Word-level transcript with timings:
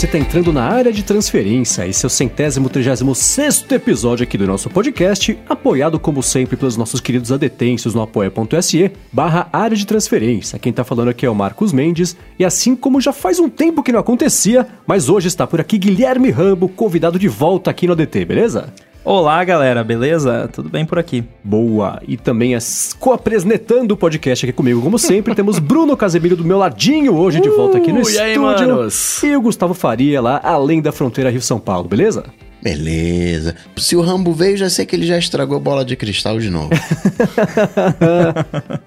você 0.00 0.06
está 0.06 0.16
entrando 0.16 0.50
na 0.50 0.62
área 0.62 0.90
de 0.90 1.02
transferência. 1.02 1.86
Esse 1.86 2.06
é 2.06 2.08
o 2.08 2.10
centésimo 2.10 2.70
trigésimo 2.70 3.14
sexto 3.14 3.70
episódio 3.74 4.24
aqui 4.24 4.38
do 4.38 4.46
nosso 4.46 4.70
podcast, 4.70 5.38
apoiado 5.46 6.00
como 6.00 6.22
sempre 6.22 6.56
pelos 6.56 6.74
nossos 6.74 7.02
queridos 7.02 7.30
adetêncios 7.30 7.94
no 7.94 8.00
apoia.se 8.00 8.92
barra 9.12 9.50
área 9.52 9.76
de 9.76 9.86
transferência. 9.86 10.58
Quem 10.58 10.70
está 10.70 10.84
falando 10.84 11.10
aqui 11.10 11.26
é 11.26 11.28
o 11.28 11.34
Marcos 11.34 11.70
Mendes, 11.70 12.16
e 12.38 12.46
assim 12.46 12.74
como 12.74 12.98
já 12.98 13.12
faz 13.12 13.38
um 13.38 13.50
tempo 13.50 13.82
que 13.82 13.92
não 13.92 14.00
acontecia, 14.00 14.66
mas 14.86 15.10
hoje 15.10 15.28
está 15.28 15.46
por 15.46 15.60
aqui 15.60 15.76
Guilherme 15.76 16.30
Rambo, 16.30 16.66
convidado 16.66 17.18
de 17.18 17.28
volta 17.28 17.70
aqui 17.70 17.86
no 17.86 17.92
ADT, 17.92 18.24
beleza? 18.24 18.72
Olá, 19.12 19.42
galera, 19.42 19.82
beleza? 19.82 20.48
Tudo 20.52 20.68
bem 20.68 20.86
por 20.86 20.96
aqui? 20.96 21.24
Boa! 21.42 22.00
E 22.06 22.16
também 22.16 22.54
as 22.54 22.92
co-apresentando 22.96 23.90
o 23.90 23.96
podcast 23.96 24.46
aqui 24.46 24.52
comigo, 24.52 24.80
como 24.80 25.00
sempre, 25.00 25.34
temos 25.34 25.58
Bruno 25.58 25.96
Casemiro 25.96 26.36
do 26.36 26.44
meu 26.44 26.56
ladinho 26.56 27.16
hoje 27.16 27.40
de 27.40 27.48
volta 27.48 27.78
aqui 27.78 27.92
no 27.92 28.02
Uh, 28.02 28.08
e 28.08 28.20
aí, 28.20 28.32
estúdio. 28.34 28.68
manos? 28.68 29.20
E 29.24 29.34
o 29.34 29.40
Gustavo 29.40 29.74
Faria 29.74 30.20
lá, 30.20 30.40
além 30.44 30.80
da 30.80 30.92
fronteira 30.92 31.28
Rio-São 31.28 31.58
Paulo, 31.58 31.88
beleza? 31.88 32.22
Beleza. 32.62 33.56
Se 33.76 33.96
o 33.96 34.00
Rambo 34.00 34.32
veio, 34.32 34.56
já 34.56 34.70
sei 34.70 34.86
que 34.86 34.94
ele 34.94 35.04
já 35.04 35.18
estragou 35.18 35.58
bola 35.58 35.84
de 35.84 35.96
cristal 35.96 36.38
de 36.38 36.48
novo. 36.48 36.70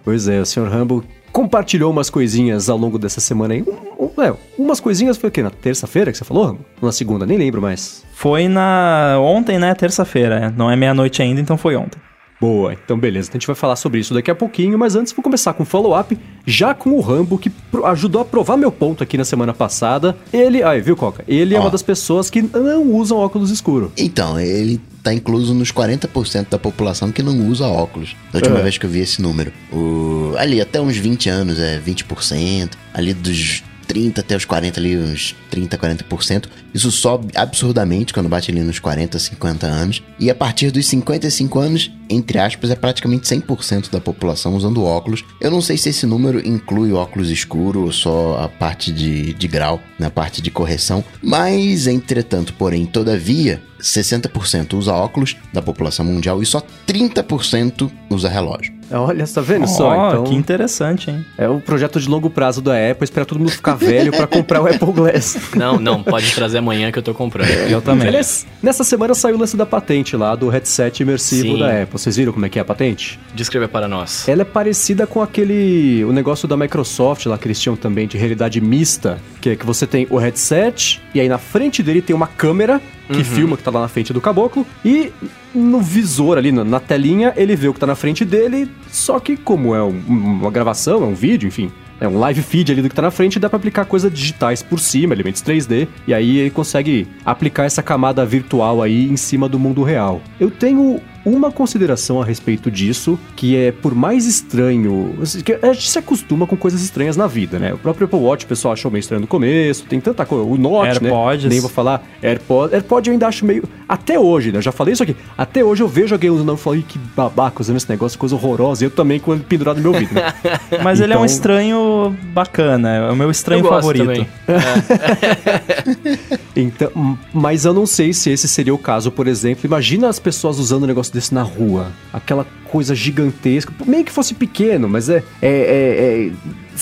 Pois 0.05 0.29
é, 0.29 0.39
o 0.39 0.45
senhor 0.45 0.69
Rambo 0.69 1.03
compartilhou 1.33 1.91
umas 1.91 2.09
coisinhas 2.09 2.69
ao 2.69 2.77
longo 2.77 2.97
dessa 2.97 3.19
semana 3.19 3.55
aí. 3.55 3.63
Um- 3.99 4.05
um- 4.17 4.21
é, 4.23 4.33
umas 4.57 4.79
coisinhas 4.79 5.17
foi 5.17 5.29
o 5.29 5.31
quê? 5.31 5.41
Na 5.43 5.49
terça-feira 5.49 6.11
que 6.11 6.17
você 6.17 6.23
falou, 6.23 6.57
na 6.81 6.91
segunda? 6.91 7.25
Nem 7.25 7.37
lembro 7.37 7.61
mais. 7.61 8.05
Foi 8.13 8.47
na 8.47 9.17
ontem, 9.19 9.57
né? 9.59 9.73
Terça-feira. 9.73 10.35
é. 10.35 10.49
Não 10.55 10.69
é 10.71 10.75
meia-noite 10.75 11.21
ainda, 11.21 11.41
então 11.41 11.57
foi 11.57 11.75
ontem. 11.75 11.99
Boa, 12.43 12.73
então 12.73 12.99
beleza. 12.99 13.29
A 13.29 13.33
gente 13.33 13.47
vai 13.47 13.55
falar 13.55 13.77
sobre 13.77 14.01
isso 14.01 14.13
daqui 14.13 14.29
a 14.29 14.35
pouquinho, 14.35 14.77
mas 14.77 14.95
antes 14.97 15.13
vou 15.13 15.23
começar 15.23 15.53
com 15.53 15.63
o 15.63 15.65
follow-up, 15.65 16.19
já 16.45 16.73
com 16.73 16.89
o 16.91 16.99
Rambo, 16.99 17.37
que 17.37 17.49
ajudou 17.85 18.21
a 18.21 18.25
provar 18.25 18.57
meu 18.57 18.69
ponto 18.69 19.01
aqui 19.01 19.17
na 19.17 19.23
semana 19.23 19.53
passada. 19.53 20.17
Ele, 20.33 20.61
aí, 20.61 20.81
viu, 20.81 20.95
Coca? 20.97 21.23
Ele 21.25 21.55
é 21.55 21.57
Ó. 21.57 21.61
uma 21.61 21.69
das 21.69 21.81
pessoas 21.81 22.29
que 22.29 22.41
não 22.41 22.91
usam 22.91 23.17
óculos 23.17 23.49
escuros. 23.49 23.91
Então, 23.97 24.37
ele 24.37 24.81
tá 25.01 25.13
incluso 25.13 25.53
nos 25.53 25.71
40% 25.71 26.47
da 26.49 26.59
população 26.59 27.13
que 27.13 27.23
não 27.23 27.47
usa 27.47 27.65
óculos. 27.65 28.13
Da 28.33 28.39
última 28.39 28.59
É. 28.59 28.63
vez 28.63 28.77
que 28.77 28.85
eu 28.85 28.89
vi 28.89 28.99
esse 28.99 29.21
número. 29.21 29.53
O, 29.71 30.33
ali, 30.37 30.59
até 30.59 30.81
uns 30.81 30.97
20 30.97 31.29
anos, 31.29 31.57
é 31.59 31.79
20%. 31.79 32.71
Ali 32.93 33.13
dos 33.13 33.63
30 33.87 34.21
até 34.21 34.35
os 34.35 34.43
40, 34.45 34.79
ali 34.79 34.97
uns 34.97 35.33
30, 35.49 35.77
40%. 35.77 36.45
Isso 36.73 36.91
sobe 36.91 37.27
absurdamente 37.35 38.13
quando 38.13 38.29
bate 38.29 38.51
ali 38.51 38.61
nos 38.61 38.79
40, 38.79 39.17
50 39.19 39.67
anos. 39.67 40.03
E 40.19 40.29
a 40.29 40.35
partir 40.35 40.71
dos 40.71 40.85
55 40.87 41.59
anos, 41.59 41.91
entre 42.09 42.39
aspas, 42.39 42.71
é 42.71 42.75
praticamente 42.75 43.27
100% 43.27 43.91
da 43.91 43.99
população 44.01 44.55
usando 44.55 44.83
óculos. 44.83 45.23
Eu 45.39 45.51
não 45.51 45.61
sei 45.61 45.77
se 45.77 45.89
esse 45.89 46.05
número 46.05 46.45
inclui 46.47 46.91
óculos 46.93 47.29
escuro 47.29 47.83
ou 47.85 47.91
só 47.91 48.39
a 48.43 48.47
parte 48.49 48.91
de, 48.91 49.33
de 49.33 49.47
grau, 49.47 49.79
na 49.99 50.09
parte 50.09 50.41
de 50.41 50.49
correção. 50.49 51.03
Mas, 51.21 51.87
entretanto, 51.87 52.53
porém, 52.53 52.85
todavia, 52.85 53.61
60% 53.81 54.73
usa 54.73 54.93
óculos 54.93 55.35
da 55.53 55.61
população 55.61 56.05
mundial 56.05 56.41
e 56.41 56.45
só 56.45 56.61
30% 56.87 57.89
usa 58.09 58.29
relógio. 58.29 58.73
Olha, 58.91 59.25
você 59.25 59.33
tá 59.33 59.41
vendo 59.41 59.67
só? 59.67 59.89
Ó, 59.89 60.09
Então, 60.09 60.23
que 60.25 60.35
interessante, 60.35 61.09
hein? 61.09 61.25
é 61.37 61.49
o 61.49 61.59
projeto 61.59 61.99
de 61.99 62.07
longo 62.07 62.29
prazo 62.29 62.61
da 62.61 62.73
Apple, 62.91 63.03
esperar 63.03 63.25
todo 63.25 63.39
mundo 63.39 63.49
ficar 63.51 63.75
velho 63.75 64.11
pra 64.11 64.27
comprar 64.27 64.61
o 64.61 64.67
Apple 64.67 64.91
Glass. 64.93 65.37
Não, 65.55 65.79
não, 65.79 66.03
pode 66.03 66.31
trazer 66.35 66.61
amanhã 66.63 66.91
que 66.91 66.97
eu 66.97 67.03
tô 67.03 67.13
comprando. 67.13 67.47
Eu 67.69 67.81
também. 67.81 68.07
Aliás, 68.07 68.45
nessa 68.61 68.83
semana 68.83 69.13
saiu 69.13 69.35
o 69.35 69.39
lance 69.39 69.55
da 69.55 69.65
patente 69.65 70.15
lá, 70.17 70.35
do 70.35 70.49
headset 70.49 71.03
imersivo 71.03 71.53
Sim. 71.53 71.59
da 71.59 71.83
Apple. 71.83 71.99
Vocês 71.99 72.15
viram 72.15 72.33
como 72.33 72.45
é 72.45 72.49
que 72.49 72.57
é 72.57 72.61
a 72.61 72.65
patente? 72.65 73.19
Descreva 73.35 73.67
para 73.67 73.87
nós. 73.87 74.27
Ela 74.27 74.41
é 74.41 74.45
parecida 74.45 75.05
com 75.05 75.21
aquele. 75.21 76.03
o 76.05 76.11
negócio 76.11 76.47
da 76.47 76.55
Microsoft 76.57 77.25
lá 77.25 77.37
que 77.37 77.47
eles 77.47 77.59
tinham 77.59 77.75
também, 77.75 78.07
de 78.07 78.17
realidade 78.17 78.59
mista, 78.61 79.19
que 79.41 79.49
é 79.51 79.55
que 79.55 79.65
você 79.65 79.85
tem 79.85 80.07
o 80.09 80.17
headset, 80.17 81.01
e 81.13 81.19
aí 81.19 81.27
na 81.29 81.37
frente 81.37 81.83
dele 81.83 82.01
tem 82.01 82.15
uma 82.15 82.27
câmera 82.27 82.81
que 83.07 83.17
Uhum. 83.17 83.23
filma 83.23 83.57
que 83.57 83.63
tá 83.63 83.69
lá 83.69 83.81
na 83.81 83.87
frente 83.89 84.13
do 84.13 84.21
caboclo, 84.21 84.65
e 84.83 85.11
no 85.53 85.81
visor 85.81 86.37
ali, 86.37 86.51
na, 86.53 86.63
na 86.63 86.79
telinha, 86.79 87.33
ele 87.35 87.53
vê 87.55 87.67
o 87.67 87.73
que 87.73 87.79
tá 87.79 87.85
na 87.85 87.95
frente 87.95 88.23
dele, 88.23 88.69
só 88.89 89.19
que 89.19 89.35
como 89.35 89.75
é 89.75 89.83
um- 89.83 90.01
uma 90.07 90.49
gravação, 90.49 91.03
é 91.03 91.05
um 91.05 91.13
vídeo, 91.13 91.47
enfim. 91.47 91.69
É 92.03 92.07
um 92.07 92.19
live 92.19 92.41
feed 92.41 92.69
ali 92.69 92.81
do 92.81 92.89
que 92.89 92.95
tá 92.95 93.01
na 93.01 93.09
frente, 93.09 93.39
dá 93.39 93.47
pra 93.49 93.55
aplicar 93.55 93.85
coisas 93.85 94.11
digitais 94.11 94.61
por 94.61 94.77
cima, 94.77 95.13
elementos 95.13 95.41
3D, 95.41 95.87
e 96.05 96.13
aí 96.13 96.37
ele 96.37 96.49
consegue 96.49 97.07
aplicar 97.23 97.63
essa 97.63 97.81
camada 97.81 98.25
virtual 98.25 98.81
aí 98.81 99.07
em 99.09 99.15
cima 99.15 99.47
do 99.47 99.57
mundo 99.57 99.83
real. 99.83 100.21
Eu 100.37 100.51
tenho 100.51 100.99
uma 101.25 101.51
consideração 101.51 102.21
a 102.21 102.25
respeito 102.25 102.69
disso, 102.69 103.17
que 103.35 103.55
é 103.55 103.71
por 103.71 103.95
mais 103.95 104.25
estranho. 104.25 105.15
que 105.43 105.53
A 105.61 105.73
gente 105.73 105.89
se 105.89 105.97
acostuma 105.99 106.45
com 106.45 106.55
coisas 106.57 106.81
estranhas 106.81 107.15
na 107.17 107.27
vida, 107.27 107.57
né? 107.59 107.73
O 107.73 107.77
próprio 107.77 108.05
Apple 108.05 108.19
Watch 108.19 108.45
o 108.45 108.47
pessoal 108.47 108.73
achou 108.73 108.91
meio 108.91 108.99
estranho 109.01 109.21
no 109.21 109.27
começo, 109.27 109.85
tem 109.85 109.99
tanta 110.01 110.25
coisa. 110.25 110.43
O 110.43 110.57
Note, 110.57 110.87
AirPods. 111.03 111.43
né? 111.45 111.49
Nem 111.49 111.59
vou 111.59 111.69
falar. 111.69 112.03
AirPod. 112.21 112.73
AirPod 112.73 113.07
eu 113.07 113.13
ainda 113.13 113.27
acho 113.27 113.45
meio. 113.45 113.63
Até 113.87 114.19
hoje, 114.19 114.51
né? 114.51 114.57
Eu 114.57 114.61
já 114.61 114.71
falei 114.71 114.93
isso 114.93 115.03
aqui. 115.03 115.15
Até 115.37 115.63
hoje 115.63 115.81
eu 115.83 115.87
vejo 115.87 116.13
alguém 116.15 116.29
usando 116.29 116.53
e 116.53 116.57
falo, 116.57 116.75
"Ih, 116.77 116.83
que 116.83 116.97
babaca 116.97 117.61
usando 117.61 117.77
esse 117.77 117.89
negócio, 117.89 118.17
coisa 118.19 118.35
horrorosa. 118.35 118.83
E 118.83 118.87
eu 118.87 118.91
também 118.91 119.19
com 119.19 119.33
ele 119.33 119.43
pendurado 119.47 119.77
no 119.77 119.83
meu 119.83 119.93
ouvido, 119.93 120.13
né? 120.13 120.33
Mas 120.83 120.99
ele 120.99 121.13
é 121.13 121.15
um 121.15 121.19
Então- 121.19 121.25
estranho 121.25 122.15
bacana, 122.33 122.89
é 122.95 123.11
o 123.11 123.15
meu 123.15 123.29
estranho 123.31 123.59
Eu 123.63 123.69
gosto 123.69 123.75
favorito. 123.81 124.05
também. 124.05 124.27
Então, 126.55 127.17
mas 127.33 127.65
eu 127.65 127.73
não 127.73 127.85
sei 127.85 128.13
se 128.13 128.29
esse 128.29 128.47
seria 128.47 128.73
o 128.73 128.77
caso, 128.77 129.11
por 129.11 129.27
exemplo. 129.27 129.65
Imagina 129.65 130.07
as 130.07 130.19
pessoas 130.19 130.59
usando 130.59 130.83
um 130.83 130.87
negócio 130.87 131.11
desse 131.13 131.33
na 131.33 131.43
rua. 131.43 131.91
Aquela 132.11 132.45
coisa 132.65 132.95
gigantesca. 132.95 133.71
Meio 133.85 134.03
que 134.03 134.11
fosse 134.11 134.33
pequeno, 134.33 134.89
mas 134.89 135.07
é. 135.09 135.23
É, 135.41 135.47
é, 135.49 136.27
é 136.27 136.31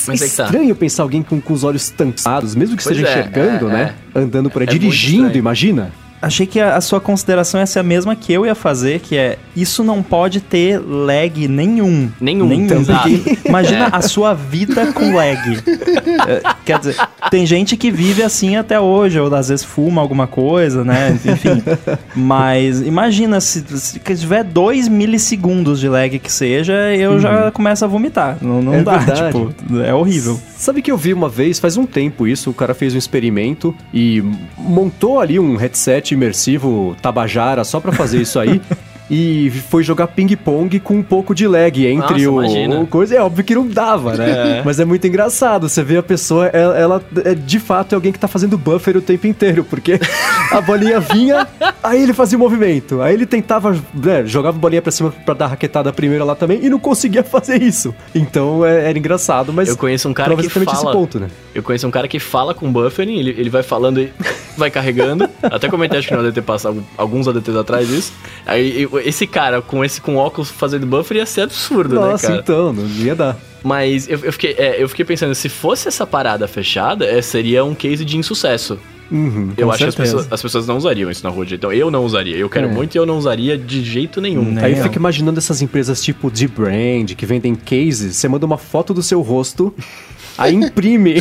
Mas 0.08 0.22
é 0.22 0.28
tá. 0.36 0.46
estranho 0.46 0.75
pensar 0.75 1.03
alguém 1.03 1.22
com, 1.22 1.42
com 1.42 1.53
os 1.53 1.64
olhos 1.64 1.90
tampados, 1.90 2.56
mesmo 2.56 2.78
que 2.78 2.84
Pois 2.84 2.97
esteja 2.97 3.12
é, 3.12 3.19
enxergando, 3.19 3.69
é, 3.69 3.74
né? 3.74 3.96
Andando 4.16 4.50
por 4.50 4.62
aí, 4.62 4.68
É 4.68 4.72
dirigindo, 4.72 5.38
imagina. 5.38 5.92
Achei 6.22 6.46
que 6.46 6.59
a, 6.59 6.76
a 6.76 6.82
sua 6.82 7.00
consideração 7.02 7.59
ia 7.59 7.66
ser 7.66 7.80
a 7.80 7.84
mesma 7.84 8.16
que 8.16 8.32
eu 8.32 8.46
ia 8.46 8.54
fazer, 8.54 9.00
que 9.00 9.18
é 9.18 9.38
isso 9.56 9.84
não 9.84 10.04
pode 10.04 10.40
ter 10.40 10.80
lag 10.80 11.48
nenhum. 11.48 12.09
Nenhum, 12.22 12.48
Nenhum. 12.48 12.84
Porque 12.86 13.38
imagina 13.50 13.88
a 13.92 14.02
sua 14.02 14.34
vida 14.34 14.92
com 14.94 15.16
lag. 15.16 15.42
É, 16.28 16.42
Quer 16.66 16.78
dizer, 16.80 16.96
tem 17.31 17.46
gente 17.46 17.76
que 17.76 17.90
vive 17.90 18.22
assim 18.22 18.56
até 18.56 18.80
hoje, 18.80 19.20
ou 19.20 19.34
às 19.34 19.50
vezes 19.50 19.66
fuma 19.66 20.02
alguma 20.02 20.28
coisa, 20.28 20.84
né? 20.84 21.18
Enfim. 21.26 21.64
Mas 22.16 22.81
imagina 22.81 23.40
se, 23.42 23.64
se 23.78 24.00
tiver 24.00 24.44
2 24.44 24.88
milissegundos 24.88 25.80
de 25.80 25.88
lag 25.90 26.18
que 26.20 26.31
seja, 26.31 26.74
eu 26.96 27.20
já 27.20 27.52
começo 27.52 27.84
a 27.84 27.88
vomitar. 27.88 28.38
Não, 28.42 28.62
não 28.62 28.74
É 28.76 28.84
dá, 28.84 28.98
verdade. 28.98 29.38
tipo, 29.38 29.80
é 29.80 29.94
horrível. 29.94 30.40
Sabe 30.58 30.81
que 30.81 30.92
eu 30.92 30.98
vi 30.98 31.14
uma 31.14 31.28
vez, 31.30 31.60
faz 31.60 31.76
um 31.78 31.86
tempo 31.86 32.28
isso, 32.28 32.50
o 32.52 32.54
cara 32.54 32.74
fez 32.76 32.94
um 32.94 32.98
experimento 32.98 33.74
e 33.94 34.24
montou 34.58 35.20
ali 35.20 35.40
um 35.40 35.56
headset 35.56 36.11
imersivo 36.14 36.96
Tabajara 37.02 37.64
só 37.64 37.80
pra 37.80 37.92
fazer 37.92 38.22
isso 38.22 38.40
aí. 38.40 38.62
E 39.14 39.52
foi 39.70 39.84
jogar 39.84 40.08
ping-pong 40.08 40.80
com 40.80 40.96
um 40.96 41.04
pouco 41.04 41.36
de 41.36 41.46
lag 41.46 41.86
entre 41.86 42.14
Nossa, 42.26 42.30
o, 42.30 42.36
o 42.84 42.88
coisa. 42.88 43.16
É 43.18 43.22
óbvio 43.22 43.44
que 43.44 43.54
não 43.54 43.68
dava, 43.68 44.16
né? 44.16 44.62
Mas 44.64 44.80
é 44.80 44.86
muito 44.86 45.06
engraçado. 45.06 45.68
Você 45.68 45.84
vê 45.84 45.98
a 45.98 46.04
pessoa, 46.04 46.48
ela, 46.48 46.78
ela 46.78 47.04
é, 47.26 47.36
de 47.36 47.60
fato 47.60 47.92
é 47.92 47.96
alguém 47.96 48.14
que 48.14 48.18
tá 48.20 48.30
fazendo 48.30 48.58
buffer 48.58 48.96
o 48.96 49.02
tempo 49.02 49.28
inteiro, 49.28 49.66
porque 49.66 50.00
a 50.50 50.62
bolinha 50.62 51.02
vinha, 51.02 51.46
aí 51.84 52.02
ele 52.02 52.14
fazia 52.14 52.38
o 52.38 52.40
movimento. 52.42 53.02
Aí 53.02 53.14
ele 53.14 53.26
tentava, 53.26 53.78
né, 53.94 54.26
jogava 54.26 54.56
a 54.58 54.60
bolinha 54.62 54.82
pra 54.82 54.94
cima 54.94 55.12
pra 55.26 55.34
dar 55.34 55.48
raquetada 55.48 55.92
primeira 55.92 56.24
lá 56.24 56.34
também 56.34 56.60
e 56.64 56.70
não 56.70 56.80
conseguia 56.80 57.22
fazer 57.24 57.62
isso. 57.62 57.94
Então 58.16 58.66
é- 58.66 58.90
era 58.90 58.98
engraçado, 58.98 59.52
mas. 59.52 59.68
Eu 59.68 59.76
conheço 59.76 60.08
um 60.08 60.14
cara 60.14 60.34
que 60.36 60.42
exatamente 60.46 60.66
fala. 60.74 60.90
esse 60.90 60.98
ponto, 60.98 61.20
né? 61.20 61.28
Eu 61.54 61.62
conheço 61.62 61.86
um 61.86 61.92
cara 61.92 62.08
que 62.08 62.18
fala 62.18 62.54
com 62.54 62.72
buffering, 62.72 63.20
ele, 63.20 63.32
ele 63.38 63.50
vai 63.50 63.62
falando 63.62 64.00
e 64.00 64.10
vai 64.58 64.72
carregando. 64.72 65.30
Até 65.44 65.68
comentei 65.68 66.00
acho 66.00 66.08
que 66.08 66.14
no 66.16 66.22
ADT 66.22 66.42
passado, 66.44 66.82
alguns 66.98 67.28
ADTs 67.28 67.58
atrás 67.58 67.90
isso. 67.90 68.14
Aí 68.46 68.84
eu- 68.84 69.00
esse 69.06 69.25
cara 69.28 69.62
com 69.62 69.83
esse 69.83 70.00
com 70.01 70.15
óculos 70.15 70.50
fazendo 70.50 70.86
buffer 70.86 71.18
ia 71.18 71.25
ser 71.25 71.42
absurdo, 71.42 71.95
Nossa, 71.95 72.27
né, 72.27 72.33
cara? 72.36 72.39
então, 72.42 72.74
não 72.74 72.86
ia 72.88 73.15
dar. 73.15 73.38
Mas 73.63 74.07
eu, 74.09 74.19
eu 74.24 74.31
fiquei, 74.33 74.53
é, 74.57 74.81
eu 74.81 74.89
fiquei 74.89 75.06
pensando, 75.06 75.36
se 75.36 75.48
fosse 75.50 75.88
essa 75.88 76.06
parada 76.07 76.48
fechada, 76.48 77.06
é, 77.06 77.21
seria 77.21 77.63
um 77.63 77.75
case 77.75 78.03
de 78.03 78.18
insucesso. 78.18 78.80
Uhum. 79.12 79.51
Eu 79.57 79.69
acho 79.69 79.80
que 79.80 79.83
as 79.89 79.94
certeza. 79.94 80.15
pessoas, 80.18 80.33
as 80.33 80.42
pessoas 80.42 80.68
não 80.68 80.77
usariam 80.77 81.12
isso 81.12 81.21
na 81.21 81.30
rua. 81.30 81.45
de- 81.45 81.56
Então 81.56 81.71
eu 81.74 81.92
não 81.92 82.06
usaria. 82.06 82.38
Eu 82.38 82.50
quero 82.50 82.68
É. 82.69 82.71
muito 82.71 82.95
e 82.95 82.98
eu 82.98 83.06
não 83.06 83.18
usaria 83.18 83.57
de 83.57 83.83
jeito 83.83 84.21
nenhum. 84.21 84.53
Né? 84.53 84.63
Aí 84.63 84.77
eu 84.77 84.83
fico 84.83 84.95
imaginando 84.95 85.38
essas 85.38 85.62
empresas 85.62 86.01
tipo 86.01 86.31
de 86.31 86.47
brand 86.47 87.12
que 87.13 87.25
vendem 87.25 87.54
cases, 87.54 88.15
você 88.15 88.30
manda 88.30 88.45
uma 88.45 88.57
foto 88.57 88.94
do 88.94 89.04
seu 89.04 89.19
rosto, 89.21 89.75
aí 90.42 90.56
imprime 90.56 91.16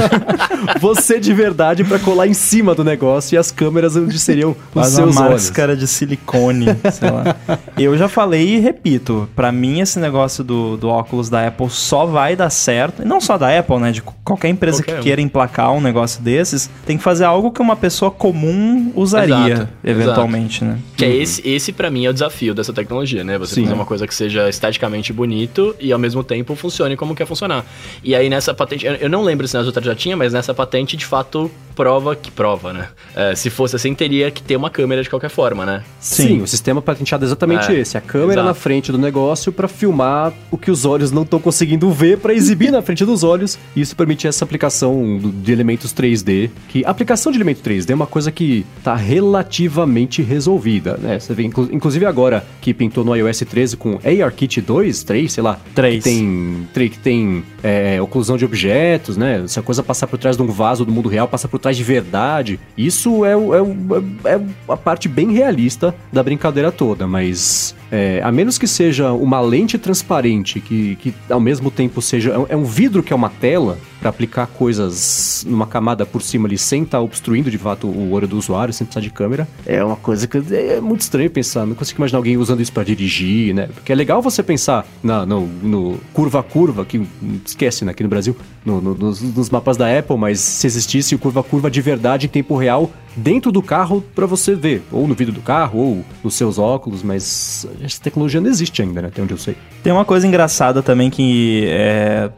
você 0.80 1.18
de 1.18 1.32
verdade 1.32 1.84
pra 1.84 1.98
colar 1.98 2.26
em 2.26 2.34
cima 2.34 2.74
do 2.74 2.84
negócio 2.84 3.34
e 3.34 3.38
as 3.38 3.50
câmeras 3.50 3.96
onde 3.96 4.18
seriam 4.18 4.50
os 4.50 4.56
Faz 4.74 4.98
uma 4.98 5.04
seus 5.12 5.16
olhos. 5.16 5.30
máscara 5.30 5.76
de 5.76 5.86
silicone, 5.86 6.66
sei 6.92 7.10
lá. 7.10 7.36
Eu 7.78 7.96
já 7.96 8.08
falei 8.08 8.56
e 8.56 8.58
repito, 8.60 9.28
pra 9.34 9.50
mim 9.52 9.80
esse 9.80 9.98
negócio 9.98 10.42
do, 10.44 10.76
do 10.76 10.88
óculos 10.88 11.28
da 11.28 11.46
Apple 11.46 11.70
só 11.70 12.06
vai 12.06 12.36
dar 12.36 12.50
certo, 12.50 13.02
e 13.02 13.04
não 13.04 13.20
só 13.20 13.36
da 13.38 13.56
Apple, 13.58 13.78
né, 13.78 13.92
de 13.92 14.02
qualquer 14.02 14.48
empresa 14.48 14.78
Qualquer 14.78 14.94
que 14.94 15.00
um. 15.00 15.02
queira 15.02 15.20
emplacar 15.20 15.72
um 15.72 15.80
negócio 15.80 16.22
desses, 16.22 16.68
tem 16.84 16.96
que 16.96 17.02
fazer 17.02 17.24
algo 17.24 17.50
que 17.50 17.60
uma 17.60 17.76
pessoa 17.76 18.10
comum 18.10 18.92
usaria, 18.94 19.52
Exato, 19.54 19.68
eventualmente, 19.84 20.64
né? 20.64 20.78
Que 20.96 21.04
é 21.04 21.14
esse, 21.14 21.46
esse 21.48 21.72
para 21.72 21.90
mim 21.90 22.06
é 22.06 22.10
o 22.10 22.12
desafio 22.12 22.54
dessa 22.54 22.72
tecnologia, 22.72 23.22
né? 23.24 23.38
Você 23.38 23.54
Sim. 23.56 23.62
fazer 23.64 23.74
uma 23.74 23.84
coisa 23.84 24.06
que 24.06 24.14
seja 24.14 24.48
esteticamente 24.48 25.12
bonito 25.12 25.74
e 25.80 25.92
ao 25.92 25.98
mesmo 25.98 26.22
tempo 26.24 26.54
funcione 26.54 26.96
como 26.96 27.14
quer 27.14 27.26
funcionar. 27.26 27.64
E 28.02 28.14
aí 28.14 28.28
nessa 28.36 28.54
patente, 28.54 28.86
eu- 28.86 29.08
não 29.08 29.22
lembro 29.22 29.48
se 29.48 29.56
nas 29.56 29.66
outras 29.66 29.84
já 29.84 29.94
tinha, 29.94 30.16
mas 30.16 30.32
nessa 30.32 30.52
patente 30.54 30.96
de 30.96 31.04
fato 31.06 31.50
prova 31.76 32.16
que 32.16 32.30
prova, 32.30 32.72
né? 32.72 32.88
É, 33.14 33.34
se 33.36 33.50
fosse 33.50 33.76
assim, 33.76 33.94
teria 33.94 34.30
que 34.30 34.42
ter 34.42 34.56
uma 34.56 34.70
câmera 34.70 35.02
de 35.02 35.10
qualquer 35.10 35.28
forma, 35.30 35.64
né? 35.66 35.82
Sim, 36.00 36.26
Sim. 36.28 36.42
o 36.42 36.46
sistema 36.46 36.80
patenteado 36.82 37.24
é 37.24 37.26
exatamente 37.26 37.70
É, 37.70 37.78
esse. 37.78 37.96
A 37.96 38.00
câmera 38.00 38.32
exato. 38.40 38.46
na 38.48 38.54
frente 38.54 38.90
do 38.90 38.98
negócio 38.98 39.52
para 39.52 39.68
filmar 39.68 40.32
o 40.50 40.56
que 40.56 40.70
os 40.70 40.84
olhos 40.86 41.12
não 41.12 41.22
estão 41.22 41.38
conseguindo 41.38 41.88
ver 41.92 42.18
para 42.18 42.32
exibir 42.34 42.70
na 42.72 42.80
frente 42.82 43.04
dos 43.04 43.22
olhos. 43.22 43.58
E 43.76 43.80
isso 43.82 43.94
permite 43.94 44.26
essa 44.26 44.44
aplicação 44.44 45.20
de 45.22 45.52
elementos 45.52 45.92
3D. 45.92 46.50
Que 46.68 46.84
a 46.84 46.90
aplicação 46.90 47.30
de 47.30 47.38
elemento 47.38 47.60
3D 47.62 47.90
é 47.90 47.94
uma 47.94 48.06
coisa 48.06 48.32
que 48.32 48.64
está 48.78 48.94
relativamente 49.40 50.22
resolvida, 50.22 50.96
né? 51.00 51.18
Você 51.18 51.34
vê, 51.34 51.42
inclu- 51.44 51.68
inclusive 51.70 52.06
agora 52.06 52.44
que 52.60 52.72
pintou 52.72 53.04
no 53.04 53.14
iOS 53.14 53.40
13 53.40 53.76
com 53.76 53.98
ARKit 54.04 54.60
2, 54.60 55.02
3, 55.02 55.32
sei 55.32 55.42
lá, 55.42 55.58
Três. 55.74 56.02
que 56.02 56.10
tem, 56.10 56.68
que 56.90 56.98
tem 56.98 57.44
é, 57.62 58.00
oclusão 58.00 58.36
de 58.36 58.44
objetos, 58.44 59.16
né? 59.16 59.44
Se 59.46 59.58
a 59.58 59.62
coisa 59.62 59.82
passar 59.82 60.06
por 60.06 60.18
trás 60.18 60.36
de 60.36 60.42
um 60.42 60.46
vaso 60.46 60.84
do 60.84 60.92
mundo 60.92 61.08
real, 61.08 61.28
passa 61.28 61.46
por 61.48 61.58
trás 61.66 61.76
de 61.76 61.82
verdade. 61.82 62.60
Isso 62.78 63.24
é, 63.24 63.32
é, 63.32 63.36
o- 63.36 63.96
é 64.24 64.40
a 64.72 64.76
parte 64.76 65.08
bem 65.08 65.32
realista 65.32 65.92
da 66.12 66.22
brincadeira 66.22 66.70
toda, 66.70 67.06
mas 67.08 67.74
é, 67.90 68.20
a 68.22 68.32
menos 68.32 68.58
que 68.58 68.66
seja 68.66 69.12
uma 69.12 69.40
lente 69.40 69.78
transparente, 69.78 70.60
que, 70.60 70.96
que 70.96 71.14
ao 71.30 71.40
mesmo 71.40 71.70
tempo 71.70 72.02
seja. 72.02 72.30
é 72.32 72.38
um- 72.38 72.46
É 72.48 72.56
vidro 72.68 73.02
que 73.02 73.12
é 73.12 73.16
uma 73.16 73.28
tela 73.30 73.78
para 74.00 74.10
aplicar 74.10 74.46
coisas 74.46 75.44
numa 75.48 75.66
camada 75.66 76.04
por 76.04 76.20
cima 76.22 76.46
ali 76.46 76.58
sem 76.58 76.82
estar 76.82 77.00
obstruindo 77.00 77.50
de 77.50 77.56
fato 77.58 77.86
o 77.86 78.10
olho 78.12 78.26
do 78.28 78.36
usuário, 78.36 78.72
sem 78.74 78.86
precisar 78.86 79.00
de 79.00 79.10
câmera. 79.10 79.48
É 79.64 79.82
uma 79.82 79.96
coisa 79.96 80.26
que 80.26 80.36
é 80.52 80.80
muito 80.80 81.00
estranho 81.00 81.30
pensar. 81.30 81.64
Não 81.66 81.74
consigo 81.74 82.00
imaginar 82.00 82.18
alguém 82.18 82.36
usando 82.36 82.60
isso 82.60 82.72
para 82.72 82.84
dirigir, 82.84 83.54
né? 83.54 83.68
Porque 83.72 83.90
é 83.92 83.94
legal 83.94 84.20
você 84.20 84.42
pensar 84.42 84.86
na, 85.02 85.24
no, 85.24 85.46
no 85.46 85.98
curva 86.12 86.42
curva, 86.42 86.84
que 86.84 87.00
esquece, 87.44 87.84
né, 87.84 87.92
aqui 87.92 88.02
no 88.02 88.08
Brasil, 88.08 88.36
no- 88.64 88.80
no- 88.80 88.94
nos, 88.94 89.22
nos 89.22 89.48
mapas 89.50 89.76
da 89.76 89.96
Apple, 89.98 90.16
mas 90.16 90.40
se 90.40 90.66
existisse 90.66 91.14
o 91.14 91.18
curva 91.18 91.42
curva 91.42 91.70
de 91.70 91.80
verdade 91.80 92.26
em 92.26 92.28
tempo 92.28 92.56
real 92.56 92.90
dentro 93.16 93.50
do 93.50 93.62
carro 93.62 94.04
para 94.14 94.26
você 94.26 94.54
ver, 94.54 94.82
ou 94.92 95.08
no 95.08 95.14
vidro 95.14 95.32
do 95.32 95.40
carro, 95.40 95.78
ou 95.78 96.04
nos 96.22 96.34
seus 96.34 96.58
óculos, 96.58 97.02
mas 97.02 97.66
essa 97.82 98.00
tecnologia 98.00 98.40
não 98.40 98.48
existe 98.48 98.82
ainda, 98.82 99.02
né? 99.02 99.08
Até 99.08 99.22
onde 99.22 99.32
eu 99.32 99.38
sei. 99.38 99.56
Tem 99.82 99.92
uma 99.92 100.04
coisa 100.04 100.26
engraçada 100.26 100.82
também 100.82 101.10
que 101.10 101.64
é, 101.68 102.30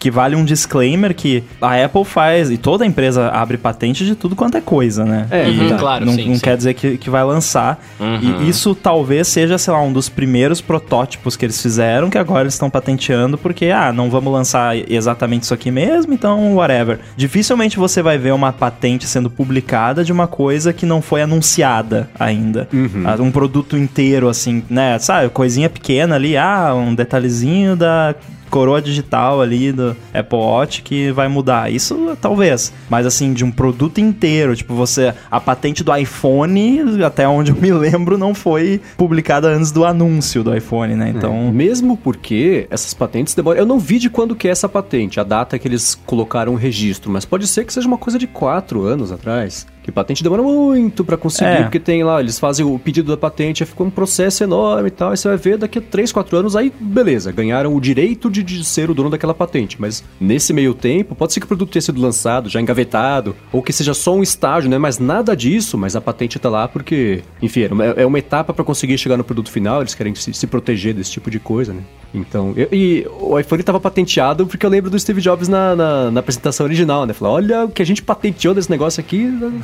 que 0.00 0.10
vale 0.10 0.34
um 0.34 0.44
disclaimer 0.44 1.14
que 1.14 1.44
a 1.60 1.84
Apple 1.84 2.06
faz, 2.06 2.50
e 2.50 2.56
toda 2.56 2.86
empresa 2.86 3.28
abre 3.28 3.58
patente 3.58 4.04
de 4.04 4.14
tudo 4.14 4.34
quanto 4.34 4.56
é 4.56 4.60
coisa, 4.60 5.04
né? 5.04 5.26
É, 5.30 5.48
e 5.48 5.60
uhum, 5.60 5.76
claro, 5.76 6.06
não, 6.06 6.14
sim, 6.14 6.26
não 6.26 6.34
sim. 6.36 6.40
quer 6.40 6.56
dizer 6.56 6.72
que, 6.72 6.96
que 6.96 7.10
vai 7.10 7.22
lançar. 7.22 7.78
Uhum. 8.00 8.42
E 8.42 8.48
isso 8.48 8.74
talvez 8.74 9.28
seja, 9.28 9.58
sei 9.58 9.74
lá, 9.74 9.82
um 9.82 9.92
dos 9.92 10.08
primeiros 10.08 10.62
protótipos 10.62 11.36
que 11.36 11.44
eles 11.44 11.60
fizeram, 11.60 12.08
que 12.08 12.16
agora 12.16 12.44
eles 12.44 12.54
estão 12.54 12.70
patenteando, 12.70 13.36
porque, 13.36 13.66
ah, 13.66 13.92
não 13.92 14.08
vamos 14.08 14.32
lançar 14.32 14.74
exatamente 14.90 15.42
isso 15.42 15.52
aqui 15.52 15.70
mesmo, 15.70 16.14
então 16.14 16.54
whatever. 16.54 17.00
Dificilmente 17.14 17.76
você 17.76 18.00
vai 18.00 18.16
ver 18.16 18.32
uma 18.32 18.52
patente 18.54 19.06
sendo 19.06 19.28
publicada 19.28 20.02
de 20.02 20.12
uma 20.12 20.19
coisa 20.26 20.72
que 20.72 20.86
não 20.86 21.00
foi 21.02 21.22
anunciada 21.22 22.08
ainda. 22.18 22.68
Ah, 23.04 23.16
Um 23.20 23.30
produto 23.30 23.76
inteiro, 23.76 24.28
assim, 24.28 24.62
né? 24.68 24.98
Sabe, 24.98 25.28
coisinha 25.30 25.68
pequena 25.68 26.14
ali, 26.16 26.36
ah, 26.36 26.74
um 26.74 26.94
detalhezinho 26.94 27.76
da 27.76 28.14
coroa 28.50 28.82
digital 28.82 29.40
ali 29.40 29.72
do 29.72 29.96
Apple 30.12 30.38
Watch 30.38 30.82
que 30.82 31.12
vai 31.12 31.28
mudar. 31.28 31.72
Isso 31.72 32.16
talvez. 32.20 32.72
Mas 32.90 33.06
assim, 33.06 33.32
de 33.32 33.44
um 33.44 33.50
produto 33.50 33.98
inteiro, 33.98 34.54
tipo, 34.54 34.74
você. 34.74 35.14
A 35.30 35.40
patente 35.40 35.84
do 35.84 35.96
iPhone, 35.96 37.02
até 37.04 37.26
onde 37.26 37.52
eu 37.52 37.56
me 37.56 37.72
lembro, 37.72 38.18
não 38.18 38.34
foi 38.34 38.80
publicada 38.96 39.48
antes 39.48 39.70
do 39.70 39.84
anúncio 39.84 40.42
do 40.42 40.54
iPhone, 40.54 40.94
né? 40.94 41.12
Então. 41.16 41.52
Mesmo 41.52 41.96
porque 41.96 42.66
essas 42.70 42.92
patentes 42.92 43.34
demoram. 43.34 43.60
Eu 43.60 43.66
não 43.66 43.78
vi 43.78 43.98
de 43.98 44.10
quando 44.10 44.34
que 44.34 44.48
é 44.48 44.50
essa 44.50 44.68
patente, 44.68 45.20
a 45.20 45.24
data 45.24 45.58
que 45.58 45.68
eles 45.68 45.94
colocaram 46.04 46.52
o 46.52 46.56
registro, 46.56 47.10
mas 47.10 47.24
pode 47.24 47.46
ser 47.46 47.64
que 47.64 47.72
seja 47.72 47.86
uma 47.86 47.98
coisa 47.98 48.18
de 48.18 48.26
quatro 48.26 48.82
anos 48.82 49.12
atrás. 49.12 49.66
Que 49.90 49.94
patente 49.94 50.22
demora 50.22 50.40
muito 50.40 51.04
pra 51.04 51.16
conseguir, 51.16 51.50
É. 51.50 51.62
porque 51.62 51.80
tem 51.80 52.04
lá, 52.04 52.20
eles 52.20 52.38
fazem 52.38 52.64
o 52.64 52.78
pedido 52.78 53.10
da 53.10 53.16
patente, 53.16 53.62
aí 53.64 53.66
ficou 53.66 53.84
um 53.86 53.90
processo 53.90 54.44
enorme 54.44 54.86
e 54.86 54.90
tal, 54.92 55.10
aí 55.10 55.16
você 55.16 55.26
vai 55.26 55.36
ver 55.36 55.58
daqui 55.58 55.80
a 55.80 55.82
3, 55.82 56.12
4 56.12 56.36
anos, 56.36 56.54
aí 56.54 56.72
beleza, 56.80 57.32
ganharam 57.32 57.74
o 57.74 57.80
direito 57.80 58.30
de, 58.30 58.42
de 58.44 58.64
ser 58.64 58.88
o 58.88 58.94
dono 58.94 59.10
daquela 59.10 59.34
patente, 59.34 59.76
mas 59.80 60.04
nesse 60.20 60.52
meio 60.52 60.74
tempo, 60.74 61.14
pode 61.16 61.32
ser 61.32 61.40
que 61.40 61.44
o 61.44 61.48
produto 61.48 61.70
tenha 61.72 61.82
sido 61.82 62.00
lançado, 62.00 62.48
já 62.48 62.60
engavetado, 62.60 63.34
ou 63.52 63.60
que 63.62 63.72
seja 63.72 63.92
só 63.92 64.14
um 64.14 64.22
estágio, 64.22 64.70
não 64.70 64.76
é 64.76 64.78
mais 64.78 65.00
nada 65.00 65.34
disso, 65.36 65.76
mas 65.76 65.96
a 65.96 66.00
patente 66.00 66.38
tá 66.38 66.48
lá 66.48 66.68
porque, 66.68 67.22
enfim, 67.42 67.62
é 67.62 67.72
uma- 67.72 67.84
é 67.84 68.06
uma 68.06 68.18
etapa 68.18 68.54
pra 68.54 68.64
conseguir 68.64 68.96
chegar 68.96 69.16
no 69.16 69.24
produto 69.24 69.50
final, 69.50 69.80
eles 69.80 69.94
querem 69.94 70.14
se, 70.14 70.32
se 70.32 70.46
proteger 70.46 70.94
desse 70.94 71.10
tipo 71.10 71.30
de 71.32 71.40
coisa, 71.40 71.72
né? 71.72 71.80
Então, 72.12 72.52
eu- 72.56 72.68
e 72.72 73.06
o 73.20 73.38
iPhone 73.38 73.62
tava 73.62 73.78
patenteado 73.78 74.46
porque 74.46 74.66
eu 74.66 74.70
lembro 74.70 74.90
do 74.90 74.98
Steve 74.98 75.20
Jobs 75.20 75.46
na, 75.48 75.76
na, 75.76 76.10
na 76.10 76.20
apresentação 76.20 76.66
original, 76.66 77.06
né? 77.06 77.12
Falou, 77.12 77.34
olha 77.34 77.64
o 77.66 77.68
que 77.68 77.80
a 77.80 77.86
gente 77.86 78.02
patenteou 78.02 78.52
desse 78.52 78.68
negócio 78.70 79.00
aqui, 79.00 79.18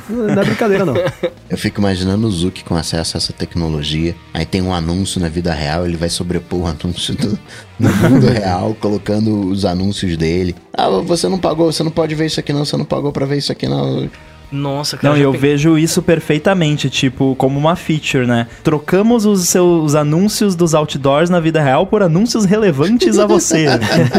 não 0.08 0.40
é 0.40 0.44
brincadeira 0.44 0.84
não. 0.84 0.94
Eu 1.50 1.58
fico 1.58 1.80
imaginando 1.80 2.26
o 2.26 2.30
Zuki 2.30 2.62
com 2.64 2.76
acesso 2.76 3.16
a 3.16 3.18
essa 3.18 3.32
tecnologia. 3.32 4.14
Aí 4.34 4.44
tem 4.46 4.62
um 4.62 4.72
anúncio 4.72 5.20
na 5.20 5.28
vida 5.28 5.52
real, 5.52 5.86
ele 5.86 5.96
vai 5.96 6.08
sobrepor 6.08 6.60
o 6.60 6.66
anúncio 6.66 7.14
do, 7.16 7.38
no 7.80 7.88
mundo 7.96 8.26
real, 8.28 8.76
colocando 8.80 9.46
os 9.48 9.64
anúncios 9.64 10.16
dele. 10.16 10.54
Ah, 10.72 10.88
você 10.88 11.28
não 11.28 11.38
pagou, 11.38 11.70
você 11.72 11.82
não 11.82 11.90
pode 11.90 12.14
ver 12.14 12.26
isso 12.26 12.38
aqui 12.40 12.52
não, 12.52 12.64
você 12.64 12.76
não 12.76 12.84
pagou 12.84 13.10
pra 13.12 13.26
ver 13.26 13.38
isso 13.38 13.50
aqui 13.52 13.66
não. 13.68 14.08
Nossa, 14.50 14.96
cara. 14.96 15.12
Não, 15.12 15.18
já 15.18 15.24
eu 15.24 15.32
pe- 15.32 15.38
vejo 15.38 15.76
isso 15.78 16.00
perfeitamente, 16.02 16.88
tipo, 16.88 17.34
como 17.36 17.58
uma 17.58 17.74
feature, 17.76 18.26
né? 18.26 18.46
Trocamos 18.62 19.26
os 19.26 19.48
seus 19.48 19.94
anúncios 19.94 20.54
dos 20.54 20.74
outdoors 20.74 21.28
na 21.28 21.40
vida 21.40 21.60
real 21.62 21.86
por 21.86 22.02
anúncios 22.02 22.44
relevantes 22.44 23.18
a 23.18 23.26
você. 23.26 23.66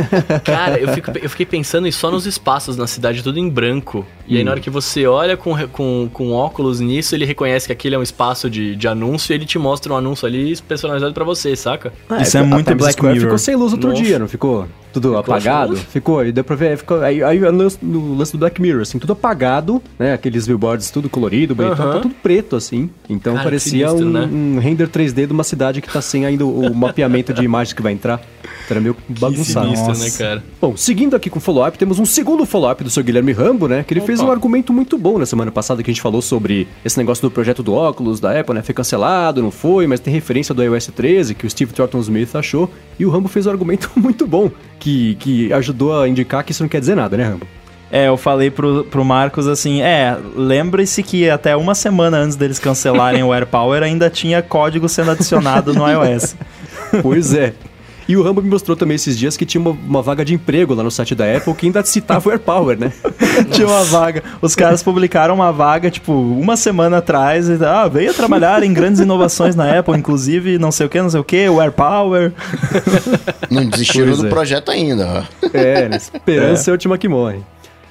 Cara, 0.44 0.78
eu, 0.80 0.90
fico- 0.90 1.12
eu 1.22 1.30
fiquei 1.30 1.46
pensando 1.46 1.92
só 1.92 2.12
nos 2.12 2.26
espaços 2.26 2.76
na 2.78 2.88
cidade, 2.88 3.24
tudo 3.24 3.40
em 3.40 3.50
branco. 3.50 4.06
E 4.28 4.38
aí, 4.38 4.44
na 4.44 4.52
hora 4.52 4.60
que 4.60 4.70
você 4.70 5.08
olha 5.08 5.38
com, 5.38 5.56
com, 5.70 6.10
com 6.12 6.32
óculos 6.34 6.80
nisso, 6.82 7.16
ele 7.16 7.24
reconhece 7.26 7.66
que 7.68 7.72
aquele 7.72 7.96
é 7.96 7.98
um 8.00 8.04
espaço 8.04 8.50
de, 8.50 8.76
de 8.76 8.88
anúncio 8.88 9.32
e 9.32 9.36
ele 9.36 9.46
te 9.46 9.58
mostra 9.58 9.94
um 9.94 9.96
anúncio 9.96 10.28
ali 10.28 10.56
personalizado 10.68 11.14
pra 11.14 11.24
você, 11.24 11.56
saca? 11.56 11.94
Isso 12.22 12.38
é 12.38 12.42
a 12.42 12.44
muito 12.44 12.76
Black 12.76 12.94
Square 12.94 13.14
Mirror. 13.14 13.28
ficou 13.30 13.38
sem 13.38 13.56
luz 13.56 13.72
outro 13.72 13.90
Nossa. 13.90 14.02
dia, 14.04 14.20
não 14.20 14.28
ficou? 14.28 14.68
Tudo 15.02 15.18
apagado? 15.18 15.68
sem 15.76 15.76
luz? 15.84 15.92
Ficou, 15.92 16.26
e 16.26 16.32
deu 16.32 16.44
pra 16.44 16.56
ver, 16.56 16.78
ficou, 16.78 17.02
aí, 17.02 17.24
aí 17.24 17.40
no 17.40 17.52
lance- 17.52 17.78
no 17.82 18.16
lance 18.16 18.32
do 18.32 18.38
Black 18.38 18.62
Mirror, 18.62 18.82
assim, 18.82 19.00
tudo 19.00 19.14
apagado, 19.14 19.82
né, 19.98 20.14
aqueles 20.14 20.48
billboards 20.48 20.90
tudo 20.92 21.10
colorido, 21.10 21.54
bonitão, 21.56 21.86
Aham. 21.86 21.94
tá 21.96 22.00
tudo 22.02 22.16
preto, 22.22 22.56
assim, 22.56 22.90
então 23.10 23.34
Cara, 23.34 23.44
parecia 23.46 23.88
sinistro, 23.90 24.08
um, 24.08 24.12
né? 24.12 24.30
um 24.32 24.60
render 24.60 24.88
3D 24.88 25.26
de 25.28 25.34
uma 25.34 25.44
cidade 25.44 25.82
que 25.82 25.92
tá 25.92 26.02
sem 26.02 26.26
ainda 26.26 26.46
o, 26.46 26.72
o 26.72 26.76
mapeamento 26.76 27.34
de 27.34 27.44
imagens 27.44 27.74
que 27.74 27.82
vai 27.82 27.94
entrar, 27.94 28.22
era 28.70 28.82
meio 28.82 28.96
bagunçado. 29.08 29.66
Sinistro, 29.68 29.88
Nossa. 29.90 30.04
né, 30.04 30.12
cara? 30.18 30.44
Bom, 30.60 30.76
seguindo 30.76 31.16
aqui 31.16 31.30
com 31.30 31.40
o 31.40 31.42
follow-up, 31.42 31.78
temos 31.78 32.00
um 32.00 32.06
segundo 32.06 32.46
follow-up 32.46 32.84
do 32.84 32.90
seu 32.90 33.04
Guilherme 33.04 33.32
Rambo, 33.32 33.68
né? 33.68 33.84
Que 33.84 33.94
ele 33.94 34.02
fez 34.02 34.20
um 34.20 34.30
argumento 34.30 34.74
muito 34.74 34.98
bom 34.98 35.18
na 35.18 35.26
semana 35.26 35.52
passada 35.52 35.82
que 35.82 35.90
a 35.90 35.94
gente 35.94 36.02
falou 36.02 36.22
sobre 36.22 36.68
esse 36.84 36.98
negócio 36.98 37.22
do 37.22 37.32
projeto 37.32 37.64
do 37.64 37.74
óculos 37.74 38.20
da 38.20 38.38
Apple, 38.40 38.56
né? 38.56 38.62
Foi 38.62 38.74
cancelado, 38.74 39.42
não 39.42 39.52
foi, 39.52 39.88
mas 39.88 40.00
tem 40.00 40.14
referência 40.14 40.54
do 40.54 40.64
iOS 40.64 40.88
13 40.88 41.36
que 41.36 41.46
o 41.46 41.50
Steve 41.50 41.74
Thornton 41.74 42.00
Smith 42.00 42.36
achou. 42.36 42.70
E 43.00 43.06
o 43.06 43.10
Rambo 43.10 43.28
fez 43.28 43.46
um 43.48 43.52
argumento 43.52 43.90
muito 43.96 44.28
bom 44.28 44.52
que, 44.80 45.16
que 45.16 45.52
ajudou 45.54 46.02
a 46.02 46.08
indicar 46.08 46.44
que 46.44 46.52
isso 46.52 46.64
não 46.64 46.70
quer 46.70 46.80
dizer 46.80 46.96
nada, 46.96 47.16
né, 47.16 47.24
Rambo? 47.24 47.48
É, 47.90 48.10
eu 48.10 48.18
falei 48.18 48.52
pro, 48.52 48.84
pro 48.84 49.06
Marcos 49.06 49.48
assim, 49.48 49.82
é, 49.82 50.18
lembre-se 50.36 51.02
que 51.02 51.30
até 51.30 51.56
uma 51.56 51.74
semana 51.74 52.18
antes 52.18 52.36
deles 52.36 52.60
cancelarem 52.60 53.24
o 53.24 53.34
AirPower 53.34 53.82
ainda 53.82 54.10
tinha 54.10 54.42
código 54.42 54.90
sendo 54.90 55.12
adicionado 55.12 55.74
no 55.74 55.88
iOS. 55.88 56.36
Pois 57.02 57.34
é. 57.34 57.54
E 58.08 58.16
o 58.16 58.24
Rambo 58.24 58.42
me 58.42 58.50
mostrou 58.50 58.78
também 58.78 58.96
esses 58.96 59.18
dias 59.18 59.36
que 59.36 59.46
tinha 59.46 59.60
uma, 59.60 59.72
uma 59.72 60.02
vaga 60.02 60.24
de 60.24 60.34
emprego 60.34 60.74
lá 60.74 60.82
no 60.82 60.90
site 60.90 61.14
da 61.14 61.36
Apple 61.36 61.54
que 61.54 61.66
ainda 61.66 61.84
citava 61.84 62.30
o 62.30 62.32
AirPower, 62.32 62.80
né? 62.80 62.94
tinha 63.52 63.68
uma 63.68 63.84
vaga. 63.84 64.24
Os 64.42 64.56
caras 64.56 64.82
publicaram 64.82 65.36
uma 65.36 65.52
vaga, 65.52 65.92
tipo, 65.92 66.14
uma 66.14 66.56
semana 66.56 66.98
atrás. 66.98 67.50
E, 67.50 67.58
ah, 67.66 67.88
venha 67.88 68.14
trabalhar 68.14 68.64
em 68.64 68.74
grandes 68.74 69.02
inovações 69.02 69.56
na 69.56 69.78
Apple, 69.78 69.98
inclusive 69.98 70.58
não 70.58 70.72
sei 70.72 70.86
o 70.86 70.90
que, 70.90 71.02
não 71.02 71.10
sei 71.10 71.20
o 71.20 71.24
que, 71.24 71.50
o 71.50 71.62
AirPower. 71.62 72.32
Não 73.50 73.66
desistiram 73.70 74.08
Pois 74.08 74.20
do 74.20 74.28
é. 74.28 74.30
projeto 74.30 74.72
ainda. 74.72 75.28
É, 75.54 75.90
né? 75.90 75.98
esperança 75.98 76.70
é 76.70 76.72
a 76.72 76.74
última 76.74 76.98
que 76.98 77.08
morre. 77.08 77.40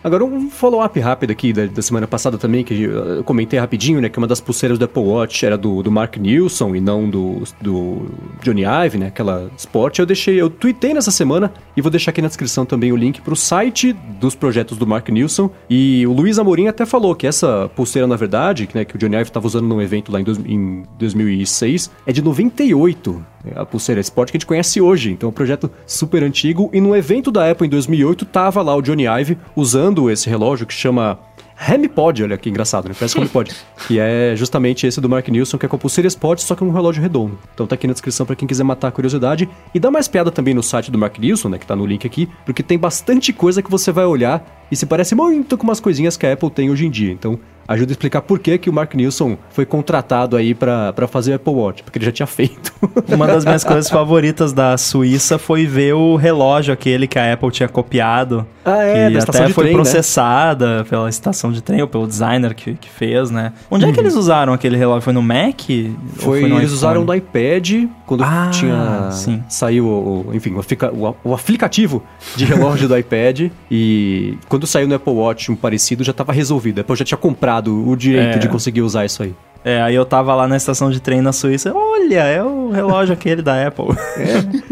Agora, 0.07 0.25
um 0.25 0.49
follow-up 0.49 1.01
rápido 1.01 1.33
aqui 1.33 1.53
da, 1.53 1.67
da 1.67 1.83
semana 1.83 2.07
passada 2.07 2.39
também, 2.39 2.63
que 2.63 2.81
eu 2.81 3.25
comentei 3.25 3.59
rapidinho, 3.59 4.01
né? 4.01 4.09
Que 4.09 4.19
uma 4.19 4.27
das 4.29 4.41
pulseiras 4.41 4.79
do 4.79 4.85
Apple 4.85 5.03
Watch 5.03 5.45
era 5.45 5.59
do, 5.59 5.83
do 5.83 5.91
Mark 5.91 6.17
Nilsson 6.17 6.77
e 6.77 6.81
não 6.81 7.11
do, 7.11 7.43
do 7.61 8.07
Johnny 8.41 8.63
Ive, 8.65 8.99
né? 8.99 9.09
Aquela 9.09 9.51
Sport. 9.59 9.99
Eu 9.99 10.07
deixei, 10.07 10.41
eu 10.41 10.49
tuitei 10.49 10.95
nessa 10.95 11.11
semana 11.11 11.53
e 11.77 11.83
vou 11.83 11.91
deixar 11.91 12.13
aqui 12.13 12.23
na 12.23 12.29
descrição 12.29 12.65
também 12.65 12.93
o 12.93 12.97
link 12.97 13.21
pro 13.21 13.35
site 13.35 13.93
dos 14.21 14.37
projetos 14.37 14.79
do 14.79 14.87
Mark 14.87 15.09
Nilsson. 15.09 15.51
E 15.69 16.07
o 16.07 16.13
Luiz 16.13 16.39
Amorim 16.39 16.69
até 16.69 16.87
falou 16.87 17.13
que 17.17 17.27
essa 17.27 17.69
pulseira, 17.75 18.07
na 18.07 18.15
verdade, 18.15 18.69
né, 18.73 18.85
que 18.85 18.95
o 18.95 18.99
Johnny 18.99 19.17
Ive 19.17 19.31
estava 19.31 19.45
usando 19.49 19.67
num 19.67 19.83
evento 19.83 20.13
lá 20.13 20.21
em, 20.21 20.25
dois- 20.25 20.39
em 20.47 20.85
2006, 21.01 21.91
é 22.07 22.13
de 22.13 22.23
98. 22.23 23.25
É 23.45 23.61
A 23.61 23.65
pulseira 23.67 24.01
Sport 24.01 24.31
que 24.31 24.37
a 24.37 24.39
gente 24.39 24.47
conhece 24.47 24.81
hoje. 24.81 25.11
Então 25.13 25.29
é 25.29 25.31
um 25.31 25.35
projeto 25.35 25.71
super 25.87 26.23
antigo. 26.23 26.71
E 26.73 26.81
no 26.81 26.95
evento 26.97 27.31
da 27.33 27.51
Apple 27.51 27.67
em 27.67 27.71
2008, 27.71 28.25
tava 28.25 28.61
lá 28.63 28.75
o 28.75 28.83
Johnny 28.83 29.05
Ive 29.07 29.39
usando 29.55 29.96
esse 30.11 30.29
relógio 30.29 30.67
que 30.67 30.75
chama 30.75 31.19
HemiPod, 31.59 32.23
olha 32.23 32.37
que 32.37 32.51
engraçado, 32.51 32.89
né? 32.89 32.95
Parece 32.99 33.19
HemiPod. 33.19 33.51
que 33.89 33.99
é 33.99 34.35
justamente 34.37 34.87
esse 34.87 35.01
do 35.01 35.09
Mark 35.09 35.27
Nilsson, 35.29 35.57
que 35.57 35.65
é 35.65 35.69
com 35.69 35.77
a 35.77 35.79
pulseira 35.79 36.07
Sport, 36.07 36.41
só 36.41 36.55
que 36.55 36.63
um 36.63 36.71
relógio 36.71 37.03
redondo. 37.03 37.39
Então 37.55 37.67
tá 37.67 37.75
aqui 37.75 37.87
na 37.87 37.93
descrição 37.95 38.27
pra 38.27 38.37
quem 38.37 38.47
quiser 38.47 38.65
matar 38.65 38.89
a 38.89 38.93
curiosidade. 38.93 39.49
E 39.75 39.81
dá 39.81 39.91
mais 39.91 40.07
piada 40.07 40.31
também 40.31 40.53
no 40.53 40.63
site 40.63 40.91
do 40.91 40.99
Mark 40.99 41.19
Nilsson, 41.19 41.49
né? 41.49 41.59
Que 41.59 41.67
tá 41.67 41.75
no 41.75 41.87
link 41.87 42.07
aqui, 42.07 42.29
porque 42.45 42.63
tem 42.63 42.79
bastante 42.79 43.33
coisa 43.33 43.63
que 43.63 43.71
você 43.71 43.91
vai 43.91 44.05
olhar 44.05 44.66
e 44.71 44.77
se 44.77 44.87
parece 44.87 45.15
muito 45.15 45.57
com 45.57 45.65
umas 45.65 45.81
coisinhas 45.81 46.17
que 46.17 46.27
a 46.27 46.33
Apple 46.33 46.51
tem 46.51 46.71
hoje 46.71 46.87
em 46.87 46.91
dia. 46.91 47.13
Então, 47.13 47.39
ajuda 47.69 47.91
a 47.91 47.95
explicar 47.95 48.23
por 48.23 48.39
que, 48.39 48.59
que 48.59 48.71
o 48.71 48.73
Mark 48.73 48.95
Nilsson 48.95 49.37
foi 49.51 49.67
contratado 49.67 50.37
aí 50.37 50.55
pra 50.55 50.93
pra 50.93 51.09
fazer 51.09 51.33
o 51.33 51.35
Apple 51.37 51.53
Watch, 51.53 51.83
porque 51.83 51.99
ele 51.99 52.05
já 52.07 52.13
tinha 52.13 52.27
feito. 52.27 52.73
Uma 53.13 53.27
das 53.27 53.45
minhas 53.45 53.65
coisas 53.65 53.91
favoritas 53.91 54.53
da 54.53 54.77
Suíça 54.79 55.37
foi 55.39 55.67
ver 55.67 55.95
o 55.95 56.15
relógio 56.17 56.73
aquele 56.73 57.07
que 57.09 57.19
a 57.19 57.33
Apple 57.33 57.51
tinha 57.51 57.69
copiado. 57.69 58.47
Ah, 58.65 58.83
é, 58.83 59.11
que 59.11 59.19
até 59.19 59.47
de 59.47 59.53
foi 59.53 59.65
trem, 59.65 59.77
né? 59.77 59.83
processada 59.83 60.85
pela 60.91 61.09
estação 61.09 61.53
de 61.53 61.61
trem 61.63 61.81
ou 61.83 61.87
pelo 61.89 62.07
designer 62.07 62.53
que, 62.55 62.75
que 62.75 62.89
fez, 62.91 63.31
né? 63.31 63.53
Onde 63.71 63.85
Uhum. 63.85 63.91
é 63.91 63.95
que 63.95 64.01
eles 64.01 64.15
usaram 64.17 64.53
aquele 64.53 64.77
relógio? 64.77 65.03
Foi 65.03 65.13
no 65.13 65.23
Mac? 65.23 65.61
Ou 65.71 66.17
Foi, 66.17 66.41
no 66.41 66.47
eles 66.47 66.57
iPhone? 66.57 66.65
usaram 66.75 67.05
no 67.05 67.15
iPad, 67.15 67.85
quando 68.05 68.25
Ah, 68.25 68.49
tinha. 68.53 69.09
sim. 69.13 69.43
Saiu, 69.49 69.87
o, 69.87 70.31
enfim, 70.35 70.53
o, 70.55 70.61
o, 70.61 71.17
o 71.31 71.35
aplicativo 71.35 72.03
de 72.35 72.45
relógio 72.45 72.89
do 72.89 72.97
iPad. 72.99 73.51
E 73.71 74.37
quando 74.57 74.67
saiu 74.67 74.89
no 74.89 74.95
Apple 74.95 75.13
Watch 75.13 75.53
um 75.53 75.57
parecido, 75.57 76.03
já 76.03 76.13
estava 76.13 76.33
resolvido. 76.33 76.81
Apple 76.81 76.97
já 76.97 77.05
tinha 77.05 77.19
comprado 77.19 77.87
o 77.89 77.95
direito 77.95 78.37
É. 78.37 78.39
de 78.39 78.49
conseguir 78.49 78.81
usar 78.81 79.05
isso 79.05 79.23
aí. 79.23 79.35
É, 79.63 79.83
aí 79.83 79.95
eu 79.95 80.05
tava 80.07 80.35
lá 80.35 80.47
na 80.49 80.57
estação 80.57 80.91
de 80.91 80.99
trem 81.01 81.21
na 81.21 81.33
Suíça. 81.33 81.73
Olha, 81.75 82.21
é 82.23 82.43
o 82.43 82.71
relógio 82.71 83.13
aquele 83.13 83.43
da 83.43 83.67
Apple. 83.67 83.87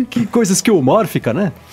Que 0.09 0.25
coisa 0.25 0.53
esquiomórfica, 0.53 1.35
né? 1.35 1.53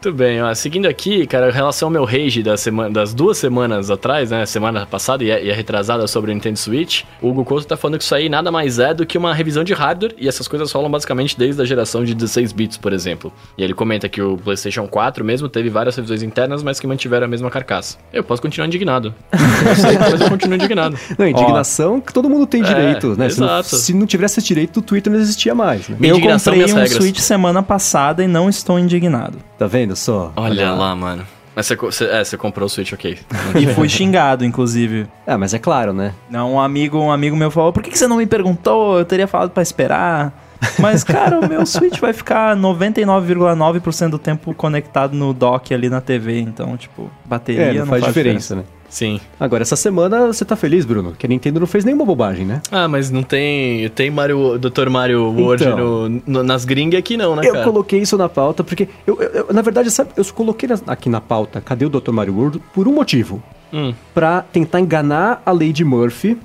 Muito 0.00 0.16
bem, 0.16 0.40
ó. 0.40 0.54
Seguindo 0.54 0.86
aqui, 0.86 1.26
cara, 1.26 1.48
em 1.48 1.52
relação 1.52 1.88
ao 1.88 1.90
meu 1.90 2.04
rage 2.04 2.40
da 2.40 2.56
semana, 2.56 2.88
das 2.88 3.12
duas 3.12 3.36
semanas 3.36 3.90
atrás, 3.90 4.30
né? 4.30 4.46
Semana 4.46 4.86
passada 4.86 5.24
e 5.24 5.32
a, 5.32 5.40
e 5.40 5.50
a 5.50 5.54
retrasada 5.54 6.06
sobre 6.06 6.30
o 6.30 6.34
Nintendo 6.34 6.56
Switch, 6.56 7.02
o 7.20 7.30
Hugo 7.30 7.44
Couto 7.44 7.66
tá 7.66 7.76
falando 7.76 7.98
que 7.98 8.04
isso 8.04 8.14
aí 8.14 8.28
nada 8.28 8.52
mais 8.52 8.78
é 8.78 8.94
do 8.94 9.04
que 9.04 9.18
uma 9.18 9.34
revisão 9.34 9.64
de 9.64 9.74
hardware 9.74 10.14
e 10.16 10.28
essas 10.28 10.46
coisas 10.46 10.70
rolam 10.70 10.88
basicamente 10.88 11.36
desde 11.36 11.60
a 11.60 11.64
geração 11.64 12.04
de 12.04 12.14
16 12.14 12.52
bits, 12.52 12.76
por 12.76 12.92
exemplo. 12.92 13.32
E 13.56 13.64
ele 13.64 13.74
comenta 13.74 14.08
que 14.08 14.22
o 14.22 14.36
PlayStation 14.36 14.86
4 14.86 15.24
mesmo 15.24 15.48
teve 15.48 15.68
várias 15.68 15.96
revisões 15.96 16.22
internas, 16.22 16.62
mas 16.62 16.78
que 16.78 16.86
mantiveram 16.86 17.24
a 17.24 17.28
mesma 17.28 17.50
carcaça. 17.50 17.98
Eu 18.12 18.22
posso 18.22 18.40
continuar 18.40 18.68
indignado. 18.68 19.12
Eu 19.32 19.74
sei, 19.74 19.98
mas 19.98 20.20
eu 20.20 20.30
continuo 20.30 20.54
indignado. 20.54 20.96
Não, 21.18 21.26
indignação 21.26 22.00
que 22.00 22.12
todo 22.12 22.30
mundo 22.30 22.46
tem 22.46 22.62
É, 22.62 22.64
direito, 22.64 23.16
né? 23.18 23.28
Se 23.30 23.40
não, 23.40 23.46
exato. 23.48 23.74
se 23.76 23.92
não 23.92 24.06
tivesse 24.06 24.38
esse 24.38 24.46
direito, 24.46 24.76
o 24.78 24.82
Twitter 24.82 25.12
não 25.12 25.18
existia 25.18 25.56
mais, 25.56 25.88
né? 25.88 25.96
Eu 26.02 26.20
comprei 26.20 26.64
um. 26.72 26.86
Switch 26.86 27.18
semana 27.18 27.62
passada 27.64 28.22
e 28.22 28.28
não 28.28 28.48
estou 28.48 28.78
indignado. 28.78 29.38
Tá 29.58 29.66
vendo 29.66 29.87
só? 29.96 30.32
Olha 30.36 30.72
lá, 30.72 30.94
mano. 30.94 31.24
Mas 31.56 31.66
você, 31.66 31.74
você- 31.76 32.04
é, 32.04 32.22
você 32.22 32.36
comprou 32.36 32.66
o 32.66 32.68
Switch, 32.68 32.92
ok. 32.92 33.18
E 33.56 33.66
fui 33.74 33.88
xingado, 33.88 34.44
inclusive. 34.44 35.08
Ah, 35.26 35.36
mas 35.36 35.52
é 35.54 35.58
claro, 35.58 35.92
né? 35.92 36.14
Não, 36.30 36.54
um 36.54 36.60
amigo, 36.60 36.98
um 36.98 37.10
amigo 37.10 37.36
meu 37.36 37.50
falou: 37.50 37.72
por 37.72 37.82
que, 37.82 37.90
que 37.90 37.98
você 37.98 38.06
não 38.06 38.18
me 38.18 38.26
perguntou? 38.26 38.98
Eu 38.98 39.04
teria 39.04 39.26
falado 39.26 39.50
pra 39.50 39.62
esperar. 39.62 40.32
Mas, 40.78 41.02
cara, 41.04 41.38
o 41.40 41.48
meu 41.48 41.64
Switch 41.66 41.98
vai 42.00 42.12
ficar 42.12 42.56
99,9% 42.56 44.10
do 44.10 44.18
tempo 44.18 44.54
conectado 44.54 45.14
no 45.14 45.32
dock 45.32 45.72
ali 45.72 45.88
na 45.88 46.00
TV. 46.00 46.40
Então, 46.40 46.76
tipo, 46.76 47.10
bateria 47.24 47.62
É, 47.62 47.72
não, 47.74 47.80
não, 47.80 47.86
faz, 47.86 48.04
diferença, 48.04 48.56
né? 48.56 48.62
Sim. 48.88 49.20
Agora, 49.38 49.62
essa 49.62 49.76
semana 49.76 50.26
você 50.28 50.44
tá 50.44 50.56
feliz, 50.56 50.84
Bruno? 50.84 51.12
Que 51.18 51.26
a 51.26 51.28
Nintendo 51.28 51.60
não 51.60 51.66
fez 51.66 51.84
nenhuma 51.84 52.04
bobagem, 52.04 52.46
né? 52.46 52.62
Ah, 52.70 52.88
mas 52.88 53.10
não 53.10 53.22
tem. 53.22 53.88
Tem 53.90 54.10
Mario, 54.10 54.58
Dr. 54.58 54.88
Mario 54.88 55.24
World 55.32 55.62
Então. 55.64 55.78
no, 56.08 56.22
no- 56.26 56.42
nas 56.42 56.64
gringas 56.64 56.98
aqui 56.98 57.16
não, 57.16 57.36
né, 57.36 57.42
Eu 57.46 57.52
cara? 57.52 57.64
coloquei 57.64 58.00
isso 58.00 58.16
na 58.16 58.28
pauta 58.28 58.64
porque, 58.64 58.88
eu, 59.06 59.20
eu- 59.20 59.30
eu- 59.30 59.46
na 59.52 59.60
verdade, 59.62 59.90
sabe, 59.90 60.10
eu 60.16 60.24
coloquei 60.32 60.68
aqui 60.86 61.08
na 61.08 61.20
pauta, 61.20 61.60
cadê 61.60 61.84
o 61.84 61.90
Dr. 61.90 62.12
Mario 62.12 62.34
World? 62.34 62.62
Por 62.72 62.88
um 62.88 62.92
motivo. 62.94 63.42
Hum. 63.70 63.92
Pra 64.14 64.40
tentar 64.40 64.80
enganar 64.80 65.42
a 65.44 65.52
Lady 65.52 65.84
Murphy 65.84 66.38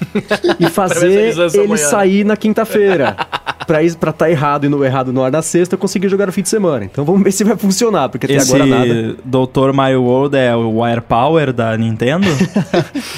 e 0.58 0.70
fazer 0.70 1.34
ele 1.36 1.64
amanhã. 1.64 1.76
sair 1.76 2.24
na 2.24 2.36
quinta-feira. 2.36 3.14
pra 3.70 3.78
pra 4.00 4.12
tá 4.12 4.28
errado 4.28 4.66
e 4.66 4.68
no 4.68 4.84
errado 4.84 5.12
no 5.12 5.22
ar 5.22 5.30
na 5.30 5.42
sexta, 5.42 5.74
eu 5.74 5.78
conseguir 5.78 6.08
jogar 6.08 6.26
no 6.26 6.32
fim 6.32 6.42
de 6.42 6.48
semana. 6.48 6.84
Então 6.84 7.04
vamos 7.04 7.22
ver 7.22 7.30
se 7.30 7.44
vai 7.44 7.56
funcionar, 7.56 8.08
porque 8.08 8.26
até 8.26 8.34
Esse 8.36 8.52
agora 8.54 8.66
nada. 8.66 9.16
Dr. 9.24 9.72
Mario 9.72 10.02
World 10.02 10.36
é 10.36 10.54
o 10.56 10.82
Wire 10.82 11.00
Power 11.00 11.52
da 11.52 11.76
Nintendo? 11.76 12.26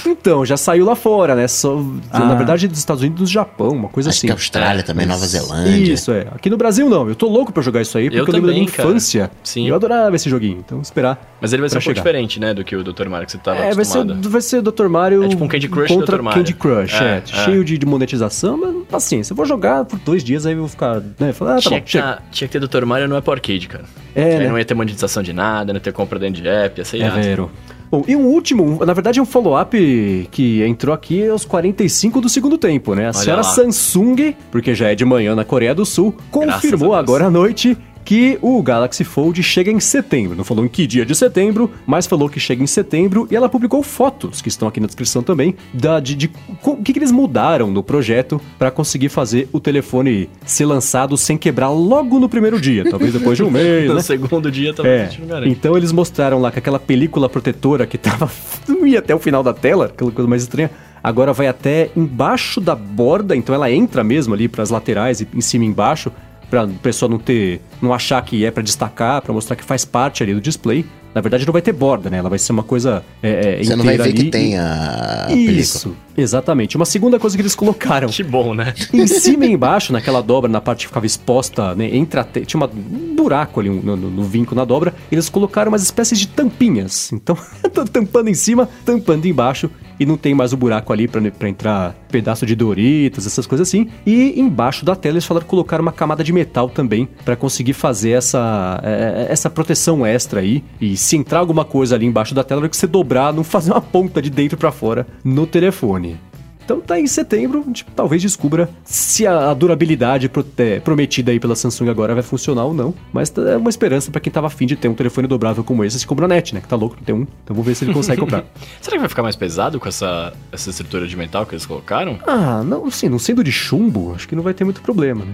Então, 0.07 0.45
já 0.45 0.57
saiu 0.57 0.85
lá 0.85 0.95
fora, 0.95 1.35
né? 1.35 1.49
Só, 1.49 1.83
Ah. 2.11 2.21
Na 2.21 2.35
verdade, 2.35 2.69
dos 2.69 2.79
Estados 2.79 3.03
Unidos 3.03 3.21
e 3.21 3.25
do 3.25 3.29
Japão, 3.31 3.71
uma 3.71 3.89
coisa 3.89 4.11
Acho 4.11 4.19
assim. 4.19 4.27
que 4.29 4.33
Austrália 4.33 4.81
É, 4.81 4.83
também, 4.83 5.05
Nova 5.07 5.27
Zelândia. 5.27 5.93
Isso, 5.93 6.13
é. 6.13 6.27
Aqui 6.33 6.49
no 6.49 6.57
Brasil 6.57 6.89
não. 6.89 7.09
Eu 7.09 7.15
tô 7.17 7.29
louco 7.29 7.53
pra 7.53 7.63
jogar 7.63 7.81
isso 7.83 7.97
aí, 7.99 8.05
porque 8.05 8.19
eu, 8.21 8.27
Eu 8.27 8.33
lembro 8.33 8.49
da 8.49 8.53
minha 8.53 8.65
também, 8.67 8.77
cara. 8.77 8.89
infância. 8.89 9.31
Sim. 9.43 9.65
E 9.65 9.69
eu 9.69 9.75
adorava 9.75 10.15
esse 10.15 10.31
joguinho. 10.31 10.59
Então, 10.65 10.81
esperar. 10.81 11.37
Mas 11.41 11.53
ele 11.53 11.61
vai 11.63 11.69
ser 11.71 11.79
um 11.79 11.81
pouco 11.81 11.95
diferente, 11.95 12.39
né, 12.39 12.55
do 12.55 12.63
que 12.63 12.77
o 12.77 12.85
Dr. 12.85 13.09
Mario 13.09 13.27
que 13.27 13.33
você 13.33 13.39
tava 13.39 13.59
É, 13.59 13.73
vai 13.75 13.85
ser, 13.85 13.99
acostumado. 13.99 14.31
vai 14.31 14.41
ser 14.41 14.59
o 14.59 14.63
Dr. 14.63 14.87
Mario 14.89 15.25
É 15.25 15.29
tipo 15.29 15.45
um 15.45 15.49
Candy 15.49 15.69
Crush 15.69 15.89
contra 15.89 16.17
Dr. 16.17 16.23
Mario. 16.23 16.39
Candy 16.41 16.55
Crush, 16.55 16.95
é. 16.95 17.05
É, 17.05 17.17
é. 17.17 17.23
Cheio 17.45 17.65
de, 17.65 17.77
de 17.79 17.87
monetização, 17.87 18.57
mas 18.57 18.75
paciência. 18.93 19.33
Eu 19.33 19.37
vou 19.37 19.47
jogar 19.47 19.85
por 19.85 19.99
dois 19.99 20.23
dias, 20.23 20.47
aí 20.47 20.53
eu 20.53 20.61
vou 20.61 20.69
ficar... 20.69 21.03
Né, 21.19 21.33
falar, 21.33 21.53
ah, 21.53 21.55
tá 21.57 21.61
tinha, 21.63 21.81
bom, 21.81 21.85
que 21.87 21.99
tá- 21.99 22.23
tinha 22.31 22.49
que 22.49 22.59
ter 22.61 22.67
Dr. 22.67 22.85
Mario 22.85 23.09
no 23.09 23.17
Apple 23.17 23.33
Arcade, 23.33 23.67
cara. 23.69 23.85
É, 24.15 24.25
Aí 24.35 24.39
né? 24.41 24.49
não 24.49 24.59
ia 24.59 24.65
ter 24.65 24.75
monetização 24.75 25.23
de 25.23 25.33
nada, 25.33 25.73
não 25.73 25.79
ia 25.79 25.81
ter 25.81 25.93
compra 25.93 26.19
dentro 26.19 26.41
de 26.43 26.49
app, 26.49 26.79
ia 26.81 26.85
ser 26.85 27.01
É 27.01 27.11
vero. 27.11 27.51
Bom, 27.91 28.03
e 28.09 28.17
um 28.17 28.25
último, 28.27 28.83
na 28.87 28.95
verdade 28.95 29.19
é 29.19 29.23
um 29.23 29.27
follow-up 29.27 30.29
que 30.31 30.63
entrou 30.63 30.95
aqui 30.95 31.29
aos 31.29 31.45
45 31.45 32.23
do 32.23 32.29
segundo 32.29 32.57
tempo, 32.57 32.95
né? 32.95 33.09
A 33.09 33.13
senhora 33.13 33.43
lá. 33.43 33.49
Samsung, 33.49 34.35
porque 34.51 34.75
já 34.75 34.91
é 34.91 34.95
de 34.95 35.05
manhã 35.05 35.35
na 35.35 35.45
Coreia 35.45 35.75
do 35.75 35.85
Sul, 35.85 36.15
confirmou 36.31 36.95
agora 36.95 37.27
à 37.27 37.31
noite 37.31 37.77
que 38.05 38.39
o 38.43 38.63
Galaxy 38.63 39.05
Fold 39.05 39.43
chega 39.43 39.71
em 39.71 39.81
setembro. 39.81 40.37
Não 40.37 40.45
falou 40.45 40.65
em 40.65 40.69
que 40.69 40.87
dia 40.87 41.05
de 41.05 41.15
setembro, 41.15 41.71
mas 41.87 42.07
falou 42.07 42.29
que 42.29 42.41
chega 42.41 42.63
em 42.63 42.67
setembro 42.67 43.27
e 43.31 43.37
ela 43.37 43.49
publicou 43.49 43.83
fotos, 43.83 44.41
que 44.43 44.49
estão 44.49 44.69
aqui 44.69 44.81
na 44.81 44.87
descrição 44.87 45.23
também, 45.23 45.55
da, 45.73 46.01
de, 46.01 46.15
de 46.15 46.31
o 46.65 46.77
que, 46.77 46.93
que 46.93 46.99
eles 46.99 47.13
mudaram 47.13 47.71
no 47.71 47.83
projeto 47.83 48.41
para 48.59 48.71
conseguir 48.71 49.09
fazer 49.09 49.49
o 49.53 49.61
telefone 49.61 50.29
ser 50.45 50.65
lançado 50.67 51.17
sem 51.17 51.37
quebrar 51.37 51.71
logo 51.71 52.19
no 52.19 52.29
primeiro 52.29 52.61
dia, 52.61 52.89
talvez 52.89 53.13
depois 53.13 53.37
de 53.37 53.45
um 53.45 53.51
mês, 53.51 53.89
No 53.89 53.95
né? 53.95 54.03
segundo 54.03 54.51
dia 54.51 54.73
talvez 54.75 55.19
a 55.31 55.39
É, 55.45 55.49
então 55.49 55.77
eles 55.77 55.93
mostraram 55.93 56.41
lá 56.41 56.51
que 56.51 56.59
aquela 56.59 56.79
película 56.79 57.29
protetora 57.29 57.87
que 57.87 57.99
tava. 57.99 58.31
não 58.69 58.87
ia 58.87 58.99
até 58.99 59.15
o 59.15 59.19
final 59.19 59.43
da 59.43 59.53
tela, 59.53 59.87
aquela 59.87 60.11
coisa 60.11 60.29
mais 60.29 60.43
estranha. 60.43 60.71
Agora 61.03 61.33
vai 61.33 61.49
até 61.49 61.91
embaixo 61.97 62.61
da 62.61 62.77
borda, 62.77 63.35
então 63.35 63.55
ela 63.55 63.71
entra 63.71 64.05
mesmo 64.05 64.35
ali 64.35 64.47
pras 64.49 64.71
laterais 64.71 65.21
e 65.21 65.29
em 65.35 65.41
cima 65.41 65.65
e 65.65 65.69
embaixo, 65.69 66.13
pra 66.53 66.69
pessoa 66.83 67.09
não 67.09 67.19
ter. 67.19 67.63
não 67.81 67.95
achar 67.95 68.23
que 68.23 68.45
é 68.45 68.51
pra 68.51 68.63
destacar, 68.63 69.23
pra 69.23 69.33
mostrar 69.33 69.57
que 69.57 69.65
faz 69.65 69.87
parte 69.87 70.23
ali 70.23 70.35
do 70.35 70.41
display. 70.41 70.85
Na 71.15 71.21
verdade 71.21 71.45
não 71.47 71.53
vai 71.53 71.61
ter 71.61 71.73
borda, 71.73 72.09
né? 72.09 72.17
Ela 72.19 72.29
vai 72.31 72.39
ser 72.39 72.53
uma 72.53 72.63
coisa. 72.63 73.03
É, 73.23 73.61
é, 73.61 73.65
Você 73.65 73.77
não 73.77 73.85
vai 73.85 73.97
ver 73.99 74.13
que 74.15 74.21
ali 74.23 74.31
tem 74.31 74.53
e- 74.53 74.57
a 74.57 75.25
película. 75.29 75.61
Isso, 75.61 75.97
exatamente. 76.17 76.75
Uma 76.77 76.87
segunda 76.87 77.19
coisa 77.19 77.37
que 77.37 77.43
eles 77.43 77.55
colocaram 77.55 78.09
Que 78.09 78.23
bom, 78.23 78.55
né? 78.55 78.73
em 78.95 79.07
cima 79.07 79.45
e 79.45 79.53
embaixo, 79.53 79.93
naquela 79.93 80.23
dobra, 80.23 80.51
na 80.51 80.61
parte 80.61 80.81
que 80.81 80.87
ficava 80.87 81.05
exposta, 81.05 81.75
né, 81.75 81.95
entre 81.95 82.19
a 82.19 82.25
te- 82.25 82.47
tinha 82.47 82.59
uma- 82.59 82.71
um 82.75 83.15
buraco 83.15 83.61
ali 83.61 83.69
no, 83.69 83.95
no, 83.95 84.11
no 84.11 84.25
vinco 84.25 84.55
na 84.55 84.65
dobra, 84.65 84.95
eles 85.11 85.29
colocaram 85.29 85.71
umas 85.71 85.83
espécies 85.83 86.19
de 86.19 86.29
tampinhas. 86.29 87.13
Então, 87.13 87.37
tá 87.75 87.85
tampando 87.85 88.29
em 88.29 88.35
cima, 88.35 88.67
tampando 88.85 89.27
embaixo, 89.27 89.71
e 90.03 90.07
não 90.07 90.17
tem 90.17 90.35
mais 90.35 90.53
o 90.53 90.57
buraco 90.57 90.93
ali 90.93 91.07
pra, 91.07 91.21
pra 91.31 91.49
entrar 91.49 91.95
pedaço 92.11 92.45
de 92.45 92.55
Doritos, 92.55 93.27
essas 93.27 93.47
coisas 93.47 93.69
assim. 93.69 93.89
E 94.05 94.39
embaixo 94.39 94.85
da 94.85 94.95
tela 94.95 95.15
eles 95.15 95.25
falaram 95.25 95.45
que 95.45 95.51
colocaram 95.51 95.83
uma 95.83 95.93
camada 95.93 96.23
de 96.23 96.33
metal 96.33 96.69
também 96.69 97.09
pra 97.25 97.37
conseguir 97.37 97.73
fazer 97.73 98.11
essa, 98.11 98.81
é, 98.83 99.27
essa 99.31 99.49
proteção 99.49 100.05
extra 100.05 100.41
aí. 100.41 100.63
E 100.81 100.97
se 100.97 101.17
entrar 101.17 101.39
alguma 101.39 101.65
coisa 101.65 101.95
ali 101.95 102.07
embaixo 102.07 102.35
da 102.35 102.45
tela, 102.45 102.63
hora 102.63 102.69
que 102.69 102.77
você 102.77 102.87
dobrar, 102.87 103.33
não 103.33 103.45
fazer 103.45 103.73
uma 103.73 103.81
ponta 103.81 104.21
de 104.21 104.31
dentro 104.31 104.59
pra 104.59 104.73
fora 104.73 105.07
no 105.25 105.47
telefone. 105.47 106.19
Então 106.65 106.81
tá 106.81 106.99
em 106.99 107.07
setembro, 107.07 107.65
talvez 107.95 108.23
descubra 108.23 108.69
se 108.85 109.27
a, 109.27 109.51
a 109.51 109.55
durabilidade 109.55 110.29
pro- 110.29 110.45
é, 110.59 110.81
prometida 110.81 111.31
aí 111.33 111.41
pela 111.41 111.55
Samsung 111.57 111.89
agora 111.89 112.15
vai 112.15 112.23
funcionar 112.23 112.65
ou 112.65 112.73
não. 112.75 112.95
Mas 113.13 113.31
tá- 113.31 113.43
é 113.43 113.57
uma 113.57 113.71
esperança 113.71 114.11
pra 114.11 114.21
quem 114.21 114.33
tava 114.33 114.47
afim 114.47 114.67
de 114.67 114.77
ter 114.77 114.89
um 114.89 114.95
telefone 114.95 115.27
dobrável 115.27 115.63
como 115.65 115.85
esse, 115.85 115.99
se 115.99 116.07
compra 116.07 116.27
na 116.29 116.35
net, 116.35 116.55
né? 116.55 116.61
Que 116.61 116.69
tá 116.69 116.77
louco, 116.77 116.97
não 116.97 117.05
tem 117.05 117.15
um. 117.15 117.23
Então 117.23 117.55
vamos 117.55 117.67
ver 117.67 117.75
se 117.75 117.85
ele 117.85 117.93
consegue 117.93 118.21
comprar. 118.23 118.45
Será 118.81 118.97
que 118.97 119.01
vai 119.01 119.09
ficar 119.09 119.23
mais 119.23 119.37
pesado 119.37 119.79
com 119.81 119.89
essa, 119.89 120.33
essa 120.51 120.71
estrutura 120.71 121.07
de 121.07 121.17
metal 121.17 121.45
que 121.47 121.55
eles 121.55 121.67
colocaram? 121.67 122.19
ah, 122.27 122.63
não, 122.65 122.87
assim, 122.87 123.09
não 123.09 123.19
sendo 123.19 123.43
de 123.45 123.53
chumbo, 123.53 124.13
acho 124.15 124.29
que 124.29 124.35
não 124.37 124.43
vai 124.43 124.55
ter 124.55 124.65
muito 124.65 124.81
problema, 124.83 125.25
né? 125.25 125.33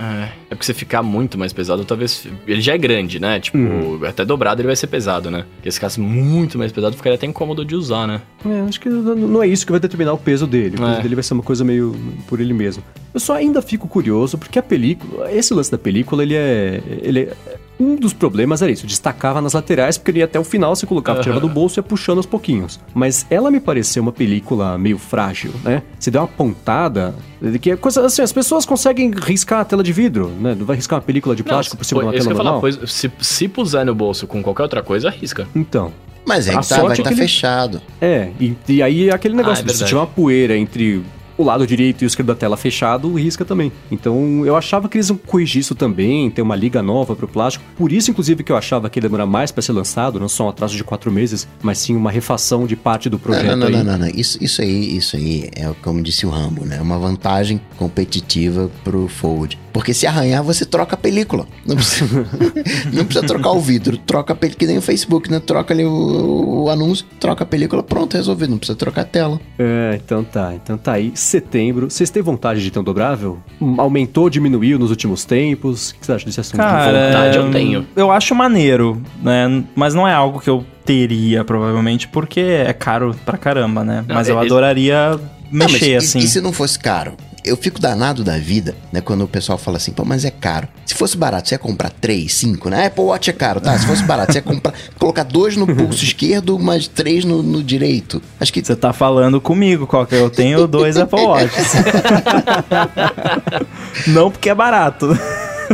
É, 0.00 0.28
é 0.50 0.54
porque 0.54 0.64
se 0.64 0.72
ficar 0.72 1.02
muito 1.02 1.36
mais 1.38 1.52
pesado, 1.52 1.84
talvez. 1.84 2.26
Ele 2.46 2.60
já 2.62 2.72
é 2.72 2.78
grande, 2.78 3.20
né? 3.20 3.38
Tipo, 3.38 3.58
Uhum. 3.58 4.00
até 4.04 4.24
dobrado 4.24 4.60
ele 4.62 4.66
vai 4.66 4.74
ser 4.76 4.86
pesado, 4.86 5.30
né? 5.30 5.44
Porque 5.56 5.70
se 5.70 5.76
ficasse 5.76 6.00
muito 6.00 6.56
mais 6.56 6.72
pesado, 6.72 6.96
ficaria 6.96 7.16
até 7.16 7.26
incômodo 7.26 7.64
de 7.64 7.74
usar, 7.76 8.06
né? 8.06 8.22
É, 8.46 8.60
acho 8.62 8.80
que 8.80 8.88
não 8.88 9.14
não 9.14 9.42
é 9.42 9.46
isso 9.46 9.66
que 9.66 9.72
vai 9.72 9.80
determinar 9.80 10.14
o 10.14 10.18
peso 10.18 10.46
dele. 10.46 10.76
O 10.76 10.80
peso 10.80 10.98
É. 10.98 11.02
dele 11.02 11.14
vai 11.14 11.22
ser 11.24 11.34
uma 11.34 11.42
coisa 11.42 11.62
meio 11.64 11.94
por 12.26 12.40
ele 12.40 12.54
mesmo. 12.54 12.82
Eu 13.12 13.20
só 13.20 13.34
ainda 13.34 13.60
fico 13.60 13.88
curioso 13.88 14.38
porque 14.38 14.58
a 14.58 14.62
película, 14.62 15.30
esse 15.32 15.52
lance 15.52 15.70
da 15.70 15.78
película, 15.78 16.22
ele 16.22 16.34
é, 16.34 16.80
ele 17.02 17.20
é 17.20 17.34
um 17.78 17.96
dos 17.96 18.12
problemas 18.12 18.60
era 18.60 18.70
isso, 18.70 18.86
destacava 18.86 19.40
nas 19.40 19.54
laterais 19.54 19.96
porque 19.96 20.10
ele 20.10 20.18
ia 20.18 20.26
até 20.26 20.38
o 20.38 20.44
final, 20.44 20.76
você 20.76 20.84
colocava, 20.86 21.22
tirava 21.22 21.40
do 21.40 21.48
bolso 21.48 21.78
e 21.78 21.80
ia 21.80 21.82
puxando 21.82 22.18
aos 22.18 22.26
pouquinhos. 22.26 22.78
Mas 22.94 23.24
ela 23.30 23.50
me 23.50 23.58
pareceu 23.58 24.02
uma 24.02 24.12
película 24.12 24.76
meio 24.76 24.98
frágil, 24.98 25.50
né? 25.64 25.82
Se 25.98 26.10
der 26.10 26.18
uma 26.18 26.28
pontada, 26.28 27.14
que 27.60 27.70
é 27.70 27.76
coisa 27.76 28.04
assim, 28.04 28.20
as 28.22 28.32
pessoas 28.32 28.66
conseguem 28.66 29.10
riscar 29.10 29.60
a 29.60 29.64
tela 29.64 29.82
de 29.82 29.92
vidro, 29.94 30.28
né? 30.28 30.54
Não 30.54 30.66
vai 30.66 30.76
riscar 30.76 30.98
uma 30.98 31.04
película 31.04 31.34
de 31.34 31.42
plástico 31.42 31.76
por 31.78 31.84
cima 31.84 32.00
de 32.02 32.06
uma 32.06 32.12
tela 32.12 32.24
ia 32.30 32.36
falar, 32.36 32.52
normal. 32.52 32.60
pois, 32.60 32.78
se, 32.92 33.10
se 33.18 33.48
puser 33.48 33.84
no 33.86 33.94
bolso 33.94 34.26
com 34.26 34.42
qualquer 34.42 34.62
outra 34.64 34.82
coisa, 34.82 35.08
arrisca. 35.08 35.48
Então, 35.56 35.90
Mas 36.26 36.46
é 36.48 36.50
A 36.54 36.60
que 36.60 36.68
tá, 36.68 36.76
sorte 36.76 36.82
vai 36.82 36.90
é 36.90 36.92
estar 36.92 37.08
que 37.08 37.14
ele- 37.14 37.22
fechado. 37.22 37.82
É, 37.98 38.28
e, 38.38 38.54
e 38.68 38.82
aí 38.82 39.08
é 39.08 39.12
aquele 39.14 39.34
negócio, 39.34 39.64
Ah, 39.66 39.70
é 39.70 39.74
se 39.74 39.84
tiver 39.86 39.98
uma 40.00 40.06
poeira 40.06 40.54
entre 40.54 41.02
o 41.40 41.44
lado 41.44 41.66
direito 41.66 42.02
e 42.02 42.04
o 42.04 42.08
esquerdo 42.08 42.28
da 42.28 42.34
tela 42.34 42.56
fechado, 42.56 43.12
risca 43.14 43.44
também. 43.44 43.72
Então 43.90 44.44
eu 44.44 44.56
achava 44.56 44.88
que 44.88 44.96
eles 44.96 45.08
iam 45.08 45.16
corrigir 45.16 45.60
isso 45.60 45.74
também, 45.74 46.30
ter 46.30 46.42
uma 46.42 46.56
liga 46.56 46.82
nova 46.82 47.16
pro 47.16 47.28
plástico. 47.28 47.64
Por 47.76 47.92
isso, 47.92 48.10
inclusive, 48.10 48.42
que 48.42 48.52
eu 48.52 48.56
achava 48.56 48.88
que 48.88 48.98
ia 48.98 49.02
demorar 49.02 49.26
mais 49.26 49.50
para 49.50 49.62
ser 49.62 49.72
lançado, 49.72 50.20
não 50.20 50.28
só 50.28 50.46
um 50.46 50.48
atraso 50.48 50.76
de 50.76 50.84
quatro 50.84 51.10
meses, 51.10 51.48
mas 51.62 51.78
sim 51.78 51.96
uma 51.96 52.10
refação 52.10 52.66
de 52.66 52.76
parte 52.76 53.08
do 53.08 53.18
projeto. 53.18 53.56
Não, 53.56 53.56
não, 53.56 53.70
não, 53.70 53.84
não, 53.84 53.98
não. 53.98 54.08
Isso, 54.08 54.42
isso 54.42 54.62
aí, 54.62 54.96
isso 54.96 55.16
aí 55.16 55.48
é 55.54 55.70
como 55.82 56.02
disse 56.02 56.26
o 56.26 56.30
Rambo, 56.30 56.64
né? 56.64 56.80
Uma 56.80 56.98
vantagem 56.98 57.60
competitiva 57.76 58.70
pro 58.84 59.08
Fold. 59.08 59.58
Porque 59.72 59.94
se 59.94 60.06
arranhar, 60.06 60.42
você 60.42 60.64
troca 60.64 60.94
a 60.94 60.98
película. 60.98 61.46
Não 61.66 61.76
precisa, 61.76 62.26
não 62.92 63.04
precisa 63.04 63.26
trocar 63.26 63.50
o 63.52 63.60
vidro, 63.60 63.96
troca 63.98 64.32
a 64.32 64.36
película, 64.36 64.58
que 64.58 64.66
nem 64.66 64.78
o 64.78 64.82
Facebook, 64.82 65.30
né? 65.30 65.40
Troca 65.40 65.72
ali 65.72 65.84
o, 65.84 66.64
o 66.64 66.70
anúncio, 66.70 67.06
troca 67.18 67.44
a 67.44 67.46
película, 67.46 67.82
pronto, 67.82 68.14
resolvido. 68.16 68.50
Não 68.50 68.58
precisa 68.58 68.76
trocar 68.76 69.02
a 69.02 69.04
tela. 69.04 69.40
É, 69.58 69.98
então 70.04 70.24
tá. 70.24 70.52
Então 70.54 70.76
tá 70.76 70.92
aí. 70.92 71.12
Setembro. 71.14 71.90
Vocês 71.90 72.10
têm 72.10 72.22
vontade 72.22 72.62
de 72.62 72.70
ter 72.70 72.78
um 72.78 72.84
dobrável? 72.84 73.38
Hum, 73.60 73.76
Aumentou, 73.78 74.28
diminuiu 74.28 74.78
nos 74.78 74.90
últimos 74.90 75.24
tempos? 75.24 75.90
O 75.90 75.94
que 75.96 76.06
você 76.06 76.12
acha 76.12 76.26
desse 76.26 76.40
assunto? 76.40 76.56
Cara, 76.56 77.06
vontade 77.06 77.36
eu 77.38 77.50
tenho. 77.50 77.86
Eu 77.94 78.10
acho 78.10 78.34
maneiro, 78.34 79.00
né? 79.22 79.62
Mas 79.74 79.94
não 79.94 80.06
é 80.06 80.12
algo 80.12 80.40
que 80.40 80.50
eu 80.50 80.64
teria, 80.84 81.44
provavelmente, 81.44 82.08
porque 82.08 82.40
é 82.40 82.72
caro 82.72 83.14
pra 83.24 83.38
caramba, 83.38 83.84
né? 83.84 84.04
Mas 84.08 84.28
é- 84.28 84.32
eu 84.32 84.40
é- 84.40 84.44
adoraria 84.44 85.10
Não, 85.52 85.66
mas 85.66 85.72
mexer, 85.72 85.90
e- 85.92 85.96
assim. 85.96 86.18
E, 86.18 86.26
se 86.26 86.40
não 86.40 86.52
fosse 86.52 86.78
caro? 86.78 87.12
Eu 87.44 87.56
fico 87.56 87.80
danado 87.80 88.22
da 88.22 88.36
vida, 88.36 88.74
né? 88.92 89.00
Quando 89.00 89.24
o 89.24 89.28
pessoal 89.28 89.56
fala 89.58 89.76
assim, 89.76 89.92
pô, 89.92 90.04
mas 90.04 90.24
é 90.24 90.30
caro. 90.30 90.68
Se 90.84 90.94
fosse 90.94 91.16
barato, 91.16 91.48
você 91.48 91.54
ia 91.54 91.58
comprar 91.58 91.90
três, 91.90 92.34
cinco, 92.34 92.68
né? 92.68 92.86
Apple 92.86 93.04
Watch 93.04 93.30
é 93.30 93.32
caro, 93.32 93.60
tá? 93.60 93.78
Se 93.78 93.86
fosse 93.86 94.02
barato, 94.04 94.32
você 94.32 94.38
ia 94.38 94.42
comprar, 94.42 94.74
colocar 94.98 95.22
dois 95.22 95.56
no 95.56 95.66
pulso 95.66 96.04
esquerdo, 96.04 96.58
mas 96.58 96.86
três 96.86 97.24
no, 97.24 97.42
no 97.42 97.62
direito. 97.62 98.20
Acho 98.38 98.52
que 98.52 98.64
Você 98.64 98.76
tá 98.76 98.92
falando 98.92 99.40
comigo, 99.40 99.86
qual 99.86 100.06
que 100.06 100.14
eu 100.14 100.28
tenho 100.28 100.66
dois 100.66 100.96
Apple 100.96 101.20
Watches. 101.20 101.72
não 104.08 104.30
porque 104.30 104.50
é 104.50 104.54
barato. 104.54 105.08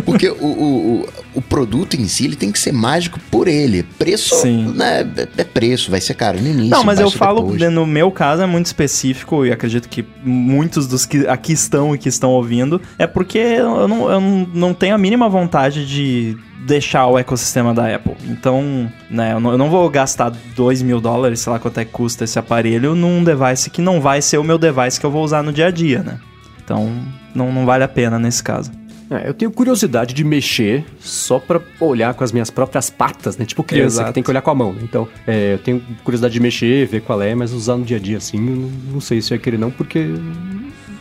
Porque 0.05 0.29
o, 0.29 0.35
o, 0.35 1.09
o, 1.35 1.43
produto 1.43 1.95
em 1.95 2.07
si, 2.07 2.25
ele 2.27 2.37
tem 2.37 2.53
que 2.53 2.59
ser 2.59 2.73
mágico 2.73 3.19
por 3.31 3.49
ele. 3.49 3.83
Preço, 3.83 4.35
Sim. 4.37 4.73
né? 4.75 5.01
é- 5.17 5.29
É 5.39 5.45
preço, 5.45 5.91
vai 5.91 6.01
ser 6.01 6.15
caro 6.15 6.41
no 6.41 6.47
início. 6.47 6.71
Não, 6.71 6.85
mas 6.85 7.01
eu 7.01 7.11
falo, 7.11 7.53
depois. 7.53 7.73
no 7.73 7.87
meu 7.87 8.11
caso 8.11 8.43
é 8.43 8.47
muito 8.47 8.67
específico 8.67 9.45
e 9.45 9.53
acredito 9.53 9.89
que 9.89 10.05
muitos 10.23 10.87
dos 10.87 11.07
que 11.07 11.27
aqui 11.27 11.53
estão 11.53 11.95
e 11.95 11.99
que 11.99 12.09
estão 12.09 12.31
ouvindo 12.31 12.81
é 12.99 13.07
porque 13.07 13.39
eu 13.39 13.89
não, 13.89 14.11
eu 14.11 14.21
não 14.21 14.75
tenho 14.75 14.95
a 14.95 14.99
mínima 14.99 15.29
vontade 15.29 15.87
de 15.87 16.37
deixar 16.67 17.07
o 17.07 17.19
ecossistema 17.19 17.73
da 17.73 17.95
Apple. 17.95 18.15
Então, 18.29 18.91
né, 19.11 19.33
eu 19.33 19.41
não, 19.41 19.53
eu 19.53 19.59
não 19.59 19.71
vou 19.71 19.89
gastar 19.89 20.31
2 20.55 20.83
mil 20.83 21.01
dólares, 21.01 21.41
sei 21.41 21.53
lá 21.53 21.59
quanto 21.59 21.79
é 21.79 21.85
que 21.85 21.93
custa 21.93 22.25
esse 22.25 22.39
aparelho, 22.39 22.95
num 22.95 23.23
device 23.23 23.71
que 23.71 23.81
não 23.81 24.01
vai 24.01 24.21
ser 24.21 24.39
o 24.39 24.45
meu 24.45 24.59
device 24.59 24.99
que 24.99 25.07
eu 25.07 25.11
vou 25.11 25.23
usar 25.25 25.43
no 25.43 25.53
dia 25.53 25.67
a 25.67 25.71
dia, 25.71 26.03
né? 26.03 26.19
Então, 26.63 26.91
não, 27.35 27.53
não 27.53 27.65
vale 27.65 27.85
a 27.85 27.89
pena 27.89 28.19
nesse 28.19 28.43
caso. 28.43 28.73
É, 29.11 29.29
eu 29.29 29.35
tenho 29.35 29.51
curiosidade 29.51 30.13
de 30.13 30.25
mexer 30.25 30.85
só 30.99 31.39
pra 31.39 31.61
olhar 31.81 32.13
com 32.15 32.25
as 32.25 32.33
minhas 32.33 32.51
próprias 32.51 32.91
patas, 32.91 33.37
né? 33.37 33.45
Tipo 33.45 33.63
criança 33.63 33.97
Exato. 33.97 34.09
que 34.09 34.15
tem 34.15 34.23
que 34.23 34.31
olhar 34.31 34.43
com 34.43 34.51
a 34.51 34.55
mão, 34.55 34.73
né? 34.73 34.81
Então, 34.83 35.09
é, 35.27 35.55
eu 35.55 35.59
tenho 35.59 35.81
curiosidade 36.03 36.35
de 36.35 36.41
mexer, 36.41 36.87
ver 36.87 37.03
qual 37.03 37.23
é, 37.23 37.35
mas 37.35 37.53
usar 37.53 37.77
no 37.77 37.85
dia 37.85 37.99
a 37.99 38.01
dia 38.01 38.17
assim, 38.19 38.37
eu 38.39 38.57
não, 38.57 38.71
não 38.95 39.01
sei 39.01 39.21
se 39.21 39.33
ia 39.33 39.39
querer 39.39 39.59
não, 39.59 39.71
porque. 39.71 40.07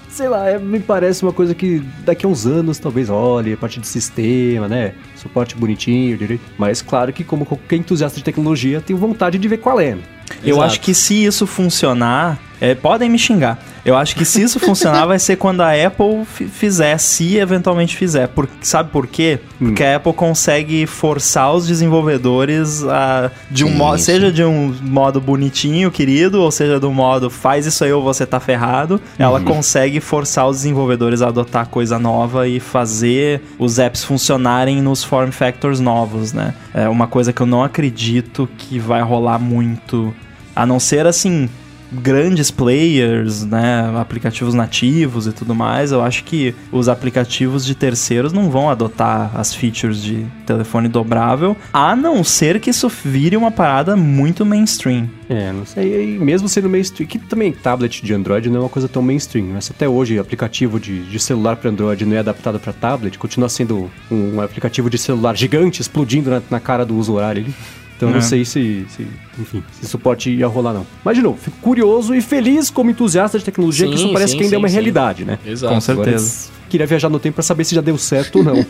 Sei 0.09 0.29
lá, 0.29 0.47
é, 0.49 0.57
me 0.57 0.79
parece 0.79 1.23
uma 1.23 1.33
coisa 1.33 1.53
que 1.53 1.83
daqui 2.05 2.25
a 2.25 2.29
uns 2.29 2.45
anos 2.45 2.77
talvez 2.77 3.09
olhe, 3.09 3.51
a 3.51 3.57
parte 3.57 3.81
de 3.81 3.87
sistema, 3.87 4.67
né? 4.67 4.93
Suporte 5.15 5.55
bonitinho, 5.55 6.17
direito. 6.17 6.43
Mas 6.57 6.81
claro 6.81 7.11
que, 7.11 7.23
como 7.23 7.45
qualquer 7.45 7.77
entusiasta 7.77 8.17
de 8.17 8.23
tecnologia, 8.23 8.79
tenho 8.79 8.97
vontade 8.97 9.37
de 9.37 9.47
ver 9.47 9.57
qual 9.57 9.79
é. 9.79 9.97
Eu 10.43 10.55
Exato. 10.57 10.63
acho 10.63 10.81
que 10.81 10.93
se 10.93 11.23
isso 11.25 11.45
funcionar, 11.47 12.37
é, 12.61 12.73
podem 12.73 13.09
me 13.09 13.19
xingar. 13.19 13.59
Eu 13.83 13.95
acho 13.95 14.15
que 14.15 14.25
se 14.25 14.41
isso 14.41 14.57
funcionar, 14.61 15.05
vai 15.05 15.19
ser 15.19 15.35
quando 15.35 15.61
a 15.61 15.69
Apple 15.71 16.25
fi- 16.25 16.47
fizer, 16.47 16.97
se 16.97 17.37
eventualmente 17.37 17.95
fizer. 17.95 18.27
Por, 18.29 18.49
sabe 18.61 18.89
por 18.89 19.05
quê? 19.05 19.39
Porque 19.59 19.83
a 19.83 19.97
Apple 19.97 20.13
consegue 20.13 20.87
forçar 20.87 21.53
os 21.53 21.67
desenvolvedores 21.67 22.83
a. 22.83 23.29
De 23.51 23.63
um 23.63 23.69
modo, 23.69 23.99
seja 23.99 24.31
de 24.31 24.43
um 24.43 24.73
modo 24.81 25.21
bonitinho, 25.21 25.91
querido, 25.91 26.41
ou 26.41 26.49
seja 26.49 26.79
do 26.79 26.91
modo 26.91 27.29
faz 27.29 27.67
isso 27.67 27.83
aí 27.83 27.93
ou 27.93 28.01
você 28.01 28.25
tá 28.25 28.39
ferrado. 28.39 28.99
Ela 29.19 29.39
consegue 29.39 29.99
forçar 29.99 30.47
os 30.47 30.57
desenvolvedores 30.57 31.21
a 31.21 31.27
adotar 31.27 31.67
coisa 31.67 31.99
nova 31.99 32.47
e 32.47 32.59
fazer 32.59 33.41
os 33.59 33.77
apps 33.77 34.03
funcionarem 34.03 34.81
nos 34.81 35.03
form 35.03 35.29
factors 35.29 35.79
novos, 35.79 36.33
né? 36.33 36.55
É 36.73 36.89
uma 36.89 37.05
coisa 37.05 37.31
que 37.31 37.41
eu 37.41 37.45
não 37.45 37.61
acredito 37.63 38.49
que 38.57 38.79
vai 38.79 39.01
rolar 39.03 39.37
muito. 39.37 40.11
A 40.55 40.65
não 40.65 40.79
ser 40.79 41.05
assim, 41.05 41.49
grandes 41.91 42.51
players, 42.51 43.45
né, 43.45 43.91
aplicativos 43.99 44.53
nativos 44.53 45.27
e 45.27 45.31
tudo 45.31 45.53
mais, 45.55 45.91
eu 45.91 46.01
acho 46.01 46.23
que 46.23 46.53
os 46.71 46.89
aplicativos 46.89 47.65
de 47.65 47.75
terceiros 47.75 48.33
não 48.33 48.49
vão 48.49 48.69
adotar 48.69 49.31
as 49.35 49.53
features 49.53 50.01
de 50.01 50.25
telefone 50.45 50.87
dobrável, 50.87 51.55
a 51.71 51.95
não 51.95 52.23
ser 52.23 52.59
que 52.59 52.69
isso 52.69 52.89
vire 52.89 53.37
uma 53.37 53.51
parada 53.51 53.95
muito 53.95 54.45
mainstream. 54.45 55.09
É, 55.29 55.51
não 55.51 55.65
sei. 55.65 56.15
E 56.15 56.19
mesmo 56.19 56.47
sendo 56.47 56.69
mainstream, 56.69 57.07
que 57.07 57.17
também 57.17 57.51
tablet 57.51 58.03
de 58.03 58.13
Android 58.13 58.49
não 58.49 58.57
é 58.57 58.59
uma 58.63 58.69
coisa 58.69 58.87
tão 58.87 59.01
mainstream. 59.01 59.47
Mas 59.53 59.71
até 59.71 59.87
hoje, 59.89 60.19
aplicativo 60.19 60.79
de, 60.79 61.03
de 61.03 61.19
celular 61.19 61.55
para 61.55 61.71
Android 61.71 62.05
não 62.05 62.15
é 62.15 62.19
adaptado 62.19 62.59
para 62.59 62.71
tablet, 62.73 63.17
continua 63.17 63.49
sendo 63.49 63.89
um, 64.11 64.39
aplicativo 64.39 64.89
de 64.89 64.97
celular 64.97 65.35
gigante 65.35 65.81
explodindo 65.81 66.29
na, 66.29 66.41
na 66.49 66.59
cara 66.59 66.85
do 66.85 66.95
usuário 66.95 67.43
ali. 67.43 67.53
Então 67.97 68.09
eu 68.09 68.13
não 68.13 68.19
É. 68.19 68.21
sei 68.21 68.43
se, 68.43 68.85
se, 68.89 69.07
enfim, 69.39 69.63
se 69.71 69.85
isso 69.85 69.97
pode 69.97 70.29
ia 70.29 70.47
rolar 70.47 70.73
não. 70.73 70.85
Mas 71.03 71.15
de 71.15 71.23
novo, 71.23 71.37
fico 71.41 71.55
curioso 71.61 72.13
e 72.13 72.21
feliz 72.21 72.69
como 72.69 72.91
entusiasta 72.91 73.39
de 73.39 73.45
tecnologia 73.45 73.87
que 73.87 73.97
Sim, 73.97 74.03
isso 74.05 74.13
parece 74.13 74.31
sim, 74.33 74.37
que 74.37 74.43
ainda 74.43 74.55
é 74.55 74.57
sim, 74.57 74.61
uma 74.63 74.67
sim. 74.67 74.73
realidade, 74.73 75.23
né? 75.25 75.39
Exato. 75.45 75.73
Com 75.73 75.81
certeza. 75.81 76.47
Agora, 76.49 76.67
queria 76.69 76.87
viajar 76.87 77.09
no 77.09 77.19
tempo 77.19 77.35
para 77.35 77.43
saber 77.43 77.63
se 77.63 77.73
já 77.73 77.81
deu 77.81 77.97
certo 77.97 78.39
ou 78.39 78.43
não. 78.43 78.55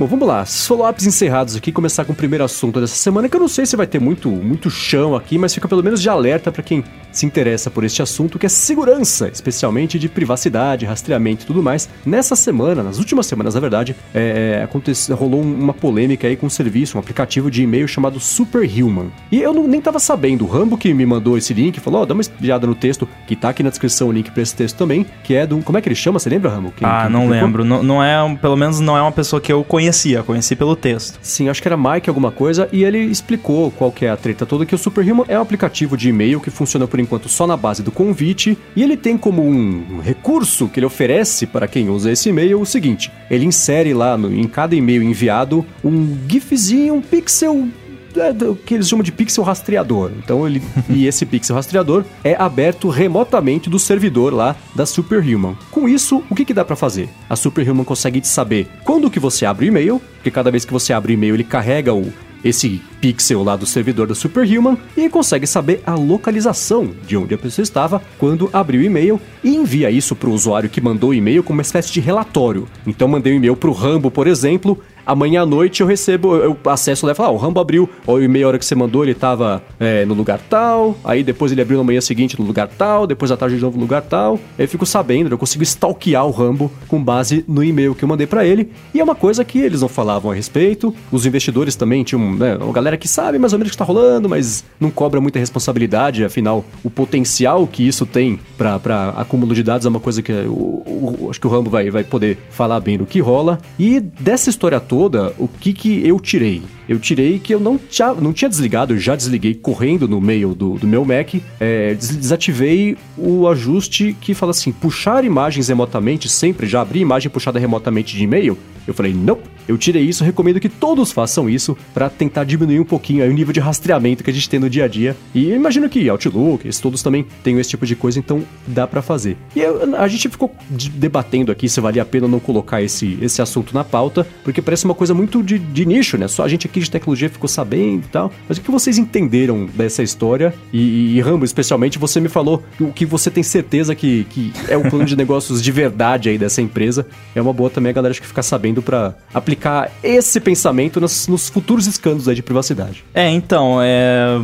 Bom, 0.00 0.06
vamos 0.06 0.26
lá. 0.26 0.46
Follow-ups 0.46 1.04
encerrados 1.06 1.54
aqui. 1.54 1.70
Começar 1.70 2.06
com 2.06 2.12
o 2.14 2.16
primeiro 2.16 2.42
assunto 2.42 2.80
dessa 2.80 2.94
semana, 2.94 3.28
que 3.28 3.36
eu 3.36 3.40
não 3.40 3.48
sei 3.48 3.66
se 3.66 3.76
vai 3.76 3.86
ter 3.86 4.00
muito, 4.00 4.30
muito 4.30 4.70
chão 4.70 5.14
aqui, 5.14 5.36
mas 5.36 5.52
fica 5.52 5.68
pelo 5.68 5.84
menos 5.84 6.00
de 6.00 6.08
alerta 6.08 6.50
para 6.50 6.62
quem 6.62 6.82
se 7.12 7.26
interessa 7.26 7.70
por 7.70 7.84
este 7.84 8.00
assunto, 8.00 8.38
que 8.38 8.46
é 8.46 8.48
segurança, 8.48 9.28
especialmente 9.28 9.98
de 9.98 10.08
privacidade, 10.08 10.86
rastreamento 10.86 11.44
e 11.44 11.46
tudo 11.46 11.62
mais. 11.62 11.86
Nessa 12.06 12.34
semana, 12.34 12.82
nas 12.82 12.96
últimas 12.98 13.26
semanas, 13.26 13.54
na 13.54 13.60
verdade, 13.60 13.94
é, 14.14 14.62
aconteceu, 14.64 15.14
rolou 15.14 15.42
um- 15.42 15.54
uma 15.54 15.74
polêmica 15.74 16.26
aí 16.26 16.34
com 16.34 16.46
um 16.46 16.50
serviço, 16.50 16.96
um 16.96 17.00
aplicativo 17.00 17.50
de 17.50 17.62
e-mail 17.62 17.86
chamado 17.86 18.18
Superhuman. 18.18 19.10
E 19.30 19.42
eu 19.42 19.52
não, 19.52 19.68
nem 19.68 19.82
tava 19.82 19.98
sabendo. 19.98 20.46
O 20.46 20.48
Rambo 20.48 20.78
que 20.78 20.94
me 20.94 21.04
mandou 21.04 21.36
esse 21.36 21.52
link 21.52 21.78
falou: 21.78 22.00
ó, 22.00 22.06
dá 22.06 22.14
uma 22.14 22.22
espiada 22.22 22.66
no 22.66 22.74
texto, 22.74 23.06
que 23.26 23.36
tá 23.36 23.50
aqui 23.50 23.62
na 23.62 23.68
descrição 23.68 24.08
o 24.08 24.12
link 24.12 24.30
pra 24.30 24.42
esse 24.42 24.54
texto 24.54 24.78
também, 24.78 25.04
que 25.24 25.34
é 25.34 25.46
do. 25.46 25.58
Como 25.58 25.76
é 25.76 25.82
que 25.82 25.88
ele 25.88 25.94
chama? 25.94 26.18
Você 26.18 26.30
lembra, 26.30 26.48
Rambo? 26.48 26.72
Quem- 26.74 26.88
ah, 26.88 27.02
quem 27.02 27.12
não 27.12 27.28
lembro. 27.28 27.66
Não, 27.66 27.82
não 27.82 28.02
é, 28.02 28.22
um- 28.22 28.34
pelo 28.34 28.56
menos 28.56 28.80
não 28.80 28.96
é 28.96 29.02
uma 29.02 29.12
pessoa 29.12 29.42
que 29.42 29.52
eu 29.52 29.62
conhecia, 29.90 30.22
conheci 30.22 30.54
pelo 30.54 30.76
texto. 30.76 31.18
Sim, 31.20 31.48
acho 31.48 31.60
que 31.60 31.66
era 31.66 31.76
Mike 31.76 32.08
alguma 32.08 32.30
coisa, 32.30 32.68
e 32.72 32.84
ele 32.84 32.98
explicou 32.98 33.70
qual 33.72 33.90
que 33.90 34.06
é 34.06 34.10
a 34.10 34.16
treta 34.16 34.46
toda, 34.46 34.64
que 34.64 34.74
o 34.74 34.78
Superhuman 34.78 35.24
é 35.26 35.36
um 35.36 35.42
aplicativo 35.42 35.96
de 35.96 36.08
e-mail 36.08 36.40
que 36.40 36.50
funciona 36.50 36.86
por 36.86 37.00
enquanto 37.00 37.28
só 37.28 37.46
na 37.46 37.56
base 37.56 37.82
do 37.82 37.90
convite, 37.90 38.56
e 38.76 38.82
ele 38.82 38.96
tem 38.96 39.18
como 39.18 39.42
um 39.42 40.00
recurso 40.00 40.68
que 40.68 40.78
ele 40.78 40.86
oferece 40.86 41.46
para 41.46 41.66
quem 41.66 41.88
usa 41.90 42.12
esse 42.12 42.28
e-mail 42.28 42.60
o 42.60 42.66
seguinte, 42.66 43.10
ele 43.28 43.44
insere 43.44 43.92
lá 43.92 44.16
no- 44.16 44.32
em 44.32 44.46
cada 44.46 44.76
e-mail 44.76 45.02
enviado 45.02 45.66
um 45.84 46.16
gifzinho, 46.28 46.94
um 46.94 47.00
pixel 47.02 47.68
é, 48.16 48.32
do 48.32 48.54
que 48.54 48.74
eles 48.74 48.88
chamam 48.88 49.02
de 49.02 49.12
pixel 49.12 49.44
rastreador. 49.44 50.10
Então 50.18 50.46
ele 50.46 50.62
e 50.88 51.06
esse 51.08 51.26
pixel 51.26 51.56
rastreador 51.56 52.04
é 52.24 52.34
aberto 52.34 52.88
remotamente 52.88 53.70
do 53.70 53.78
servidor 53.78 54.32
lá 54.32 54.56
da 54.74 54.86
Superhuman. 54.86 55.56
Com 55.70 55.88
isso, 55.88 56.22
o 56.28 56.34
que, 56.34 56.44
que 56.44 56.54
dá 56.54 56.64
para 56.64 56.76
fazer? 56.76 57.08
A 57.28 57.36
Superhuman 57.36 57.84
consegue 57.84 58.26
saber 58.26 58.68
quando 58.84 59.10
que 59.10 59.20
você 59.20 59.46
abre 59.46 59.66
o 59.66 59.68
e-mail, 59.68 60.00
porque 60.16 60.30
cada 60.30 60.50
vez 60.50 60.64
que 60.64 60.72
você 60.72 60.92
abre 60.92 61.12
o 61.12 61.14
e-mail 61.14 61.34
ele 61.34 61.44
carrega 61.44 61.94
o 61.94 62.12
esse 62.44 62.80
pixel 63.00 63.42
lá 63.42 63.56
do 63.56 63.66
servidor 63.66 64.06
da 64.06 64.14
Superhuman 64.14 64.76
e 64.96 65.08
consegue 65.08 65.46
saber 65.46 65.82
a 65.86 65.94
localização 65.94 66.90
de 67.06 67.16
onde 67.16 67.34
a 67.34 67.38
pessoa 67.38 67.62
estava 67.62 68.02
quando 68.18 68.50
abriu 68.52 68.80
o 68.80 68.84
e-mail 68.84 69.20
e 69.42 69.54
envia 69.54 69.90
isso 69.90 70.14
para 70.14 70.28
o 70.28 70.32
usuário 70.32 70.68
que 70.68 70.80
mandou 70.80 71.10
o 71.10 71.14
e-mail 71.14 71.42
como 71.42 71.58
uma 71.58 71.62
espécie 71.62 71.92
de 71.92 72.00
relatório. 72.00 72.66
Então 72.86 73.08
mandei 73.08 73.32
um 73.32 73.36
e-mail 73.36 73.56
para 73.56 73.70
o 73.70 73.74
Rambo, 73.74 74.10
por 74.10 74.26
exemplo, 74.26 74.78
amanhã 75.12 75.42
à 75.42 75.46
noite 75.46 75.80
eu 75.80 75.86
recebo, 75.86 76.36
eu 76.36 76.56
acesso 76.66 77.04
lá 77.06 77.12
e 77.12 77.14
falo, 77.14 77.28
ah, 77.30 77.32
o 77.32 77.36
Rambo 77.36 77.60
abriu, 77.60 77.88
ó, 78.06 78.14
o 78.14 78.22
e-mail 78.22 78.46
a 78.46 78.48
hora 78.48 78.58
que 78.58 78.64
você 78.64 78.74
mandou 78.74 79.02
ele 79.04 79.14
tava 79.14 79.62
é, 79.78 80.04
no 80.04 80.14
lugar 80.14 80.38
tal, 80.48 80.96
aí 81.04 81.22
depois 81.22 81.50
ele 81.52 81.60
abriu 81.60 81.78
na 81.78 81.84
manhã 81.84 82.00
seguinte 82.00 82.38
no 82.38 82.46
lugar 82.46 82.68
tal, 82.68 83.06
depois 83.06 83.30
à 83.30 83.36
tarde 83.36 83.56
de 83.56 83.62
novo 83.62 83.76
no 83.76 83.82
lugar 83.82 84.02
tal, 84.02 84.38
eu 84.58 84.68
fico 84.68 84.86
sabendo, 84.86 85.30
eu 85.32 85.38
consigo 85.38 85.62
stalkear 85.64 86.26
o 86.26 86.30
Rambo 86.30 86.70
com 86.88 87.02
base 87.02 87.44
no 87.48 87.62
e-mail 87.64 87.94
que 87.94 88.04
eu 88.04 88.08
mandei 88.08 88.26
pra 88.26 88.44
ele, 88.46 88.70
e 88.94 89.00
é 89.00 89.04
uma 89.04 89.14
coisa 89.14 89.44
que 89.44 89.58
eles 89.58 89.80
não 89.80 89.88
falavam 89.88 90.30
a 90.30 90.34
respeito, 90.34 90.94
os 91.10 91.26
investidores 91.26 91.74
também 91.76 92.04
tinham, 92.04 92.32
né, 92.34 92.56
uma 92.56 92.72
galera 92.72 92.96
que 92.96 93.08
sabe 93.08 93.38
mais 93.38 93.52
ou 93.52 93.58
menos 93.58 93.70
o 93.70 93.72
que 93.72 93.78
tá 93.78 93.84
rolando, 93.84 94.28
mas 94.28 94.64
não 94.78 94.90
cobra 94.90 95.20
muita 95.20 95.38
responsabilidade, 95.38 96.24
afinal, 96.24 96.64
o 96.84 96.90
potencial 96.90 97.66
que 97.66 97.86
isso 97.86 98.06
tem 98.06 98.38
pra 98.56 98.78
acúmulo 99.16 99.54
de 99.54 99.62
dados 99.62 99.86
é 99.86 99.88
uma 99.88 100.00
coisa 100.00 100.22
que 100.22 100.32
o, 100.32 100.82
o- 100.86 101.26
acho 101.30 101.40
que 101.40 101.46
o 101.46 101.50
Rambo 101.50 101.68
vai, 101.70 101.90
vai 101.90 102.04
poder 102.04 102.38
falar 102.50 102.78
bem 102.80 102.96
do 102.98 103.06
que 103.06 103.20
rola, 103.20 103.58
e 103.78 103.98
dessa 104.00 104.50
história 104.50 104.78
toda, 104.78 104.99
toda, 105.00 105.32
o 105.38 105.48
que 105.48 105.72
que 105.72 106.06
eu 106.06 106.20
tirei? 106.20 106.60
Eu 106.86 106.98
tirei 106.98 107.38
que 107.38 107.54
eu 107.54 107.58
não 107.58 107.78
tinha, 107.78 108.12
não 108.12 108.34
tinha 108.34 108.50
desligado, 108.50 108.92
eu 108.92 108.98
já 108.98 109.16
desliguei 109.16 109.54
correndo 109.54 110.06
no 110.06 110.20
meio 110.20 110.54
do, 110.54 110.74
do 110.74 110.86
meu 110.86 111.06
Mac, 111.06 111.36
é, 111.58 111.94
des- 111.94 112.14
desativei 112.16 112.98
o 113.16 113.48
ajuste 113.48 114.14
que 114.20 114.34
fala 114.34 114.50
assim, 114.50 114.70
puxar 114.72 115.24
imagens 115.24 115.68
remotamente 115.68 116.28
sempre, 116.28 116.66
já 116.66 116.82
abri 116.82 117.00
imagem 117.00 117.30
puxada 117.30 117.58
remotamente 117.58 118.14
de 118.14 118.22
e-mail. 118.24 118.58
Eu 118.86 118.92
falei, 118.92 119.14
não, 119.14 119.38
eu 119.70 119.78
tirei 119.78 120.02
isso, 120.02 120.24
recomendo 120.24 120.58
que 120.60 120.68
todos 120.68 121.12
façam 121.12 121.48
isso 121.48 121.76
para 121.94 122.08
tentar 122.10 122.44
diminuir 122.44 122.80
um 122.80 122.84
pouquinho 122.84 123.24
o 123.24 123.32
nível 123.32 123.52
de 123.52 123.60
rastreamento 123.60 124.24
que 124.24 124.30
a 124.30 124.32
gente 124.32 124.48
tem 124.48 124.58
no 124.60 124.68
dia 124.68 124.84
a 124.84 124.88
dia. 124.88 125.16
E 125.34 125.50
eu 125.50 125.56
imagino 125.56 125.88
que 125.88 126.08
Outlook, 126.08 126.66
esses 126.66 126.80
todos 126.80 127.02
também 127.02 127.24
tenham 127.44 127.60
esse 127.60 127.70
tipo 127.70 127.86
de 127.86 127.94
coisa, 127.96 128.18
então 128.18 128.42
dá 128.66 128.86
para 128.86 129.00
fazer. 129.02 129.36
E 129.54 129.60
eu- 129.60 129.94
a 129.96 130.08
gente 130.08 130.28
ficou 130.28 130.52
de- 130.70 130.90
debatendo 130.90 131.52
aqui 131.52 131.68
se 131.68 131.80
valia 131.80 132.02
a 132.02 132.04
pena 132.04 132.26
não 132.26 132.40
colocar 132.40 132.82
esse, 132.82 133.18
esse 133.22 133.40
assunto 133.40 133.72
na 133.74 133.84
pauta, 133.84 134.26
porque 134.44 134.60
parece 134.60 134.84
uma 134.84 134.94
coisa 134.94 135.14
muito 135.14 135.42
de, 135.42 135.58
de 135.58 135.86
nicho, 135.86 136.16
né? 136.18 136.26
Só 136.28 136.42
a 136.44 136.48
gente 136.48 136.66
aqui 136.66 136.80
de 136.80 136.90
tecnologia 136.90 137.28
ficou 137.30 137.48
sabendo 137.48 138.04
e 138.04 138.08
tal. 138.08 138.32
Mas 138.48 138.58
o 138.58 138.60
que 138.60 138.70
vocês 138.70 138.98
entenderam 138.98 139.66
dessa 139.66 140.02
história? 140.02 140.52
E, 140.72 141.16
e 141.16 141.20
Rambo, 141.20 141.44
especialmente, 141.44 141.98
você 141.98 142.20
me 142.20 142.28
falou 142.28 142.62
o 142.80 142.92
que 142.92 143.06
você 143.06 143.30
tem 143.30 143.42
certeza 143.42 143.94
que, 143.94 144.24
que 144.30 144.52
é 144.68 144.76
o 144.76 144.82
plano 144.88 145.04
de 145.04 145.14
negócios 145.16 145.62
de 145.62 145.70
verdade 145.70 146.28
aí 146.28 146.36
dessa 146.38 146.60
empresa. 146.60 147.06
É 147.34 147.40
uma 147.40 147.52
boa 147.52 147.70
também 147.70 147.90
a 147.90 147.92
galera 147.92 148.10
acho 148.10 148.20
que 148.20 148.26
ficar 148.26 148.42
sabendo 148.42 148.82
para 148.82 149.14
aplicar 149.32 149.59
esse 150.02 150.40
pensamento 150.40 151.00
nos, 151.00 151.28
nos 151.28 151.48
futuros 151.48 151.86
escândalos 151.86 152.28
aí 152.28 152.34
de 152.34 152.42
privacidade. 152.42 153.04
É, 153.14 153.28
então, 153.28 153.78
é. 153.82 154.38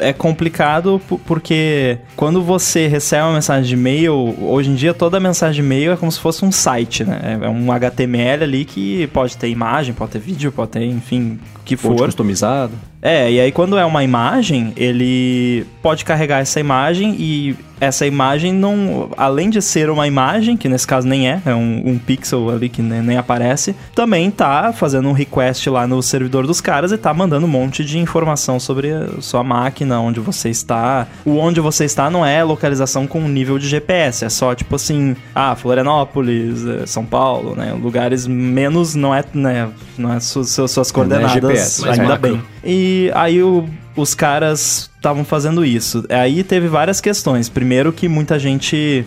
É 0.00 0.12
complicado 0.12 1.00
po- 1.08 1.18
porque 1.18 1.98
quando 2.14 2.40
você 2.40 2.86
recebe 2.86 3.24
uma 3.24 3.32
mensagem 3.34 3.64
de 3.68 3.74
e-mail, 3.74 4.14
hoje 4.40 4.70
em 4.70 4.76
dia 4.76 4.94
toda 4.94 5.18
mensagem 5.18 5.54
de 5.60 5.66
e-mail 5.66 5.90
é 5.90 5.96
como 5.96 6.12
se 6.12 6.20
fosse 6.20 6.44
um 6.44 6.52
site, 6.52 7.02
né? 7.02 7.36
É 7.42 7.48
um 7.48 7.72
HTML 7.72 8.44
ali 8.44 8.64
que 8.64 9.08
pode 9.08 9.36
ter 9.36 9.48
imagem, 9.48 9.92
pode 9.92 10.12
ter 10.12 10.20
vídeo, 10.20 10.52
pode 10.52 10.70
ter, 10.70 10.84
enfim, 10.84 11.40
o 11.56 11.64
que 11.64 11.76
for. 11.76 11.96
customizado. 11.96 12.74
É, 13.02 13.28
e 13.28 13.40
aí 13.40 13.50
quando 13.50 13.76
é 13.76 13.84
uma 13.84 14.04
imagem, 14.04 14.72
ele 14.76 15.66
pode 15.82 16.04
carregar 16.04 16.38
essa 16.38 16.60
imagem 16.60 17.16
e 17.18 17.56
essa 17.80 18.06
imagem 18.06 18.52
não. 18.52 19.10
Além 19.16 19.50
de 19.50 19.60
ser 19.62 19.90
uma 19.90 20.06
imagem, 20.06 20.56
que 20.56 20.68
nesse 20.68 20.86
caso 20.86 21.06
nem 21.06 21.28
é, 21.28 21.40
é 21.46 21.54
um, 21.54 21.82
um 21.90 21.98
pixel 21.98 22.50
ali 22.50 22.68
que 22.68 22.82
nem, 22.82 23.00
nem 23.02 23.16
aparece, 23.16 23.74
também 23.94 24.30
tá 24.30 24.72
fazendo 24.72 25.08
um 25.08 25.12
request 25.12 25.68
lá 25.70 25.86
no 25.86 26.02
servidor 26.02 26.46
dos 26.46 26.60
caras 26.60 26.92
e 26.92 26.98
tá 26.98 27.12
mandando 27.14 27.46
um 27.46 27.48
monte 27.48 27.84
de 27.84 27.98
informação 27.98 28.58
sobre 28.60 28.92
a 28.92 29.20
sua 29.20 29.42
máquina, 29.44 30.00
onde 30.00 30.20
você 30.20 30.48
está. 30.50 31.06
O 31.24 31.36
onde 31.38 31.60
você 31.60 31.84
está 31.84 32.10
não 32.10 32.24
é 32.24 32.42
localização 32.44 33.06
com 33.06 33.20
nível 33.28 33.58
de 33.58 33.68
GPS, 33.68 34.24
é 34.24 34.28
só 34.28 34.54
tipo 34.54 34.76
assim, 34.76 35.16
ah, 35.34 35.54
Florianópolis, 35.56 36.66
eh, 36.66 36.86
São 36.86 37.04
Paulo, 37.04 37.54
né? 37.56 37.72
Lugares 37.72 38.26
menos 38.26 38.94
não 38.94 39.14
é, 39.14 39.22
né? 39.34 39.68
Não 39.96 40.12
é 40.12 40.20
su- 40.20 40.44
su- 40.44 40.68
suas 40.68 40.90
coordenadas, 40.90 41.32
GPS, 41.32 41.80
mas 41.82 41.98
ainda 41.98 42.12
macro. 42.14 42.30
bem. 42.30 42.42
E 42.64 43.10
aí 43.14 43.42
o- 43.42 43.64
os 43.96 44.14
caras 44.14 44.87
estavam 44.98 45.24
fazendo 45.24 45.64
isso. 45.64 46.04
Aí 46.10 46.42
teve 46.44 46.68
várias 46.68 47.00
questões. 47.00 47.48
Primeiro 47.48 47.92
que 47.92 48.08
muita 48.08 48.38
gente, 48.38 49.04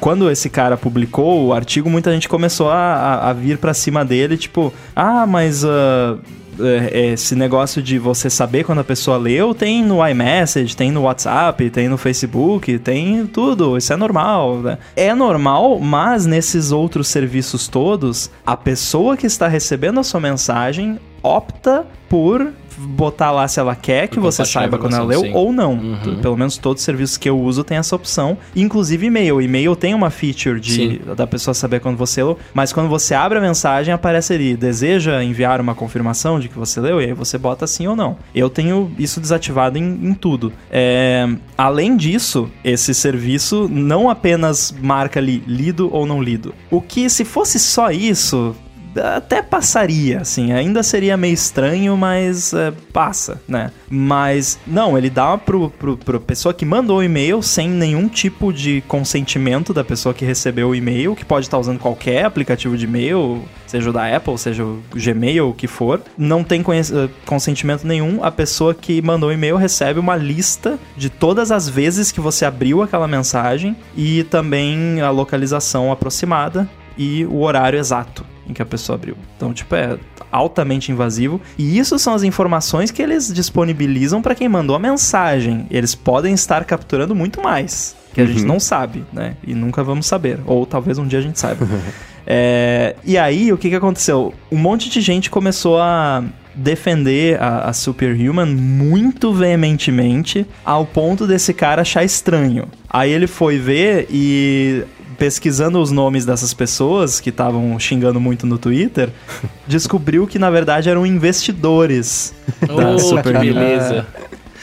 quando 0.00 0.30
esse 0.30 0.50
cara 0.50 0.76
publicou 0.76 1.46
o 1.46 1.52
artigo, 1.52 1.88
muita 1.88 2.10
gente 2.12 2.28
começou 2.28 2.68
a, 2.70 3.28
a- 3.28 3.32
vir 3.32 3.58
pra 3.58 3.72
cima 3.74 4.04
dele, 4.04 4.36
tipo, 4.36 4.72
ah, 4.96 5.26
mas 5.26 5.62
é, 5.62 7.10
esse 7.12 7.34
negócio 7.34 7.82
de 7.82 7.98
você 7.98 8.28
saber 8.28 8.64
quando 8.64 8.80
a 8.80 8.84
pessoa 8.84 9.16
leu 9.16 9.54
tem 9.54 9.82
no 9.84 10.06
iMessage, 10.06 10.76
tem 10.76 10.90
no 10.90 11.02
WhatsApp, 11.02 11.70
tem 11.70 11.88
no 11.88 11.96
Facebook, 11.96 12.78
tem 12.78 13.26
tudo. 13.26 13.76
Isso 13.76 13.92
é 13.92 13.96
normal. 13.96 14.56
né? 14.58 14.78
É 14.96 15.14
normal, 15.14 15.78
mas 15.78 16.26
nesses 16.26 16.72
outros 16.72 17.08
serviços 17.08 17.68
todos, 17.68 18.30
a 18.44 18.56
pessoa 18.56 19.16
que 19.16 19.26
está 19.26 19.48
recebendo 19.48 20.00
a 20.00 20.02
sua 20.02 20.20
mensagem 20.20 20.98
opta 21.22 21.86
por 22.08 22.52
botar 22.86 23.30
lá 23.30 23.46
se 23.46 23.60
ela 23.60 23.74
quer 23.74 24.08
que 24.08 24.18
você 24.18 24.44
saiba 24.44 24.78
quando 24.78 24.94
ela 24.94 25.04
leu 25.04 25.20
sim. 25.20 25.32
ou 25.32 25.52
não. 25.52 25.74
Uhum. 25.74 26.20
Pelo 26.20 26.36
menos 26.36 26.56
todos 26.56 26.80
os 26.80 26.84
serviços 26.84 27.16
que 27.16 27.28
eu 27.28 27.38
uso 27.38 27.62
tem 27.64 27.78
essa 27.78 27.94
opção, 27.94 28.36
inclusive 28.54 29.06
e-mail. 29.06 29.40
E-mail 29.40 29.76
tem 29.76 29.94
uma 29.94 30.10
feature 30.10 30.60
de 30.60 30.72
Sim. 30.72 31.00
da 31.16 31.26
pessoa 31.26 31.54
saber 31.54 31.80
quando 31.80 31.96
você 31.96 32.22
leu, 32.22 32.38
mas 32.54 32.72
quando 32.72 32.88
você 32.88 33.14
abre 33.14 33.38
a 33.38 33.40
mensagem 33.40 33.92
aparece 33.92 34.32
ali, 34.32 34.56
deseja 34.56 35.22
enviar 35.22 35.60
uma 35.60 35.74
confirmação 35.74 36.40
de 36.40 36.48
que 36.48 36.58
você 36.58 36.80
leu 36.80 37.00
e 37.00 37.06
aí 37.06 37.12
você 37.12 37.38
bota 37.38 37.66
sim 37.66 37.86
ou 37.86 37.96
não. 37.96 38.16
Eu 38.34 38.48
tenho 38.48 38.90
isso 38.98 39.20
desativado 39.20 39.78
em, 39.78 39.82
em 39.82 40.14
tudo. 40.14 40.52
É, 40.70 41.28
além 41.56 41.96
disso, 41.96 42.50
esse 42.64 42.94
serviço 42.94 43.68
não 43.70 44.08
apenas 44.08 44.74
marca 44.80 45.20
ali 45.20 45.42
lido 45.46 45.88
ou 45.92 46.06
não 46.06 46.22
lido. 46.22 46.54
O 46.70 46.80
que 46.80 47.08
se 47.08 47.24
fosse 47.24 47.58
só 47.58 47.90
isso 47.90 48.54
até 48.96 49.42
passaria, 49.42 50.20
assim, 50.20 50.52
ainda 50.52 50.82
seria 50.82 51.16
meio 51.16 51.34
estranho, 51.34 51.96
mas 51.96 52.52
é, 52.52 52.72
passa, 52.92 53.40
né? 53.46 53.70
Mas, 53.88 54.58
não, 54.66 54.96
ele 54.96 55.10
dá 55.10 55.36
pro, 55.36 55.70
pro, 55.70 55.96
pro 55.96 56.20
pessoa 56.20 56.54
que 56.54 56.64
mandou 56.64 56.98
o 56.98 57.02
e-mail 57.02 57.42
sem 57.42 57.68
nenhum 57.68 58.08
tipo 58.08 58.52
de 58.52 58.82
consentimento 58.88 59.72
da 59.72 59.84
pessoa 59.84 60.14
que 60.14 60.24
recebeu 60.24 60.68
o 60.68 60.74
e-mail, 60.74 61.14
que 61.14 61.24
pode 61.24 61.46
estar 61.46 61.58
usando 61.58 61.78
qualquer 61.78 62.24
aplicativo 62.24 62.76
de 62.76 62.84
e-mail, 62.84 63.44
seja 63.66 63.90
o 63.90 63.92
da 63.92 64.16
Apple, 64.16 64.38
seja 64.38 64.64
o 64.64 64.82
Gmail, 64.92 65.48
o 65.48 65.54
que 65.54 65.66
for, 65.66 66.00
não 66.16 66.42
tem 66.42 66.60
eh, 66.60 67.08
consentimento 67.24 67.86
nenhum, 67.86 68.22
a 68.22 68.30
pessoa 68.30 68.74
que 68.74 69.00
mandou 69.02 69.28
o 69.28 69.32
e-mail 69.32 69.56
recebe 69.56 69.98
uma 70.00 70.16
lista 70.16 70.78
de 70.96 71.08
todas 71.10 71.50
as 71.50 71.68
vezes 71.68 72.10
que 72.10 72.20
você 72.20 72.44
abriu 72.44 72.82
aquela 72.82 73.06
mensagem 73.06 73.76
e 73.96 74.24
também 74.24 75.00
a 75.00 75.10
localização 75.10 75.92
aproximada 75.92 76.68
e 76.96 77.24
o 77.26 77.40
horário 77.42 77.78
exato 77.78 78.29
em 78.50 78.54
que 78.54 78.62
a 78.62 78.66
pessoa 78.66 78.96
abriu. 78.96 79.16
Então, 79.36 79.52
tipo, 79.52 79.74
é 79.74 79.98
altamente 80.30 80.92
invasivo. 80.92 81.40
E 81.56 81.78
isso 81.78 81.98
são 81.98 82.14
as 82.14 82.22
informações 82.22 82.90
que 82.90 83.02
eles 83.02 83.32
disponibilizam 83.32 84.20
para 84.20 84.34
quem 84.34 84.48
mandou 84.48 84.76
a 84.76 84.78
mensagem. 84.78 85.66
Eles 85.70 85.94
podem 85.94 86.34
estar 86.34 86.64
capturando 86.64 87.14
muito 87.14 87.42
mais, 87.42 87.96
que 88.12 88.20
a 88.20 88.26
gente 88.26 88.44
não 88.44 88.60
sabe, 88.60 89.04
né? 89.12 89.36
E 89.46 89.54
nunca 89.54 89.82
vamos 89.82 90.06
saber. 90.06 90.38
Ou 90.46 90.66
talvez 90.66 90.98
um 90.98 91.06
dia 91.06 91.18
a 91.18 91.22
gente 91.22 91.38
saiba. 91.38 91.66
É, 92.32 92.94
e 93.04 93.18
aí, 93.18 93.52
o 93.52 93.58
que, 93.58 93.70
que 93.70 93.74
aconteceu? 93.74 94.32
Um 94.52 94.56
monte 94.56 94.88
de 94.88 95.00
gente 95.00 95.28
começou 95.28 95.80
a 95.80 96.22
defender 96.54 97.40
a, 97.42 97.70
a 97.70 97.72
Superhuman 97.72 98.46
muito 98.46 99.32
veementemente, 99.32 100.46
ao 100.64 100.86
ponto 100.86 101.26
desse 101.26 101.52
cara 101.52 101.82
achar 101.82 102.04
estranho. 102.04 102.68
Aí 102.88 103.10
ele 103.10 103.26
foi 103.26 103.58
ver 103.58 104.06
e 104.10 104.84
pesquisando 105.20 105.78
os 105.82 105.90
nomes 105.90 106.24
dessas 106.24 106.54
pessoas 106.54 107.20
que 107.20 107.28
estavam 107.28 107.78
xingando 107.78 108.18
muito 108.18 108.46
no 108.46 108.56
Twitter, 108.56 109.10
descobriu 109.68 110.26
que 110.26 110.38
na 110.38 110.48
verdade 110.48 110.88
eram 110.88 111.04
investidores 111.06 112.32
da 112.66 112.74
Oh, 112.74 112.96
que 112.96 113.02
Superhuman. 113.02 113.52
beleza. 113.52 114.06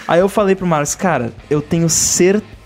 Aí 0.08 0.20
eu 0.20 0.28
falei 0.28 0.56
pro 0.56 0.66
Marcos, 0.66 0.96
cara, 0.96 1.32
eu 1.48 1.62
tenho 1.62 1.88
certeza 1.88 2.57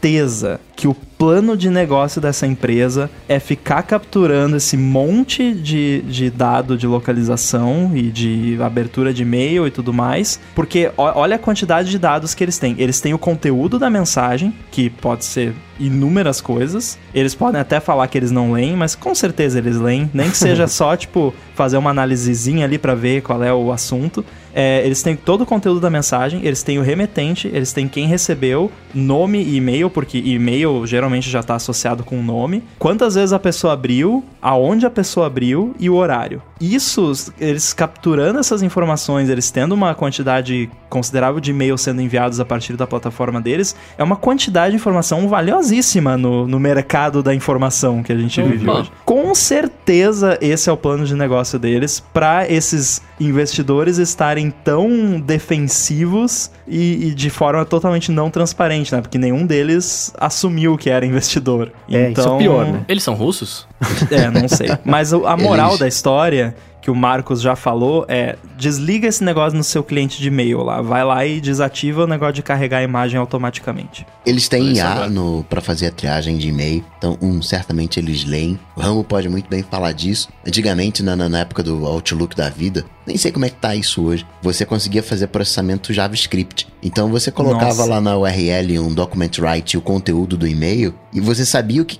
que 0.76 0.88
o 0.88 0.96
plano 0.96 1.56
de 1.56 1.70
negócio 1.70 2.20
dessa 2.20 2.48
empresa 2.48 3.08
é 3.30 3.40
ficar 3.40 3.84
capturando 3.84 4.58
esse 4.58 4.76
monte 4.76 5.54
de, 5.54 6.02
de 6.02 6.32
dado 6.32 6.76
de 6.76 6.88
localização 6.88 7.92
e 7.94 8.10
de 8.10 8.58
abertura 8.60 9.14
de 9.14 9.22
e-mail 9.22 9.68
e 9.68 9.72
tudo 9.72 9.94
mais, 9.94 10.40
porque 10.56 10.92
olha 10.98 11.36
a 11.36 11.40
quantidade 11.40 11.92
de 11.92 12.00
dados 12.00 12.34
que 12.34 12.44
eles 12.44 12.58
têm. 12.58 12.76
Eles 12.80 13.00
têm 13.00 13.14
o 13.14 13.20
conteúdo 13.20 13.78
da 13.78 13.92
mensagem, 13.92 14.52
que 14.72 14.90
pode 14.90 15.24
ser 15.24 15.54
inúmeras 15.80 16.42
coisas. 16.42 16.98
Eles 17.14 17.36
podem 17.36 17.62
até 17.62 17.80
falar 17.80 18.08
que 18.08 18.18
eles 18.18 18.32
não 18.32 18.52
leem, 18.52 18.76
mas 18.76 18.96
com 18.96 19.14
certeza 19.14 19.60
eles 19.60 19.78
leem. 19.78 20.10
Nem 20.12 20.32
que 20.32 20.38
seja 20.38 20.66
só, 20.70 20.98
tipo, 20.98 21.32
fazer 21.54 21.78
uma 21.78 21.92
análisezinha 21.92 22.66
ali 22.66 22.80
pra 22.80 22.96
ver 22.96 23.22
qual 23.22 23.44
é 23.44 23.54
o 23.54 23.72
assunto. 23.72 24.26
É, 24.54 24.86
eles 24.86 25.02
têm 25.02 25.16
todo 25.16 25.42
o 25.42 25.46
conteúdo 25.46 25.80
da 25.80 25.90
mensagem, 25.90 26.42
eles 26.44 26.64
têm 26.64 26.80
o 26.80 26.82
remetente, 26.82 27.48
eles 27.48 27.74
têm 27.74 27.88
quem 27.88 28.08
recebeu, 28.08 28.72
nome 28.94 29.42
e 29.42 29.56
e-mail, 29.56 29.90
porque 29.90 30.18
e-mail 30.18 30.86
geralmente 30.86 31.30
já 31.30 31.40
está 31.40 31.56
associado 31.56 32.04
com 32.04 32.20
o 32.20 32.24
nome, 32.24 32.64
quantas 32.78 33.16
vezes 33.16 33.34
a 33.34 33.40
pessoa 33.40 33.74
abriu, 33.74 34.24
aonde 34.42 34.86
a 34.86 34.90
pessoa 34.90 35.28
abriu 35.28 35.76
e 35.80 35.90
o 35.90 35.96
horário. 35.96 36.42
Isso, 36.60 37.12
eles 37.40 37.74
capturando 37.74 38.40
essas 38.40 38.62
informações, 38.62 39.30
eles 39.30 39.50
tendo 39.50 39.74
uma 39.74 39.96
quantidade 39.96 40.70
considerável 40.90 41.40
de 41.40 41.52
e-mails 41.52 41.82
sendo 41.82 42.02
enviados 42.02 42.40
a 42.40 42.46
partir 42.46 42.76
da 42.76 42.86
plataforma 42.86 43.42
deles, 43.42 43.76
é 43.98 44.04
uma 44.04 44.16
quantidade 44.16 44.72
de 44.72 44.76
informação 44.76 45.28
valiosíssima 45.28 46.18
no, 46.18 46.48
no 46.48 46.60
mercado 46.60 47.24
da 47.24 47.34
informação 47.34 48.04
que 48.04 48.12
a 48.12 48.18
gente 48.18 48.42
vive 48.42 48.68
Opa. 48.68 48.80
hoje. 48.80 48.92
Com 49.06 49.34
certeza 49.34 50.38
esse 50.42 50.70
é 50.70 50.74
o 50.74 50.78
plano 50.78 51.06
de 51.06 51.16
negócio 51.16 51.58
deles 51.58 52.04
para 52.14 52.48
esses 52.50 53.02
investidores 53.26 53.98
estarem 53.98 54.50
tão 54.50 55.20
defensivos 55.20 56.52
e, 56.68 57.08
e 57.10 57.14
de 57.14 57.30
forma 57.30 57.64
totalmente 57.66 58.12
não 58.12 58.30
transparente, 58.30 58.94
né? 58.94 59.02
Porque 59.02 59.18
nenhum 59.18 59.46
deles 59.46 60.14
assumiu 60.20 60.78
que 60.78 60.90
era 60.90 61.06
investidor. 61.06 61.72
É, 61.90 62.12
isso 62.12 62.22
é 62.22 62.38
pior, 62.38 62.66
né? 62.66 62.86
Eles 62.88 63.04
são 63.04 63.14
russos? 63.14 63.68
É, 64.10 64.30
não 64.30 64.48
sei. 64.48 64.70
Mas 64.84 65.14
a 65.14 65.36
moral 65.38 65.70
Eles- 65.70 65.80
da 65.80 65.88
história 65.88 66.56
que 66.82 66.90
o 66.90 66.96
Marcos 66.96 67.42
já 67.42 67.56
falou 67.56 68.06
é 68.08 68.36
desliga 68.58 69.08
esse 69.08 69.24
negócio 69.24 69.58
no 69.58 69.64
seu 69.64 69.84
cliente 69.84 70.20
de 70.20 70.28
e-mail 70.28 70.64
lá, 70.64 70.82
vai 70.82 71.04
lá 71.04 71.26
e 71.26 71.40
desativa 71.40 72.04
o 72.04 72.08
negócio 72.08 72.34
de 72.34 72.42
carregar 72.44 72.80
a 72.80 72.84
imagem 72.84 73.20
automaticamente. 73.20 74.06
Eles 74.26 74.48
têm 74.48 74.74
IA 74.74 75.08
pra 75.50 75.62
fazer 75.62 75.88
a 75.88 75.92
triagem 75.92 76.38
de 76.38 76.48
e-mail, 76.50 76.84
então, 76.98 77.18
um, 77.22 77.42
certamente 77.42 78.00
eles 78.00 78.24
leem. 78.24 78.60
O 78.76 78.82
Rambo 78.82 79.04
pode 79.04 79.28
muito 79.30 79.50
bem 79.50 79.64
falar 79.64 79.92
disso. 79.92 80.30
Antigamente, 80.46 81.02
na, 81.04 81.16
na- 81.16 81.30
na 81.30 81.40
época 81.40 81.64
do 81.64 81.86
Outlook 81.86 82.36
da 82.36 82.50
vida, 82.50 82.86
nem 83.06 83.18
sei 83.18 83.32
como 83.32 83.46
é 83.46 83.50
que 83.50 83.56
tá 83.56 83.76
isso 83.76 84.04
hoje, 84.04 84.26
você 84.42 84.66
conseguia 84.66 85.02
fazer 85.04 85.28
processamento 85.28 85.94
JavaScript. 85.94 86.68
Então, 86.84 87.10
você 87.10 87.32
colocava 87.32 87.66
Nossa. 87.76 87.86
lá 87.86 88.02
na 88.02 88.18
URL 88.18 88.80
um 88.80 88.94
document 88.94 89.32
write 89.40 89.78
o 89.78 89.82
conteúdo 89.82 90.38
do 90.38 90.48
e-mail 90.48 90.94
e 91.14 91.20
você 91.20 91.46
sabia 91.46 91.82
o 91.82 91.86
que. 91.86 92.00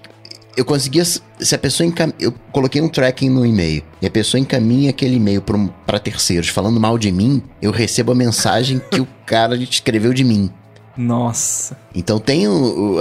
Eu 0.56 0.66
conseguia. 0.66 1.04
Se 1.06 1.22
a 1.56 1.58
pessoa 1.58 1.88
encam... 1.88 2.12
Eu 2.20 2.34
coloquei 2.52 2.82
um 2.82 2.90
tracking 2.90 3.30
no 3.30 3.46
e-mail 3.46 3.84
e 4.02 4.06
a 4.08 4.12
pessoa 4.12 4.40
encaminha 4.40 4.90
aquele 4.90 5.16
e-mail 5.16 5.42
pra 5.42 5.58
pra 5.86 6.00
terceiros 6.00 6.50
falando 6.50 6.80
mal 6.80 6.98
de 6.98 7.12
mim, 7.12 7.42
eu 7.62 7.72
recebo 7.72 8.12
a 8.12 8.16
mensagem 8.16 8.82
que 8.92 9.00
o 9.00 9.08
cara 9.26 9.56
escreveu 9.56 10.14
de 10.14 10.24
mim. 10.24 10.50
Nossa. 10.98 11.78
Então 11.96 12.20
tem, 12.20 12.44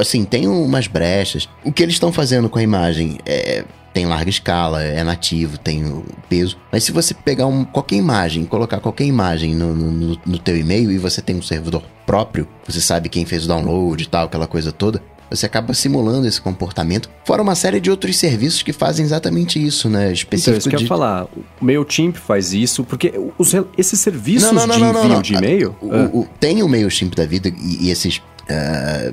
assim, 0.00 0.24
tem 0.24 0.46
umas 0.46 0.86
brechas. 0.86 1.48
O 1.64 1.72
que 1.72 1.82
eles 1.82 1.96
estão 1.96 2.12
fazendo 2.12 2.48
com 2.48 2.58
a 2.58 2.62
imagem 2.62 3.18
é 3.26 3.64
tem 3.92 4.06
larga 4.06 4.30
escala, 4.30 4.80
é 4.84 5.02
nativo, 5.02 5.58
tem 5.58 6.04
peso. 6.28 6.56
Mas 6.70 6.84
se 6.84 6.92
você 6.92 7.12
pegar 7.12 7.46
um, 7.46 7.64
qualquer 7.64 7.96
imagem, 7.96 8.44
colocar 8.44 8.78
qualquer 8.78 9.02
imagem 9.04 9.52
no, 9.52 9.74
no, 9.74 9.90
no- 9.90 10.20
no 10.24 10.38
teu 10.38 10.56
e-mail 10.56 10.92
e 10.92 10.98
você 10.98 11.20
tem 11.20 11.34
um 11.34 11.42
servidor 11.42 11.82
próprio, 12.06 12.46
você 12.64 12.80
sabe 12.80 13.08
quem 13.08 13.24
fez 13.24 13.44
o 13.44 13.48
download 13.48 14.00
e 14.00 14.06
tal, 14.06 14.26
aquela 14.26 14.46
coisa 14.46 14.70
toda, 14.70 15.02
você 15.30 15.46
acaba 15.46 15.72
simulando 15.72 16.26
esse 16.26 16.40
comportamento. 16.40 17.08
Fora 17.24 17.40
uma 17.40 17.54
série 17.54 17.80
de 17.80 17.90
outros 17.90 18.16
serviços 18.16 18.62
que 18.62 18.72
fazem 18.72 19.04
exatamente 19.04 19.64
isso, 19.64 19.88
né? 19.88 20.00
Então, 20.02 20.12
Específico 20.12 20.58
isso 20.58 20.68
que 20.68 20.74
eu 20.74 20.78
de... 20.78 20.84
ia 20.84 20.88
falar. 20.88 21.24
O 21.60 21.64
MailChimp 21.64 22.16
faz 22.16 22.52
isso, 22.52 22.82
porque 22.84 23.12
os, 23.38 23.52
esses 23.78 24.00
serviços 24.00 24.50
Não, 24.52 24.66
não, 24.66 24.66
não, 24.66 24.74
de 24.74 24.80
não, 24.80 24.92
não, 24.92 25.00
envio 25.04 25.14
não. 25.14 25.22
de 25.22 25.34
e-mail... 25.34 25.76
O- 25.80 25.92
Ah, 25.94 26.10
o- 26.12 26.28
tem 26.40 26.62
o 26.62 26.68
MailChimp 26.68 27.14
da 27.14 27.24
vida 27.24 27.48
e, 27.48 27.86
e 27.86 27.90
esses 27.90 28.20
ah, 28.48 29.12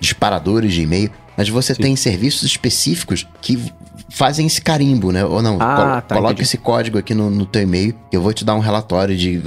disparadores 0.00 0.72
de 0.72 0.82
e-mail, 0.82 1.10
mas 1.36 1.48
você 1.48 1.74
tem 1.74 1.94
serviços 1.96 2.42
específicos 2.42 3.26
que 3.40 3.58
fazem 4.14 4.46
esse 4.46 4.60
carimbo, 4.60 5.10
né? 5.10 5.24
Ou 5.24 5.40
não, 5.42 5.56
Ah, 5.60 5.76
colo- 5.76 5.88
tá, 6.02 6.14
coloca 6.16 6.32
entendi. 6.34 6.42
esse 6.42 6.58
código 6.58 6.98
aqui 6.98 7.14
no, 7.14 7.30
no 7.30 7.46
teu 7.46 7.62
e-mail 7.62 7.94
e 8.12 8.14
eu 8.16 8.20
vou 8.20 8.32
te 8.32 8.44
dar 8.44 8.54
um 8.54 8.60
relatório 8.60 9.16
de 9.16 9.42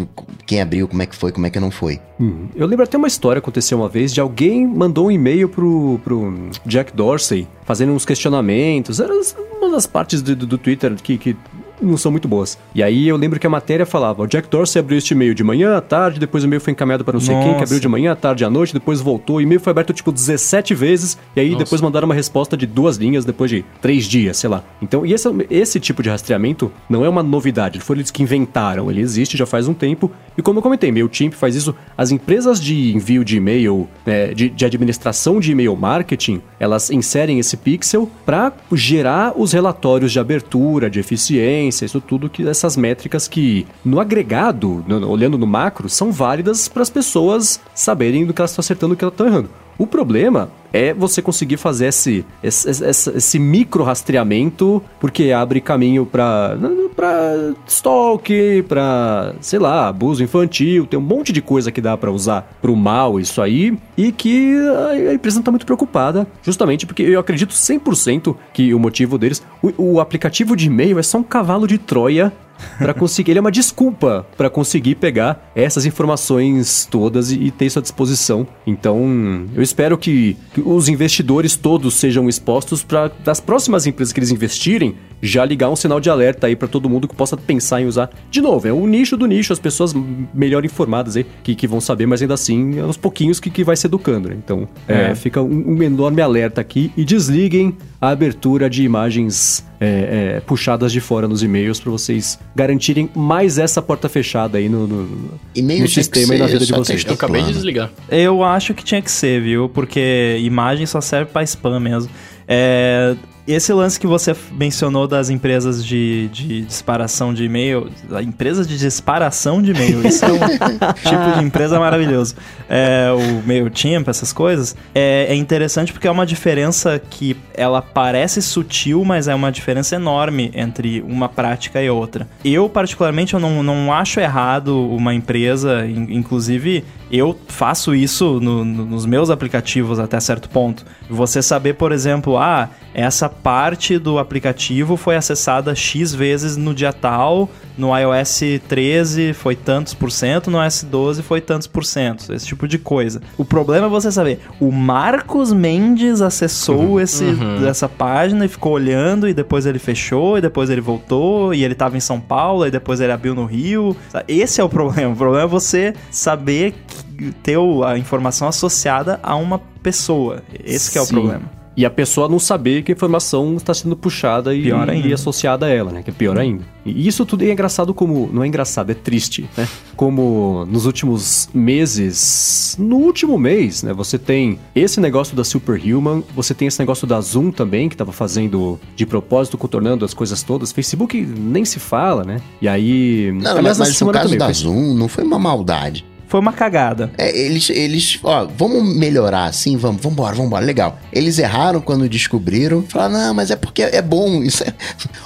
quem 0.46 0.62
abriu, 0.62 0.88
como 0.88 1.02
é 1.02 1.06
que 1.06 1.16
foi, 1.16 1.32
como 1.32 1.46
é 1.46 1.50
que 1.50 1.60
não 1.60 1.70
foi. 1.72 2.00
Hum, 2.20 2.48
Eu 2.56 2.66
lembro 2.68 2.84
até 2.84 2.98
uma 2.98 3.08
história 3.08 3.42
que 3.42 3.46
aconteceu 3.46 3.78
uma 3.78 3.90
vez 3.90 4.14
de 4.14 4.20
alguém 4.20 4.66
mandou 4.68 5.08
um 5.08 5.12
e-mail 5.12 5.48
pro, 5.50 6.00
pro 6.04 6.50
Jack 6.66 6.94
Dorsey 6.96 7.48
fazendo 7.64 7.92
uns 7.94 8.06
questionamentos. 8.06 9.00
Era 9.00 9.14
uma 9.62 9.72
das 9.72 9.86
partes 9.86 10.22
do, 10.22 10.36
do- 10.36 10.46
do 10.48 10.58
Twitter 10.58 10.94
que, 10.96 11.18
que 11.18 11.36
não 11.82 11.98
são 11.98 12.12
muito 12.12 12.28
boas. 12.28 12.58
E 12.74 12.82
aí 12.82 13.08
eu 13.08 13.18
lembro 13.18 13.40
que 13.40 13.48
a 13.48 13.50
matéria 13.50 13.86
falava: 13.86 14.24
o 14.24 14.28
Jack 14.28 14.50
Dorsey 14.50 14.80
abriu 14.80 14.98
este 14.98 15.14
e-mail 15.14 15.34
de 15.34 15.44
manhã 15.44 15.78
à 15.78 15.82
tarde, 15.82 16.20
depois 16.20 16.44
o 16.44 16.48
e-mail 16.48 16.62
foi 16.62 16.72
encaminhado 16.72 17.04
para 17.04 17.14
não 17.14 17.20
sei 17.20 17.36
quem, 17.36 17.44
que 17.44 17.52
Nossa. 17.52 17.64
abriu 17.66 17.80
de 17.80 17.88
manhã 17.88 18.12
à 18.12 18.16
tarde 18.16 18.46
à 18.46 18.50
noite, 18.50 18.74
depois 18.74 19.02
voltou. 19.02 19.38
O 19.38 19.42
e-mail 19.42 19.60
foi 19.60 19.72
aberto 19.72 19.94
tipo 19.94 20.12
17 20.12 20.74
vezes, 20.74 21.18
e 21.36 21.40
aí 21.40 21.56
depois 21.56 21.82
mandaram 21.82 22.06
uma 22.06 22.16
resposta 22.16 22.56
de 22.56 22.66
duas 22.66 22.98
linhas 22.98 23.26
depois 23.26 23.50
de 23.50 23.64
três 23.82 24.06
dias, 24.06 24.38
sei 24.38 24.50
lá. 24.50 24.64
Então, 24.82 25.06
e 25.06 25.14
esse, 25.14 25.28
esse 25.50 25.80
tipo 25.80 26.02
de 26.02 26.10
rastreamento 26.10 26.72
não 26.90 27.04
é 27.04 27.10
uma 27.10 27.24
novidade, 27.24 27.80
foi 27.80 27.98
eles 27.98 28.12
que 28.12 28.24
inventaram, 28.24 28.90
ele 28.90 29.02
existe 29.02 29.38
já 29.38 29.46
faz 29.46 29.68
um 29.68 29.74
tempo. 29.74 30.12
E 30.38 30.42
como 30.42 30.60
eu 30.60 30.64
comentei, 30.64 30.92
MailChimp 30.92 31.34
faz 31.34 31.56
isso. 31.56 31.76
As 31.98 32.12
empresas 32.12 32.60
de 32.60 32.94
envio 32.94 33.24
de 33.24 33.38
e-mail, 33.38 33.88
né, 34.06 34.34
de, 34.34 34.50
de 34.50 34.66
administração 34.66 35.40
de 35.40 35.52
e-mail 35.52 35.76
marketing, 35.76 36.42
elas 36.60 36.90
inserem 36.90 37.40
esse 37.40 37.58
pixel 37.58 38.10
para 38.26 38.54
gerar 38.72 39.34
os 39.36 39.54
relatórios 39.54 40.12
de 40.12 40.20
abertura, 40.20 40.90
de 40.90 41.00
eficiência, 41.00 41.65
isso 41.70 42.00
tudo 42.02 42.30
que 42.30 42.48
essas 42.48 42.76
métricas 42.78 43.28
que 43.28 43.66
no 43.84 44.00
agregado, 44.00 44.84
no- 44.88 45.10
olhando 45.10 45.38
no 45.38 45.48
macro, 45.48 45.90
são 45.90 46.12
válidas 46.12 46.68
para 46.68 46.82
as 46.82 46.90
pessoas 46.90 47.60
saberem 47.74 48.26
do 48.26 48.34
que 48.34 48.42
elas 48.42 48.52
estão 48.52 48.62
acertando 48.62 48.94
e 48.94 48.96
do 48.96 48.98
que 49.00 49.04
elas 49.04 49.14
estão 49.14 49.28
errando. 49.28 49.50
O 49.78 49.86
problema 49.86 50.50
é 50.72 50.94
você 50.94 51.22
conseguir 51.22 51.58
fazer 51.58 51.88
esse, 51.88 52.26
esse, 52.44 52.70
esse, 52.70 53.10
esse 53.12 53.40
micro 53.40 53.84
rastreamento, 53.84 54.82
porque 55.00 55.32
abre 55.32 55.62
caminho 55.62 56.06
para 56.06 56.58
para 56.96 57.54
stalk, 57.68 58.64
para 58.70 59.36
sei 59.42 59.60
lá, 59.60 59.90
abuso 59.90 60.24
infantil, 60.24 60.86
tem 60.86 60.98
um 60.98 61.04
monte 61.04 61.34
de 61.34 61.42
coisa 61.42 61.72
que 61.72 61.82
dá 61.82 61.98
para 61.98 62.10
usar 62.10 62.58
pro 62.62 62.74
mal 62.76 63.20
isso 63.20 63.42
aí, 63.42 63.78
e 63.98 64.12
que 64.12 64.56
a 64.68 64.96
a 64.96 65.14
empresa 65.14 65.38
não 65.38 65.44
tá 65.44 65.52
muito 65.52 65.66
preocupada, 65.66 66.26
justamente 66.42 66.86
porque 66.86 67.04
eu 67.04 67.20
acredito 67.20 67.54
100% 67.54 68.36
que 68.54 68.74
o 68.74 68.80
motivo 68.80 69.18
deles, 69.18 69.44
o, 69.62 69.96
o 69.96 70.00
aplicativo 70.00 70.56
de 70.56 70.68
e-mail 70.68 70.98
é 70.98 71.04
só 71.04 71.18
um 71.18 71.24
cavalo 71.24 71.68
de 71.68 71.78
Troia 71.78 72.32
Pra 72.78 72.94
conseguir, 72.94 73.32
ele 73.32 73.40
é 73.40 73.42
uma 73.42 73.52
desculpa 73.52 74.26
pra 74.38 74.50
conseguir 74.50 74.96
pegar 74.96 75.52
essas 75.56 75.86
informações 75.86 76.88
todas 76.90 77.32
e, 77.32 77.36
e 77.46 77.52
ter 77.52 77.66
isso 77.66 77.80
à 77.80 77.82
disposição. 77.82 78.48
Então, 78.66 79.46
eu 79.54 79.62
espero 79.62 79.98
que, 79.98 80.38
que 80.54 80.62
os 80.62 80.88
investidores 80.90 81.56
todos 81.56 81.94
sejam 81.96 82.28
expostos 82.30 82.84
para 82.84 83.12
das 83.24 83.40
próximas 83.40 83.86
empresas 83.86 84.12
que 84.14 84.20
eles 84.20 84.32
investirem 84.32 84.96
já 85.22 85.44
ligar 85.46 85.70
um 85.70 85.76
sinal 85.76 86.00
de 86.00 86.10
alerta 86.10 86.46
aí 86.48 86.56
pra 86.56 86.68
todo 86.68 86.90
mundo 86.90 87.08
que 87.08 87.16
possa 87.16 87.36
pensar 87.38 87.82
em 87.82 87.86
usar. 87.86 88.10
De 88.30 88.42
novo, 88.42 88.68
é 88.68 88.72
o 88.72 88.86
nicho 88.86 89.18
do 89.18 89.26
nicho, 89.26 89.52
as 89.54 89.60
pessoas 89.60 89.94
melhor 90.34 90.64
informadas 90.66 91.16
aí 91.16 91.26
que, 91.44 91.56
que 91.56 91.68
vão 91.68 91.82
saber, 91.82 92.06
mas 92.06 92.22
ainda 92.22 92.34
assim, 92.34 92.78
é 92.78 92.82
aos 92.82 92.98
pouquinhos 92.98 93.40
que, 93.40 93.50
que 93.50 93.64
vai 93.64 93.76
se 93.76 93.88
educando, 93.88 94.30
né? 94.30 94.36
Então, 94.38 94.68
é, 94.88 95.12
É. 95.12 95.16
fica 95.16 95.42
um, 95.42 95.72
um 95.78 95.82
enorme 95.84 96.22
alerta 96.22 96.62
aqui 96.62 96.92
e 96.96 97.04
desliguem 97.04 97.76
a 98.00 98.10
abertura 98.10 98.70
de 98.70 98.84
imagens 98.84 99.66
é, 99.80 100.36
é, 100.38 100.40
puxadas 100.42 100.92
de 100.92 101.00
fora 101.00 101.28
nos 101.28 101.44
e-mails 101.44 101.80
para 101.80 101.92
vocês 101.92 102.40
garantirem 102.56 103.10
mais 103.16 103.58
essa 103.58 103.82
porta 103.82 104.08
fechada 104.08 104.58
aí 104.58 104.70
no, 104.70 104.88
no, 104.88 105.04
no 105.04 105.88
sistema 105.88 106.36
e 106.36 106.38
na 106.38 106.48
vida 106.48 106.66
de 106.66 106.72
vocês. 106.72 107.04
Eu 107.06 107.14
acabei 107.14 107.44
de 107.44 107.54
desligar. 107.54 107.92
Eu 108.10 108.44
acho 108.44 108.74
que 108.74 108.84
tinha 108.84 109.02
que 109.02 109.12
ser, 109.12 109.42
viu? 109.42 109.70
Porque 109.70 110.38
imagem 110.42 110.86
só 110.86 111.02
serve 111.02 111.32
pra 111.32 111.44
spam 111.44 111.80
mesmo. 111.80 112.10
É, 112.48 113.16
esse 113.48 113.72
lance 113.74 114.00
que 114.00 114.08
você 114.08 114.36
mencionou 114.52 115.08
das 115.08 115.30
empresas 115.30 115.86
de, 115.86 116.28
de 116.30 116.62
disparação 116.62 117.34
de 117.34 117.44
e-mail, 117.46 117.90
a 118.12 118.22
empresa 118.24 118.66
de 118.66 118.78
disparação 118.78 119.62
de 119.62 119.72
e-mail, 119.72 120.06
isso 120.08 120.26
é 120.26 120.32
um 120.32 120.40
tipo 121.08 121.40
de 121.40 121.44
empresa 121.46 121.80
maravilhoso. 121.80 122.36
É, 122.70 123.08
o 123.12 123.48
MailChimp, 123.48 124.08
essas 124.10 124.34
coisas, 124.34 124.76
é, 124.94 125.28
é 125.30 125.36
interessante 125.36 125.94
porque 125.94 126.08
é 126.08 126.12
uma 126.12 126.26
diferença 126.26 127.00
que 127.00 127.38
ela 127.54 127.82
parece 127.82 128.42
sutil, 128.42 129.04
mas 129.06 129.28
é 129.28 129.36
uma 129.36 129.52
diferença 129.52 129.96
enorme 129.96 130.52
entre 130.56 131.02
uma 131.08 131.30
prática 131.30 131.82
e 131.82 131.90
outra. 131.90 132.28
Eu, 132.44 132.68
particularmente, 132.68 133.34
eu 133.36 133.40
não, 133.40 133.62
não 133.62 133.94
acho 133.94 134.20
errado 134.20 134.76
uma 134.90 135.14
empresa, 135.14 135.86
in- 135.86 136.08
inclusive 136.16 136.84
eu 137.12 137.38
faço 137.48 137.94
isso 137.94 138.40
no- 138.42 138.66
no- 138.66 138.86
nos 138.86 139.06
meus 139.06 139.30
aplicativos 139.30 140.00
até 140.00 140.20
certo 140.20 140.50
ponto. 140.50 140.84
Você 141.10 141.42
saber, 141.42 141.76
por 141.76 141.92
exemplo, 141.92 142.38
ah, 142.38 142.70
essa 142.96 143.28
parte 143.28 144.00
do 144.00 144.18
aplicativo 144.18 144.96
foi 144.96 145.16
acessada 145.18 145.76
X 145.76 146.14
vezes 146.16 146.56
no 146.56 146.74
dia 146.74 146.94
tal, 146.94 147.50
no 147.78 147.90
iOS 147.96 148.40
13 148.70 149.34
foi 149.34 149.54
tantos 149.56 149.94
por 149.94 150.10
cento, 150.10 150.50
no 150.50 150.64
iOS 150.64 150.84
12 150.84 151.22
foi 151.22 151.42
tantos 151.42 151.68
por 151.68 151.84
cento, 151.84 152.34
esse 152.34 152.48
tipo 152.48 152.68
de 152.68 152.80
coisa. 152.80 153.22
O 153.38 153.44
problema 153.44 153.88
é 153.88 153.90
você 153.90 154.10
saber, 154.12 154.40
o 154.62 154.72
Marcos 154.72 155.52
Mendes 155.52 156.22
acessou 156.22 157.02
esse, 157.02 157.26
essa 157.68 157.90
página 157.90 158.46
e 158.46 158.48
ficou 158.48 158.72
olhando, 158.72 159.28
e 159.28 159.34
depois 159.34 159.66
ele 159.66 159.78
fechou, 159.78 160.38
e 160.38 160.42
depois 160.42 160.70
ele 160.70 160.82
voltou, 160.82 161.54
e 161.54 161.64
ele 161.64 161.76
tava 161.76 161.98
em 161.98 162.00
São 162.00 162.20
Paulo, 162.20 162.66
e 162.66 162.72
depois 162.72 163.02
ele 163.02 163.12
abriu 163.12 163.36
no 163.36 163.46
Rio. 163.46 163.96
Esse 164.28 164.62
é 164.62 164.64
o 164.64 164.70
problema. 164.70 165.12
O 165.14 165.18
problema 165.18 165.44
é 165.44 165.48
você 165.48 165.94
saber 166.10 166.74
que- 167.18 167.32
ter 167.44 167.58
a 167.86 167.98
informação 167.98 168.48
associada 168.48 169.20
a 169.22 169.36
uma 169.36 169.60
pessoa. 169.84 170.42
Esse 170.64 170.92
que 170.92 170.98
é 170.98 171.02
o 171.02 171.06
problema. 171.08 171.65
E 171.78 171.86
a 171.86 171.90
pessoa 171.90 172.30
não 172.30 172.40
saber 172.40 172.84
que 172.84 172.92
a 172.92 172.96
informação 172.96 173.56
está 173.58 173.74
sendo 173.74 173.98
puxada 173.98 174.56
e, 174.56 174.64
Pior 174.64 174.90
ainda. 174.90 175.08
e 175.08 175.14
associada 175.14 175.66
a 175.66 175.70
ela, 175.70 175.92
né? 175.92 176.02
Que 176.04 176.10
é 176.10 176.14
pior 176.14 176.38
ainda. 176.38 176.64
E 176.86 177.06
isso 177.08 177.26
tudo 177.26 177.44
é 177.44 177.52
engraçado 177.52 177.94
como. 177.94 178.30
Não 178.32 178.44
é 178.44 178.48
engraçado, 178.48 178.92
é 178.92 178.94
triste, 178.94 179.50
né? 179.58 179.68
Como 179.96 180.66
nos 180.70 180.86
últimos 180.86 181.50
meses. 181.54 182.76
No 182.80 182.98
último 182.98 183.38
mês, 183.38 183.84
né? 183.84 183.94
Você 183.94 184.18
tem 184.18 184.60
esse 184.76 185.00
negócio 185.02 185.36
da 185.36 185.44
Superhuman, 185.44 186.24
você 186.36 186.54
tem 186.54 186.68
esse 186.68 186.80
negócio 186.80 187.06
da 187.08 187.20
Zoom 187.22 187.52
também, 187.52 187.90
que 187.90 187.96
estava 187.96 188.12
fazendo 188.12 188.80
de 188.96 189.06
propósito, 189.06 189.58
contornando 189.58 190.06
as 190.06 190.14
coisas 190.14 190.44
todas. 190.44 190.72
Facebook 190.72 191.20
nem 191.22 191.66
se 191.66 191.80
fala, 191.80 192.24
né? 192.24 192.38
E 192.62 192.68
aí. 192.68 193.32
Não, 193.34 193.52
aliás, 193.58 193.78
mas, 193.78 193.90
mas 193.90 193.98
semana 193.98 194.20
caso 194.20 194.30
também, 194.30 194.40
da 194.40 194.46
foi- 194.46 194.54
Zoom, 194.54 194.94
não 194.96 195.08
foi 195.08 195.24
uma 195.24 195.40
maldade. 195.40 196.06
Foi 196.28 196.40
uma 196.40 196.54
cagada. 196.54 197.12
É, 197.18 197.38
eles, 197.38 197.70
eles, 197.70 198.20
ó, 198.24 198.48
vamos 198.58 198.96
melhorar 198.96 199.46
assim, 199.46 199.78
vamos, 199.78 200.02
vambora, 200.02 200.36
vambora, 200.36 200.66
legal. 200.66 201.00
Eles 201.12 201.40
erraram 201.40 201.80
quando 201.82 202.10
descobriram, 202.10 202.84
falaram, 202.84 203.14
não, 203.14 203.34
mas 203.34 203.52
é 203.52 203.56
porque 203.56 203.84
é 203.84 204.02
bom. 204.02 204.42
Isso 204.44 204.64
é... 204.64 204.74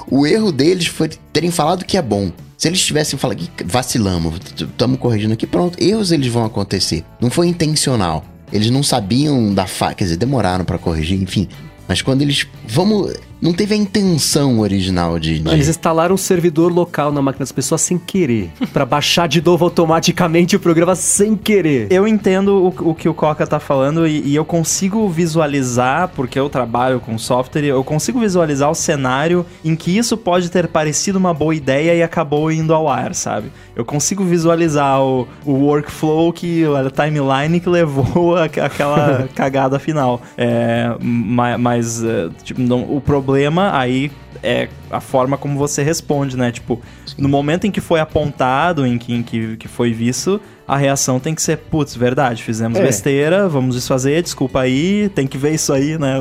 O 0.10 0.26
erro 0.28 0.52
deles 0.52 0.88
foi 0.88 1.10
terem 1.32 1.52
falado 1.52 1.86
que 1.86 1.98
é 1.98 2.02
bom. 2.02 2.32
Se 2.58 2.68
eles 2.68 2.82
tivessem 2.86 3.18
falado, 3.18 3.42
"Ih, 3.42 3.50
vacilamos, 3.66 4.36
estamos 4.54 5.00
corrigindo 5.00 5.34
aqui, 5.34 5.48
pronto, 5.48 5.82
erros 5.82 6.12
eles 6.12 6.28
vão 6.28 6.44
acontecer. 6.44 7.06
Não 7.22 7.30
foi 7.30 7.48
intencional. 7.48 8.26
Eles 8.52 8.70
não 8.70 8.84
sabiam 8.84 9.54
da 9.54 9.66
fa... 9.66 9.94
quer 9.94 10.04
dizer, 10.04 10.18
demoraram 10.18 10.66
pra 10.66 10.78
corrigir, 10.78 11.22
enfim. 11.22 11.48
Mas 11.88 12.02
quando 12.02 12.22
eles, 12.22 12.46
vamos, 12.68 13.14
não 13.42 13.54
teve 13.54 13.74
a 13.74 13.78
intenção 13.78 14.60
original 14.60 15.18
de. 15.18 15.40
de... 15.40 15.50
Eles 15.50 15.68
instalaram 15.70 16.16
um 16.16 16.18
servidor 16.18 16.72
local 16.74 17.12
na 17.12 17.22
máquina 17.22 17.40
das 17.40 17.52
pessoas 17.52 17.82
sem 17.82 17.98
querer. 17.98 18.52
pra 18.74 18.86
baixar 18.86 19.28
de 19.28 19.42
novo 19.42 19.64
automaticamente 19.66 20.56
o 20.56 20.60
programa 20.60 20.94
sem 20.96 21.36
querer. 21.36 21.88
Eu 21.90 22.08
entendo 22.08 22.74
o, 22.80 22.90
o 22.90 22.96
que 22.96 23.08
o 23.08 23.14
Coca 23.14 23.48
tá 23.48 23.60
falando 23.60 24.06
e, 24.06 24.22
e 24.28 24.36
eu 24.36 24.44
consigo 24.44 25.08
visualizar, 25.08 26.10
porque 26.16 26.38
eu 26.40 26.50
trabalho 26.50 27.00
com 27.00 27.18
software, 27.18 27.64
eu 27.64 27.84
consigo 27.84 28.20
visualizar 28.20 28.70
o 28.70 28.76
cenário 28.76 29.46
em 29.64 29.76
que 29.76 29.98
isso 29.98 30.18
pode 30.18 30.50
ter 30.50 30.68
parecido 30.68 31.18
uma 31.18 31.34
boa 31.34 31.56
ideia 31.56 31.96
e 31.96 32.04
acabou 32.04 32.52
indo 32.52 32.74
ao 32.74 32.90
ar, 32.90 33.16
sabe? 33.16 33.52
Eu 33.76 33.86
consigo 33.86 34.24
visualizar 34.24 35.02
o, 35.02 35.28
o 35.46 35.54
workflow 35.54 36.34
que 36.34 36.66
a 36.66 36.90
timeline 36.90 37.60
que 37.60 37.70
levou 37.70 38.36
a, 38.38 38.44
aquela 38.46 39.30
cagada 39.34 39.80
final. 39.80 40.22
É, 40.38 40.94
ma- 41.00 41.58
mas, 41.58 42.04
é, 42.04 42.30
tipo, 42.44 42.60
não- 42.62 42.84
o 42.84 43.00
problema 43.00 43.29
aí 43.74 44.12
é 44.44 44.70
a 44.90 45.02
forma 45.02 45.38
como 45.38 45.58
você 45.58 45.84
responde, 45.84 46.38
né? 46.38 46.52
Tipo, 46.52 46.82
no 47.18 47.28
momento 47.28 47.66
em 47.66 47.72
que 47.72 47.82
foi 47.82 48.00
apontado, 48.00 48.86
em 48.86 48.98
que, 48.98 49.14
em 49.14 49.24
que, 49.24 49.58
que 49.58 49.68
foi 49.68 49.92
visto, 49.92 50.40
a 50.68 50.78
reação 50.78 51.20
tem 51.20 51.36
que 51.36 51.42
ser, 51.42 51.58
putz, 51.58 51.96
verdade, 51.96 52.44
fizemos 52.44 52.80
É. 52.80 52.84
besteira, 52.84 53.50
vamos 53.50 53.76
desfazer, 53.76 54.22
desculpa 54.24 54.62
aí, 54.62 55.10
tem 55.14 55.28
que 55.28 55.38
ver 55.38 55.54
isso 55.54 55.74
aí, 55.74 55.98
né? 55.98 56.16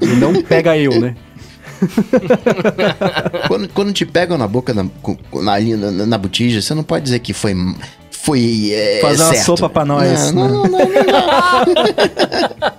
E 0.00 0.16
não 0.16 0.40
pega 0.44 0.76
eu, 0.76 1.00
né? 1.00 1.16
Quando, 3.48 3.68
quando 3.68 3.92
te 3.92 4.06
pegam 4.06 4.38
na 4.38 4.46
boca, 4.46 4.72
na, 4.72 4.84
na, 4.84 5.90
na, 5.90 6.06
na 6.06 6.18
botija, 6.18 6.60
você 6.60 6.74
não 6.74 6.82
pode 6.82 7.04
dizer 7.04 7.18
que 7.18 7.32
foi. 7.32 7.54
Foi. 8.24 8.70
É, 8.72 9.00
Fazer 9.02 9.22
uma 9.22 9.34
certo. 9.34 9.44
sopa 9.46 9.68
pra 9.68 9.84
nós, 9.84 10.32
Não, 10.32 10.42
né? 10.48 10.52
não, 10.52 10.62
não, 10.64 10.68
não, 10.68 10.78
não. 10.78 10.84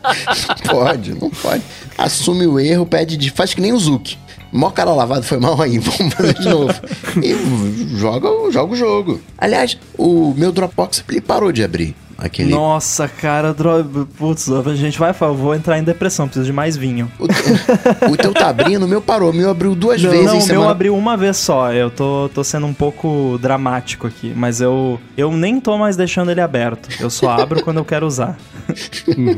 Não 0.65 0.71
pode, 0.71 1.13
não 1.13 1.29
pode. 1.29 1.63
Assume 1.97 2.45
o 2.47 2.59
erro, 2.59 2.85
pede 2.85 3.17
de. 3.17 3.29
Faz 3.31 3.53
que 3.53 3.61
nem 3.61 3.73
o 3.73 3.79
Zuki. 3.79 4.17
Mó 4.51 4.69
cara 4.69 4.93
lavado 4.93 5.23
foi 5.23 5.37
mal 5.39 5.59
aí, 5.61 5.77
vamos 5.79 6.13
fazer 6.13 6.33
de 6.35 6.47
novo. 6.49 6.73
E 7.21 7.97
joga, 7.97 8.27
joga 8.51 8.73
o 8.73 8.75
jogo. 8.75 9.21
Aliás, 9.37 9.77
o 9.97 10.33
meu 10.37 10.51
Dropbox 10.51 11.03
ele 11.09 11.21
parou 11.21 11.51
de 11.51 11.63
abrir. 11.63 11.95
Aquele. 12.17 12.49
Nossa, 12.51 13.07
cara, 13.09 13.53
dro... 13.53 14.07
putz, 14.17 14.49
a 14.49 14.73
gente 14.75 14.97
vai, 14.97 15.13
eu 15.19 15.35
vou 15.35 15.53
entrar 15.53 15.77
em 15.77 15.83
depressão, 15.83 16.27
preciso 16.27 16.45
de 16.45 16.53
mais 16.53 16.77
vinho. 16.77 17.11
O, 17.19 17.27
teu- 17.27 18.11
o 18.11 18.17
teu 18.17 18.33
tá 18.33 18.47
abrindo, 18.49 18.83
o 18.85 18.87
meu 18.87 19.01
parou. 19.01 19.31
O 19.31 19.33
meu 19.33 19.49
abriu 19.49 19.75
duas 19.75 20.01
Não, 20.01 20.09
vezes 20.11 20.25
não, 20.27 20.37
o 20.37 20.41
semana. 20.41 20.59
meu 20.61 20.69
abriu 20.69 20.95
uma 20.95 21.17
vez 21.17 21.35
só. 21.37 21.73
Eu 21.73 21.89
tô, 21.91 22.29
tô 22.33 22.43
sendo 22.43 22.65
um 22.67 22.73
pouco 22.73 23.37
dramático 23.41 24.07
aqui, 24.07 24.31
mas 24.35 24.61
eu, 24.61 24.99
eu 25.17 25.29
nem 25.31 25.59
tô 25.59 25.77
mais 25.77 25.97
deixando 25.97 26.31
ele 26.31 26.39
aberto. 26.41 26.87
Eu 27.01 27.09
só 27.09 27.31
abro 27.31 27.61
quando 27.63 27.77
eu 27.77 27.85
quero 27.85 28.05
usar. 28.07 28.37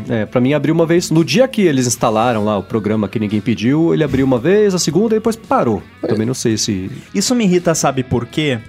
É, 0.09 0.25
pra 0.25 0.39
mim 0.39 0.53
abriu 0.53 0.73
uma 0.73 0.85
vez. 0.85 1.11
No 1.11 1.23
dia 1.23 1.47
que 1.47 1.61
eles 1.61 1.85
instalaram 1.87 2.45
lá 2.45 2.57
o 2.57 2.63
programa 2.63 3.07
que 3.09 3.19
ninguém 3.19 3.41
pediu, 3.41 3.93
ele 3.93 4.03
abriu 4.03 4.25
uma 4.25 4.37
vez, 4.39 4.73
a 4.73 4.79
segunda 4.79 5.15
e 5.15 5.17
depois 5.19 5.35
parou. 5.35 5.81
Também 6.07 6.25
não 6.25 6.33
sei 6.33 6.57
se. 6.57 6.89
Isso 7.13 7.35
me 7.35 7.43
irrita, 7.43 7.75
sabe 7.75 8.03
por 8.03 8.25
quê? 8.25 8.59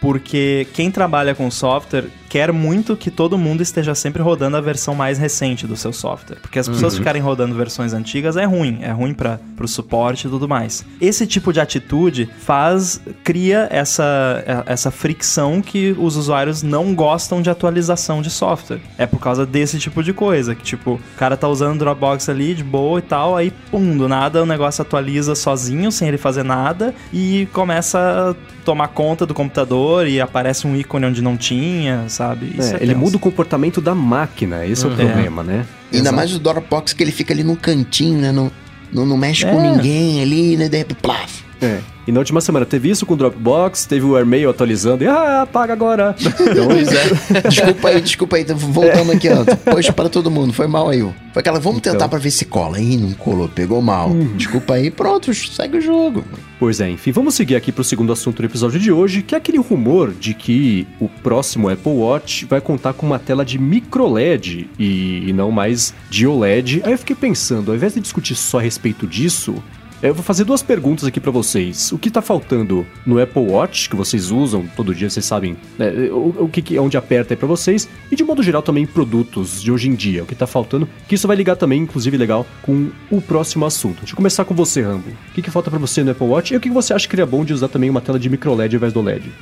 Porque 0.00 0.66
quem 0.74 0.90
trabalha 0.90 1.34
com 1.34 1.50
software 1.50 2.04
quer 2.28 2.52
muito 2.52 2.96
que 2.96 3.10
todo 3.10 3.38
mundo 3.38 3.62
esteja 3.62 3.94
sempre 3.94 4.22
rodando 4.22 4.56
a 4.56 4.60
versão 4.60 4.94
mais 4.94 5.18
recente 5.18 5.66
do 5.66 5.76
seu 5.76 5.92
software. 5.92 6.38
Porque 6.40 6.58
as 6.58 6.68
pessoas 6.68 6.96
ficarem 6.96 7.22
rodando 7.22 7.54
versões 7.54 7.92
antigas 7.92 8.36
é 8.36 8.44
ruim, 8.44 8.78
é 8.82 8.90
ruim 8.90 9.14
para 9.14 9.40
o 9.60 9.66
suporte 9.68 10.26
e 10.26 10.30
tudo 10.30 10.48
mais. 10.48 10.84
Esse 11.00 11.26
tipo 11.26 11.52
de 11.52 11.60
atitude 11.60 12.28
faz, 12.40 13.00
cria 13.24 13.66
essa, 13.70 14.44
é- 14.46 14.72
essa 14.72 14.90
fricção 14.90 15.60
que 15.62 15.94
os 15.98 16.16
usuários 16.16 16.62
não 16.62 16.94
gostam 16.94 17.40
de 17.40 17.50
atualização 17.50 18.20
de 18.22 18.30
software. 18.30 18.80
É 18.96 19.06
por 19.06 19.20
causa 19.20 19.46
desse 19.46 19.78
tipo 19.78 20.02
de 20.02 20.12
coisa, 20.12 20.54
que 20.54 20.62
tipo, 20.62 20.92
o 20.92 21.00
cara 21.16 21.36
tá 21.36 21.48
usando 21.48 21.76
o 21.76 21.78
Dropbox 21.78 22.28
ali 22.28 22.54
de 22.54 22.64
boa 22.64 22.98
e 22.98 23.02
tal, 23.02 23.36
aí 23.36 23.50
pum, 23.70 23.96
do 23.96 24.08
nada 24.08 24.42
o 24.42 24.46
negócio 24.46 24.82
atualiza 24.82 25.34
sozinho, 25.34 25.90
sem 25.90 26.08
ele 26.08 26.18
fazer 26.18 26.42
nada, 26.42 26.94
e 27.12 27.48
começa 27.52 27.98
a 28.30 28.57
tomar 28.68 28.88
conta 28.88 29.24
do 29.24 29.32
computador 29.32 30.06
e 30.06 30.20
aparece 30.20 30.66
um 30.66 30.76
ícone 30.76 31.06
onde 31.06 31.22
não 31.22 31.38
tinha, 31.38 32.04
sabe? 32.08 32.54
É, 32.58 32.76
ele 32.82 32.88
tenso. 32.88 32.98
muda 32.98 33.16
o 33.16 33.18
comportamento 33.18 33.80
da 33.80 33.94
máquina, 33.94 34.66
esse 34.66 34.84
é 34.84 34.88
o 34.88 34.94
problema, 34.94 35.42
né? 35.42 35.64
Ainda 35.90 36.02
Exato. 36.02 36.16
mais 36.16 36.34
o 36.34 36.38
Dropbox 36.38 36.92
que 36.92 37.02
ele 37.02 37.10
fica 37.10 37.32
ali 37.32 37.42
no 37.42 37.56
cantinho, 37.56 38.18
né? 38.20 38.30
Não, 38.30 38.52
não, 38.92 39.06
não 39.06 39.16
mexe 39.16 39.46
com 39.46 39.58
É. 39.58 39.70
ninguém 39.72 40.20
ali, 40.20 40.54
né? 40.58 40.68
De 40.68 40.76
repente, 40.76 40.98
plaf. 41.00 41.47
É. 41.60 41.80
E 42.06 42.12
na 42.12 42.20
última 42.20 42.40
semana 42.40 42.64
teve 42.64 42.88
isso 42.88 43.04
com 43.04 43.12
o 43.12 43.16
Dropbox, 43.16 43.84
teve 43.84 44.06
o 44.06 44.16
AirMail 44.16 44.48
atualizando 44.48 45.04
e 45.04 45.06
ah, 45.06 45.42
apaga 45.42 45.74
agora. 45.74 46.16
Então, 46.18 46.66
Pois 46.70 46.88
é. 46.88 47.42
Desculpa 47.48 47.88
aí, 47.88 48.00
desculpa 48.00 48.36
aí. 48.36 48.44
Voltando 48.44 49.12
aqui, 49.12 49.28
ó. 49.28 49.44
Poxa, 49.70 49.92
para 49.92 50.08
todo 50.08 50.30
mundo. 50.30 50.52
Foi 50.54 50.66
mal 50.66 50.88
aí. 50.88 51.02
Foi 51.02 51.40
aquela, 51.40 51.60
vamos 51.60 51.78
Então. 51.80 51.92
tentar 51.92 52.08
pra 52.08 52.18
ver 52.18 52.30
se 52.30 52.46
cola. 52.46 52.80
Ih, 52.80 52.96
não 52.96 53.12
colou, 53.12 53.46
pegou 53.48 53.82
mal. 53.82 54.10
Desculpa 54.36 54.74
aí, 54.74 54.90
pronto, 54.90 55.34
segue 55.34 55.76
o 55.78 55.80
jogo. 55.82 56.24
Pois 56.58 56.80
é, 56.80 56.88
enfim, 56.90 57.12
vamos 57.12 57.34
seguir 57.34 57.54
aqui 57.56 57.70
pro 57.70 57.84
segundo 57.84 58.10
assunto 58.12 58.40
do 58.40 58.46
episódio 58.46 58.80
de 58.80 58.90
hoje, 58.90 59.22
que 59.22 59.34
é 59.34 59.38
aquele 59.38 59.58
rumor 59.58 60.12
de 60.12 60.32
que 60.34 60.86
o 60.98 61.08
próximo 61.08 61.68
Apple 61.68 61.92
Watch 61.92 62.46
vai 62.46 62.60
contar 62.60 62.94
com 62.94 63.06
uma 63.06 63.18
tela 63.18 63.44
de 63.44 63.58
micro 63.58 64.10
LED 64.10 64.68
e, 64.78 65.28
e 65.28 65.32
não 65.32 65.50
mais 65.52 65.92
de 66.10 66.26
OLED. 66.26 66.80
Aí 66.84 66.92
eu 66.92 66.98
fiquei 66.98 67.14
pensando, 67.14 67.70
ao 67.70 67.76
invés 67.76 67.94
de 67.94 68.00
discutir 68.00 68.34
só 68.34 68.58
a 68.58 68.62
respeito 68.62 69.06
disso, 69.06 69.62
eu 70.02 70.14
vou 70.14 70.22
fazer 70.22 70.44
duas 70.44 70.62
perguntas 70.62 71.04
aqui 71.04 71.18
pra 71.18 71.30
vocês. 71.30 71.90
O 71.90 71.98
que 71.98 72.10
tá 72.10 72.22
faltando 72.22 72.86
no 73.04 73.20
Apple 73.20 73.42
Watch, 73.42 73.88
que 73.90 73.96
vocês 73.96 74.30
usam 74.30 74.66
todo 74.76 74.94
dia, 74.94 75.10
vocês 75.10 75.24
sabem 75.24 75.56
né, 75.76 75.90
o, 76.10 76.44
o 76.44 76.48
que, 76.48 76.78
onde 76.78 76.96
aperta 76.96 77.34
aí 77.34 77.36
pra 77.36 77.48
vocês, 77.48 77.88
e 78.10 78.14
de 78.14 78.22
modo 78.22 78.42
geral 78.42 78.62
também 78.62 78.86
produtos 78.86 79.60
de 79.60 79.72
hoje 79.72 79.88
em 79.88 79.94
dia, 79.94 80.22
o 80.22 80.26
que 80.26 80.34
tá 80.34 80.46
faltando, 80.46 80.88
que 81.08 81.14
isso 81.14 81.26
vai 81.26 81.36
ligar 81.36 81.56
também, 81.56 81.82
inclusive 81.82 82.16
legal, 82.16 82.46
com 82.62 82.90
o 83.10 83.20
próximo 83.20 83.66
assunto. 83.66 83.98
Deixa 83.98 84.12
eu 84.12 84.16
começar 84.16 84.44
com 84.44 84.54
você, 84.54 84.82
Rambo. 84.82 85.08
O 85.08 85.34
que, 85.34 85.42
que 85.42 85.50
falta 85.50 85.70
pra 85.70 85.78
você 85.78 86.04
no 86.04 86.12
Apple 86.12 86.26
Watch 86.26 86.54
e 86.54 86.56
o 86.56 86.60
que 86.60 86.68
que 86.68 86.74
você 86.74 86.92
acha 86.92 87.06
que 87.06 87.12
seria 87.12 87.26
bom 87.26 87.44
de 87.44 87.52
usar 87.52 87.68
também 87.68 87.90
uma 87.90 88.00
tela 88.00 88.18
de 88.18 88.30
micro 88.30 88.54
LED 88.54 88.76
ao 88.76 88.78
invés 88.78 88.92
do 88.92 89.02
LED? 89.02 89.32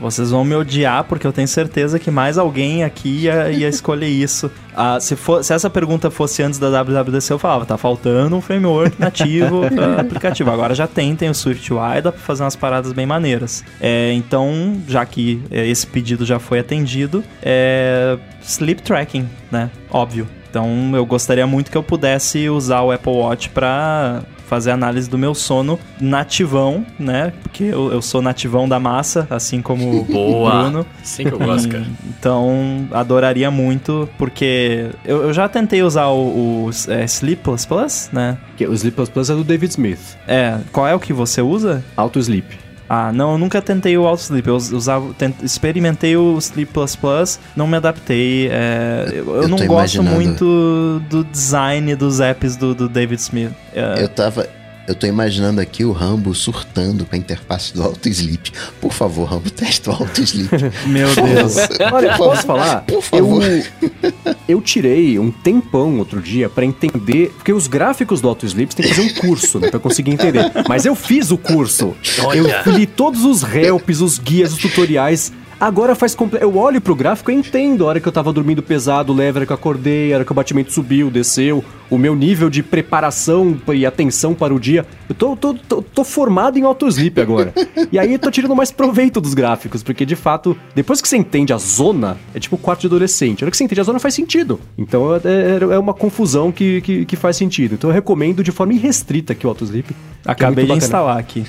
Vocês 0.00 0.30
vão 0.30 0.44
me 0.44 0.54
odiar 0.54 1.04
porque 1.04 1.26
eu 1.26 1.32
tenho 1.32 1.48
certeza 1.48 1.98
que 1.98 2.10
mais 2.10 2.36
alguém 2.38 2.84
aqui 2.84 3.24
ia, 3.24 3.50
ia 3.50 3.68
escolher 3.68 4.08
isso. 4.08 4.50
Ah, 4.74 5.00
se, 5.00 5.16
for, 5.16 5.42
se 5.42 5.54
essa 5.54 5.70
pergunta 5.70 6.10
fosse 6.10 6.42
antes 6.42 6.58
da 6.58 6.68
WWDC, 6.82 7.32
eu 7.32 7.38
falava, 7.38 7.64
tá 7.64 7.78
faltando 7.78 8.36
um 8.36 8.40
framework 8.40 9.00
nativo 9.00 9.62
para 9.70 10.00
aplicativo. 10.02 10.50
Agora 10.50 10.74
já 10.74 10.86
tem, 10.86 11.16
tem 11.16 11.30
o 11.30 11.34
SwiftUI, 11.34 12.02
dá 12.02 12.12
pra 12.12 12.20
fazer 12.20 12.42
umas 12.42 12.56
paradas 12.56 12.92
bem 12.92 13.06
maneiras. 13.06 13.64
É, 13.80 14.12
então, 14.12 14.76
já 14.86 15.04
que 15.06 15.42
é, 15.50 15.66
esse 15.66 15.86
pedido 15.86 16.26
já 16.26 16.38
foi 16.38 16.58
atendido, 16.58 17.24
é 17.42 18.18
sleep 18.42 18.82
tracking, 18.82 19.28
né? 19.50 19.70
Óbvio. 19.90 20.28
Então, 20.48 20.92
eu 20.94 21.04
gostaria 21.04 21.46
muito 21.46 21.70
que 21.70 21.76
eu 21.76 21.82
pudesse 21.82 22.48
usar 22.48 22.82
o 22.82 22.92
Apple 22.92 23.12
Watch 23.12 23.50
para 23.50 24.22
fazer 24.46 24.70
análise 24.70 25.08
do 25.08 25.18
meu 25.18 25.34
sono 25.34 25.78
nativão, 26.00 26.84
né? 26.98 27.32
Porque 27.42 27.64
eu, 27.64 27.92
eu 27.92 28.00
sou 28.00 28.22
nativão 28.22 28.68
da 28.68 28.78
massa, 28.78 29.26
assim 29.28 29.60
como 29.60 30.00
o. 30.08 30.50
Bruno. 30.50 30.86
Assim 31.02 31.24
que 31.24 31.32
eu 31.32 31.38
gosto, 31.38 31.68
cara. 31.68 31.86
Então, 32.18 32.88
adoraria 32.92 33.50
muito, 33.50 34.08
porque 34.18 34.90
eu, 35.04 35.22
eu 35.24 35.32
já 35.32 35.48
tentei 35.48 35.82
usar 35.82 36.06
o, 36.06 36.66
o 36.66 36.70
é, 36.88 37.04
Sleep 37.04 37.42
Plus 37.42 37.64
Plus, 37.64 38.08
né? 38.12 38.38
Que 38.56 38.66
o 38.66 38.72
Sleep 38.72 38.98
é 39.00 39.34
do 39.34 39.44
David 39.44 39.70
Smith. 39.70 40.16
É, 40.26 40.58
qual 40.72 40.86
é 40.86 40.94
o 40.94 40.98
que 40.98 41.12
você 41.12 41.42
usa? 41.42 41.84
Auto 41.96 42.18
Sleep. 42.18 42.65
Ah, 42.88 43.12
não, 43.12 43.32
eu 43.32 43.38
nunca 43.38 43.60
tentei 43.60 43.96
o 43.98 44.06
Auto 44.06 44.20
Sleep. 44.22 44.46
Eu 44.48 44.54
usava, 44.56 45.12
tent- 45.14 45.42
experimentei 45.42 46.16
o 46.16 46.38
Sleep 46.38 46.72
Plus 46.72 46.94
Plus, 46.94 47.38
não 47.56 47.66
me 47.66 47.76
adaptei. 47.76 48.48
é, 48.50 49.06
eu, 49.12 49.26
eu 49.36 49.42
Eu 49.42 49.48
não 49.48 49.58
gosto 49.58 49.96
imaginando. 49.96 50.10
muito 50.14 51.02
do 51.10 51.24
design 51.24 51.94
dos 51.96 52.20
apps 52.20 52.54
do, 52.56 52.74
do 52.74 52.88
David 52.88 53.20
Smith. 53.20 53.52
É, 53.74 54.02
Eu 54.02 54.08
tava. 54.08 54.48
Eu 54.86 54.94
tô 54.94 55.06
imaginando 55.06 55.60
aqui 55.60 55.84
o 55.84 55.90
Rambo 55.90 56.34
surtando 56.34 57.04
com 57.04 57.16
a 57.16 57.18
interface 57.18 57.74
do 57.74 57.82
Auto 57.82 58.08
Sleep. 58.08 58.52
Por 58.80 58.92
favor, 58.92 59.24
Rambo, 59.24 59.50
testa 59.50 59.90
o 59.90 59.94
Auto 59.94 60.22
Sleep. 60.22 60.50
meu 60.86 61.08
Deus. 61.14 61.56
Olha, 61.92 62.16
posso 62.16 62.46
falar? 62.46 62.82
Por 62.82 63.02
favor. 63.02 63.42
Eu, 63.42 64.12
eu 64.48 64.60
tirei 64.60 65.18
um 65.18 65.30
tempão 65.30 65.98
outro 65.98 66.20
dia 66.20 66.48
pra 66.48 66.64
entender, 66.64 67.32
porque 67.36 67.52
os 67.52 67.66
gráficos 67.66 68.20
do 68.20 68.28
Auto 68.28 68.46
Sleep 68.46 68.72
você 68.72 68.82
tem 68.82 68.90
que 68.90 68.94
fazer 68.96 69.08
um 69.08 69.14
curso, 69.14 69.58
né, 69.58 69.70
pra 69.70 69.80
conseguir 69.80 70.12
entender. 70.12 70.52
Mas 70.68 70.86
eu 70.86 70.94
fiz 70.94 71.30
o 71.30 71.38
curso. 71.38 71.94
Olha. 72.24 72.62
Eu 72.64 72.72
li 72.72 72.86
todos 72.86 73.24
os 73.24 73.42
helps, 73.42 74.00
os 74.00 74.18
guias, 74.18 74.52
os 74.52 74.58
tutoriais. 74.58 75.32
Agora 75.58 75.94
faz 75.94 76.14
completo. 76.14 76.44
Eu 76.44 76.56
olho 76.56 76.80
pro 76.80 76.94
gráfico 76.94 77.30
e 77.30 77.34
entendo 77.34 77.84
a 77.84 77.88
hora 77.88 78.00
que 78.00 78.06
eu 78.06 78.12
tava 78.12 78.32
dormindo 78.32 78.62
pesado, 78.62 79.12
leve, 79.12 79.38
a 79.38 79.40
hora 79.40 79.46
que 79.46 79.52
eu 79.52 79.56
acordei, 79.56 80.12
a 80.12 80.16
hora 80.16 80.24
que 80.24 80.30
o 80.32 80.34
batimento 80.34 80.70
subiu, 80.70 81.10
desceu, 81.10 81.64
o 81.88 81.96
meu 81.96 82.14
nível 82.14 82.50
de 82.50 82.62
preparação 82.62 83.56
e 83.72 83.86
atenção 83.86 84.34
para 84.34 84.52
o 84.54 84.60
dia. 84.60 84.84
Eu 85.08 85.14
tô, 85.14 85.34
tô, 85.34 85.54
tô, 85.54 85.80
tô 85.80 86.04
formado 86.04 86.58
em 86.58 86.62
auto 86.62 86.86
sleep 86.88 87.18
agora. 87.20 87.54
e 87.90 87.98
aí 87.98 88.12
eu 88.12 88.18
tô 88.18 88.30
tirando 88.30 88.54
mais 88.54 88.70
proveito 88.70 89.18
dos 89.20 89.32
gráficos, 89.32 89.82
porque 89.82 90.04
de 90.04 90.14
fato, 90.16 90.54
depois 90.74 91.00
que 91.00 91.08
você 91.08 91.16
entende 91.16 91.52
a 91.54 91.58
zona, 91.58 92.18
é 92.34 92.38
tipo 92.38 92.58
quarto 92.58 92.82
de 92.82 92.86
adolescente. 92.88 93.42
A 93.42 93.46
hora 93.46 93.50
que 93.50 93.56
você 93.56 93.64
entende 93.64 93.80
a 93.80 93.84
zona 93.84 93.98
faz 93.98 94.12
sentido. 94.14 94.60
Então 94.76 95.14
é, 95.14 95.18
é- 95.24 95.74
é 95.74 95.78
uma 95.78 95.94
confusão 95.94 96.52
que, 96.52 96.82
que, 96.82 97.04
que 97.06 97.16
faz 97.16 97.36
sentido. 97.36 97.74
Então 97.74 97.88
eu 97.88 97.94
recomendo 97.94 98.42
de 98.42 98.52
forma 98.52 98.74
irrestrita 98.74 99.32
aqui 99.32 99.46
o 99.46 99.48
auto 99.48 99.64
sleep. 99.64 99.88
que 99.88 99.94
é 100.28 100.32
Acabei 100.32 100.64
de 100.66 100.70
muito 100.72 100.80
bacana. 100.82 100.84
instalar 100.84 101.18
aqui. 101.18 101.44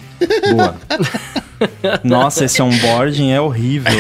Boa. 0.55 0.75
Nossa, 2.03 2.45
esse 2.45 2.61
onboarding 2.61 3.31
é 3.31 3.41
horrível. 3.41 3.91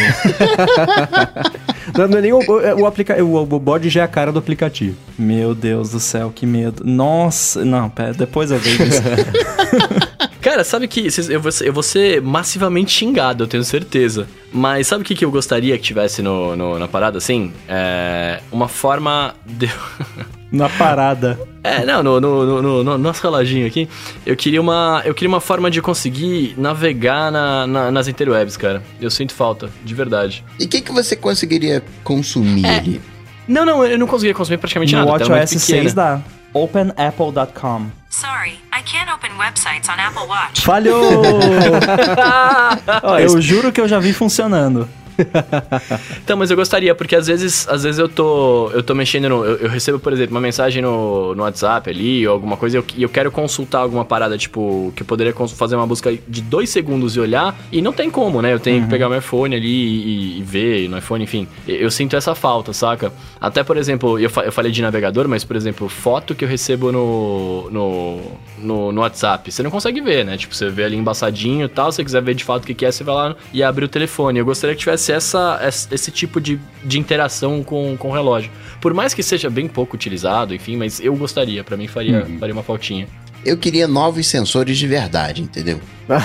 Não, 1.97 2.07
não 2.07 2.17
é 2.17 2.21
nem 2.21 2.33
o, 2.33 2.39
o, 2.39 2.81
o, 2.81 2.85
aplica, 2.85 3.23
o, 3.23 3.41
o 3.41 3.59
bode 3.59 3.89
já 3.89 4.01
é 4.01 4.03
a 4.03 4.07
cara 4.07 4.31
do 4.31 4.37
aplicativo. 4.37 4.95
Meu 5.17 5.55
Deus 5.55 5.91
do 5.91 5.99
céu, 5.99 6.31
que 6.35 6.45
medo. 6.45 6.83
Nossa, 6.85 7.63
não, 7.63 7.89
pera, 7.89 8.13
depois 8.13 8.51
eu 8.51 8.59
vejo 8.59 8.83
isso. 8.83 9.01
Cara, 10.41 10.63
sabe 10.63 10.87
que 10.87 11.07
eu 11.29 11.41
vou, 11.41 11.51
ser, 11.51 11.67
eu 11.67 11.73
vou 11.73 11.83
ser 11.83 12.21
massivamente 12.21 12.91
xingado, 12.91 13.43
eu 13.43 13.47
tenho 13.47 13.63
certeza. 13.63 14.27
Mas 14.51 14.87
sabe 14.87 15.01
o 15.01 15.05
que, 15.05 15.15
que 15.15 15.25
eu 15.25 15.31
gostaria 15.31 15.77
que 15.77 15.83
tivesse 15.83 16.21
no, 16.21 16.55
no 16.55 16.79
na 16.79 16.87
parada, 16.87 17.17
assim? 17.17 17.51
É, 17.67 18.39
uma 18.51 18.67
forma 18.67 19.33
de... 19.45 19.69
Na 20.51 20.69
parada. 20.69 21.39
É, 21.63 21.83
não, 21.85 22.01
no, 22.01 22.21
no, 22.21 22.45
no, 22.45 22.61
no, 22.61 22.83
no 22.83 22.97
nosso 22.97 23.21
reloginho 23.21 23.67
aqui, 23.67 23.89
eu 24.25 24.35
queria 24.35 24.61
uma, 24.61 25.01
eu 25.03 25.13
queria 25.13 25.27
uma 25.27 25.41
forma 25.41 25.69
de 25.69 25.81
conseguir 25.81 26.55
navegar 26.57 27.29
na, 27.31 27.67
na 27.67 27.91
nas 27.91 28.07
interwebs, 28.07 28.55
cara. 28.55 28.81
Eu 29.01 29.11
sinto 29.11 29.33
falta, 29.33 29.69
de 29.83 29.93
verdade. 29.93 30.45
E 30.59 30.65
o 30.65 30.67
que, 30.67 30.79
que 30.79 30.91
você 30.91 31.15
conseguiria 31.15 31.83
consumir 32.03 32.65
é, 32.65 32.77
ali? 32.77 33.01
Não, 33.47 33.65
não, 33.65 33.85
eu 33.85 33.97
não 33.97 34.07
conseguia 34.07 34.33
consumir 34.33 34.57
praticamente 34.57 34.95
no 34.95 35.05
nada. 35.05 35.25
No 35.25 35.31
WatchOS 35.31 35.61
6 35.61 35.93
dá. 35.93 36.21
OpenApple.com. 36.53 37.87
Sorry, 38.09 38.53
I 38.73 38.81
can't 38.83 39.11
open 39.11 39.37
websites 39.37 39.89
on 39.89 39.99
Apple 39.99 40.27
Watch. 40.27 40.61
Falhou! 40.61 41.23
eu 43.19 43.41
juro 43.41 43.71
que 43.71 43.79
eu 43.79 43.87
já 43.87 43.99
vi 43.99 44.13
funcionando. 44.13 44.87
então, 46.23 46.37
mas 46.37 46.51
eu 46.51 46.57
gostaria, 46.57 46.93
porque 46.93 47.15
às 47.15 47.27
vezes, 47.27 47.67
às 47.67 47.83
vezes 47.83 47.99
eu 47.99 48.07
tô, 48.07 48.69
eu 48.71 48.83
tô 48.83 48.93
mexendo 48.93 49.29
no. 49.29 49.45
Eu, 49.45 49.57
eu 49.57 49.69
recebo, 49.69 49.99
por 49.99 50.13
exemplo, 50.13 50.31
uma 50.31 50.41
mensagem 50.41 50.81
no, 50.81 51.33
no 51.35 51.43
WhatsApp 51.43 51.89
ali, 51.89 52.27
ou 52.27 52.33
alguma 52.33 52.57
coisa, 52.57 52.77
e 52.77 52.79
eu, 52.79 52.85
eu 52.97 53.09
quero 53.09 53.31
consultar 53.31 53.79
alguma 53.79 54.05
parada, 54.05 54.37
tipo, 54.37 54.91
que 54.95 55.01
eu 55.01 55.05
poderia 55.05 55.33
fazer 55.33 55.75
uma 55.75 55.87
busca 55.87 56.15
de 56.27 56.41
dois 56.41 56.69
segundos 56.69 57.15
e 57.15 57.19
olhar, 57.19 57.57
e 57.71 57.81
não 57.81 57.93
tem 57.93 58.09
como, 58.09 58.41
né? 58.41 58.53
Eu 58.53 58.59
tenho 58.59 58.77
uhum. 58.77 58.83
que 58.83 58.89
pegar 58.89 59.09
meu 59.09 59.19
iPhone 59.19 59.55
ali 59.55 59.67
e, 59.67 60.39
e, 60.39 60.43
ver 60.43 60.87
no 60.89 60.97
iPhone, 60.97 61.23
enfim. 61.23 61.47
Eu 61.67 61.89
sinto 61.89 62.15
essa 62.15 62.35
falta, 62.35 62.73
saca? 62.73 63.11
Até, 63.39 63.63
por 63.63 63.77
exemplo, 63.77 64.19
eu, 64.19 64.29
eu 64.43 64.51
falei 64.51 64.71
de 64.71 64.81
navegador, 64.81 65.27
mas, 65.27 65.43
por 65.43 65.55
exemplo, 65.55 65.89
foto 65.89 66.35
que 66.35 66.45
eu 66.45 66.49
recebo 66.49 66.91
no, 66.91 67.69
no, 67.71 68.21
no, 68.59 68.91
no 68.91 69.01
WhatsApp, 69.01 69.51
você 69.51 69.63
não 69.63 69.71
consegue 69.71 70.01
ver, 70.01 70.25
né? 70.25 70.37
Tipo, 70.37 70.55
você 70.55 70.69
vê 70.69 70.83
ali 70.83 70.95
embaçadinho 70.95 71.65
e 71.65 71.69
tal, 71.69 71.91
se 71.91 71.97
você 71.97 72.03
quiser 72.03 72.21
ver 72.21 72.35
de 72.35 72.43
fato 72.43 72.63
o 72.63 72.75
que 72.75 72.85
é, 72.85 72.91
você 72.91 73.03
vai 73.03 73.15
lá 73.15 73.35
e 73.53 73.63
abre 73.63 73.85
o 73.85 73.87
telefone. 73.87 74.39
Eu 74.39 74.45
gostaria 74.45 74.75
que 74.75 74.79
tivesse 74.79 75.06
essa, 75.13 75.59
esse 75.91 76.11
tipo 76.11 76.39
de, 76.39 76.59
de 76.83 76.99
interação 76.99 77.63
com, 77.63 77.95
com 77.97 78.09
o 78.09 78.13
relógio. 78.13 78.51
Por 78.81 78.93
mais 78.93 79.13
que 79.13 79.23
seja 79.23 79.49
bem 79.49 79.67
pouco 79.67 79.95
utilizado, 79.95 80.53
enfim, 80.53 80.77
mas 80.77 80.99
eu 80.99 81.15
gostaria, 81.15 81.63
para 81.63 81.77
mim 81.77 81.87
faria, 81.87 82.25
uhum. 82.25 82.39
faria 82.39 82.53
uma 82.53 82.63
faltinha. 82.63 83.07
Eu 83.45 83.57
queria 83.57 83.87
novos 83.87 84.27
sensores 84.27 84.77
de 84.77 84.87
verdade, 84.87 85.41
entendeu? 85.41 85.79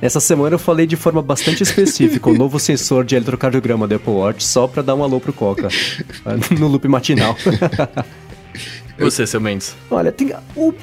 Essa 0.00 0.20
semana 0.20 0.54
eu 0.54 0.58
falei 0.58 0.86
de 0.86 0.96
forma 0.96 1.22
bastante 1.22 1.62
específica 1.62 2.28
o 2.28 2.34
novo 2.34 2.58
sensor 2.58 3.04
de 3.04 3.16
eletrocardiograma 3.16 3.88
da 3.88 3.96
Apple 3.96 4.12
Watch 4.12 4.44
só 4.44 4.66
para 4.66 4.82
dar 4.82 4.94
um 4.94 5.02
alô 5.02 5.18
pro 5.18 5.32
Coca 5.32 5.68
no 6.58 6.68
loop 6.68 6.86
matinal. 6.86 7.36
Você, 8.98 9.26
seu 9.26 9.40
Mendes. 9.40 9.76
Olha, 9.90 10.10
tem 10.10 10.32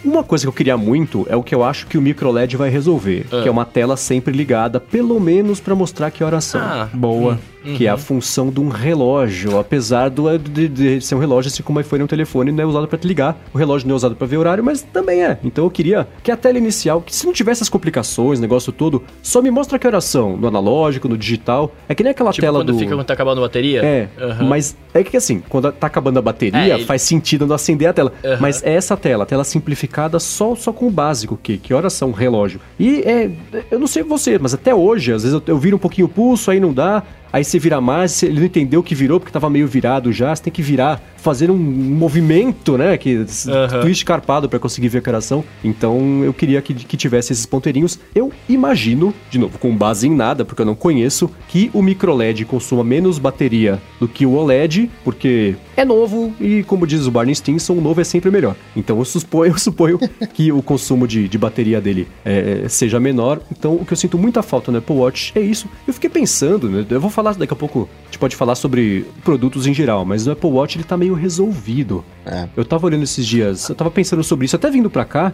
uma 0.03 0.23
coisa 0.23 0.43
que 0.43 0.47
eu 0.47 0.53
queria 0.53 0.77
muito 0.77 1.25
é 1.29 1.35
o 1.35 1.43
que 1.43 1.53
eu 1.53 1.63
acho 1.63 1.87
que 1.87 1.97
o 1.97 2.01
micro 2.01 2.31
LED 2.31 2.55
vai 2.55 2.69
resolver, 2.69 3.25
ah. 3.31 3.41
que 3.41 3.47
é 3.47 3.51
uma 3.51 3.65
tela 3.65 3.97
sempre 3.97 4.33
ligada, 4.35 4.79
pelo 4.79 5.19
menos 5.19 5.59
para 5.59 5.75
mostrar 5.75 6.11
que 6.11 6.23
horas 6.23 6.43
são. 6.43 6.61
Ah, 6.61 6.89
boa. 6.93 7.33
Hum. 7.33 7.52
Uhum. 7.65 7.75
que 7.75 7.87
é 7.87 7.89
a 7.89 7.97
função 7.97 8.49
de 8.49 8.59
um 8.59 8.67
relógio. 8.67 9.57
Apesar 9.57 10.09
do, 10.09 10.37
de, 10.37 10.67
de, 10.67 11.01
ser 11.01 11.15
um 11.15 11.19
relógio, 11.19 11.49
assim 11.49 11.63
como 11.63 11.79
o 11.79 11.81
iPhone 11.81 12.01
é 12.01 12.05
um 12.05 12.07
telefone, 12.07 12.51
não 12.51 12.63
é 12.63 12.65
usado 12.65 12.87
para 12.87 12.97
te 12.97 13.07
ligar. 13.07 13.41
O 13.53 13.57
relógio 13.57 13.87
não 13.87 13.93
é 13.93 13.97
usado 13.97 14.15
para 14.15 14.27
ver 14.27 14.37
horário, 14.37 14.63
mas 14.63 14.81
também 14.81 15.23
é. 15.23 15.37
Então 15.43 15.63
eu 15.63 15.71
queria 15.71 16.07
que 16.21 16.31
a 16.31 16.37
tela 16.37 16.57
inicial, 16.57 17.01
que 17.01 17.15
se 17.15 17.25
não 17.25 17.33
tivesse 17.33 17.63
as 17.63 17.69
complicações, 17.69 18.39
negócio 18.39 18.71
todo, 18.71 19.03
só 19.21 19.41
me 19.41 19.49
mostra 19.49 19.79
que 19.79 19.87
horas 19.87 20.05
são, 20.05 20.35
no 20.35 20.47
analógico, 20.47 21.07
no 21.07 21.17
digital. 21.17 21.73
É 21.87 21.95
que 21.95 22.03
nem 22.03 22.11
aquela 22.11 22.31
tipo 22.31 22.45
tela 22.45 22.59
quando 22.59 22.73
do... 22.73 22.79
fica 22.79 22.95
quando 22.95 23.05
tá 23.05 23.13
acabando 23.13 23.39
a 23.39 23.41
bateria? 23.41 23.83
É, 23.83 24.09
uhum. 24.19 24.47
mas 24.47 24.75
é 24.93 25.03
que 25.03 25.17
assim, 25.17 25.41
quando 25.47 25.71
tá 25.71 25.87
acabando 25.87 26.19
a 26.19 26.21
bateria, 26.21 26.75
é, 26.75 26.79
faz 26.79 27.01
sentido 27.01 27.47
não 27.47 27.55
acender 27.55 27.87
a 27.87 27.93
tela. 27.93 28.13
Uhum. 28.23 28.37
Mas 28.39 28.63
é 28.63 28.73
essa 28.73 28.97
tela, 28.97 29.25
tela 29.25 29.43
simplificada 29.43 30.19
só, 30.19 30.55
só 30.55 30.71
com 30.73 30.87
o 30.87 30.91
básico, 30.91 31.37
que, 31.41 31.57
que 31.57 31.73
horas 31.73 31.93
são 31.93 32.11
relógio. 32.11 32.59
E 32.79 33.01
é, 33.01 33.31
eu 33.71 33.79
não 33.79 33.87
sei 33.87 34.03
você, 34.03 34.37
mas 34.37 34.53
até 34.53 34.73
hoje, 34.73 35.13
às 35.13 35.23
vezes 35.23 35.33
eu, 35.33 35.43
eu 35.47 35.57
viro 35.57 35.77
um 35.77 35.79
pouquinho 35.79 36.07
o 36.07 36.09
pulso, 36.09 36.51
aí 36.51 36.59
não 36.59 36.73
dá 36.73 37.03
aí 37.33 37.43
você 37.43 37.57
vira 37.57 37.81
mais, 37.81 38.21
ele 38.21 38.39
não 38.39 38.45
entendeu 38.45 38.83
que 38.83 38.93
virou 38.93 39.19
porque 39.19 39.31
estava 39.31 39.49
meio 39.49 39.67
virado 39.67 40.13
já, 40.13 40.33
você 40.33 40.43
tem 40.43 40.53
que 40.53 40.61
virar, 40.61 41.01
fazer 41.17 41.49
um 41.49 41.57
movimento, 41.57 42.77
né, 42.77 42.95
que 42.95 43.15
uhum. 43.15 43.81
twist 43.81 44.05
carpado 44.05 44.47
para 44.47 44.59
conseguir 44.59 44.89
ver 44.89 44.99
a 44.99 45.01
caração. 45.01 45.43
Então 45.63 46.23
eu 46.23 46.31
queria 46.31 46.61
que, 46.61 46.75
que 46.75 46.95
tivesse 46.95 47.33
esses 47.33 47.45
ponteirinhos. 47.45 47.99
Eu 48.13 48.31
imagino, 48.47 49.13
de 49.31 49.39
novo, 49.39 49.57
com 49.57 49.75
base 49.75 50.07
em 50.07 50.15
nada, 50.15 50.45
porque 50.45 50.61
eu 50.61 50.65
não 50.65 50.75
conheço, 50.75 51.29
que 51.47 51.71
o 51.73 51.81
micro 51.81 52.13
LED 52.13 52.45
consuma 52.45 52.83
menos 52.83 53.17
bateria 53.17 53.81
do 53.99 54.07
que 54.07 54.25
o 54.25 54.33
OLED, 54.33 54.91
porque 55.03 55.55
é 55.75 55.85
novo 55.85 56.33
e, 56.39 56.63
como 56.63 56.85
diz 56.85 57.05
o 57.05 57.11
Barney 57.11 57.35
Stinson, 57.35 57.73
o 57.73 57.81
novo 57.81 58.01
é 58.01 58.03
sempre 58.03 58.29
melhor. 58.29 58.55
Então 58.75 58.97
eu 58.99 59.05
suponho, 59.05 59.53
eu 59.53 59.57
suponho 59.57 59.99
que 60.33 60.51
o 60.51 60.61
consumo 60.61 61.07
de, 61.07 61.27
de 61.27 61.37
bateria 61.37 61.81
dele 61.81 62.07
é, 62.23 62.65
seja 62.69 62.99
menor. 62.99 63.41
Então 63.51 63.75
o 63.75 63.85
que 63.85 63.93
eu 63.93 63.97
sinto 63.97 64.17
muita 64.17 64.41
falta 64.41 64.71
no 64.71 64.77
Apple 64.77 64.95
Watch 64.95 65.31
é 65.35 65.41
isso. 65.41 65.67
Eu 65.87 65.93
fiquei 65.93 66.09
pensando, 66.09 66.69
né, 66.69 66.85
eu 66.89 67.01
vou 67.01 67.09
falar 67.09 67.33
daqui 67.35 67.53
a 67.53 67.55
pouco, 67.55 67.89
a 68.01 68.05
gente 68.05 68.19
pode 68.19 68.35
falar 68.35 68.55
sobre 68.55 69.05
produtos 69.23 69.67
em 69.67 69.73
geral, 69.73 70.05
mas 70.05 70.27
o 70.27 70.31
Apple 70.31 70.49
Watch 70.49 70.77
ele 70.77 70.83
tá 70.83 70.97
meio 70.97 71.13
resolvido. 71.13 72.03
É. 72.25 72.47
Eu 72.55 72.65
tava 72.65 72.85
olhando 72.85 73.03
esses 73.03 73.25
dias, 73.25 73.69
eu 73.69 73.75
tava 73.75 73.91
pensando 73.91 74.23
sobre 74.23 74.45
isso, 74.45 74.55
até 74.55 74.69
vindo 74.69 74.89
pra 74.89 75.05
cá, 75.05 75.33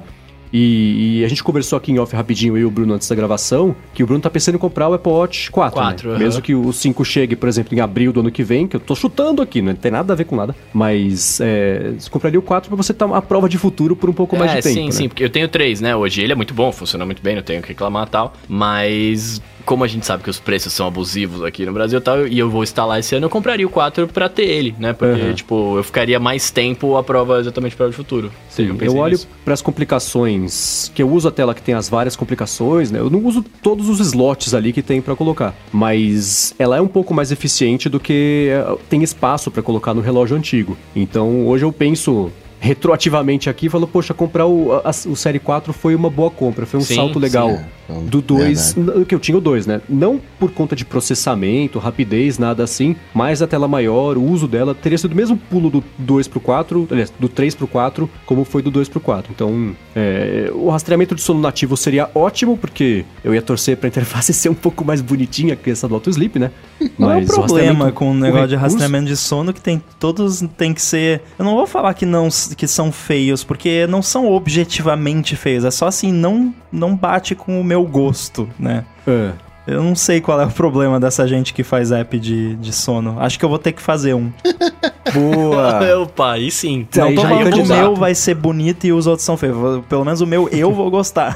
e, 0.51 1.19
e, 1.19 1.25
a 1.25 1.27
gente 1.27 1.43
conversou 1.43 1.77
aqui 1.77 1.91
em 1.91 1.99
off 1.99 2.15
rapidinho, 2.15 2.57
eu 2.57 2.61
e 2.61 2.65
o 2.65 2.71
Bruno, 2.71 2.93
antes 2.93 3.07
da 3.07 3.15
gravação, 3.15 3.75
que 3.93 4.03
o 4.03 4.05
Bruno 4.05 4.21
tá 4.21 4.29
pensando 4.29 4.55
em 4.55 4.57
comprar 4.57 4.89
o 4.89 4.93
Apple 4.93 5.11
Watch 5.11 5.51
4. 5.51 5.79
4 5.79 6.07
né? 6.07 6.13
uhum. 6.13 6.19
Mesmo 6.19 6.41
que 6.41 6.55
o 6.55 6.71
5 6.73 7.05
chegue, 7.05 7.35
por 7.35 7.47
exemplo, 7.47 7.75
em 7.75 7.79
abril 7.79 8.11
do 8.11 8.21
ano 8.21 8.31
que 8.31 8.43
vem, 8.43 8.67
que 8.67 8.75
eu 8.75 8.79
tô 8.79 8.95
chutando 8.95 9.41
aqui, 9.41 9.61
não 9.61 9.75
tem 9.75 9.91
nada 9.91 10.13
a 10.13 10.15
ver 10.15 10.25
com 10.25 10.35
nada. 10.35 10.55
Mas 10.73 11.39
é, 11.41 11.93
você 11.97 12.09
compraria 12.09 12.39
o 12.39 12.43
4 12.43 12.69
pra 12.69 12.75
você 12.75 12.91
estar 12.91 13.07
tá 13.07 13.17
a 13.17 13.21
prova 13.21 13.47
de 13.47 13.57
futuro 13.57 13.95
por 13.95 14.09
um 14.09 14.13
pouco 14.13 14.35
é, 14.35 14.39
mais 14.39 14.51
de 14.53 14.61
tempo. 14.61 14.75
Sim, 14.75 14.85
né? 14.85 14.91
sim, 14.91 15.07
porque 15.07 15.23
eu 15.23 15.29
tenho 15.29 15.47
3, 15.47 15.81
né? 15.81 15.95
Hoje 15.95 16.21
ele 16.21 16.33
é 16.33 16.35
muito 16.35 16.53
bom, 16.53 16.71
funciona 16.71 17.05
muito 17.05 17.21
bem, 17.21 17.35
não 17.35 17.43
tenho 17.43 17.61
que 17.61 17.69
reclamar 17.69 18.07
e 18.07 18.09
tal. 18.09 18.33
Mas 18.47 19.41
como 19.65 19.83
a 19.83 19.87
gente 19.87 20.05
sabe 20.05 20.23
que 20.23 20.29
os 20.29 20.39
preços 20.39 20.73
são 20.73 20.87
abusivos 20.87 21.43
aqui 21.43 21.65
no 21.65 21.73
Brasil 21.73 21.99
e 21.99 22.01
tal, 22.01 22.27
e 22.27 22.39
eu 22.39 22.49
vou 22.49 22.63
instalar 22.63 22.99
esse 22.99 23.15
ano, 23.15 23.25
eu 23.25 23.29
compraria 23.29 23.65
o 23.65 23.69
4 23.69 24.07
pra 24.07 24.29
ter 24.29 24.43
ele, 24.43 24.75
né? 24.79 24.93
Porque, 24.93 25.21
uhum. 25.21 25.33
tipo, 25.33 25.77
eu 25.77 25.83
ficaria 25.83 26.19
mais 26.19 26.51
tempo 26.51 26.97
à 26.97 27.03
prova 27.03 27.39
exatamente 27.39 27.75
para 27.75 27.87
o 27.87 27.91
futuro. 27.91 28.31
Sim, 28.49 28.67
eu, 28.67 28.77
eu 28.81 28.97
olho 28.97 29.19
para 29.43 29.53
as 29.53 29.61
complicações, 29.61 30.91
que 30.93 31.01
eu 31.01 31.09
uso 31.09 31.27
a 31.27 31.31
tela 31.31 31.53
que 31.53 31.61
tem 31.61 31.75
as 31.75 31.89
várias 31.89 32.15
complicações, 32.15 32.91
né? 32.91 32.99
Eu 32.99 33.09
não 33.09 33.23
uso 33.25 33.43
todos 33.61 33.89
os 33.89 33.99
slots 33.99 34.53
ali 34.53 34.73
que 34.73 34.81
tem 34.81 35.01
para 35.01 35.15
colocar, 35.15 35.53
mas 35.71 36.53
ela 36.57 36.77
é 36.77 36.81
um 36.81 36.87
pouco 36.87 37.13
mais 37.13 37.31
eficiente 37.31 37.89
do 37.89 37.99
que 37.99 38.49
eh, 38.51 38.77
tem 38.89 39.03
espaço 39.03 39.51
para 39.51 39.61
colocar 39.61 39.93
no 39.93 40.01
relógio 40.01 40.35
antigo. 40.35 40.77
Então, 40.95 41.47
hoje 41.47 41.65
eu 41.65 41.71
penso 41.71 42.31
retroativamente 42.59 43.49
aqui 43.49 43.69
falou, 43.69 43.87
poxa, 43.87 44.13
comprar 44.13 44.45
o, 44.45 44.73
a, 44.73 44.89
o 44.89 45.15
Série 45.15 45.39
4 45.39 45.71
foi 45.71 45.95
uma 45.95 46.09
boa 46.09 46.29
compra, 46.29 46.65
foi 46.65 46.79
um 46.79 46.83
sim, 46.83 46.95
salto 46.95 47.17
legal. 47.17 47.49
Sim, 47.49 47.63
então, 47.89 48.05
do 48.05 48.21
2, 48.21 48.75
que 49.07 49.15
eu 49.15 49.19
tinha 49.19 49.37
o 49.37 49.41
2, 49.41 49.65
né? 49.65 49.81
Não 49.89 50.19
por 50.39 50.51
conta 50.51 50.75
de 50.75 50.85
processamento, 50.85 51.79
rapidez, 51.79 52.37
nada 52.37 52.63
assim, 52.63 52.95
mas 53.13 53.41
a 53.41 53.47
tela 53.47 53.67
maior, 53.67 54.17
o 54.17 54.23
uso 54.23 54.47
dela 54.47 54.75
teria 54.75 54.97
sido 54.97 55.13
o 55.13 55.15
mesmo 55.15 55.37
pulo 55.37 55.69
do 55.69 55.83
2 55.97 56.27
pro 56.27 56.39
4, 56.39 56.87
aliás, 56.91 57.11
do 57.17 57.27
3 57.27 57.55
pro 57.55 57.67
4, 57.67 58.09
como 58.25 58.43
foi 58.43 58.61
do 58.61 58.69
2 58.69 58.89
pro 58.89 58.99
4. 58.99 59.31
Então, 59.33 59.75
é, 59.95 60.51
o 60.53 60.69
rastreamento 60.69 61.15
de 61.15 61.21
sono 61.21 61.39
nativo 61.39 61.75
seria 61.75 62.09
ótimo, 62.13 62.57
porque 62.57 63.05
eu 63.23 63.33
ia 63.33 63.41
torcer 63.41 63.77
pra 63.77 63.87
interface 63.87 64.33
ser 64.33 64.49
um 64.49 64.55
pouco 64.55 64.85
mais 64.85 65.01
bonitinha 65.01 65.55
que 65.55 65.71
essa 65.71 65.87
do 65.87 65.95
Auto 65.95 66.09
Sleep, 66.09 66.37
né? 66.37 66.51
Não 66.97 67.11
é 67.11 67.17
o 67.17 67.25
problema 67.25 67.91
com 67.91 68.11
o 68.11 68.13
negócio 68.13 68.45
o 68.45 68.47
de 68.49 68.55
rastreamento 68.55 69.07
de 69.07 69.17
sono 69.17 69.53
que 69.53 69.61
tem 69.61 69.81
todos 69.99 70.43
tem 70.57 70.73
que 70.73 70.81
ser. 70.81 71.21
Eu 71.37 71.45
não 71.45 71.55
vou 71.55 71.65
falar 71.65 71.93
que 71.93 72.05
não 72.05 72.29
que 72.55 72.67
são 72.67 72.91
feios, 72.91 73.43
porque 73.43 73.87
não 73.87 74.01
são 74.01 74.31
objetivamente 74.31 75.35
feios. 75.35 75.65
É 75.65 75.71
só 75.71 75.87
assim, 75.87 76.11
não, 76.11 76.53
não 76.71 76.95
bate 76.95 77.35
com 77.35 77.59
o 77.59 77.63
meu 77.63 77.83
gosto, 77.85 78.49
né? 78.59 78.85
É. 79.07 79.31
Eu 79.69 79.83
não 79.83 79.93
sei 79.93 80.19
qual 80.19 80.41
é 80.41 80.45
o 80.45 80.51
problema 80.51 80.99
dessa 80.99 81.27
gente 81.27 81.53
que 81.53 81.63
faz 81.63 81.91
app 81.91 82.17
de, 82.17 82.55
de 82.55 82.73
sono. 82.73 83.17
Acho 83.19 83.37
que 83.37 83.45
eu 83.45 83.49
vou 83.49 83.59
ter 83.59 83.71
que 83.71 83.81
fazer 83.81 84.15
um. 84.15 84.31
Boa! 85.13 85.79
Opa, 86.01 86.33
aí 86.33 86.49
sim. 86.49 86.87
Não 86.95 87.07
aí 87.07 87.15
tô 87.15 87.21
falando 87.21 87.51
que 87.51 87.61
o 87.61 87.65
meu 87.67 87.95
vai 87.95 88.15
ser 88.15 88.33
bonito 88.33 88.87
e 88.87 88.91
os 88.91 89.05
outros 89.05 89.25
são 89.25 89.37
feios. 89.37 89.85
Pelo 89.87 90.03
menos 90.03 90.21
o 90.21 90.25
meu 90.25 90.49
eu 90.49 90.73
vou 90.73 90.89
gostar. 90.89 91.35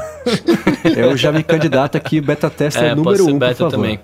eu 0.97 1.15
já 1.15 1.31
me 1.31 1.43
candidato 1.43 1.95
aqui, 1.95 2.19
beta 2.19 2.49
tester 2.49 2.83
é, 2.83 2.95
número 2.95 3.25
1, 3.25 3.29
um, 3.29 3.37
beta 3.37 3.51
por 3.53 3.57
favor. 3.57 3.71
também. 3.71 3.99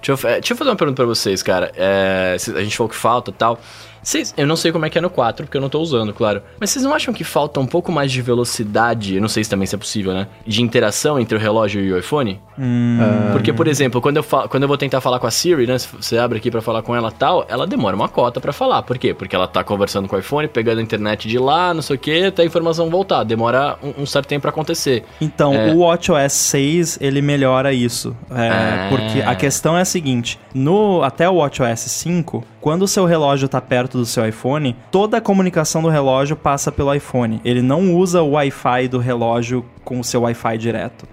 Deixa 0.00 0.26
eu, 0.26 0.30
é, 0.30 0.34
deixa 0.34 0.52
eu 0.52 0.56
fazer 0.56 0.70
uma 0.70 0.76
pergunta 0.76 0.96
pra 0.96 1.06
vocês, 1.06 1.42
cara. 1.42 1.72
É, 1.76 2.36
a 2.54 2.62
gente 2.62 2.76
falou 2.76 2.88
que 2.88 2.96
falta 2.96 3.30
e 3.30 3.34
tal. 3.34 3.58
Vocês, 4.02 4.34
eu 4.36 4.46
não 4.46 4.56
sei 4.56 4.72
como 4.72 4.84
é 4.84 4.90
que 4.90 4.98
é 4.98 5.00
no 5.00 5.08
4, 5.08 5.46
porque 5.46 5.56
eu 5.56 5.60
não 5.60 5.68
tô 5.68 5.80
usando, 5.80 6.12
claro. 6.12 6.42
Mas 6.60 6.70
vocês 6.70 6.84
não 6.84 6.94
acham 6.94 7.14
que 7.14 7.24
falta 7.24 7.60
um 7.60 7.66
pouco 7.66 7.90
mais 7.90 8.10
de 8.10 8.20
velocidade? 8.20 9.14
Eu 9.14 9.20
não 9.20 9.28
sei 9.28 9.44
se 9.44 9.50
também 9.50 9.66
se 9.66 9.74
é 9.74 9.78
possível, 9.78 10.12
né? 10.12 10.26
De 10.46 10.62
interação 10.62 11.18
entre 11.18 11.36
o 11.36 11.40
relógio 11.40 11.80
e 11.80 11.92
o 11.92 11.98
iPhone? 11.98 12.40
Hum. 12.58 12.98
Porque, 13.32 13.52
por 13.52 13.66
exemplo, 13.66 14.00
quando 14.00 14.18
eu, 14.18 14.24
quando 14.24 14.62
eu 14.62 14.68
vou 14.68 14.76
tentar 14.76 15.00
falar 15.00 15.18
com 15.18 15.26
a 15.26 15.30
Siri, 15.30 15.66
né? 15.66 15.78
Você 15.78 16.18
abre 16.18 16.38
aqui 16.38 16.50
para 16.50 16.60
falar 16.60 16.82
com 16.82 16.94
ela 16.94 17.10
tal, 17.10 17.46
ela 17.48 17.66
demora 17.66 17.96
uma 17.96 18.08
cota 18.08 18.40
para 18.40 18.52
falar. 18.52 18.82
Por 18.82 18.98
quê? 18.98 19.14
Porque 19.14 19.34
ela 19.34 19.46
tá 19.46 19.64
conversando 19.64 20.08
com 20.08 20.16
o 20.16 20.18
iPhone, 20.18 20.48
pegando 20.48 20.80
a 20.80 20.82
internet 20.82 21.28
de 21.28 21.38
lá, 21.38 21.72
não 21.72 21.82
sei 21.82 21.96
o 21.96 21.98
que, 21.98 22.24
até 22.24 22.42
a 22.42 22.44
informação 22.44 22.90
voltar. 22.90 23.24
Demora 23.24 23.78
um, 23.82 24.02
um 24.02 24.06
certo 24.06 24.26
tempo 24.26 24.42
para 24.42 24.50
acontecer. 24.50 25.04
Então, 25.20 25.54
é... 25.54 25.72
o 25.72 25.78
WatchOS 25.78 26.32
6, 26.32 26.98
ele 27.00 27.22
melhora 27.22 27.72
isso. 27.72 28.16
É, 28.30 28.48
ah. 28.48 28.86
Porque 28.90 29.20
a 29.22 29.34
questão 29.34 29.62
questão 29.62 29.78
é 29.78 29.82
a 29.82 29.84
seguinte: 29.84 30.38
no 30.54 31.02
até 31.02 31.28
o 31.28 31.36
WatchOS 31.36 31.80
5, 31.80 32.44
quando 32.62 32.82
o 32.82 32.88
seu 32.88 33.04
relógio 33.04 33.46
está 33.46 33.60
perto 33.60 33.98
do 33.98 34.06
seu 34.06 34.24
iPhone, 34.24 34.76
toda 34.88 35.16
a 35.16 35.20
comunicação 35.20 35.82
do 35.82 35.88
relógio 35.88 36.36
passa 36.36 36.70
pelo 36.70 36.94
iPhone. 36.94 37.40
Ele 37.44 37.60
não 37.60 37.92
usa 37.96 38.22
o 38.22 38.30
Wi-Fi 38.30 38.86
do 38.86 39.00
relógio 39.00 39.64
com 39.84 39.98
o 39.98 40.04
seu 40.04 40.22
Wi-Fi 40.22 40.56
direto. 40.58 41.04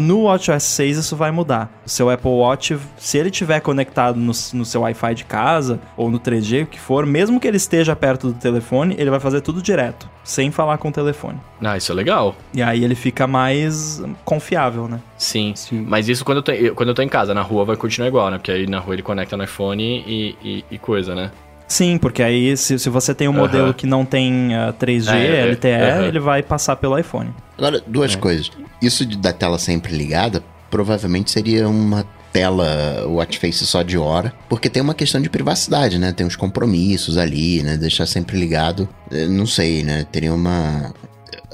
No 0.00 0.22
WatchOS 0.24 0.62
6 0.62 0.98
isso 0.98 1.16
vai 1.16 1.30
mudar. 1.30 1.70
O 1.84 1.88
seu 1.88 2.08
Apple 2.10 2.30
Watch, 2.30 2.76
se 2.96 3.18
ele 3.18 3.28
estiver 3.30 3.60
conectado 3.60 4.16
no, 4.16 4.26
no 4.52 4.64
seu 4.64 4.80
Wi-Fi 4.82 5.14
de 5.14 5.24
casa 5.24 5.80
ou 5.96 6.10
no 6.10 6.20
3G, 6.20 6.64
o 6.64 6.66
que 6.66 6.78
for, 6.78 7.04
mesmo 7.06 7.40
que 7.40 7.46
ele 7.48 7.56
esteja 7.56 7.94
perto 7.96 8.28
do 8.28 8.34
telefone, 8.34 8.94
ele 8.98 9.10
vai 9.10 9.20
fazer 9.20 9.40
tudo 9.40 9.60
direto, 9.62 10.08
sem 10.22 10.50
falar 10.50 10.78
com 10.78 10.88
o 10.88 10.92
telefone. 10.92 11.38
Ah, 11.62 11.76
isso 11.76 11.90
é 11.90 11.94
legal. 11.94 12.36
E 12.54 12.62
aí 12.62 12.84
ele 12.84 12.94
fica 12.94 13.26
mais 13.26 14.02
confiável, 14.24 14.86
né? 14.88 15.00
Sim. 15.16 15.52
Mas 15.88 16.08
isso 16.08 16.24
quando 16.24 16.38
eu, 16.38 16.42
tô, 16.42 16.52
quando 16.74 16.88
eu 16.90 16.94
tô 16.94 17.02
em 17.02 17.08
casa, 17.08 17.34
na 17.34 17.42
rua 17.42 17.64
vai 17.64 17.76
continuar 17.76 18.08
igual, 18.08 18.30
né? 18.30 18.38
Porque 18.38 18.52
aí 18.52 18.66
na 18.66 18.78
rua 18.78 18.94
ele 18.94 19.02
conecta 19.02 19.36
no 19.36 19.44
iPhone 19.44 19.82
e, 20.06 20.36
e- 20.42 20.64
e 20.70 20.78
coisa, 20.78 21.14
né? 21.14 21.30
Sim, 21.68 21.98
porque 21.98 22.22
aí 22.22 22.56
se, 22.56 22.78
se 22.78 22.88
você 22.88 23.14
tem 23.14 23.28
um 23.28 23.32
Aham. 23.32 23.40
modelo 23.40 23.74
que 23.74 23.86
não 23.86 24.04
tem 24.04 24.54
ah, 24.56 24.72
3G, 24.72 25.12
É, 25.14 25.40
é, 25.40 25.44
LTE, 25.52 25.68
aham. 25.68 26.06
ele 26.06 26.18
vai 26.18 26.42
passar 26.42 26.74
pelo 26.76 26.98
iPhone. 26.98 27.30
Agora, 27.58 27.82
duas 27.86 28.16
coisas. 28.16 28.50
Isso 28.80 29.04
de, 29.04 29.18
da 29.18 29.32
tela 29.32 29.58
sempre 29.58 29.94
ligada, 29.94 30.42
provavelmente 30.70 31.30
seria 31.30 31.68
uma 31.68 32.04
tela 32.32 33.04
watch 33.06 33.38
face 33.38 33.66
só 33.66 33.82
de 33.82 33.98
hora, 33.98 34.32
porque 34.48 34.68
tem 34.70 34.82
uma 34.82 34.94
questão 34.94 35.20
de 35.20 35.28
privacidade, 35.30 35.98
né? 35.98 36.12
Tem 36.12 36.26
uns 36.26 36.36
compromissos 36.36 37.16
ali, 37.18 37.62
né? 37.62 37.76
Deixar 37.76 38.06
sempre 38.06 38.38
ligado, 38.38 38.88
eh, 39.10 39.26
não 39.26 39.46
sei, 39.46 39.82
né? 39.82 40.06
Teria 40.10 40.32
uma... 40.32 40.92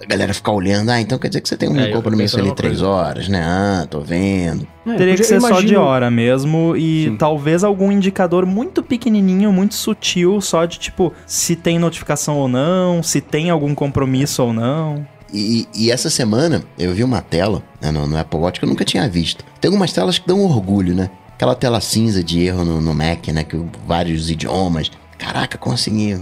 A 0.04 0.06
galera 0.06 0.34
ficar 0.34 0.52
olhando, 0.52 0.90
ah, 0.90 1.00
então 1.00 1.18
quer 1.18 1.28
dizer 1.28 1.40
que 1.40 1.48
você 1.48 1.56
tem 1.56 1.68
um 1.68 1.78
É, 1.80 1.88
compromisso 1.88 2.38
ali 2.38 2.54
três 2.54 2.78
coisa. 2.80 2.86
horas, 2.88 3.28
né? 3.28 3.42
Ah, 3.42 3.86
tô 3.88 4.00
vendo. 4.00 4.66
É, 4.86 4.94
Teria 4.96 5.14
que 5.16 5.24
ser 5.24 5.40
só 5.40 5.48
de 5.48 5.56
imagino- 5.58 5.80
hora 5.80 6.10
mesmo 6.10 6.76
e 6.76 7.04
Sim. 7.04 7.16
talvez 7.16 7.64
algum 7.64 7.90
indicador 7.90 8.44
muito 8.44 8.82
pequenininho, 8.82 9.50
muito 9.52 9.74
sutil, 9.74 10.40
só 10.42 10.66
de 10.66 10.78
tipo 10.78 11.12
se 11.26 11.56
tem 11.56 11.78
notificação 11.78 12.36
ou 12.36 12.48
não, 12.48 13.02
se 13.02 13.20
tem 13.20 13.48
algum 13.48 13.74
compromisso 13.74 14.42
ou 14.42 14.52
não. 14.52 15.06
E, 15.32 15.66
e 15.74 15.90
essa 15.90 16.10
semana 16.10 16.62
eu 16.78 16.92
vi 16.92 17.02
uma 17.02 17.20
tela 17.22 17.62
né, 17.80 17.90
no, 17.90 18.06
no 18.06 18.16
Apple 18.18 18.38
Watch 18.38 18.60
que 18.60 18.66
eu 18.66 18.68
nunca 18.68 18.84
tinha 18.84 19.08
visto. 19.08 19.44
Tem 19.60 19.68
algumas 19.68 19.92
telas 19.92 20.18
que 20.18 20.28
dão 20.28 20.40
orgulho, 20.44 20.94
né? 20.94 21.08
Aquela 21.34 21.54
tela 21.56 21.80
cinza 21.80 22.22
de 22.22 22.42
erro 22.44 22.64
no, 22.64 22.80
no 22.80 22.94
Mac, 22.94 23.26
né? 23.28 23.42
Que 23.42 23.60
vários 23.86 24.30
idiomas. 24.30 24.90
Caraca, 25.18 25.56
consegui. 25.58 26.16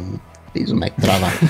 Fiz 0.53 0.71
o 0.71 0.77
Mac 0.77 0.93
travar. 1.01 1.33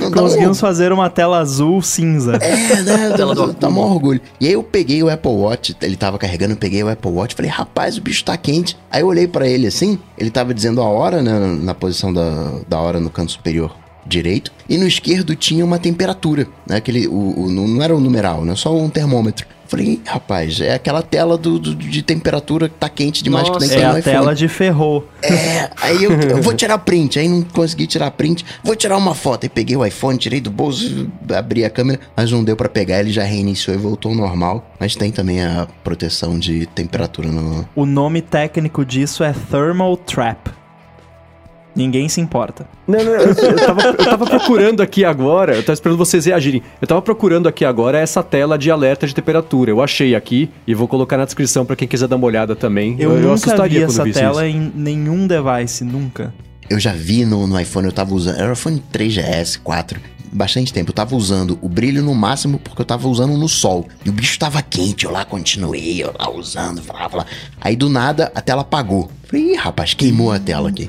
Dá 0.00 0.06
um 0.06 0.10
Conseguimos 0.10 0.58
fazer 0.58 0.92
uma 0.92 1.08
tela 1.08 1.38
azul 1.38 1.80
cinza. 1.80 2.36
é, 2.36 2.82
né? 2.82 3.12
Tela 3.16 3.34
do 3.34 3.46
Dá, 3.48 3.54
dá 3.60 3.70
maior 3.70 3.92
orgulho. 3.92 4.20
E 4.40 4.48
aí 4.48 4.52
eu 4.52 4.62
peguei 4.62 5.02
o 5.02 5.08
Apple 5.08 5.30
Watch, 5.30 5.76
ele 5.80 5.96
tava 5.96 6.18
carregando, 6.18 6.54
eu 6.54 6.56
peguei 6.56 6.82
o 6.82 6.88
Apple 6.88 7.10
Watch, 7.10 7.36
falei, 7.36 7.50
rapaz, 7.50 7.96
o 7.96 8.00
bicho 8.00 8.24
tá 8.24 8.36
quente. 8.36 8.76
Aí 8.90 9.02
eu 9.02 9.06
olhei 9.06 9.28
pra 9.28 9.46
ele 9.46 9.66
assim, 9.66 9.98
ele 10.18 10.30
tava 10.30 10.52
dizendo 10.52 10.80
a 10.80 10.84
hora, 10.84 11.22
né, 11.22 11.38
na 11.62 11.74
posição 11.74 12.12
da, 12.12 12.52
da 12.68 12.80
hora 12.80 12.98
no 12.98 13.10
canto 13.10 13.32
superior 13.32 13.72
direito, 14.06 14.50
e 14.68 14.76
no 14.78 14.86
esquerdo 14.86 15.34
tinha 15.36 15.64
uma 15.64 15.78
temperatura, 15.78 16.46
né, 16.66 16.76
aquele, 16.76 17.06
o, 17.06 17.44
o- 17.44 17.50
não 17.50 17.82
era 17.82 17.94
um 17.94 18.00
numeral, 18.00 18.44
né, 18.44 18.54
só 18.56 18.74
um 18.76 18.88
termômetro. 18.90 19.46
Falei, 19.68 19.86
"Ih, 19.86 20.02
rapaz, 20.04 20.60
é 20.60 20.74
aquela 20.74 21.00
tela 21.00 21.38
do, 21.38 21.58
do- 21.58 21.74
de 21.74 22.02
temperatura 22.02 22.68
que 22.68 22.74
tá 22.74 22.90
quente 22.90 23.24
demais 23.24 23.44
que 23.48 23.54
Nossa, 23.54 23.66
nem 23.66 23.74
É 23.74 23.80
tem 23.80 23.88
no 23.90 23.96
a 23.96 24.02
tela 24.02 24.34
de 24.34 24.46
ferrou. 24.46 25.08
É, 25.22 25.70
aí 25.80 26.04
eu, 26.04 26.12
eu 26.12 26.42
vou 26.42 26.52
tirar 26.54 26.76
print, 26.76 27.18
aí 27.18 27.26
não 27.26 27.40
consegui 27.40 27.86
tirar 27.86 28.10
print, 28.10 28.44
vou 28.62 28.76
tirar 28.76 28.98
uma 28.98 29.14
foto. 29.14 29.44
Aí 29.44 29.48
peguei 29.48 29.74
o 29.74 29.82
iPhone, 29.86 30.18
tirei 30.18 30.42
do 30.42 30.50
bolso, 30.50 31.08
abri 31.34 31.64
a 31.64 31.70
câmera, 31.70 32.00
mas 32.14 32.30
não 32.30 32.44
deu 32.44 32.54
pra 32.54 32.68
pegar, 32.68 33.00
ele 33.00 33.10
já 33.10 33.22
reiniciou 33.24 33.74
e 33.74 33.78
voltou 33.78 34.10
ao 34.12 34.16
normal. 34.18 34.70
Mas 34.78 34.94
tem 34.94 35.10
também 35.10 35.42
a 35.42 35.66
proteção 35.82 36.38
de 36.38 36.66
temperatura 36.66 37.30
no. 37.30 37.66
O 37.74 37.86
nome 37.86 38.20
técnico 38.20 38.84
disso 38.84 39.24
é 39.24 39.32
Thermal 39.50 39.96
Trap. 39.96 40.50
Ninguém 41.74 42.08
se 42.08 42.20
importa. 42.20 42.66
Não, 42.86 43.02
não, 43.02 43.12
eu, 43.12 43.28
eu 43.28 43.56
tava, 43.56 43.82
eu 43.82 43.96
tava 43.96 44.26
procurando 44.26 44.82
aqui 44.82 45.04
agora, 45.04 45.54
eu 45.54 45.62
tava 45.62 45.72
esperando 45.72 45.96
vocês 45.96 46.26
reagirem. 46.26 46.62
Eu 46.80 46.86
tava 46.86 47.00
procurando 47.00 47.48
aqui 47.48 47.64
agora 47.64 47.98
essa 47.98 48.22
tela 48.22 48.58
de 48.58 48.70
alerta 48.70 49.06
de 49.06 49.14
temperatura. 49.14 49.70
Eu 49.70 49.80
achei 49.80 50.14
aqui 50.14 50.50
e 50.66 50.74
vou 50.74 50.86
colocar 50.86 51.16
na 51.16 51.24
descrição 51.24 51.64
pra 51.64 51.74
quem 51.74 51.88
quiser 51.88 52.08
dar 52.08 52.16
uma 52.16 52.26
olhada 52.26 52.54
também. 52.54 52.96
Eu, 52.98 53.14
nunca 53.14 53.34
assustaria 53.34 53.80
vi 53.80 53.84
essa 53.84 54.04
visse 54.04 54.20
tela 54.20 54.46
isso. 54.46 54.56
em 54.56 54.72
nenhum 54.74 55.26
device, 55.26 55.82
nunca. 55.84 56.34
Eu 56.68 56.78
já 56.78 56.92
vi 56.92 57.24
no, 57.24 57.46
no 57.46 57.58
iPhone, 57.58 57.86
eu 57.86 57.92
tava 57.92 58.14
usando. 58.14 58.38
Era 58.38 58.50
o 58.50 58.52
iPhone 58.52 58.82
3GS, 58.92 59.60
4. 59.62 60.00
Bastante 60.32 60.72
tempo. 60.72 60.90
Eu 60.90 60.94
tava 60.94 61.14
usando 61.14 61.58
o 61.60 61.68
brilho 61.68 62.02
no 62.02 62.14
máximo 62.14 62.58
porque 62.58 62.80
eu 62.80 62.86
tava 62.86 63.08
usando 63.08 63.36
no 63.36 63.48
sol. 63.48 63.86
E 64.04 64.08
o 64.08 64.12
bicho 64.12 64.38
tava 64.38 64.62
quente, 64.62 65.04
eu 65.04 65.10
lá 65.10 65.24
continuei, 65.24 66.02
eu 66.02 66.14
lá 66.18 66.30
usando, 66.30 66.80
blá, 66.82 67.08
blá. 67.08 67.26
Aí 67.60 67.76
do 67.76 67.90
nada 67.90 68.32
a 68.34 68.40
tela 68.40 68.62
apagou. 68.62 69.10
Falei, 69.26 69.52
ih, 69.52 69.56
rapaz, 69.56 69.92
queimou 69.92 70.32
a 70.32 70.38
tela 70.38 70.70
aqui. 70.70 70.88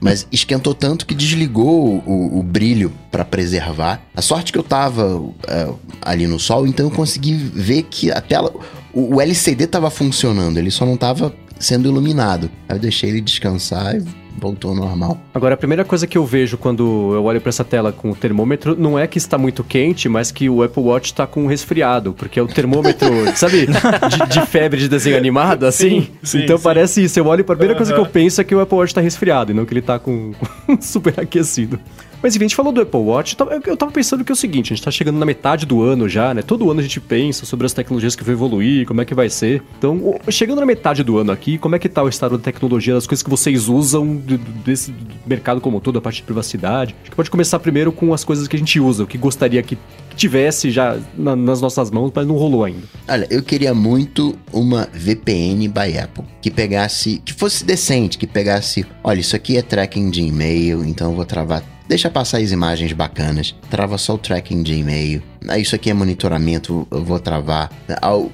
Mas 0.00 0.26
esquentou 0.30 0.74
tanto 0.74 1.06
que 1.06 1.14
desligou 1.14 2.02
o, 2.06 2.38
o 2.38 2.42
brilho 2.42 2.92
pra 3.10 3.24
preservar. 3.24 4.02
A 4.14 4.20
sorte 4.20 4.52
que 4.52 4.58
eu 4.58 4.62
tava 4.62 5.22
é, 5.48 5.68
ali 6.02 6.26
no 6.26 6.38
sol, 6.38 6.66
então 6.66 6.86
eu 6.86 6.90
consegui 6.90 7.34
ver 7.34 7.82
que 7.84 8.10
a 8.10 8.20
tela. 8.20 8.52
O, 8.92 9.16
o 9.16 9.20
LCD 9.20 9.66
tava 9.66 9.90
funcionando, 9.90 10.58
ele 10.58 10.70
só 10.70 10.84
não 10.84 10.96
tava 10.96 11.34
sendo 11.58 11.88
iluminado. 11.88 12.50
Aí 12.68 12.76
eu 12.76 12.80
deixei 12.80 13.10
ele 13.10 13.20
descansar 13.20 13.96
e 13.96 14.04
voltou 14.38 14.70
ao 14.70 14.76
normal. 14.76 15.18
Agora, 15.34 15.54
a 15.54 15.56
primeira 15.56 15.84
coisa 15.84 16.06
que 16.06 16.16
eu 16.16 16.24
vejo 16.24 16.56
quando 16.56 17.12
eu 17.14 17.24
olho 17.24 17.40
pra 17.40 17.48
essa 17.48 17.64
tela 17.64 17.92
com 17.92 18.10
o 18.10 18.14
termômetro 18.14 18.76
não 18.78 18.98
é 18.98 19.06
que 19.06 19.18
está 19.18 19.38
muito 19.38 19.64
quente, 19.64 20.08
mas 20.08 20.30
que 20.30 20.48
o 20.48 20.62
Apple 20.62 20.82
Watch 20.82 21.14
tá 21.14 21.26
com 21.26 21.44
um 21.44 21.46
resfriado, 21.46 22.12
porque 22.12 22.38
é 22.38 22.42
o 22.42 22.46
termômetro, 22.46 23.08
sabe, 23.36 23.66
de, 23.66 24.28
de 24.28 24.46
febre 24.46 24.80
de 24.80 24.88
desenho 24.88 25.16
animado, 25.16 25.64
assim. 25.64 26.08
sim, 26.22 26.42
então 26.42 26.56
sim. 26.56 26.64
parece 26.64 27.04
isso. 27.04 27.18
Eu 27.18 27.26
olho 27.26 27.40
e 27.40 27.42
a 27.42 27.44
primeira 27.44 27.74
coisa 27.74 27.92
que 27.92 28.00
eu 28.00 28.06
penso 28.06 28.40
é 28.40 28.44
que 28.44 28.54
o 28.54 28.60
Apple 28.60 28.76
Watch 28.76 28.94
tá 28.94 29.00
resfriado, 29.00 29.52
e 29.52 29.54
não 29.54 29.64
que 29.64 29.72
ele 29.72 29.82
tá 29.82 29.98
com 29.98 30.32
super 30.80 31.18
aquecido. 31.20 31.78
Mas 32.26 32.34
enfim, 32.34 32.46
a 32.46 32.48
gente 32.48 32.56
falou 32.56 32.72
do 32.72 32.80
Apple 32.80 32.98
Watch, 32.98 33.36
eu 33.68 33.76
tava- 33.76 33.92
pensando 33.92 34.24
que 34.24 34.32
é 34.32 34.34
o 34.34 34.36
seguinte, 34.36 34.72
a 34.72 34.76
gente 34.76 34.84
tá 34.84 34.90
chegando 34.90 35.16
na 35.16 35.24
metade 35.24 35.64
do 35.64 35.80
ano 35.80 36.08
já, 36.08 36.34
né? 36.34 36.42
Todo 36.42 36.68
ano 36.68 36.80
a 36.80 36.82
gente 36.82 36.98
pensa 36.98 37.46
sobre 37.46 37.66
as 37.66 37.72
tecnologias 37.72 38.16
que 38.16 38.24
vão 38.24 38.34
evoluir, 38.34 38.84
como 38.84 39.00
é 39.00 39.04
que 39.04 39.14
vai 39.14 39.30
ser. 39.30 39.62
Então, 39.78 40.18
chegando 40.28 40.58
na 40.58 40.66
metade 40.66 41.04
do 41.04 41.18
ano 41.18 41.30
aqui, 41.30 41.56
como 41.56 41.76
é 41.76 41.78
que 41.78 41.88
tá 41.88 42.02
o 42.02 42.08
estado 42.08 42.36
da 42.36 42.42
tecnologia, 42.42 42.94
das 42.94 43.06
coisas 43.06 43.22
que 43.22 43.30
vocês 43.30 43.68
usam 43.68 44.20
desse 44.64 44.92
mercado 45.24 45.60
como 45.60 45.80
todo, 45.80 45.98
a 45.98 46.02
parte 46.02 46.16
de 46.16 46.22
privacidade? 46.24 46.96
Acho 47.02 47.10
que 47.12 47.16
pode 47.16 47.30
começar 47.30 47.60
primeiro 47.60 47.92
com 47.92 48.12
as 48.12 48.24
coisas 48.24 48.48
que 48.48 48.56
a 48.56 48.58
gente 48.58 48.80
usa, 48.80 49.04
o 49.04 49.06
que 49.06 49.16
gostaria 49.16 49.62
que 49.62 49.78
tivesse 50.16 50.68
já 50.72 50.98
na- 51.16 51.36
nas 51.36 51.60
nossas 51.60 51.92
mãos, 51.92 52.10
mas 52.12 52.26
não 52.26 52.34
rolou 52.34 52.64
ainda. 52.64 52.82
Olha, 53.06 53.28
eu 53.30 53.40
queria 53.40 53.72
muito 53.72 54.36
uma 54.52 54.88
VPN 54.92 55.68
by 55.68 55.96
Apple. 55.96 56.24
Que 56.42 56.50
pegasse. 56.50 57.22
Que 57.24 57.32
fosse 57.32 57.64
decente, 57.64 58.18
que 58.18 58.26
pegasse. 58.26 58.84
Olha, 59.04 59.20
isso 59.20 59.36
aqui 59.36 59.56
é 59.56 59.62
tracking 59.62 60.10
de 60.10 60.22
e-mail, 60.22 60.84
então 60.84 61.10
eu 61.10 61.16
vou 61.16 61.24
travar. 61.24 61.62
Deixa 61.88 62.10
passar 62.10 62.38
as 62.38 62.50
imagens 62.50 62.92
bacanas. 62.92 63.54
Trava 63.70 63.96
só 63.98 64.14
o 64.14 64.18
tracking 64.18 64.62
de 64.62 64.74
e-mail. 64.74 65.22
Ah, 65.48 65.58
isso 65.58 65.74
aqui 65.74 65.88
é 65.90 65.94
monitoramento, 65.94 66.86
eu 66.90 67.04
vou 67.04 67.18
travar. 67.20 67.70
Ah, 68.02 68.16
um- 68.16 68.30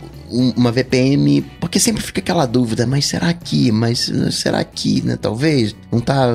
Uma 0.56 0.72
VPN, 0.72 1.42
porque 1.60 1.78
sempre 1.78 2.02
fica 2.02 2.20
aquela 2.22 2.46
dúvida, 2.46 2.86
mas 2.86 3.04
será 3.04 3.30
que? 3.34 3.70
Mas 3.70 4.08
uh, 4.08 4.32
será 4.32 4.64
que, 4.64 5.02
né? 5.02 5.18
Talvez 5.20 5.76
não 5.92 6.00
tá, 6.00 6.26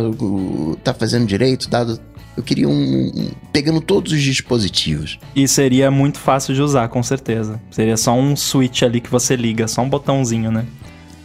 tá 0.84 0.94
fazendo 0.94 1.26
direito, 1.26 1.68
dado. 1.68 2.00
Eu 2.38 2.44
queria 2.44 2.70
um, 2.70 2.72
um- 2.72 3.32
pegando 3.52 3.82
todos 3.82 4.12
os 4.14 4.22
dispositivos. 4.22 5.18
E 5.36 5.48
seria 5.48 5.90
muito 5.90 6.20
fácil 6.20 6.54
de 6.54 6.62
usar, 6.62 6.88
com 6.90 7.02
certeza. 7.02 7.60
Seria 7.72 7.98
só 7.98 8.14
um 8.14 8.36
switch 8.36 8.84
ali 8.84 9.02
que 9.02 9.10
você 9.10 9.36
liga, 9.36 9.68
só 9.68 9.82
um 9.82 9.90
botãozinho, 9.90 10.52
né? 10.52 10.64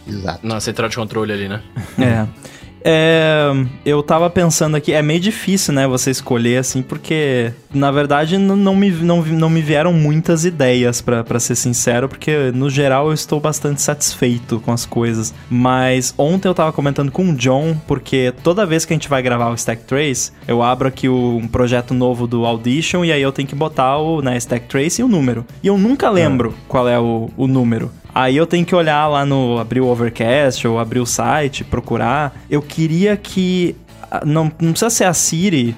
Exato. 0.07 0.45
Na 0.45 0.59
central 0.59 0.89
de 0.89 0.95
controle 0.95 1.31
ali, 1.31 1.47
né? 1.47 1.61
É. 1.99 2.27
É, 2.85 3.49
eu 3.85 4.03
tava 4.03 4.29
pensando 4.29 4.75
aqui, 4.75 4.91
é 4.91 5.01
meio 5.01 5.19
difícil, 5.19 5.73
né, 5.73 5.87
você 5.87 6.11
escolher 6.11 6.57
assim, 6.57 6.81
porque 6.81 7.51
na 7.73 7.89
verdade 7.91 8.37
não 8.37 8.75
me, 8.75 8.91
não, 8.91 9.21
não 9.23 9.49
me 9.49 9.61
vieram 9.61 9.93
muitas 9.93 10.43
ideias, 10.43 11.01
pra 11.01 11.23
pra 11.23 11.39
ser 11.39 11.55
sincero, 11.55 12.09
porque 12.09 12.51
no 12.53 12.69
geral 12.69 13.07
eu 13.07 13.13
estou 13.13 13.39
bastante 13.39 13.81
satisfeito 13.81 14.59
com 14.59 14.71
as 14.71 14.85
coisas. 14.85 15.33
Mas 15.49 16.13
ontem 16.17 16.47
eu 16.47 16.53
tava 16.53 16.73
comentando 16.73 17.11
com 17.11 17.29
o 17.29 17.33
John, 17.35 17.75
porque 17.87 18.33
toda 18.43 18.65
vez 18.65 18.83
que 18.85 18.93
a 18.93 18.95
gente 18.95 19.07
vai 19.09 19.21
gravar 19.21 19.49
o 19.49 19.55
Stack 19.55 19.83
Trace, 19.85 20.31
eu 20.47 20.61
abro 20.61 20.87
aqui 20.87 21.07
o- 21.07 21.37
um 21.37 21.47
projeto 21.47 21.93
novo 21.93 22.27
do 22.27 22.45
Audition 22.45 23.05
e 23.05 23.11
aí 23.11 23.21
eu 23.21 23.31
tenho 23.31 23.47
que 23.47 23.55
botar 23.55 23.97
o 23.97 24.21
né, 24.21 24.35
Stack 24.37 24.67
Trace 24.67 25.01
e 25.01 25.03
o 25.03 25.07
número. 25.07 25.45
E 25.63 25.67
eu 25.67 25.77
nunca 25.77 26.09
lembro 26.09 26.53
qual 26.67 26.87
é 26.89 26.99
o, 26.99 27.29
o 27.37 27.47
número. 27.47 27.89
Aí 28.13 28.37
eu 28.37 28.45
tenho 28.45 28.65
que 28.65 28.75
olhar 28.75 29.07
lá 29.07 29.25
no 29.25 29.57
abrir 29.59 29.81
o 29.81 29.87
Overcast 29.87 30.67
ou 30.67 30.79
abrir 30.79 30.99
o 30.99 31.05
site, 31.05 31.63
procurar. 31.63 32.35
Eu 32.49 32.61
queria 32.61 33.17
que 33.17 33.75
ah, 34.11 34.21
não, 34.25 34.51
não 34.61 34.71
precisa 34.71 34.89
ser 34.89 35.05
a 35.05 35.13
Siri. 35.13 35.75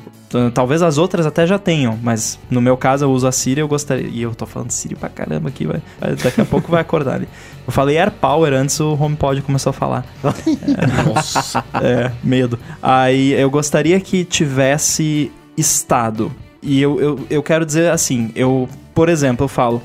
Talvez 0.53 0.81
as 0.81 0.97
outras 0.97 1.25
até 1.25 1.47
já 1.47 1.57
tenham, 1.57 1.97
mas 2.03 2.38
no 2.49 2.59
meu 2.59 2.75
caso 2.75 3.05
eu 3.05 3.11
uso 3.11 3.25
a 3.25 3.31
Siri 3.31 3.61
eu 3.61 3.69
gostaria. 3.69 4.09
E 4.09 4.21
eu 4.21 4.36
tô 4.36 4.45
falando 4.45 4.69
Siri 4.69 4.93
pra 4.93 5.07
caramba 5.07 5.47
aqui, 5.47 5.65
vai. 5.65 5.81
Daqui 6.21 6.41
a 6.41 6.45
pouco 6.45 6.69
vai 6.69 6.81
acordar 6.81 7.15
ali. 7.15 7.29
Eu 7.65 7.71
falei 7.71 7.97
AirPower 7.97 8.51
antes 8.51 8.77
o 8.81 8.97
HomePod 8.99 9.41
começou 9.43 9.69
a 9.69 9.73
falar. 9.73 10.05
Nossa. 10.21 11.63
É, 11.81 12.11
medo. 12.21 12.59
Aí 12.83 13.31
eu 13.31 13.49
gostaria 13.49 13.97
que 14.01 14.25
tivesse 14.25 15.31
estado. 15.55 16.29
E 16.61 16.81
eu, 16.81 16.99
eu, 16.99 17.27
eu 17.29 17.43
quero 17.43 17.65
dizer 17.65 17.89
assim, 17.91 18.31
eu, 18.36 18.67
por 18.93 19.07
exemplo, 19.07 19.45
eu 19.45 19.47
falo, 19.47 19.81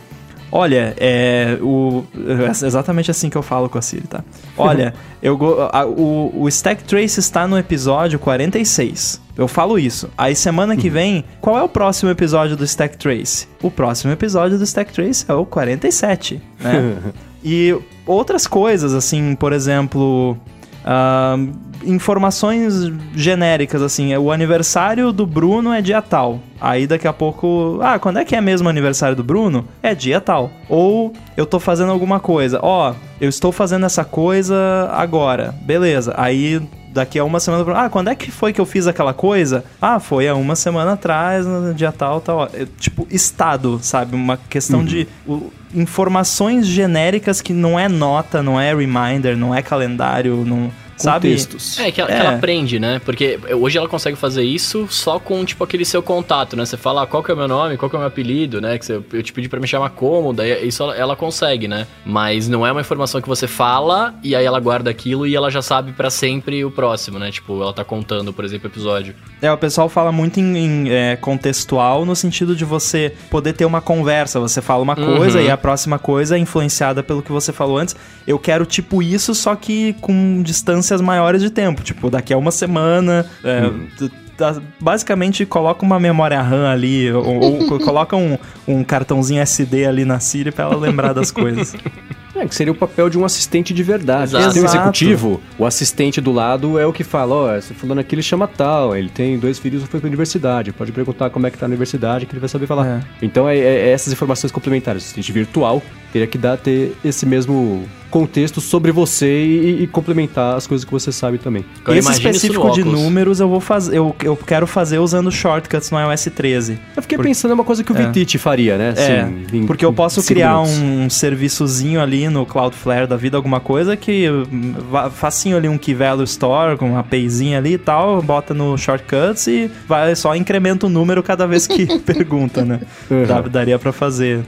Olha, 0.52 0.94
é 0.98 1.56
o 1.60 2.04
é 2.14 2.50
exatamente 2.66 3.10
assim 3.10 3.30
que 3.30 3.36
eu 3.36 3.42
falo 3.42 3.68
com 3.68 3.78
a 3.78 3.82
Siri, 3.82 4.06
tá? 4.08 4.24
Olha, 4.56 4.92
eu 5.22 5.36
go- 5.36 5.68
a- 5.72 5.86
o, 5.86 6.32
o 6.42 6.48
Stack 6.48 6.82
Trace 6.84 7.20
está 7.20 7.46
no 7.46 7.56
episódio 7.56 8.18
46. 8.18 9.20
Eu 9.36 9.46
falo 9.48 9.78
isso. 9.78 10.10
Aí 10.18 10.34
semana 10.34 10.76
que 10.76 10.90
vem, 10.90 11.24
qual 11.40 11.56
é 11.58 11.62
o 11.62 11.68
próximo 11.68 12.10
episódio 12.10 12.56
do 12.56 12.64
Stack 12.64 12.98
Trace? 12.98 13.46
O 13.62 13.70
próximo 13.70 14.12
episódio 14.12 14.58
do 14.58 14.64
Stack 14.64 14.92
Trace 14.92 15.24
é 15.28 15.32
o 15.34 15.46
47, 15.46 16.42
né? 16.58 16.96
e 17.44 17.74
outras 18.04 18.46
coisas, 18.46 18.92
assim, 18.92 19.34
por 19.34 19.52
exemplo, 19.52 20.36
ahn, 20.84 21.52
informações 21.84 22.92
genéricas, 23.14 23.82
assim, 23.82 24.12
é 24.12 24.18
o 24.18 24.30
aniversário 24.30 25.12
do 25.12 25.26
Bruno 25.26 25.72
é 25.72 25.80
dia 25.80 26.02
tal. 26.02 26.40
Aí 26.60 26.86
daqui 26.86 27.08
a 27.08 27.12
pouco, 27.12 27.78
ah, 27.82 27.98
quando 27.98 28.18
é 28.18 28.24
que 28.24 28.36
é 28.36 28.40
mesmo 28.40 28.66
o 28.66 28.70
aniversário 28.70 29.16
do 29.16 29.24
Bruno? 29.24 29.66
É 29.82 29.94
dia 29.94 30.20
tal. 30.20 30.50
Ou 30.68 31.12
eu 31.36 31.46
tô 31.46 31.58
fazendo 31.58 31.90
alguma 31.90 32.20
coisa, 32.20 32.60
ó, 32.62 32.94
eu 33.20 33.28
estou 33.28 33.50
fazendo 33.50 33.86
essa 33.86 34.04
coisa 34.04 34.90
agora, 34.92 35.54
beleza. 35.62 36.14
Aí 36.16 36.60
daqui 36.92 37.18
a 37.18 37.24
uma 37.24 37.38
semana, 37.40 37.64
ah, 37.76 37.88
quando 37.88 38.08
é 38.08 38.14
que 38.14 38.30
foi 38.30 38.52
que 38.52 38.60
eu 38.60 38.66
fiz 38.66 38.86
aquela 38.86 39.12
coisa? 39.14 39.64
Ah, 39.80 39.98
foi 40.00 40.28
há 40.28 40.34
uma 40.34 40.56
semana 40.56 40.92
atrás, 40.92 41.46
no 41.46 41.72
dia 41.74 41.92
tal, 41.92 42.20
tal. 42.20 42.44
É, 42.52 42.66
tipo, 42.78 43.06
estado, 43.10 43.78
sabe? 43.82 44.14
Uma 44.14 44.36
questão 44.36 44.84
de 44.84 45.06
o- 45.26 45.50
informações 45.74 46.66
genéricas 46.66 47.40
que 47.40 47.52
não 47.52 47.78
é 47.78 47.88
nota, 47.88 48.42
não 48.42 48.60
é 48.60 48.74
reminder, 48.74 49.36
não 49.36 49.54
é 49.54 49.62
calendário, 49.62 50.44
não. 50.44 50.70
Sabe? 51.00 51.28
Contextos. 51.30 51.78
É, 51.78 51.90
que 51.90 52.00
ela, 52.00 52.10
É. 52.10 52.14
que 52.14 52.20
ela 52.26 52.36
aprende, 52.36 52.78
né? 52.78 53.00
Porque 53.04 53.38
hoje 53.58 53.78
ela 53.78 53.88
consegue 53.88 54.16
fazer 54.16 54.42
isso 54.42 54.86
só 54.90 55.18
com, 55.18 55.44
tipo, 55.44 55.64
aquele 55.64 55.84
seu 55.84 56.02
contato, 56.02 56.56
né? 56.56 56.64
Você 56.64 56.76
fala 56.76 57.02
ah, 57.02 57.06
qual 57.06 57.22
que 57.22 57.30
é 57.30 57.34
o 57.34 57.36
meu 57.36 57.48
nome, 57.48 57.76
qual 57.76 57.88
que 57.88 57.96
é 57.96 57.98
o 57.98 58.00
meu 58.00 58.08
apelido, 58.08 58.60
né? 58.60 58.78
Que 58.78 58.84
você, 58.84 59.00
eu 59.12 59.22
te 59.22 59.32
pedi 59.32 59.48
pra 59.48 59.58
me 59.60 59.66
chamar 59.66 59.90
como, 59.90 60.32
daí 60.32 60.66
isso 60.66 60.82
ela, 60.82 60.94
ela 60.96 61.16
consegue, 61.16 61.66
né? 61.66 61.86
Mas 62.04 62.48
não 62.48 62.66
é 62.66 62.72
uma 62.72 62.80
informação 62.80 63.20
que 63.20 63.28
você 63.28 63.46
fala 63.46 64.14
e 64.22 64.34
aí 64.36 64.44
ela 64.44 64.60
guarda 64.60 64.90
aquilo 64.90 65.26
e 65.26 65.34
ela 65.34 65.50
já 65.50 65.62
sabe 65.62 65.92
pra 65.92 66.10
sempre 66.10 66.64
o 66.64 66.70
próximo, 66.70 67.18
né? 67.18 67.30
Tipo, 67.30 67.60
ela 67.62 67.72
tá 67.72 67.84
contando, 67.84 68.32
por 68.32 68.44
exemplo, 68.44 68.68
o 68.68 68.70
episódio. 68.72 69.14
É, 69.40 69.50
o 69.50 69.56
pessoal 69.58 69.88
fala 69.88 70.12
muito 70.12 70.38
em, 70.38 70.56
em, 70.56 70.90
é, 70.90 71.16
contextual 71.16 72.04
no 72.04 72.14
sentido 72.14 72.54
de 72.54 72.64
você 72.64 73.14
poder 73.30 73.52
ter 73.54 73.64
uma 73.64 73.80
conversa. 73.80 74.38
Você 74.40 74.60
fala 74.60 74.82
uma 74.82 74.98
Uhum. 74.98 75.16
coisa 75.16 75.40
e 75.40 75.50
a 75.50 75.56
próxima 75.56 75.98
coisa 75.98 76.36
é 76.36 76.38
influenciada 76.38 77.02
pelo 77.02 77.22
que 77.22 77.32
você 77.32 77.52
falou 77.52 77.78
antes. 77.78 77.96
Eu 78.26 78.38
quero 78.38 78.66
tipo 78.66 79.02
isso, 79.02 79.34
só 79.34 79.54
que 79.56 79.94
com 80.00 80.42
distâncias 80.90 81.00
maiores 81.00 81.40
de 81.42 81.50
tempo. 81.50 81.82
Tipo, 81.82 82.10
daqui 82.10 82.32
a 82.32 82.36
uma 82.38 82.50
semana. 82.50 83.24
é, 83.44 83.70
tu- 83.96 84.10
tá- 84.36 84.60
Basicamente, 84.80 85.44
coloca 85.46 85.84
uma 85.84 86.00
memória 86.00 86.40
RAM 86.40 86.68
ali, 86.70 87.12
ou, 87.12 87.24
ou 87.40 87.66
co- 87.66 87.78
coloca 87.84 88.16
um, 88.16 88.36
um 88.66 88.82
cartãozinho 88.82 89.40
SD 89.42 89.84
ali 89.86 90.04
na 90.04 90.18
Siri 90.18 90.50
pra 90.50 90.64
ela 90.64 90.76
lembrar 90.76 91.12
das 91.12 91.30
coisas. 91.30 91.74
É, 92.32 92.46
que 92.46 92.54
seria 92.54 92.72
o 92.72 92.76
papel 92.76 93.10
de 93.10 93.18
um 93.18 93.24
assistente 93.24 93.74
de 93.74 93.82
verdade. 93.82 94.36
Exato. 94.36 94.44
Se 94.46 94.54
tem 94.54 94.62
um 94.62 94.64
executivo, 94.64 95.40
o 95.58 95.66
assistente 95.66 96.20
do 96.20 96.30
lado 96.30 96.78
é 96.78 96.86
o 96.86 96.92
que 96.92 97.02
fala, 97.02 97.34
ó, 97.34 97.56
esse 97.56 97.74
fulano 97.74 98.00
aqui 98.00 98.14
ele 98.14 98.22
chama 98.22 98.46
tal, 98.46 98.96
ele 98.96 99.08
tem 99.10 99.36
dois 99.36 99.58
filhos 99.58 99.82
e 99.82 99.86
foi 99.86 99.98
pra 100.00 100.06
universidade, 100.06 100.72
pode 100.72 100.92
perguntar 100.92 101.28
como 101.28 101.46
é 101.48 101.50
que 101.50 101.58
tá 101.58 101.66
na 101.66 101.72
universidade 101.72 102.24
que 102.26 102.32
ele 102.32 102.38
vai 102.40 102.48
saber 102.48 102.66
falar. 102.68 103.04
Então 103.20 103.48
é, 103.48 103.58
é- 103.58 103.88
é 103.88 103.90
essas 103.90 104.12
informações 104.12 104.52
complementares. 104.52 105.02
O 105.02 105.04
assistente 105.04 105.32
virtual 105.32 105.82
teria 106.12 106.26
que 106.26 106.38
dar, 106.38 106.56
ter 106.56 106.96
esse 107.04 107.24
mesmo 107.26 107.84
contexto 108.10 108.60
sobre 108.60 108.90
você 108.90 109.44
e, 109.44 109.84
e 109.84 109.86
complementar 109.86 110.56
as 110.56 110.66
coisas 110.66 110.84
que 110.84 110.90
você 110.90 111.12
sabe 111.12 111.38
também. 111.38 111.64
Agora, 111.80 111.96
Esse 111.96 112.10
específico 112.10 112.68
de 112.72 112.82
números 112.82 113.38
eu 113.38 113.48
vou 113.48 113.60
fazer. 113.60 113.96
Eu, 113.96 114.16
eu 114.24 114.36
quero 114.36 114.66
fazer 114.66 114.98
usando 114.98 115.30
shortcuts 115.30 115.92
no 115.92 115.98
iOS 116.00 116.24
13. 116.34 116.76
Eu 116.96 117.02
fiquei 117.02 117.16
pensando, 117.18 117.52
é 117.52 117.54
uma 117.54 117.62
coisa 117.62 117.84
que 117.84 117.92
o 117.92 117.96
É. 117.96 118.04
Vitite 118.06 118.36
faria, 118.36 118.76
né? 118.76 118.94
É, 118.96 119.20
Assim, 119.20 119.46
em- 119.58 119.64
porque 119.66 119.84
eu 119.84 119.92
posso 119.92 120.24
criar 120.24 120.54
minutos. 120.56 120.78
um 120.80 121.08
serviçozinho 121.08 122.00
ali 122.00 122.28
no 122.28 122.44
Cloudflare 122.44 123.06
da 123.06 123.16
vida, 123.16 123.36
alguma 123.36 123.60
coisa 123.60 123.96
que 123.96 124.28
hum, 124.28 124.74
facinho 125.12 125.56
ali 125.56 125.68
um 125.68 125.78
Key 125.78 125.94
Value 125.94 126.24
Store 126.24 126.76
com 126.76 126.90
uma 126.90 126.98
APIzinha 127.00 127.58
ali 127.58 127.74
e 127.74 127.78
tal, 127.78 128.20
bota 128.20 128.52
no 128.52 128.76
Shortcuts 128.76 129.46
e 129.46 129.70
vai 129.86 130.16
só 130.16 130.34
incrementa 130.34 130.86
o 130.86 130.88
número 130.88 131.22
cada 131.22 131.46
vez 131.46 131.64
que 131.68 131.86
pergunta, 132.00 132.64
né? 132.64 132.80
Uhum. 133.08 133.48
Daria 133.48 133.78
pra 133.78 133.92
fazer. 133.92 134.40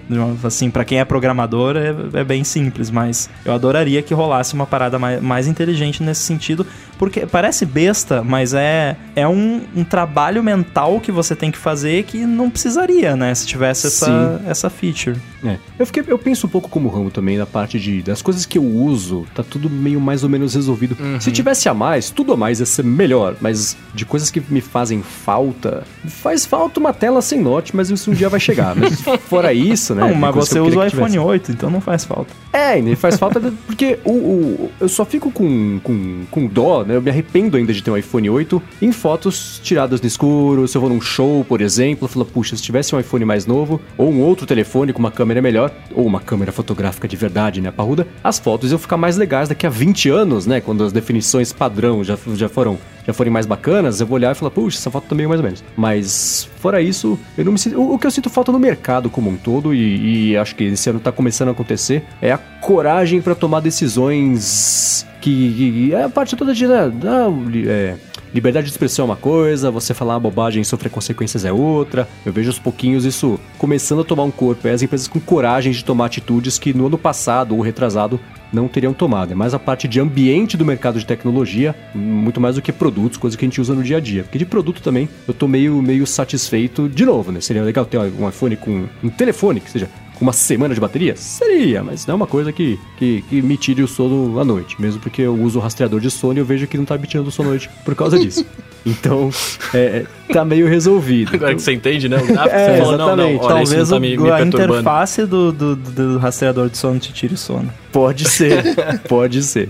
Assim, 0.42 0.68
pra 0.68 0.84
quem 0.84 0.98
é 0.98 1.04
programador 1.04 1.51
é, 1.76 2.20
é 2.20 2.24
bem 2.24 2.44
simples, 2.44 2.90
mas 2.90 3.28
eu 3.44 3.52
adoraria 3.52 4.02
que 4.02 4.14
rolasse 4.14 4.54
uma 4.54 4.66
parada 4.66 4.98
mais, 4.98 5.20
mais 5.20 5.46
inteligente 5.46 6.02
nesse 6.02 6.22
sentido, 6.22 6.66
porque 7.02 7.26
parece 7.26 7.66
besta, 7.66 8.22
mas 8.22 8.54
é, 8.54 8.96
é 9.16 9.26
um, 9.26 9.62
um 9.74 9.82
trabalho 9.82 10.40
mental 10.40 11.00
que 11.00 11.10
você 11.10 11.34
tem 11.34 11.50
que 11.50 11.58
fazer 11.58 12.04
que 12.04 12.18
não 12.24 12.48
precisaria, 12.48 13.16
né? 13.16 13.34
Se 13.34 13.44
tivesse 13.44 13.88
essa, 13.88 14.38
Sim. 14.38 14.48
essa 14.48 14.70
feature. 14.70 15.16
É. 15.44 15.56
Eu, 15.76 15.84
fiquei, 15.84 16.04
eu 16.06 16.16
penso 16.16 16.46
um 16.46 16.50
pouco 16.50 16.68
como 16.68 16.88
Ramo 16.88 17.10
também 17.10 17.36
na 17.36 17.44
parte 17.44 17.80
de 17.80 18.00
das 18.02 18.22
coisas 18.22 18.46
que 18.46 18.56
eu 18.56 18.62
uso, 18.64 19.26
tá 19.34 19.42
tudo 19.42 19.68
meio 19.68 20.00
mais 20.00 20.22
ou 20.22 20.28
menos 20.28 20.54
resolvido. 20.54 20.96
Se 21.18 21.32
tivesse 21.32 21.68
a 21.68 21.74
mais, 21.74 22.08
tudo 22.10 22.34
a 22.34 22.36
mais 22.36 22.60
ia 22.60 22.66
ser 22.66 22.84
melhor, 22.84 23.34
mas 23.40 23.76
de 23.92 24.06
coisas 24.06 24.30
que 24.30 24.40
me 24.48 24.60
fazem 24.60 25.02
falta, 25.02 25.82
faz 26.06 26.46
falta 26.46 26.78
uma 26.78 26.92
tela 26.92 27.20
sem 27.20 27.40
note, 27.40 27.74
mas 27.74 27.90
isso 27.90 28.12
um 28.12 28.14
dia 28.14 28.28
vai 28.28 28.38
chegar. 28.38 28.76
Mas 28.76 29.00
fora 29.28 29.52
isso, 29.52 29.92
né? 29.96 30.02
Não, 30.02 30.14
mas 30.14 30.32
você 30.32 30.60
usa 30.60 30.78
o 30.78 30.86
iPhone 30.86 31.10
tivesse. 31.10 31.18
8, 31.18 31.50
então 31.50 31.68
não 31.68 31.80
faz 31.80 32.04
falta. 32.04 32.32
É, 32.52 32.78
e 32.78 32.94
faz 32.94 33.18
falta 33.18 33.40
porque 33.66 33.98
o, 34.04 34.12
o- 34.12 34.70
eu 34.78 34.88
só 34.88 35.04
fico 35.04 35.32
com, 35.32 35.80
com, 35.82 36.24
com 36.30 36.46
dó, 36.46 36.84
né? 36.84 36.91
Eu 36.92 37.00
me 37.00 37.10
arrependo 37.10 37.56
ainda 37.56 37.72
de 37.72 37.82
ter 37.82 37.90
um 37.90 37.96
iPhone 37.96 38.28
8 38.28 38.62
em 38.82 38.92
fotos 38.92 39.60
tiradas 39.62 40.00
no 40.00 40.06
escuro. 40.06 40.68
Se 40.68 40.76
eu 40.76 40.80
vou 40.80 40.90
num 40.90 41.00
show, 41.00 41.44
por 41.44 41.60
exemplo, 41.60 42.04
eu 42.04 42.08
falo, 42.08 42.24
puxa, 42.24 42.56
se 42.56 42.62
tivesse 42.62 42.94
um 42.94 43.00
iPhone 43.00 43.24
mais 43.24 43.46
novo, 43.46 43.80
ou 43.96 44.10
um 44.10 44.20
outro 44.20 44.46
telefone 44.46 44.92
com 44.92 44.98
uma 44.98 45.10
câmera 45.10 45.40
melhor, 45.40 45.70
ou 45.94 46.06
uma 46.06 46.20
câmera 46.20 46.52
fotográfica 46.52 47.08
de 47.08 47.16
verdade, 47.16 47.60
né, 47.60 47.70
parruda, 47.70 48.06
as 48.22 48.38
fotos 48.38 48.70
iam 48.70 48.78
ficar 48.78 48.96
mais 48.96 49.16
legais 49.16 49.48
daqui 49.48 49.66
a 49.66 49.70
20 49.70 50.08
anos, 50.10 50.46
né? 50.46 50.60
Quando 50.60 50.84
as 50.84 50.92
definições 50.92 51.52
padrão 51.52 52.04
já, 52.04 52.18
já 52.34 52.48
foram. 52.48 52.78
Já 53.04 53.12
forem 53.12 53.32
mais 53.32 53.46
bacanas, 53.46 54.00
eu 54.00 54.06
vou 54.06 54.14
olhar 54.14 54.30
e 54.30 54.34
falar, 54.36 54.52
puxa, 54.52 54.78
essa 54.78 54.88
foto 54.88 55.08
também 55.08 55.24
é 55.24 55.28
mais 55.28 55.40
ou 55.40 55.44
menos. 55.44 55.64
Mas, 55.76 56.48
fora 56.58 56.80
isso, 56.80 57.18
eu 57.36 57.44
não 57.44 57.50
me 57.50 57.58
sinto. 57.58 57.76
O, 57.80 57.94
o 57.94 57.98
que 57.98 58.06
eu 58.06 58.10
sinto 58.12 58.30
falta 58.30 58.52
no 58.52 58.60
mercado 58.60 59.10
como 59.10 59.28
um 59.28 59.36
todo, 59.36 59.74
e, 59.74 60.30
e 60.30 60.36
acho 60.36 60.54
que 60.54 60.62
esse 60.62 60.88
ano 60.88 61.00
tá 61.00 61.10
começando 61.10 61.48
a 61.48 61.50
acontecer, 61.50 62.04
é 62.20 62.30
a 62.30 62.38
coragem 62.38 63.20
para 63.20 63.34
tomar 63.34 63.58
decisões 63.58 65.04
que, 65.22 65.54
que- 65.88 65.94
é 65.94 66.02
a 66.04 66.08
parte 66.08 66.36
toda 66.36 66.52
de 66.54 66.66
né, 66.66 66.90
da, 66.90 67.28
é, 67.66 67.96
liberdade 68.34 68.66
de 68.66 68.72
expressão 68.72 69.04
é 69.04 69.06
uma 69.06 69.16
coisa, 69.16 69.70
você 69.70 69.94
falar 69.94 70.14
uma 70.14 70.20
bobagem 70.20 70.60
e 70.62 70.64
sofrer 70.64 70.90
consequências 70.90 71.44
é 71.44 71.52
outra. 71.52 72.08
Eu 72.26 72.32
vejo 72.32 72.50
aos 72.50 72.58
pouquinhos 72.58 73.04
isso 73.04 73.38
começando 73.58 74.00
a 74.00 74.04
tomar 74.04 74.24
um 74.24 74.30
corpo. 74.30 74.66
É 74.66 74.72
as 74.72 74.82
empresas 74.82 75.08
com 75.08 75.20
coragem 75.20 75.72
de 75.72 75.84
tomar 75.84 76.06
atitudes 76.06 76.58
que 76.58 76.74
no 76.74 76.86
ano 76.86 76.98
passado 76.98 77.54
ou 77.54 77.60
retrasado 77.62 78.18
não 78.52 78.68
teriam 78.68 78.92
tomado. 78.92 79.32
É 79.32 79.34
mais 79.34 79.54
a 79.54 79.58
parte 79.58 79.88
de 79.88 79.98
ambiente 80.00 80.56
do 80.56 80.64
mercado 80.64 80.98
de 80.98 81.06
tecnologia, 81.06 81.74
muito 81.94 82.40
mais 82.40 82.56
do 82.56 82.62
que 82.62 82.70
produtos, 82.72 83.16
coisa 83.16 83.36
que 83.36 83.44
a 83.44 83.48
gente 83.48 83.60
usa 83.60 83.74
no 83.74 83.82
dia 83.82 83.96
a 83.96 84.00
dia. 84.00 84.24
Porque 84.24 84.38
de 84.38 84.44
produto 84.44 84.82
também 84.82 85.08
eu 85.26 85.32
tô 85.32 85.48
meio, 85.48 85.80
meio 85.82 86.06
satisfeito 86.06 86.88
de 86.88 87.04
novo, 87.06 87.32
né? 87.32 87.40
Seria 87.40 87.62
legal 87.62 87.84
ter 87.86 87.98
um 87.98 88.28
iPhone 88.28 88.56
com 88.56 88.84
um 89.02 89.08
telefone 89.08 89.60
que 89.60 89.70
seja 89.70 89.88
uma 90.22 90.32
semana 90.32 90.74
de 90.74 90.80
bateria? 90.80 91.16
Seria, 91.16 91.82
mas 91.82 92.06
não 92.06 92.12
é 92.12 92.16
uma 92.16 92.26
coisa 92.26 92.52
que, 92.52 92.78
que, 92.96 93.22
que 93.28 93.42
me 93.42 93.56
tire 93.56 93.82
o 93.82 93.88
sono 93.88 94.38
à 94.38 94.44
noite. 94.44 94.80
Mesmo 94.80 95.00
porque 95.00 95.22
eu 95.22 95.34
uso 95.34 95.58
o 95.58 95.62
rastreador 95.62 96.00
de 96.00 96.10
sono 96.10 96.34
e 96.34 96.38
eu 96.38 96.44
vejo 96.44 96.66
que 96.66 96.78
não 96.78 96.84
tá 96.84 96.96
me 96.96 97.06
tirando 97.06 97.26
o 97.28 97.30
sono 97.30 97.48
à 97.48 97.50
noite 97.52 97.68
por 97.84 97.94
causa 97.94 98.18
disso. 98.18 98.46
Então, 98.84 99.30
é, 99.72 100.04
tá 100.32 100.44
meio 100.44 100.66
resolvido. 100.66 101.36
Agora 101.36 101.54
que 101.54 101.62
você 101.62 101.72
entende, 101.72 102.08
né? 102.08 102.16
O 102.16 102.26
gráfico, 102.26 102.56
É, 102.56 102.66
você 102.78 102.82
fala, 102.82 102.98
não, 102.98 103.14
não, 103.16 103.24
olha, 103.26 103.32
isso 103.36 103.46
Talvez 103.48 103.70
não 103.78 103.86
tá 103.90 103.96
o- 103.96 104.00
me, 104.00 104.16
me 104.16 104.30
a 104.32 104.40
interface 104.42 105.24
do, 105.24 105.52
do, 105.52 105.76
do 105.76 106.18
rastreador 106.18 106.68
de 106.68 106.76
sono 106.76 106.98
te 106.98 107.12
tire 107.12 107.36
sono. 107.36 107.72
Pode 107.92 108.28
ser, 108.28 108.74
pode 109.08 109.40
ser. 109.44 109.68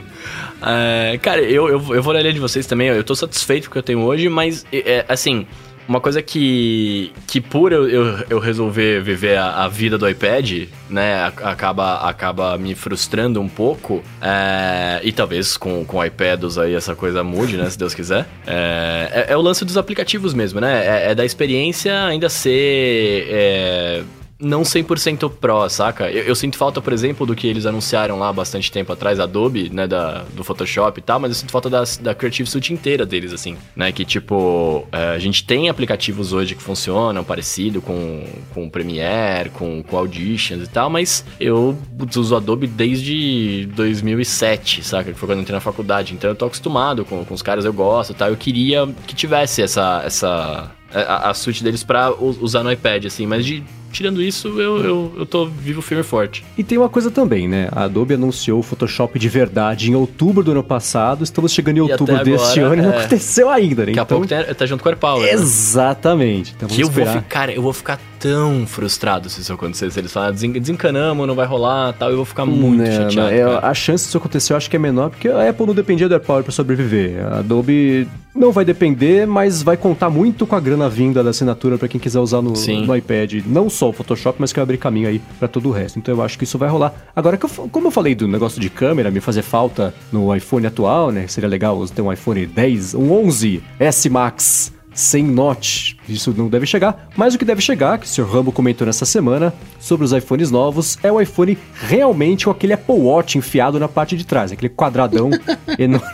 É, 0.63 1.19
cara, 1.21 1.43
eu, 1.43 1.69
eu, 1.69 1.95
eu 1.95 2.03
vou 2.03 2.15
na 2.15 2.21
linha 2.23 2.33
de 2.33 2.41
vocês 2.41 2.67
também. 2.67 2.89
Eu 2.89 3.05
tô 3.05 3.15
satisfeito 3.15 3.65
com 3.65 3.73
o 3.73 3.73
que 3.75 3.79
eu 3.81 3.83
tenho 3.83 4.01
hoje, 4.01 4.31
mas, 4.31 4.65
é, 4.73 5.05
assim, 5.07 5.47
uma 5.89 6.01
coisa 6.01 6.23
que, 6.23 7.13
que 7.27 7.41
por 7.41 7.73
eu, 7.73 7.89
eu, 7.89 8.25
eu 8.31 8.39
resolver 8.39 9.03
viver 9.03 9.37
a, 9.37 9.65
a 9.65 9.69
vida 9.69 9.99
do 9.99 10.09
iPad, 10.09 10.69
né, 10.89 11.25
acaba, 11.25 12.09
acaba 12.09 12.57
me 12.59 12.75
frustrando 12.75 13.41
um 13.41 13.49
pouco. 13.49 14.03
é, 14.21 15.01
e 15.03 15.13
talvez 15.13 15.57
com, 15.57 15.85
com 15.85 16.05
iPads 16.05 16.59
aí 16.59 16.75
essa 16.75 16.95
coisa 16.95 17.23
mude, 17.25 17.57
né, 17.57 17.69
se 17.69 17.79
Deus 17.79 17.95
quiser. 17.95 18.27
É, 18.47 19.27
é, 19.29 19.33
é 19.33 19.37
o 19.37 19.41
lance 19.41 19.65
dos 19.65 19.77
aplicativos 19.77 20.35
mesmo, 20.35 20.61
né? 20.61 20.87
É, 20.87 21.11
é 21.11 21.15
da 21.15 21.25
experiência 21.25 22.05
ainda 22.05 22.29
ser. 22.29 24.05
Não 24.43 24.63
100% 24.63 25.31
pró, 25.41 25.69
saca? 25.69 26.11
Eu, 26.11 26.25
eu 26.25 26.35
sinto 26.35 26.57
falta, 26.57 26.81
por 26.81 26.93
exemplo, 26.93 27.25
do 27.25 27.35
que 27.35 27.47
eles 27.47 27.65
anunciaram 27.65 28.19
lá 28.19 28.33
bastante 28.33 28.71
tempo 28.73 28.93
atrás, 28.93 29.21
Adobe, 29.21 29.71
né, 29.73 29.87
da, 29.87 30.25
do 30.35 30.43
Photoshop 30.43 30.99
e 30.99 31.03
tal, 31.03 31.21
mas 31.21 31.31
eu 31.31 31.35
sinto 31.37 31.53
falta 31.53 31.71
das, 31.71 31.97
da 31.97 32.15
Creative 32.15 32.49
Suite 32.49 32.73
inteira 32.73 33.07
deles, 33.07 33.33
assim, 33.33 33.57
né, 33.77 33.93
que 33.93 34.05
tipo, 34.05 34.87
é, 34.91 35.11
a 35.11 35.19
gente 35.19 35.45
tem 35.45 35.69
aplicativos 35.69 36.33
hoje 36.33 36.57
que 36.57 36.63
funcionam 36.63 37.23
parecido 37.23 37.81
com, 37.81 38.27
com 38.53 38.69
Premiere, 38.69 39.51
com, 39.51 39.83
com 39.83 39.97
Auditions 39.97 40.65
e 40.65 40.69
tal, 40.69 40.91
mas 40.91 41.25
eu 41.39 41.79
uso 42.17 42.35
Adobe 42.35 42.67
desde 42.67 43.69
2007, 43.75 44.83
saca? 44.83 45.13
Que 45.13 45.19
foi 45.19 45.29
quando 45.29 45.39
eu 45.39 45.43
entrei 45.43 45.55
na 45.55 45.61
faculdade, 45.61 46.15
então 46.15 46.29
eu 46.29 46.35
tô 46.35 46.47
acostumado 46.47 47.05
com, 47.05 47.25
com 47.25 47.35
os 47.35 47.43
caras, 47.43 47.65
eu 47.65 47.73
gosto 47.73 48.11
e 48.11 48.15
tal, 48.15 48.29
eu 48.29 48.37
queria 48.37 48.89
que 49.07 49.15
tivesse 49.15 49.63
essa... 49.63 50.03
essa 50.05 50.71
a, 50.95 51.31
a 51.31 51.35
suíte 51.35 51.65
deles 51.65 51.83
pra 51.83 52.13
usar 52.21 52.63
no 52.63 52.71
iPad, 52.71 53.07
assim, 53.07 53.27
mas 53.27 53.47
de 53.47 53.65
tirando 53.93 54.23
isso, 54.23 54.49
eu, 54.61 54.79
eu, 54.79 55.13
eu 55.19 55.27
tô 55.27 55.47
vivo, 55.47 55.83
firme 55.83 56.03
e 56.03 56.07
forte. 56.07 56.45
E 56.57 56.65
tem 56.65 56.79
uma 56.79 56.89
coisa 56.89 57.11
também, 57.11 57.47
né? 57.47 57.69
A 57.71 57.85
Adobe 57.85 58.15
anunciou 58.15 58.59
o 58.61 58.63
Photoshop 58.63 59.19
de 59.19 59.29
verdade 59.29 59.91
em 59.91 59.95
outubro 59.95 60.43
do 60.43 60.51
ano 60.51 60.65
passado. 60.65 61.23
Estamos 61.23 61.53
chegando 61.53 61.77
em 61.77 61.81
outubro 61.81 62.15
até 62.15 62.25
deste 62.25 62.61
agora, 62.61 62.75
ano 62.75 62.83
e 62.83 62.87
não 62.87 62.93
é. 62.93 62.99
aconteceu 62.99 63.51
ainda, 63.51 63.83
né? 63.83 63.93
Daqui 63.93 64.01
a 64.01 64.05
pouco 64.05 64.27
tá, 64.27 64.43
tá 64.55 64.67
junto 64.67 64.83
com 64.83 64.89
o 64.89 64.93
AirPower. 64.93 65.23
né? 65.23 65.33
Exatamente. 65.33 66.55
Então 66.57 66.69
Que 66.69 66.83
eu 66.83 66.89
vou 66.89 67.07
ficar, 67.07 67.51
eu 67.51 67.63
vou 67.63 67.73
ficar 67.73 68.01
tão 68.23 68.65
frustrado 68.69 69.29
se 69.29 69.41
isso 69.41 69.53
acontecer. 69.53 69.91
Se 69.91 69.99
eles 69.99 70.15
"Desen- 70.33 70.53
desencanamos, 70.53 71.27
não 71.27 71.35
vai 71.35 71.45
rolar 71.45 71.93
tal, 71.93 72.09
eu 72.11 72.17
vou 72.17 72.25
ficar 72.25 72.47
muito 72.47 72.79
Né, 72.83 72.93
chateado. 72.97 73.31
né, 73.31 73.39
é, 73.39 73.43
a 73.61 73.75
chance 73.75 74.05
disso 74.05 74.17
acontecer 74.17 74.53
eu 74.53 74.57
acho 74.57 74.71
que 74.71 74.77
é 74.77 74.79
menor, 74.79 75.11
porque 75.11 75.29
a 75.29 75.49
Apple 75.51 75.67
não 75.67 75.75
dependia 75.75 76.09
do 76.09 76.15
AirPower 76.15 76.45
para 76.45 76.53
sobreviver. 76.53 77.27
A 77.27 77.39
Adobe 77.41 78.07
não 78.33 78.53
vai 78.53 78.65
depender, 78.65 79.27
mas 79.27 79.61
vai 79.63 79.77
contar 79.77 80.09
muito 80.09 80.47
com 80.47 80.55
a 80.55 80.61
grana 80.61 80.89
vinda 80.89 81.23
da 81.23 81.31
assinatura 81.31 81.77
para 81.77 81.89
quem 81.89 82.01
quiser 82.01 82.21
usar 82.21 82.41
no, 82.41 82.53
no 82.87 82.97
iPad. 82.97 83.43
Não 83.45 83.69
só 83.69 83.89
o 83.91 83.93
Photoshop, 83.93 84.37
mas 84.39 84.53
que 84.53 84.59
vai 84.61 84.63
abrir 84.63 84.79
caminho 84.79 85.09
aí 85.09 85.21
para 85.41 85.49
todo 85.49 85.69
o 85.69 85.73
resto. 85.73 85.99
Então 85.99 86.15
eu 86.15 86.23
acho 86.23 86.39
que 86.39 86.45
isso 86.45 86.57
vai 86.57 86.69
rolar. 86.69 86.95
Agora, 87.17 87.37
eu 87.43 87.69
como 87.69 87.89
eu 87.89 87.91
falei 87.91 88.15
do 88.15 88.29
negócio 88.29 88.61
de 88.61 88.71
câmera, 88.71 89.11
me 89.11 89.19
fazer 89.21 89.43
falta 89.43 89.93
no 90.13 90.35
iPhone 90.35 90.65
atual, 90.67 91.11
né? 91.11 91.27
Seria 91.27 91.49
legal 91.49 91.85
ter 91.89 92.01
um 92.03 92.13
iPhone 92.13 92.47
10, 92.47 92.95
um 92.95 93.11
11 93.13 93.63
S 93.81 94.09
Max 94.09 94.73
sem 94.95 95.25
notch. 95.25 95.95
Isso 96.13 96.35
não 96.37 96.49
deve 96.49 96.67
chegar, 96.67 97.09
mas 97.17 97.35
o 97.35 97.39
que 97.39 97.45
deve 97.45 97.61
chegar, 97.63 97.99
que 97.99 98.07
o 98.07 98.09
Sr. 98.09 98.23
Rambo 98.25 98.53
comentou 98.53 98.87
nessa 98.87 99.05
semana 99.05 99.53
sobre 99.81 100.05
os 100.05 100.13
iPhones 100.13 100.51
novos, 100.51 100.99
é 101.03 101.11
o 101.11 101.21
iPhone 101.21 101.57
realmente 101.75 102.45
com 102.45 102.51
aquele 102.51 102.73
Apple 102.73 102.95
Watch 102.97 103.39
enfiado 103.39 103.79
na 103.81 103.89
parte 103.89 104.17
de 104.17 104.25
trás, 104.27 104.53
aquele 104.53 104.69
quadradão 104.69 105.31
enorme. 105.79 106.07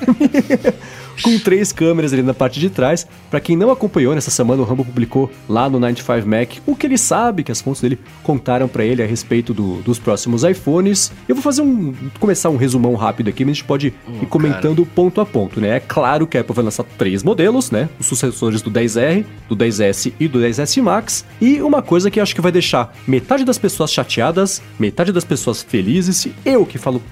Com 1.22 1.36
três 1.40 1.72
câmeras 1.72 2.12
ali 2.12 2.22
na 2.22 2.32
parte 2.32 2.61
de 2.61 2.70
trás. 2.70 3.05
Pra 3.28 3.40
quem 3.40 3.57
não 3.57 3.72
acompanhou, 3.72 4.14
nessa 4.14 4.30
semana 4.30 4.62
o 4.62 4.64
Rambo 4.64 4.84
publicou 4.84 5.28
lá 5.49 5.68
no 5.68 5.80
95 5.80 6.28
Mac 6.28 6.51
o 6.64 6.76
que 6.76 6.86
ele 6.86 6.96
sabe, 6.96 7.42
que 7.42 7.51
as 7.51 7.61
fontes 7.61 7.82
dele 7.82 7.99
contaram 8.22 8.68
pra 8.68 8.84
ele 8.84 9.03
a 9.03 9.07
respeito 9.07 9.53
do- 9.53 9.82
dos 9.82 9.99
próximos 9.99 10.44
iPhones. 10.44 11.11
Eu 11.28 11.34
vou 11.34 11.42
fazer 11.42 11.62
um. 11.62 11.92
começar 12.20 12.51
um 12.51 12.57
resumão 12.57 12.94
rápido 12.94 13.28
aqui, 13.30 13.44
mas 13.44 13.51
a 13.51 13.55
gente 13.55 13.64
pode 13.64 13.88
ir 14.22 14.26
comentando 14.26 14.86
ponto 14.86 15.20
a 15.20 15.26
ponto, 15.26 15.61
né? 15.61 15.76
É 15.78 15.80
claro 15.80 16.24
que 16.24 16.38
a 16.38 16.40
Apple 16.40 16.55
vai 16.55 16.64
lançar 16.64 16.84
três 16.96 17.24
modelos, 17.24 17.72
né? 17.72 17.88
Os 17.99 18.07
sucessores 18.07 18.62
do 18.62 18.70
10R, 18.70 19.24
do 19.49 19.57
10S 19.89 20.12
e 20.18 20.28
do 20.28 20.41
10S 20.41 20.82
Max. 20.82 21.24
E 21.41 21.61
uma 21.61 21.82
coisa 21.82 22.11
que 22.11 22.18
eu 22.18 22.22
acho 22.22 22.34
que 22.34 22.41
vai 22.41 22.53
deixar 22.53 22.95
metade 23.07 23.45
das 23.45 23.59
pessoas 23.59 23.93
chateadas, 23.93 24.62
metade 24.78 25.12
das 25.12 25.24
pessoas 25.24 25.62
felizes, 25.62 26.26
e 26.26 26.34
eu 26.45 26.64
que 26.64 26.78
falo 26.78 27.03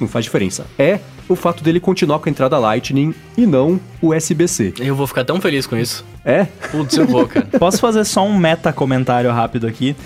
não 0.00 0.06
faz 0.06 0.24
diferença. 0.24 0.66
É 0.78 1.00
o 1.28 1.34
fato 1.34 1.64
dele 1.64 1.80
continuar 1.80 2.18
com 2.18 2.28
a 2.28 2.30
entrada 2.30 2.58
Lightning 2.58 3.14
e 3.36 3.46
não 3.46 3.80
USB-C. 4.00 4.74
Eu 4.78 4.94
vou 4.94 5.06
ficar 5.06 5.24
tão 5.24 5.40
feliz 5.40 5.66
com 5.66 5.76
isso. 5.76 6.04
É? 6.24 6.44
Putz, 6.70 6.96
eu 6.96 7.06
vou, 7.06 7.26
cara. 7.26 7.46
Posso 7.58 7.78
fazer 7.78 8.04
só 8.04 8.24
um 8.24 8.36
meta 8.36 8.72
comentário 8.72 9.30
rápido 9.30 9.66
aqui? 9.66 9.96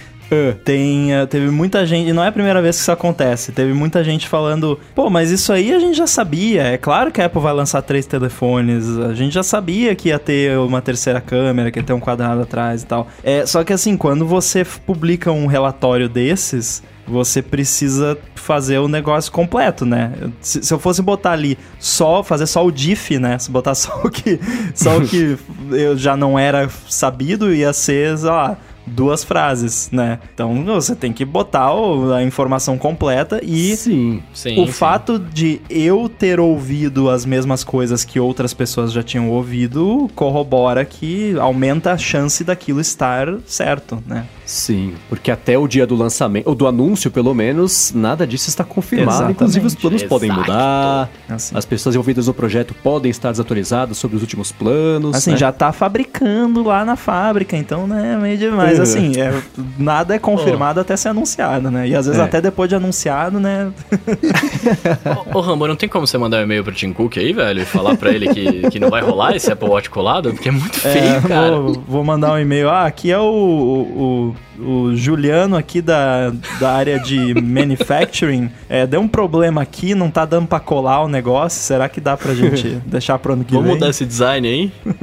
Tem, 0.64 1.12
eh, 1.12 1.26
teve 1.26 1.50
muita 1.50 1.84
gente, 1.84 2.08
e 2.08 2.12
não 2.12 2.22
é 2.22 2.28
a 2.28 2.32
primeira 2.32 2.62
vez 2.62 2.76
que 2.76 2.82
isso 2.82 2.92
acontece, 2.92 3.52
teve 3.52 3.72
muita 3.72 4.02
gente 4.04 4.28
falando, 4.28 4.78
pô, 4.94 5.10
mas 5.10 5.30
isso 5.30 5.52
aí 5.52 5.72
a 5.72 5.78
gente 5.78 5.96
já 5.96 6.06
sabia, 6.06 6.62
é 6.62 6.78
claro 6.78 7.10
que 7.10 7.20
a 7.20 7.26
Apple 7.26 7.40
vai 7.40 7.52
lançar 7.52 7.82
três 7.82 8.06
telefones, 8.06 8.98
a 8.98 9.14
gente 9.14 9.32
já 9.32 9.42
sabia 9.42 9.94
que 9.94 10.08
ia 10.08 10.18
ter 10.18 10.56
uma 10.58 10.80
terceira 10.80 11.20
câmera, 11.20 11.70
que 11.70 11.78
ia 11.78 11.82
ter 11.82 11.92
um 11.92 12.00
quadrado 12.00 12.42
atrás 12.42 12.82
e 12.82 12.86
tal. 12.86 13.08
É, 13.22 13.44
só 13.46 13.64
que 13.64 13.72
assim, 13.72 13.96
quando 13.96 14.26
você 14.26 14.64
publica 14.64 15.32
um 15.32 15.46
relatório 15.46 16.08
desses, 16.08 16.82
você 17.10 17.42
precisa 17.42 18.16
fazer 18.34 18.78
o 18.78 18.88
negócio 18.88 19.32
completo, 19.32 19.84
né? 19.84 20.12
Se, 20.40 20.62
se 20.62 20.72
eu 20.72 20.78
fosse 20.78 21.02
botar 21.02 21.32
ali 21.32 21.58
só, 21.78 22.22
fazer 22.22 22.46
só 22.46 22.64
o 22.64 22.70
diff, 22.70 23.18
né? 23.18 23.38
Se 23.38 23.50
botar 23.50 23.74
só 23.76 24.02
o 24.04 24.10
que, 24.10 24.40
só 24.74 24.98
o 24.98 25.06
que 25.06 25.36
eu 25.72 25.96
já 25.96 26.16
não 26.16 26.38
era 26.38 26.68
sabido, 26.88 27.52
ia 27.52 27.72
ser, 27.72 28.16
sei 28.16 28.30
lá, 28.30 28.56
duas 28.90 29.24
frases, 29.24 29.88
né? 29.92 30.18
Então 30.34 30.64
você 30.64 30.94
tem 30.94 31.12
que 31.12 31.24
botar 31.24 31.70
a 32.16 32.22
informação 32.22 32.76
completa 32.76 33.40
e 33.42 33.76
Sim. 33.76 34.22
Sim, 34.32 34.62
o 34.62 34.66
sim. 34.66 34.72
fato 34.72 35.18
de 35.18 35.60
eu 35.70 36.08
ter 36.08 36.40
ouvido 36.40 37.08
as 37.08 37.24
mesmas 37.24 37.64
coisas 37.64 38.04
que 38.04 38.18
outras 38.18 38.52
pessoas 38.52 38.92
já 38.92 39.02
tinham 39.02 39.30
ouvido 39.30 40.10
corrobora 40.14 40.84
que 40.84 41.36
aumenta 41.38 41.92
a 41.92 41.98
chance 41.98 42.42
daquilo 42.44 42.80
estar 42.80 43.28
certo, 43.46 44.02
né? 44.06 44.26
Sim, 44.50 44.94
porque 45.08 45.30
até 45.30 45.56
o 45.56 45.68
dia 45.68 45.86
do 45.86 45.94
lançamento, 45.94 46.48
ou 46.48 46.56
do 46.56 46.66
anúncio 46.66 47.08
pelo 47.08 47.32
menos, 47.32 47.92
nada 47.94 48.26
disso 48.26 48.48
está 48.48 48.64
confirmado. 48.64 49.10
Exatamente. 49.12 49.36
Inclusive 49.36 49.66
os 49.66 49.74
planos 49.76 50.02
podem 50.02 50.28
Exato. 50.28 50.40
mudar, 50.50 51.08
Assim. 51.28 51.56
as 51.56 51.64
pessoas 51.64 51.94
envolvidas 51.94 52.26
no 52.26 52.34
projeto 52.34 52.74
podem 52.82 53.12
estar 53.12 53.30
desatualizadas 53.30 53.96
sobre 53.96 54.16
os 54.16 54.22
últimos 54.22 54.50
planos. 54.50 55.14
Assim, 55.14 55.30
né? 55.30 55.36
já 55.36 55.52
tá 55.52 55.70
fabricando 55.70 56.64
lá 56.64 56.84
na 56.84 56.96
fábrica, 56.96 57.56
então, 57.56 57.86
né, 57.86 58.18
meio 58.20 58.36
demais. 58.36 58.78
Uhum. 58.78 58.82
Assim, 58.82 59.12
é, 59.20 59.40
nada 59.78 60.16
é 60.16 60.18
confirmado 60.18 60.80
até 60.80 60.96
ser 60.96 61.10
anunciado, 61.10 61.70
né? 61.70 61.86
E 61.86 61.94
às 61.94 62.06
vezes 62.06 62.20
É. 62.20 62.24
até 62.24 62.40
depois 62.40 62.68
de 62.68 62.74
anunciado, 62.74 63.38
né? 63.38 63.70
Ô, 65.32 65.38
ô, 65.38 65.40
Rambo, 65.40 65.68
não 65.68 65.76
tem 65.76 65.88
como 65.88 66.08
você 66.08 66.18
mandar 66.18 66.38
um 66.38 66.42
e-mail 66.42 66.64
pro 66.64 66.72
Tim 66.74 66.92
Cook 66.92 67.18
aí, 67.18 67.32
velho, 67.32 67.62
e 67.62 67.64
falar 67.64 67.96
pra 67.96 68.10
ele 68.10 68.28
que, 68.34 68.68
que 68.70 68.80
não 68.80 68.90
vai 68.90 69.00
rolar 69.00 69.36
esse 69.36 69.50
Apple 69.52 69.68
Watch 69.68 69.88
colado? 69.90 70.32
Porque 70.32 70.48
é 70.48 70.52
muito 70.52 70.78
feio, 70.80 71.04
É, 71.04 71.20
cara. 71.20 71.50
Vou, 71.60 71.84
vou 71.86 72.04
mandar 72.04 72.32
um 72.32 72.38
e-mail. 72.38 72.68
Ah, 72.68 72.86
aqui 72.86 73.10
é 73.12 73.18
o, 73.18 73.22
o, 73.22 74.34
o 74.58 74.94
Juliano 74.94 75.56
aqui 75.56 75.80
da, 75.80 76.30
da 76.58 76.72
área 76.72 76.98
de 76.98 77.34
manufacturing. 77.40 78.50
É, 78.68 78.86
deu 78.86 79.00
um 79.00 79.08
problema 79.08 79.62
aqui, 79.62 79.94
não 79.94 80.10
tá 80.10 80.24
dando 80.24 80.46
pra 80.46 80.60
colar 80.60 81.02
o 81.02 81.08
negócio. 81.08 81.60
Será 81.60 81.88
que 81.88 82.00
dá 82.00 82.16
pra 82.16 82.34
gente 82.34 82.80
deixar 82.86 83.18
pro 83.18 83.32
ano 83.32 83.44
que 83.44 83.52
Vamos 83.52 83.66
vem? 83.66 83.74
mudar 83.74 83.90
esse 83.90 84.04
design 84.04 84.46
aí? 84.46 84.72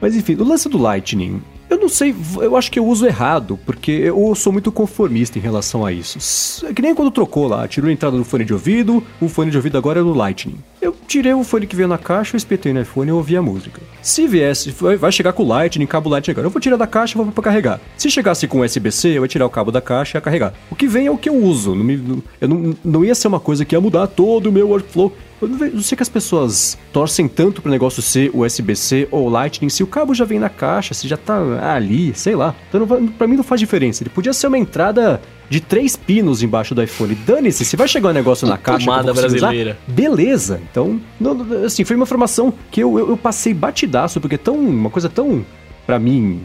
Mas 0.00 0.16
enfim, 0.16 0.34
o 0.34 0.44
lance 0.44 0.68
do 0.68 0.78
Lightning, 0.78 1.40
eu 1.72 1.78
não 1.80 1.88
sei, 1.88 2.14
eu 2.40 2.56
acho 2.56 2.70
que 2.70 2.78
eu 2.78 2.86
uso 2.86 3.06
errado, 3.06 3.58
porque 3.66 3.90
eu 3.90 4.34
sou 4.34 4.52
muito 4.52 4.70
conformista 4.72 5.38
em 5.38 5.42
relação 5.42 5.84
a 5.84 5.92
isso. 5.92 6.64
É 6.66 6.72
que 6.72 6.82
nem 6.82 6.94
quando 6.94 7.10
trocou 7.10 7.46
lá, 7.48 7.66
tirou 7.66 7.88
a 7.88 7.92
entrada 7.92 8.16
do 8.16 8.24
fone 8.24 8.44
de 8.44 8.52
ouvido, 8.52 9.02
o 9.20 9.28
fone 9.28 9.50
de 9.50 9.56
ouvido 9.56 9.76
agora 9.78 10.00
é 10.00 10.02
do 10.02 10.12
Lightning. 10.12 10.56
Eu 10.80 10.94
tirei 11.06 11.32
o 11.32 11.44
fone 11.44 11.66
que 11.66 11.76
veio 11.76 11.88
na 11.88 11.98
caixa, 11.98 12.34
eu 12.34 12.38
espetei 12.38 12.72
no 12.72 12.80
iPhone 12.82 13.08
e 13.08 13.12
ouvi 13.12 13.36
a 13.36 13.42
música. 13.42 13.80
Se 14.02 14.26
viesse, 14.26 14.70
vai 14.70 14.96
vai 14.96 15.12
chegar 15.12 15.32
com 15.32 15.42
o 15.42 15.46
Lightning, 15.46 15.86
cabo 15.86 16.08
Lightning 16.10 16.32
agora, 16.32 16.46
eu 16.46 16.50
vou 16.50 16.60
tirar 16.60 16.76
da 16.76 16.86
caixa 16.86 17.14
e 17.18 17.22
vou 17.22 17.32
pra 17.32 17.44
carregar. 17.44 17.80
Se 17.96 18.10
chegasse 18.10 18.46
com 18.48 18.60
USB-C, 18.60 19.08
eu 19.10 19.22
ia 19.22 19.28
tirar 19.28 19.46
o 19.46 19.50
cabo 19.50 19.70
da 19.70 19.80
caixa 19.80 20.16
e 20.16 20.18
ia 20.18 20.22
carregar. 20.22 20.54
O 20.70 20.74
que 20.76 20.86
vem 20.86 21.06
é 21.06 21.10
o 21.10 21.16
que 21.18 21.28
eu 21.28 21.34
uso, 21.36 21.74
não, 21.74 21.84
me- 21.84 21.96
não- 21.96 22.22
eu 22.40 22.48
não, 22.48 22.74
não 22.84 23.04
ia 23.04 23.14
ser 23.14 23.28
uma 23.28 23.40
coisa 23.40 23.64
que 23.64 23.74
ia 23.74 23.80
mudar 23.80 24.06
todo 24.08 24.46
o 24.48 24.52
meu 24.52 24.68
workflow. 24.68 25.12
Eu 25.42 25.48
não, 25.48 25.82
sei 25.82 25.96
que 25.96 26.02
as 26.02 26.08
pessoas 26.08 26.78
torcem 26.92 27.26
tanto 27.26 27.60
pro 27.60 27.70
negócio 27.70 28.00
ser 28.00 28.30
USB-C 28.32 29.08
ou 29.10 29.28
Lightning, 29.28 29.68
se 29.68 29.82
o 29.82 29.86
cabo 29.86 30.14
já 30.14 30.24
vem 30.24 30.38
na 30.38 30.48
caixa, 30.48 30.94
se 30.94 31.08
já 31.08 31.16
tá 31.16 31.38
ali, 31.74 32.14
sei 32.14 32.36
lá. 32.36 32.54
Então 32.68 32.86
vai- 32.86 33.02
pra 33.18 33.26
mim 33.26 33.36
não 33.36 33.42
faz 33.44 33.60
diferença. 33.60 34.02
Ele 34.02 34.10
podia 34.10 34.32
ser 34.32 34.46
uma 34.46 34.56
entrada 34.58 35.20
de 35.50 35.60
três 35.60 35.96
pinos 35.96 36.42
embaixo 36.42 36.74
do 36.74 36.82
iPhone. 36.82 37.14
Dane-se, 37.26 37.64
se 37.64 37.76
vai 37.76 37.86
chegar 37.88 38.10
um 38.10 38.12
negócio 38.12 38.46
na 38.46 38.56
caixa. 38.56 38.86
Tomada 38.86 39.08
conseguir 39.12 39.26
usar, 39.36 39.46
brasileira. 39.48 39.78
beleza. 39.86 40.60
Então, 40.70 41.00
não- 41.20 41.64
assim, 41.66 41.84
foi 41.84 41.96
uma 41.96 42.04
informação 42.04 42.54
que 42.70 42.80
eu, 42.82 42.98
eu, 42.98 43.08
eu 43.10 43.16
passei 43.16 43.52
batidaço, 43.52 44.20
porque 44.20 44.36
é 44.36 44.38
tão, 44.38 44.54
uma 44.56 44.88
coisa 44.90 45.08
tão, 45.08 45.44
pra 45.86 45.98
mim, 45.98 46.42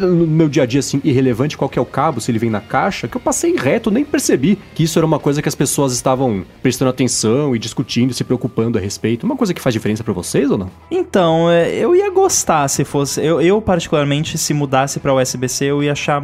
no 0.00 0.26
meu 0.26 0.48
dia 0.48 0.62
a 0.62 0.66
dia, 0.66 0.80
assim, 0.80 1.00
irrelevante 1.04 1.56
qual 1.56 1.68
que 1.68 1.78
é 1.78 1.82
o 1.82 1.86
cabo, 1.86 2.20
se 2.20 2.30
ele 2.30 2.38
vem 2.38 2.50
na 2.50 2.60
caixa, 2.60 3.08
que 3.08 3.16
eu 3.16 3.20
passei 3.20 3.56
reto, 3.56 3.90
nem 3.90 4.04
percebi 4.04 4.58
que 4.74 4.82
isso 4.82 4.98
era 4.98 5.06
uma 5.06 5.18
coisa 5.18 5.40
que 5.42 5.48
as 5.48 5.54
pessoas 5.54 5.92
estavam 5.92 6.44
prestando 6.62 6.90
atenção 6.90 7.54
e 7.54 7.58
discutindo, 7.58 8.12
se 8.12 8.24
preocupando 8.24 8.78
a 8.78 8.80
respeito. 8.80 9.24
Uma 9.24 9.36
coisa 9.36 9.54
que 9.54 9.60
faz 9.60 9.72
diferença 9.72 10.04
pra 10.04 10.12
vocês 10.12 10.50
ou 10.50 10.58
não? 10.58 10.70
Então, 10.90 11.50
é, 11.50 11.74
eu 11.74 11.94
ia 11.94 12.10
gostar 12.10 12.68
se 12.68 12.84
fosse. 12.84 13.24
Eu, 13.24 13.40
eu, 13.40 13.60
particularmente, 13.60 14.38
se 14.38 14.52
mudasse 14.52 15.00
pra 15.00 15.14
USB-C, 15.14 15.64
eu 15.66 15.82
ia 15.82 15.92
achar 15.92 16.20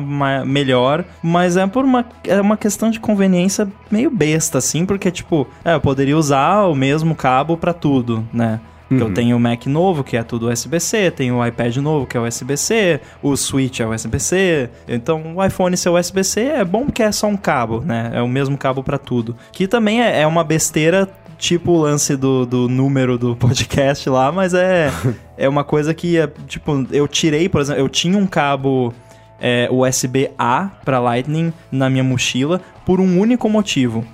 melhor. 0.46 1.04
Mas 1.22 1.56
é 1.56 1.66
por 1.66 1.84
uma, 1.84 2.04
é 2.24 2.40
uma 2.40 2.56
questão 2.56 2.90
de 2.90 3.00
conveniência 3.00 3.70
meio 3.90 4.10
besta, 4.10 4.58
assim, 4.58 4.84
porque, 4.84 5.10
tipo, 5.10 5.46
é, 5.64 5.74
eu 5.74 5.80
poderia 5.80 6.16
usar 6.16 6.66
o 6.66 6.74
mesmo 6.74 7.14
cabo 7.14 7.56
pra 7.56 7.72
tudo, 7.72 8.26
né? 8.32 8.60
Porque 8.92 9.10
eu 9.10 9.14
tenho 9.14 9.36
o 9.36 9.40
Mac 9.40 9.66
novo, 9.66 10.04
que 10.04 10.16
é 10.16 10.22
tudo 10.22 10.50
USB-C, 10.50 11.10
tenho 11.10 11.36
o 11.36 11.46
iPad 11.46 11.76
novo, 11.76 12.06
que 12.06 12.16
é 12.16 12.20
USB-C, 12.20 13.00
o 13.22 13.36
Switch 13.36 13.80
é 13.80 13.86
USB-C. 13.86 14.70
Então, 14.88 15.36
o 15.36 15.44
iPhone 15.44 15.76
ser 15.76 15.90
USB-C 15.90 16.40
é 16.40 16.64
bom 16.64 16.84
porque 16.84 17.02
é 17.02 17.12
só 17.12 17.26
um 17.26 17.36
cabo, 17.36 17.80
né? 17.80 18.10
É 18.14 18.22
o 18.22 18.28
mesmo 18.28 18.56
cabo 18.56 18.82
pra 18.82 18.98
tudo. 18.98 19.36
Que 19.52 19.66
também 19.66 20.02
é, 20.02 20.20
é 20.20 20.26
uma 20.26 20.44
besteira 20.44 21.08
tipo 21.38 21.72
o 21.72 21.80
lance 21.80 22.16
do, 22.16 22.46
do 22.46 22.68
número 22.68 23.18
do 23.18 23.34
podcast 23.36 24.08
lá, 24.08 24.30
mas 24.30 24.54
é, 24.54 24.92
é 25.36 25.48
uma 25.48 25.64
coisa 25.64 25.92
que, 25.92 26.16
é, 26.16 26.28
tipo, 26.46 26.86
eu 26.92 27.08
tirei, 27.08 27.48
por 27.48 27.60
exemplo, 27.60 27.80
eu 27.80 27.88
tinha 27.88 28.16
um 28.16 28.26
cabo 28.26 28.94
é, 29.40 29.68
USB-A 29.70 30.70
para 30.84 31.00
Lightning 31.00 31.52
na 31.70 31.90
minha 31.90 32.04
mochila 32.04 32.60
por 32.86 33.00
um 33.00 33.18
único 33.18 33.48
motivo. 33.48 34.04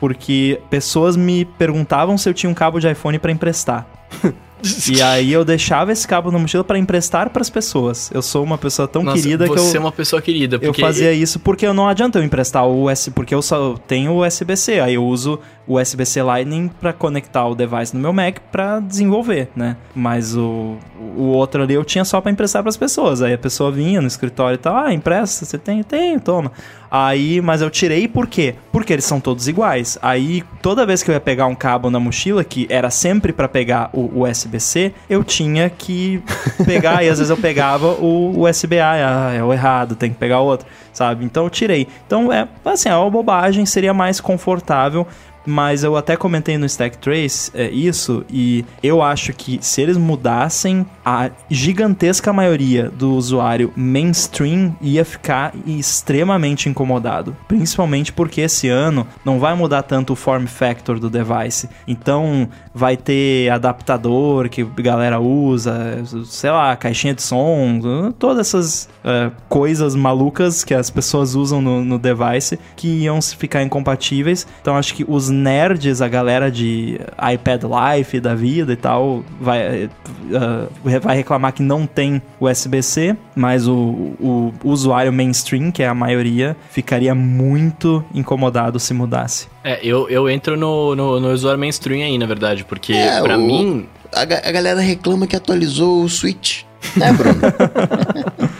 Porque 0.00 0.60
pessoas 0.70 1.16
me 1.16 1.44
perguntavam 1.44 2.16
se 2.16 2.28
eu 2.28 2.32
tinha 2.32 2.48
um 2.48 2.54
cabo 2.54 2.80
de 2.80 2.90
iPhone 2.90 3.18
para 3.18 3.32
emprestar. 3.32 3.86
E 4.90 5.00
aí 5.00 5.32
eu 5.32 5.44
deixava 5.44 5.92
esse 5.92 6.06
cabo 6.06 6.30
na 6.32 6.38
mochila 6.38 6.64
para 6.64 6.78
emprestar 6.78 7.30
para 7.30 7.40
as 7.40 7.48
pessoas. 7.48 8.10
Eu 8.12 8.20
sou 8.20 8.42
uma 8.42 8.58
pessoa 8.58 8.88
tão 8.88 9.04
Nossa, 9.04 9.22
querida 9.22 9.44
que 9.48 9.54
você 9.54 9.76
eu 9.76 9.80
é 9.80 9.84
uma 9.84 9.92
pessoa 9.92 10.20
querida. 10.20 10.56
eu 10.56 10.60
Porque 10.60 10.80
fazia 10.80 11.12
isso 11.12 11.38
porque 11.38 11.64
eu 11.64 11.72
não 11.72 11.88
adianta 11.88 12.18
eu 12.18 12.24
emprestar 12.24 12.66
o 12.66 12.90
USB, 12.90 13.14
porque 13.14 13.34
eu 13.34 13.40
só 13.40 13.74
tenho 13.86 14.12
o 14.12 14.26
USB-C, 14.26 14.80
aí 14.80 14.94
eu 14.94 15.04
uso 15.04 15.38
USB-C 15.68 16.22
Lightning 16.22 16.68
para 16.68 16.92
conectar 16.92 17.46
o 17.46 17.54
device 17.54 17.94
no 17.94 18.00
meu 18.00 18.12
Mac 18.12 18.38
para 18.50 18.80
desenvolver, 18.80 19.48
né? 19.54 19.76
Mas 19.94 20.36
o, 20.36 20.76
o 21.16 21.24
outro 21.24 21.62
ali 21.62 21.74
eu 21.74 21.84
tinha 21.84 22.04
só 22.04 22.20
para 22.20 22.30
emprestar 22.30 22.62
para 22.62 22.70
as 22.70 22.76
pessoas. 22.76 23.20
Aí 23.22 23.34
a 23.34 23.38
pessoa 23.38 23.70
vinha 23.70 24.00
no 24.00 24.06
escritório 24.06 24.54
e 24.54 24.58
tal, 24.58 24.76
ah, 24.76 24.92
empresta, 24.92 25.44
você 25.44 25.58
tem? 25.58 25.82
Tem, 25.82 26.18
toma. 26.18 26.52
Aí, 26.90 27.40
mas 27.42 27.60
eu 27.60 27.68
tirei 27.68 28.08
por 28.08 28.26
quê? 28.26 28.54
Porque 28.72 28.92
eles 28.92 29.04
são 29.04 29.20
todos 29.20 29.46
iguais. 29.46 29.98
Aí, 30.00 30.42
toda 30.62 30.86
vez 30.86 31.02
que 31.02 31.10
eu 31.10 31.12
ia 31.12 31.20
pegar 31.20 31.46
um 31.46 31.54
cabo 31.54 31.90
na 31.90 32.00
mochila, 32.00 32.42
que 32.42 32.66
era 32.70 32.88
sempre 32.88 33.32
para 33.32 33.46
pegar 33.46 33.90
o 33.92 34.22
USB-C, 34.22 34.94
eu 35.08 35.22
tinha 35.22 35.68
que 35.68 36.22
pegar, 36.64 37.04
e 37.04 37.08
às 37.10 37.18
vezes 37.18 37.30
eu 37.30 37.36
pegava 37.36 37.88
o 37.88 38.42
USB-A, 38.46 38.92
ah, 38.92 39.34
é 39.34 39.44
o 39.44 39.52
errado, 39.52 39.96
tem 39.96 40.10
que 40.10 40.16
pegar 40.16 40.40
outro, 40.40 40.66
sabe? 40.92 41.24
Então 41.24 41.44
eu 41.44 41.50
tirei. 41.50 41.86
Então, 42.06 42.32
é 42.32 42.48
assim, 42.64 42.88
é 42.88 42.96
uma 42.96 43.10
bobagem, 43.10 43.66
seria 43.66 43.92
mais 43.92 44.18
confortável 44.18 45.06
mas 45.48 45.82
eu 45.82 45.96
até 45.96 46.16
comentei 46.16 46.58
no 46.58 46.66
Stack 46.66 46.98
Trace 46.98 47.50
é, 47.54 47.70
isso, 47.70 48.24
e 48.30 48.64
eu 48.82 49.02
acho 49.02 49.32
que 49.32 49.58
se 49.62 49.80
eles 49.80 49.96
mudassem, 49.96 50.86
a 51.04 51.30
gigantesca 51.48 52.32
maioria 52.32 52.90
do 52.90 53.14
usuário 53.14 53.72
mainstream 53.74 54.76
ia 54.80 55.04
ficar 55.04 55.54
extremamente 55.66 56.68
incomodado. 56.68 57.34
Principalmente 57.48 58.12
porque 58.12 58.42
esse 58.42 58.68
ano 58.68 59.06
não 59.24 59.40
vai 59.40 59.54
mudar 59.54 59.82
tanto 59.82 60.12
o 60.12 60.16
form 60.16 60.44
factor 60.46 60.98
do 60.98 61.08
device. 61.08 61.68
Então 61.86 62.48
vai 62.74 62.96
ter 62.96 63.48
adaptador 63.50 64.48
que 64.48 64.62
a 64.62 64.82
galera 64.82 65.18
usa, 65.18 66.02
sei 66.26 66.50
lá, 66.50 66.76
caixinha 66.76 67.14
de 67.14 67.22
som, 67.22 68.12
todas 68.18 68.46
essas 68.46 68.88
uh, 69.02 69.32
coisas 69.48 69.94
malucas 69.94 70.62
que 70.62 70.74
as 70.74 70.90
pessoas 70.90 71.34
usam 71.34 71.62
no, 71.62 71.84
no 71.84 71.98
device 71.98 72.58
que 72.76 72.88
iam 72.88 73.20
ficar 73.22 73.62
incompatíveis. 73.62 74.46
Então 74.60 74.76
acho 74.76 74.94
que 74.94 75.04
os 75.08 75.30
nerds, 75.38 76.02
a 76.02 76.08
galera 76.08 76.50
de 76.50 77.00
iPad 77.34 77.62
Life 77.64 78.20
da 78.20 78.34
vida 78.34 78.72
e 78.72 78.76
tal, 78.76 79.24
vai, 79.40 79.84
uh, 79.86 81.00
vai 81.00 81.16
reclamar 81.16 81.52
que 81.52 81.62
não 81.62 81.86
tem 81.86 82.20
USB-C, 82.40 83.16
mas 83.34 83.66
o, 83.66 83.74
o, 84.20 84.52
usuário 84.64 85.12
mainstream, 85.12 85.70
que 85.70 85.82
é 85.82 85.88
a 85.88 85.94
maioria, 85.94 86.56
ficaria 86.70 87.14
muito 87.14 88.04
incomodado 88.14 88.78
se 88.78 88.92
mudasse. 88.92 89.46
É, 89.64 89.78
eu, 89.82 90.08
eu 90.10 90.28
entro 90.28 90.56
no, 90.56 90.94
no, 90.94 91.20
no 91.20 91.32
usuário 91.32 91.58
mainstream 91.58 92.04
aí, 92.04 92.18
na 92.18 92.26
verdade, 92.26 92.64
porque 92.64 92.92
É, 92.92 93.20
pra 93.22 93.38
o- 93.38 93.40
mim. 93.40 93.86
A, 94.12 94.22
a 94.22 94.52
galera 94.52 94.80
reclama 94.80 95.26
que 95.26 95.36
atualizou 95.36 96.02
o 96.02 96.08
Switch. 96.08 96.62
Né, 96.96 97.12
Bruno? 97.12 97.40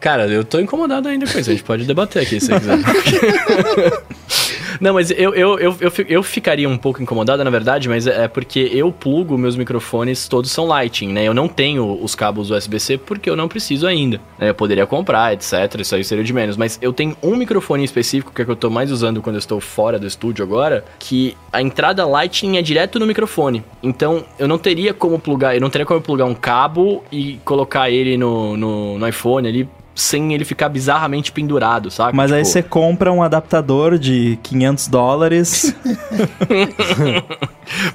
Cara, 0.00 0.26
eu 0.26 0.42
tô 0.44 0.58
incomodado 0.58 1.06
ainda 1.06 1.24
com 1.26 1.38
isso. 1.38 1.48
A 1.50 1.52
gente 1.52 1.62
pode 1.62 1.84
debater 1.84 2.22
aqui 2.22 2.40
se 2.40 2.46
você 2.48 2.58
quiser. 2.58 4.02
Não, 4.82 4.94
mas 4.94 5.12
eu, 5.12 5.32
eu, 5.32 5.60
eu, 5.60 5.76
eu, 5.80 5.92
eu 6.08 6.22
ficaria 6.24 6.68
um 6.68 6.76
pouco 6.76 7.00
incomodado, 7.00 7.44
na 7.44 7.50
verdade, 7.50 7.88
mas 7.88 8.04
é 8.08 8.26
porque 8.26 8.68
eu 8.72 8.90
plugo 8.90 9.38
meus 9.38 9.54
microfones, 9.54 10.26
todos 10.26 10.50
são 10.50 10.66
Lighting, 10.66 11.06
né? 11.12 11.22
Eu 11.22 11.32
não 11.32 11.46
tenho 11.46 12.02
os 12.02 12.16
cabos 12.16 12.50
USB-C 12.50 12.98
porque 12.98 13.30
eu 13.30 13.36
não 13.36 13.46
preciso 13.46 13.86
ainda. 13.86 14.20
né? 14.36 14.50
Eu 14.50 14.54
poderia 14.56 14.84
comprar, 14.84 15.34
etc. 15.34 15.78
Isso 15.78 15.94
aí 15.94 16.02
seria 16.02 16.24
de 16.24 16.32
menos. 16.32 16.56
Mas 16.56 16.80
eu 16.82 16.92
tenho 16.92 17.16
um 17.22 17.36
microfone 17.36 17.84
específico, 17.84 18.32
que 18.34 18.42
é 18.42 18.44
que 18.44 18.50
eu 18.50 18.56
tô 18.56 18.70
mais 18.70 18.90
usando 18.90 19.22
quando 19.22 19.36
eu 19.36 19.38
estou 19.38 19.60
fora 19.60 20.00
do 20.00 20.06
estúdio 20.06 20.44
agora, 20.44 20.84
que 20.98 21.36
a 21.52 21.62
entrada 21.62 22.04
Lightning 22.04 22.56
é 22.56 22.62
direto 22.62 22.98
no 22.98 23.06
microfone. 23.06 23.62
Então 23.84 24.24
eu 24.36 24.48
não 24.48 24.58
teria 24.58 24.92
como 24.92 25.16
plugar, 25.16 25.54
eu 25.54 25.60
não 25.60 25.70
teria 25.70 25.86
como 25.86 26.00
plugar 26.00 26.24
um 26.24 26.34
cabo 26.34 27.04
e 27.12 27.38
colocar 27.44 27.88
ele 27.88 28.16
no, 28.16 28.56
no, 28.56 28.98
no 28.98 29.08
iPhone 29.08 29.46
ali. 29.46 29.68
Sem 29.94 30.32
ele 30.32 30.44
ficar 30.44 30.70
bizarramente 30.70 31.30
pendurado, 31.30 31.90
sabe? 31.90 32.16
Mas 32.16 32.32
aí 32.32 32.40
Tipo, 32.42 32.52
você 32.52 32.62
compra 32.62 33.12
um 33.12 33.22
adaptador 33.22 33.98
de 33.98 34.38
500 34.42 34.88
dólares. 34.88 35.74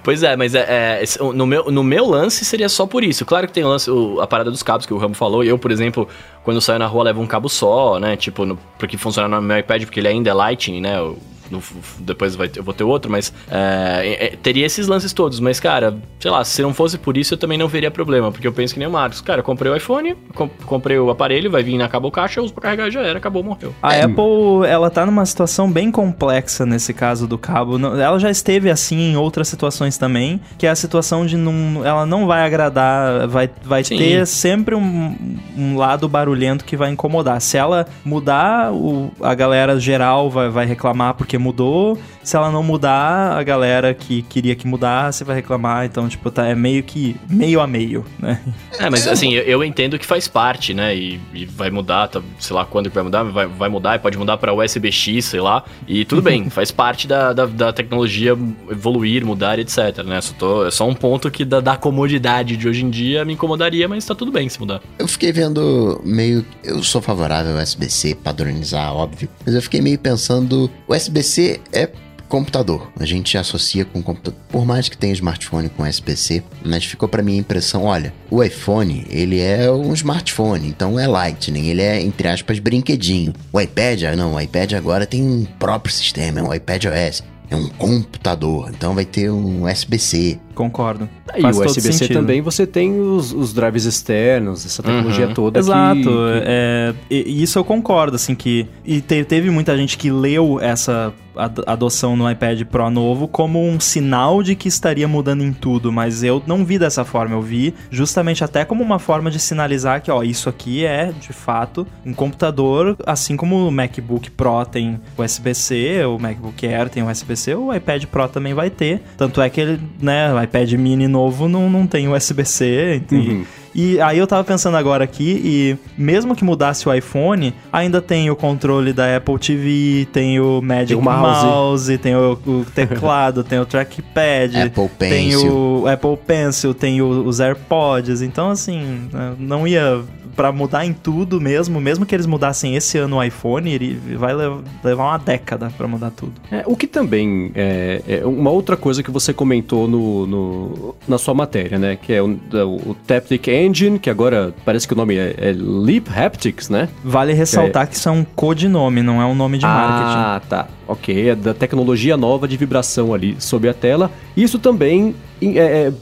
Pois 0.04 0.24
é, 0.24 0.36
mas 0.36 0.56
é, 0.56 1.02
é, 1.04 1.04
no, 1.34 1.46
meu, 1.46 1.66
no 1.72 1.84
meu 1.84 2.06
lance 2.06 2.44
seria 2.46 2.70
só 2.70 2.88
por 2.88 3.04
isso. 3.04 3.26
Claro 3.26 3.48
que 3.48 3.54
tem 3.54 3.64
o 3.64 3.68
lance, 3.68 3.90
o- 3.92 4.20
a 4.22 4.26
parada 4.28 4.50
dos 4.50 4.64
cabos 4.64 4.86
que 4.86 4.94
o 4.94 4.98
Rambo 4.98 5.16
falou. 5.16 5.44
Eu, 5.44 5.58
por 5.60 5.72
exemplo, 5.72 6.08
quando 6.44 6.60
saio 6.62 6.80
na 6.80 6.88
rua, 6.88 7.04
levo 7.04 7.22
um 7.22 7.28
cabo 7.28 7.48
só, 7.50 8.00
né? 8.00 8.16
Tipo, 8.16 8.46
no, 8.46 8.58
porque 8.80 8.98
funciona 8.98 9.28
no 9.28 9.42
meu 9.42 9.58
iPad, 9.60 9.84
porque 9.84 10.00
ele 10.00 10.08
ainda 10.08 10.30
é 10.30 10.34
Lightning, 10.34 10.82
né? 10.82 10.98
Eu- 10.98 11.18
no- 11.52 11.62
depois 12.00 12.36
vai 12.36 12.48
ter- 12.48 12.60
eu 12.60 12.64
vou 12.64 12.74
ter 12.74 12.84
outro, 12.84 13.12
mas 13.12 13.34
é, 13.50 14.34
é, 14.34 14.36
teria 14.42 14.66
esses 14.66 14.88
lances 14.88 15.14
todos. 15.14 15.40
Mas, 15.40 15.60
cara, 15.60 15.98
sei 16.20 16.32
lá, 16.32 16.44
se 16.44 16.62
não 16.62 16.74
fosse 16.74 16.98
por 16.98 17.18
isso, 17.18 17.34
eu 17.34 17.38
também 17.38 17.58
não 17.58 17.68
veria 17.68 17.90
problema. 17.92 18.32
Porque 18.32 18.48
eu 18.48 18.54
penso 18.54 18.74
que 18.74 18.80
nem 18.80 18.88
o 18.88 18.92
Marcos. 18.92 19.22
Cara, 19.22 19.42
comprei 19.44 19.72
o 19.72 19.76
iPhone, 19.76 20.16
com- 20.34 20.50
comprei 20.66 20.98
o 21.00 21.10
aparelho, 21.10 21.50
vai 21.52 21.64
vir 21.64 21.78
na 21.78 21.88
cabo 21.88 22.12
caixa, 22.12 22.40
eu 22.40 22.44
uso 22.44 22.54
pra 22.54 22.64
carregar 22.64 22.90
já 22.90 23.02
era, 23.02 23.18
acabou, 23.18 23.44
morreu. 23.44 23.74
A 23.82 23.94
Apple, 23.96 24.68
ela 24.68 24.90
tá 24.90 25.06
numa 25.06 25.26
situação 25.26 25.72
bem 25.72 25.92
complexa 25.92 26.66
nesse 26.66 26.94
caso 26.94 27.28
do 27.28 27.38
cabo. 27.38 27.78
Ela 27.98 28.20
já 28.20 28.30
esteve 28.30 28.70
assim 28.70 29.12
em 29.12 29.18
outras 29.18 29.48
situações 29.48 29.98
também, 29.98 30.40
que 30.58 30.66
é 30.66 30.70
a 30.70 30.76
situação 30.76 31.26
de 31.26 31.38
não, 31.38 31.86
ela 31.86 32.06
não 32.06 32.26
vai 32.28 32.46
agradar, 32.46 33.28
vai, 33.28 33.50
vai 33.64 33.84
Sim. 33.84 33.98
ter 33.98 34.26
sempre 34.28 34.76
um, 34.76 35.16
um 35.58 35.78
lado 35.78 36.08
barulhento 36.08 36.66
que 36.66 36.76
vai 36.78 36.90
incomodar. 36.92 37.40
Se 37.42 37.58
ela 37.58 37.86
mudar, 38.04 38.72
o, 38.74 39.12
a 39.22 39.34
galera 39.34 39.80
geral 39.80 40.30
vai, 40.30 40.50
vai 40.50 40.66
reclamar 40.66 41.14
porque 41.14 41.37
mudou. 41.38 41.98
Se 42.24 42.36
ela 42.36 42.52
não 42.52 42.64
mudar, 42.64 43.38
a 43.38 43.44
galera 43.44 43.94
que 43.94 44.22
queria 44.24 44.56
que 44.56 44.68
mudasse 44.68 45.24
vai 45.24 45.36
reclamar. 45.36 45.86
Então, 45.86 46.08
tipo, 46.10 46.30
tá, 46.30 46.46
é 46.46 46.56
meio 46.56 46.84
que 46.84 47.16
meio 47.30 47.62
a 47.62 47.68
meio, 47.68 48.06
né? 48.20 48.42
É, 48.78 48.90
mas 48.90 49.08
assim, 49.08 49.34
eu, 49.34 49.44
eu 49.44 49.64
entendo 49.64 49.98
que 49.98 50.06
faz 50.06 50.28
parte, 50.28 50.74
né? 50.74 50.96
E, 50.96 51.20
e 51.34 51.46
vai 51.46 51.70
mudar, 51.70 52.08
tá, 52.08 52.22
sei 52.40 52.56
lá 52.56 52.66
quando 52.66 52.90
que 52.90 52.96
vai 52.96 53.04
mudar, 53.04 53.24
vai, 53.24 53.48
vai 53.48 53.70
mudar 53.70 53.96
e 53.96 54.00
pode 54.00 54.18
mudar 54.18 54.38
pra 54.38 54.54
USB-X, 54.54 55.26
sei 55.26 55.40
lá. 55.40 55.64
E 55.88 56.06
tudo 56.06 56.22
bem, 56.22 56.50
faz 56.52 56.72
parte 56.72 57.08
da, 57.08 57.34
da, 57.34 57.46
da 57.46 57.74
tecnologia 57.74 58.38
evoluir, 58.70 59.26
mudar, 59.26 59.60
etc, 59.60 60.04
né? 60.06 60.22
Só 60.22 60.34
tô, 60.34 60.66
é 60.66 60.72
só 60.72 60.88
um 60.88 60.94
ponto 60.94 61.30
que 61.32 61.46
da, 61.46 61.60
da 61.60 61.76
comodidade 61.76 62.58
de 62.58 62.68
hoje 62.68 62.84
em 62.84 62.90
dia 62.90 63.24
me 63.24 63.34
incomodaria, 63.34 63.88
mas 63.88 64.06
tá 64.06 64.14
tudo 64.14 64.32
bem 64.32 64.50
se 64.50 64.60
mudar. 64.60 64.82
Eu 65.00 65.08
fiquei 65.08 65.32
vendo 65.32 66.02
meio. 66.04 66.46
Eu 66.64 66.84
sou 66.84 67.02
favorável 67.02 67.56
ao 67.56 67.64
USB-C, 67.64 68.16
padronizar, 68.16 68.94
óbvio. 68.94 69.30
Mas 69.46 69.56
eu 69.56 69.62
fiquei 69.62 69.82
meio 69.82 70.00
pensando. 70.00 70.70
O 70.88 70.96
USB-C 71.28 71.60
é 71.74 71.90
computador. 72.30 72.92
A 73.00 73.06
gente 73.06 73.38
associa 73.38 73.84
com 73.84 74.02
computador. 74.02 74.40
Por 74.50 74.66
mais 74.66 74.88
que 74.88 74.98
tenha 74.98 75.14
smartphone 75.14 75.70
com 75.70 75.84
USB-C, 75.84 76.44
mas 76.66 76.86
ficou 76.86 77.08
pra 77.08 77.22
mim 77.22 77.36
a 77.36 77.42
impressão: 77.42 77.84
olha, 77.84 78.14
o 78.32 78.42
iPhone, 78.42 79.06
ele 79.10 79.40
é 79.40 79.70
um 79.70 79.94
smartphone, 79.94 80.68
então 80.68 80.98
é 80.98 81.06
Lightning, 81.06 81.68
ele 81.68 81.82
é, 81.82 82.02
entre 82.02 82.28
aspas, 82.30 82.60
brinquedinho. 82.60 83.34
O 83.52 83.60
iPad, 83.60 84.04
ah, 84.04 84.16
não, 84.16 84.36
o 84.36 84.42
iPad 84.42 84.74
agora 84.74 85.06
tem 85.06 85.22
um 85.22 85.46
próprio 85.60 85.94
sistema, 85.94 86.40
é 86.40 86.44
um 86.44 86.54
iPad 86.54 86.86
OS. 86.86 87.24
É 87.50 87.56
um 87.56 87.70
computador, 87.70 88.70
então 88.74 88.94
vai 88.94 89.06
ter 89.06 89.32
um 89.32 89.66
USB-C. 89.66 90.38
Concordo. 90.58 91.08
E 91.38 91.44
o 91.46 91.50
USB-C 91.50 92.08
também 92.10 92.42
você 92.42 92.66
tem 92.66 93.00
os, 93.00 93.32
os 93.32 93.54
drives 93.54 93.86
externos, 93.86 94.66
essa 94.66 94.82
tecnologia 94.82 95.28
Uhum. 95.28 95.34
toda 95.36 95.60
Exato, 95.60 96.02
que- 96.02 96.10
é, 96.44 96.94
e- 97.12 97.44
isso 97.44 97.60
eu 97.60 97.64
concordo, 97.64 98.16
assim, 98.16 98.34
que... 98.34 98.66
E 98.84 99.00
te- 99.02 99.24
teve 99.24 99.50
muita 99.52 99.78
gente 99.78 99.98
que 99.98 100.10
leu 100.10 100.60
essa 100.60 101.14
ad- 101.36 101.62
adoção 101.68 102.16
no 102.16 102.30
iPad 102.30 102.64
Pro 102.64 102.90
novo 102.90 103.28
como 103.28 103.64
um 103.64 103.80
sinal 103.80 104.42
de 104.42 104.56
que 104.56 104.68
estaria 104.68 105.08
mudando 105.08 105.44
em 105.44 105.54
tudo, 105.54 105.92
mas 105.92 106.24
eu 106.24 106.42
não 106.48 106.66
vi 106.66 106.80
dessa 106.80 107.06
forma, 107.06 107.36
eu 107.36 107.42
vi 107.42 107.74
justamente 107.92 108.44
até 108.44 108.66
como 108.66 108.84
uma 108.84 108.98
forma 108.98 109.30
de 109.30 109.40
sinalizar 109.40 110.02
que, 110.02 110.10
ó, 110.10 110.24
isso 110.24 110.50
aqui 110.50 110.84
é, 110.86 111.12
de 111.12 111.32
fato, 111.34 111.86
um 112.04 112.14
computador, 112.14 112.98
assim 113.06 113.38
como 113.38 113.68
o 113.68 113.72
MacBook 113.72 114.32
Pro 114.32 114.66
tem 114.66 115.00
USB-C, 115.18 116.04
o 116.06 116.18
MacBook 116.18 116.66
Air 116.66 116.90
tem 116.90 117.04
USB-C, 117.04 117.54
o 117.56 117.74
iPad 117.74 118.06
Pro 118.06 118.28
também 118.28 118.54
vai 118.56 118.70
ter, 118.72 119.02
tanto 119.16 119.40
é 119.42 119.50
que 119.50 119.62
ele, 119.62 119.80
né, 120.02 120.34
iPad 120.48 120.74
mini 120.74 121.08
novo 121.08 121.48
não, 121.48 121.70
não 121.70 121.86
tem 121.86 122.08
USB-C, 122.08 123.02
e- 123.12 123.16
Uhum. 123.16 123.46
e 123.76 124.02
aí 124.02 124.18
eu 124.18 124.26
tava 124.26 124.44
pensando 124.44 124.76
agora 124.78 125.04
aqui, 125.04 125.42
e 125.44 125.78
mesmo 126.02 126.36
que 126.36 126.44
mudasse 126.44 126.88
o 126.90 126.94
iPhone, 126.94 127.54
ainda 127.72 128.02
tem 128.02 128.30
o 128.30 128.36
controle 128.36 128.92
da 128.94 129.16
Apple 129.18 129.38
TV, 129.38 130.08
tem 130.12 130.40
o 130.40 130.62
Magic 130.62 130.88
Tem 130.88 130.98
o 130.98 131.02
mouse. 131.02 131.46
mouse. 131.46 131.98
tem 131.98 132.16
o, 132.16 132.34
o 132.46 132.66
teclado, 132.74 133.44
tem 133.44 133.60
o 133.60 133.66
trackpad, 133.66 134.58
Apple 134.62 134.90
tem 134.98 135.30
Pencil. 135.32 135.54
o 135.54 135.88
Apple 135.88 136.18
Pencil, 136.26 136.74
tem 136.74 137.02
o- 137.02 137.26
os 137.28 137.40
AirPods. 137.40 138.22
Então, 138.22 138.50
assim, 138.50 139.08
né, 139.14 139.34
não 139.38 139.68
ia 139.68 140.02
pra 140.38 140.52
mudar 140.54 140.86
em 140.86 140.94
tudo 140.94 141.42
mesmo, 141.42 141.82
mesmo 141.82 142.06
que 142.06 142.16
eles 142.16 142.26
mudassem 142.28 142.76
esse 142.76 142.98
ano 142.98 143.18
o 143.18 143.24
iPhone, 143.24 143.70
ele 143.70 144.00
vai 144.16 144.34
lev- 144.34 144.62
levar 144.84 145.04
uma 145.06 145.18
década 145.18 145.70
pra 145.76 145.88
mudar 145.88 146.12
tudo. 146.12 146.34
É, 146.52 146.64
o 146.68 146.78
que 146.78 146.86
também 146.88 147.52
é, 147.56 148.02
é 148.08 148.26
uma 148.26 148.52
outra 148.52 148.78
coisa 148.78 149.02
que 149.02 149.10
você 149.12 149.34
comentou 149.34 149.88
no, 149.88 150.26
no- 150.28 150.96
na 151.08 151.18
sua 151.18 151.34
matéria, 151.34 151.80
né? 151.80 151.98
Que 152.00 152.14
é 152.14 152.22
o, 152.22 152.38
o 152.64 152.96
Taptic 153.08 153.48
Engine, 153.48 153.98
que 154.00 154.10
agora 154.10 154.54
parece 154.64 154.88
que 154.88 154.94
o 154.94 154.98
nome 154.98 155.18
é, 155.18 155.34
é 155.38 155.52
Leap 155.58 156.08
Haptics, 156.16 156.70
né? 156.70 156.88
Vale 157.04 157.34
ressaltar 157.34 157.88
que 157.88 157.96
isso 157.96 158.08
é 158.08 158.12
um 158.12 158.24
codinome, 158.24 159.02
não 159.02 159.20
é 159.22 159.26
um 159.26 159.34
nome 159.36 159.58
de 159.58 159.66
marketing. 159.66 160.18
Ah, 160.20 160.42
tá. 160.48 160.68
Ok, 160.88 161.30
é 161.32 161.36
da 161.36 161.54
tecnologia 161.54 162.16
nova 162.16 162.48
de 162.48 162.56
vibração 162.56 163.14
ali 163.14 163.36
sob 163.40 163.68
a 163.68 163.74
tela. 163.74 164.12
Isso 164.38 164.60
também 164.60 165.16
é, 165.42 165.58
é, 165.58 165.94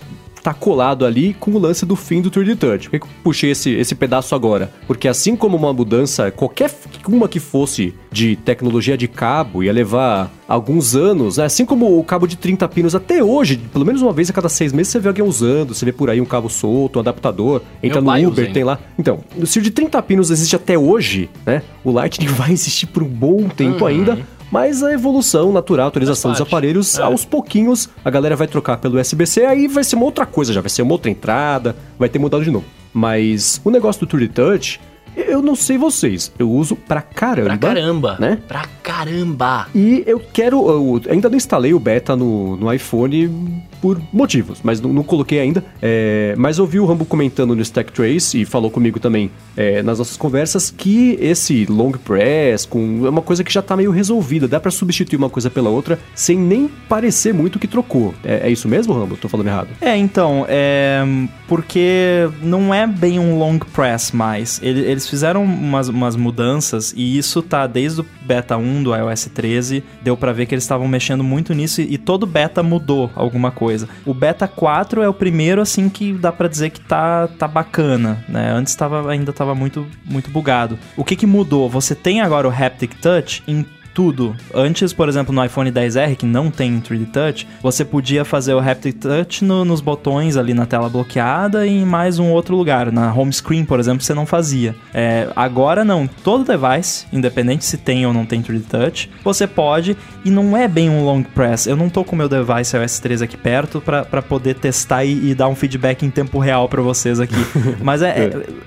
tá 0.46 0.54
colado 0.54 1.08
ali 1.08 1.36
com 1.40 1.50
o 1.50 1.58
lance 1.58 1.88
do 1.88 1.96
fim 1.96 2.22
do 2.22 2.30
3D 2.30 2.56
Touch. 2.56 2.88
Por 2.88 2.92
que 2.92 3.00
que 3.00 3.06
eu 3.06 3.10
puxei 3.24 3.50
esse, 3.50 3.72
esse 3.72 3.96
pedaço 3.96 4.36
agora? 4.36 4.72
Porque 4.86 5.08
assim 5.08 5.36
como 5.36 5.58
uma 5.58 5.74
mudança, 5.74 6.30
qualquer 6.30 6.72
uma 7.08 7.28
que 7.28 7.40
fosse 7.40 7.96
de 8.12 8.36
tecnologia 8.36 8.96
de 8.96 9.08
cabo, 9.08 9.64
ia 9.64 9.74
levar 9.74 10.32
alguns 10.48 10.96
anos, 10.96 11.38
né? 11.38 11.46
assim 11.46 11.66
como 11.66 11.98
o 11.98 12.04
cabo 12.04 12.28
de 12.28 12.38
30 12.38 12.68
pinos 12.68 12.94
até 12.94 13.24
hoje, 13.24 13.58
pelo 13.58 13.84
menos 13.84 14.04
uma 14.04 14.14
vez 14.14 14.30
a 14.30 14.34
cada 14.34 14.48
seis 14.48 14.72
meses 14.72 14.92
você 14.92 15.00
vê 15.00 15.08
alguém 15.08 15.26
usando, 15.26 15.74
você 15.74 15.84
vê 15.84 15.92
por 15.92 16.12
aí 16.12 16.22
um 16.22 16.26
cabo 16.26 16.48
solto, 16.48 16.98
um 16.98 17.00
adaptador, 17.00 17.64
entra 17.82 18.00
Meu 18.00 18.14
no 18.14 18.30
Uber, 18.30 18.46
usa, 18.46 18.54
tem 18.54 18.64
lá. 18.64 18.78
Então, 19.00 19.22
se 19.46 19.58
o 19.58 19.62
de 19.64 19.72
30 19.72 20.00
pinos 20.04 20.30
existe 20.30 20.56
até 20.56 20.78
hoje, 20.78 21.28
né? 21.44 21.64
O 21.84 21.92
Lightning 21.92 22.28
vai 22.32 22.52
existir 22.52 22.86
por 22.86 23.02
um 23.02 23.08
bom 23.08 23.50
tempo 23.50 23.84
ainda. 23.84 24.20
Mas 24.52 24.84
a 24.84 24.94
evolução 24.94 25.52
natural, 25.52 25.86
a 25.86 25.88
atualização 25.90 26.32
dos 26.32 26.40
aparelhos, 26.42 26.98
É. 26.98 27.02
aos 27.02 27.26
pouquinhos, 27.26 27.90
a 28.04 28.10
galera 28.10 28.36
vai 28.36 28.48
trocar 28.48 28.78
pelo 28.78 29.00
USB-C, 29.00 29.46
aí 29.46 29.68
vai 29.68 29.84
ser 29.84 29.96
uma 29.96 30.06
outra 30.06 30.26
coisa, 30.26 30.54
já 30.54 30.62
vai 30.62 30.70
ser 30.70 30.82
uma 30.82 30.92
outra 30.94 31.10
entrada, 31.12 31.76
vai 31.98 32.08
ter 32.10 32.20
mudado 32.20 32.44
de 32.44 32.52
novo. 32.52 32.66
Mas 32.94 33.60
o 33.66 33.70
negócio 33.72 34.06
do 34.06 34.08
3D 34.18 34.32
Touch, 34.34 34.80
eu 35.16 35.42
não 35.42 35.56
sei 35.56 35.78
vocês, 35.78 36.32
eu 36.40 36.50
uso 36.50 36.76
pra 36.76 37.02
caramba. 37.02 37.50
Pra 37.50 37.58
caramba. 37.58 38.18
Né? 38.20 38.38
Pra 38.48 38.66
caramba. 38.84 39.68
E 39.76 40.04
eu 40.06 40.20
quero. 40.20 40.68
Eu 40.70 41.02
ainda 41.10 41.30
não 41.30 41.36
instalei 41.38 41.74
o 41.74 41.80
beta 41.80 42.16
no, 42.16 42.56
no 42.56 42.72
iPhone 42.74 43.62
por 43.86 44.02
motivos, 44.12 44.62
mas 44.64 44.82
não, 44.82 44.92
não 44.92 45.04
coloquei 45.04 45.40
ainda. 45.40 45.64
É, 45.80 46.34
mas 46.40 46.58
eu 46.58 46.66
vi 46.66 46.80
o 46.80 46.86
Rambo 46.88 47.06
comentando 47.06 47.56
no 47.56 47.62
Stack 47.62 47.92
Trace 47.92 48.42
e 48.42 48.44
falou 48.44 48.72
comigo 48.72 49.00
também 49.00 49.30
é, 49.56 49.84
nas 49.84 50.00
nossas 50.00 50.18
conversas 50.18 50.72
que 50.72 51.16
esse 51.22 51.68
long 51.70 51.92
press 51.92 52.66
com, 52.66 53.06
é 53.06 53.10
uma 53.10 53.22
coisa 53.22 53.44
que 53.44 53.54
já 53.54 53.62
tá 53.62 53.78
meio 53.78 53.92
resolvida. 53.92 54.48
Dá 54.48 54.60
pra 54.60 54.72
substituir 54.72 55.18
uma 55.18 55.30
coisa 55.30 55.52
pela 55.52 55.70
outra 55.70 56.00
sem 56.16 56.36
nem 56.36 56.68
parecer 56.90 57.32
muito 57.32 57.60
que 57.60 57.68
trocou. 57.68 58.12
É, 58.24 58.48
é 58.48 58.50
isso 58.50 58.68
mesmo, 58.68 58.92
Rambo? 58.92 59.18
Tô 59.18 59.30
falando 59.30 59.46
errado. 59.50 59.68
É, 59.80 59.96
então, 59.96 60.48
é. 60.50 61.04
Porque 61.48 62.28
não 62.42 62.74
é 62.74 62.88
bem 62.88 63.20
um 63.20 63.38
long 63.38 63.60
press 63.60 64.12
mais. 64.12 64.60
Ele- 64.64 64.82
Eles 64.82 65.08
fizeram 65.08 65.44
umas, 65.44 65.90
umas 65.90 66.16
mudanças 66.16 66.92
e 66.98 67.18
isso 67.20 67.42
tá 67.44 67.68
desde 67.68 68.02
o 68.02 68.06
beta 68.26 68.58
1 68.58 68.82
do 68.82 68.96
iOS 68.96 69.30
13. 69.34 69.84
Deu 70.02 70.18
pra 70.18 70.34
ver 70.34 70.48
que 70.48 70.56
eles 70.56 70.64
estavam 70.64 70.88
mexendo 70.88 71.24
muito 71.24 71.54
nisso 71.54 71.82
e, 71.82 71.94
e 71.94 71.98
todo 72.00 72.26
beta 72.26 72.64
mudou 72.64 73.12
alguma 73.16 73.52
coisa. 73.52 73.75
O 74.06 74.14
beta 74.14 74.48
4 74.48 75.02
é 75.02 75.10
o 75.10 75.14
primeiro, 75.14 75.62
assim, 75.62 75.90
que 75.90 76.14
dá 76.14 76.32
pra 76.32 76.48
dizer 76.48 76.70
que 76.70 76.80
tá, 76.80 77.28
tá 77.28 77.48
bacana, 77.48 78.24
né? 78.28 78.52
Antes 78.52 78.76
tava, 78.76 79.10
ainda 79.12 79.34
tava 79.34 79.56
muito, 79.56 79.86
muito 80.04 80.30
bugado. 80.30 80.78
O 80.96 81.04
que 81.04 81.16
que 81.16 81.26
mudou? 81.26 81.70
Você 81.70 81.96
tem 81.96 82.22
agora 82.22 82.48
o 82.48 82.52
Haptic 82.52 82.96
Touch 82.96 83.44
em 83.48 83.66
tudo. 83.96 84.36
Antes, 84.54 84.92
por 84.92 85.08
exemplo, 85.08 85.34
no 85.34 85.44
iPhone 85.44 85.72
10R, 85.72 86.18
que 86.18 86.26
não 86.26 86.52
tem 86.52 86.80
3D 86.82 87.06
Touch, 87.12 87.48
você 87.64 87.86
podia 87.86 88.26
fazer 88.26 88.54
o 88.54 88.60
Haptic 88.60 88.98
Touch 89.00 89.44
no- 89.46 89.64
nos 89.64 89.80
botões 89.80 90.36
ali 90.36 90.54
na 90.54 90.66
tela 90.66 90.90
bloqueada 90.90 91.66
e 91.66 91.78
em 91.82 91.86
mais 91.86 92.20
um 92.20 92.30
outro 92.30 92.58
lugar. 92.58 92.92
Na 92.92 93.14
home 93.14 93.32
screen, 93.32 93.64
por 93.64 93.80
exemplo, 93.80 94.04
você 94.04 94.14
não 94.14 94.26
fazia. 94.26 94.76
É, 94.94 95.30
agora 95.36 95.86
não. 95.86 96.06
Todo 96.24 96.44
device, 96.44 97.06
independente 97.14 97.64
se 97.64 97.78
tem 97.78 98.06
ou 98.06 98.12
não 98.12 98.26
tem 98.26 98.42
3D 98.44 98.64
Touch, 98.70 99.10
você 99.24 99.48
pode 99.48 99.96
e 100.26 100.30
não 100.30 100.58
é 100.58 100.68
bem 100.68 100.90
um 100.90 101.06
long 101.06 101.24
press. 101.24 101.66
Eu 101.66 101.78
não 101.78 101.88
tô 101.88 102.04
com 102.04 102.16
o 102.16 102.18
meu 102.18 102.28
device 102.28 102.76
iOS 102.76 103.00
13 103.00 103.24
aqui 103.24 103.38
perto 103.38 103.80
pra 103.82 104.22
poder 104.22 104.56
testar 104.56 105.06
e, 105.06 105.30
e 105.32 105.34
dar 105.34 105.48
um 105.48 105.56
feedback 105.56 106.06
em 106.06 106.10
tempo 106.10 106.38
real 106.38 106.68
pra 106.68 106.82
vocês 106.82 107.18
aqui. 107.20 107.36
Mas 107.82 108.02
é, 108.02 108.10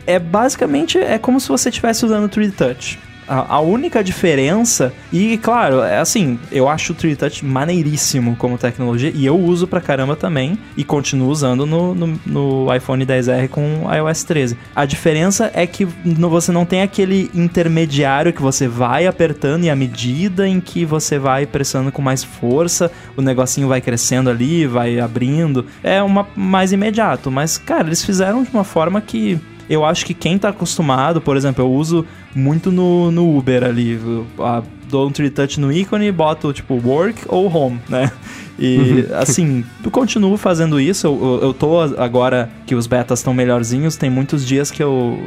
é, 0.06 0.14
é 0.14 0.18
basicamente 0.18 0.96
é 0.96 1.18
como 1.18 1.38
se 1.38 1.48
você 1.48 1.68
estivesse 1.68 2.06
usando 2.06 2.24
o 2.24 2.28
3D 2.30 2.52
Touch. 2.52 2.98
A, 3.28 3.56
a 3.56 3.60
única 3.60 4.02
diferença, 4.02 4.92
e 5.12 5.36
claro, 5.38 5.82
é 5.82 5.98
assim, 5.98 6.38
eu 6.50 6.68
acho 6.68 6.92
o 6.92 6.96
3D 6.96 7.16
Touch 7.16 7.44
maneiríssimo 7.44 8.36
como 8.36 8.56
tecnologia 8.56 9.12
e 9.14 9.26
eu 9.26 9.38
uso 9.38 9.66
pra 9.66 9.80
caramba 9.80 10.16
também 10.16 10.58
e 10.76 10.84
continuo 10.84 11.28
usando 11.28 11.66
no, 11.66 11.94
no, 11.94 12.20
no 12.24 12.74
iPhone 12.74 13.04
10R 13.04 13.48
com 13.48 13.86
iOS 13.92 14.24
13. 14.24 14.56
A 14.74 14.84
diferença 14.84 15.50
é 15.54 15.66
que 15.66 15.84
você 15.84 16.52
não 16.52 16.64
tem 16.64 16.82
aquele 16.82 17.30
intermediário 17.34 18.32
que 18.32 18.42
você 18.42 18.66
vai 18.66 19.06
apertando 19.06 19.64
e 19.64 19.70
à 19.70 19.76
medida 19.76 20.48
em 20.48 20.60
que 20.60 20.84
você 20.84 21.18
vai 21.18 21.46
pressionando 21.46 21.92
com 21.92 22.00
mais 22.00 22.24
força, 22.24 22.90
o 23.16 23.22
negocinho 23.22 23.68
vai 23.68 23.80
crescendo 23.80 24.30
ali, 24.30 24.66
vai 24.66 24.98
abrindo. 24.98 25.66
É 25.82 26.02
uma 26.02 26.26
mais 26.34 26.72
imediato, 26.72 27.30
mas 27.30 27.58
cara, 27.58 27.86
eles 27.86 28.04
fizeram 28.04 28.42
de 28.42 28.50
uma 28.50 28.64
forma 28.64 29.00
que 29.00 29.38
eu 29.68 29.84
acho 29.84 30.04
que 30.06 30.14
quem 30.14 30.38
tá 30.38 30.48
acostumado, 30.48 31.20
por 31.20 31.36
exemplo, 31.36 31.64
eu 31.64 31.70
uso 31.70 32.06
muito 32.34 32.72
no, 32.72 33.10
no 33.10 33.36
Uber 33.36 33.64
ali. 33.64 33.98
ah, 34.38 34.62
dou 34.88 35.08
um 35.08 35.10
3D 35.10 35.32
touch 35.32 35.60
no 35.60 35.70
ícone 35.70 36.06
e 36.06 36.12
boto 36.12 36.52
tipo 36.52 36.74
work 36.74 37.22
ou 37.28 37.54
home, 37.54 37.80
né? 37.88 38.10
E 38.58 39.06
assim, 39.14 39.64
eu 39.84 39.90
continuo 39.90 40.36
fazendo 40.36 40.80
isso. 40.80 41.06
Eu, 41.06 41.38
eu, 41.42 41.54
tô 41.54 41.80
agora 41.80 42.50
que 42.66 42.74
os 42.74 42.86
betas 42.86 43.20
estão 43.20 43.32
melhorzinhos. 43.32 43.96
Tem 43.96 44.10
muitos 44.10 44.44
dias 44.44 44.70
que 44.70 44.82
eu, 44.82 45.18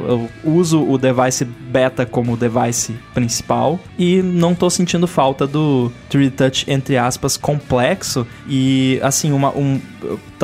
eu 0.44 0.52
uso 0.52 0.82
o 0.82 0.98
device 0.98 1.44
beta 1.44 2.04
como 2.04 2.36
device 2.36 2.94
principal 3.14 3.80
e 3.98 4.20
não 4.22 4.54
tô 4.54 4.68
sentindo 4.68 5.06
falta 5.06 5.46
do 5.46 5.90
3D 6.10 6.30
touch, 6.32 6.70
entre 6.70 6.96
aspas, 6.98 7.36
complexo. 7.36 8.26
E 8.46 9.00
assim, 9.02 9.32
uma, 9.32 9.48
um, 9.50 9.80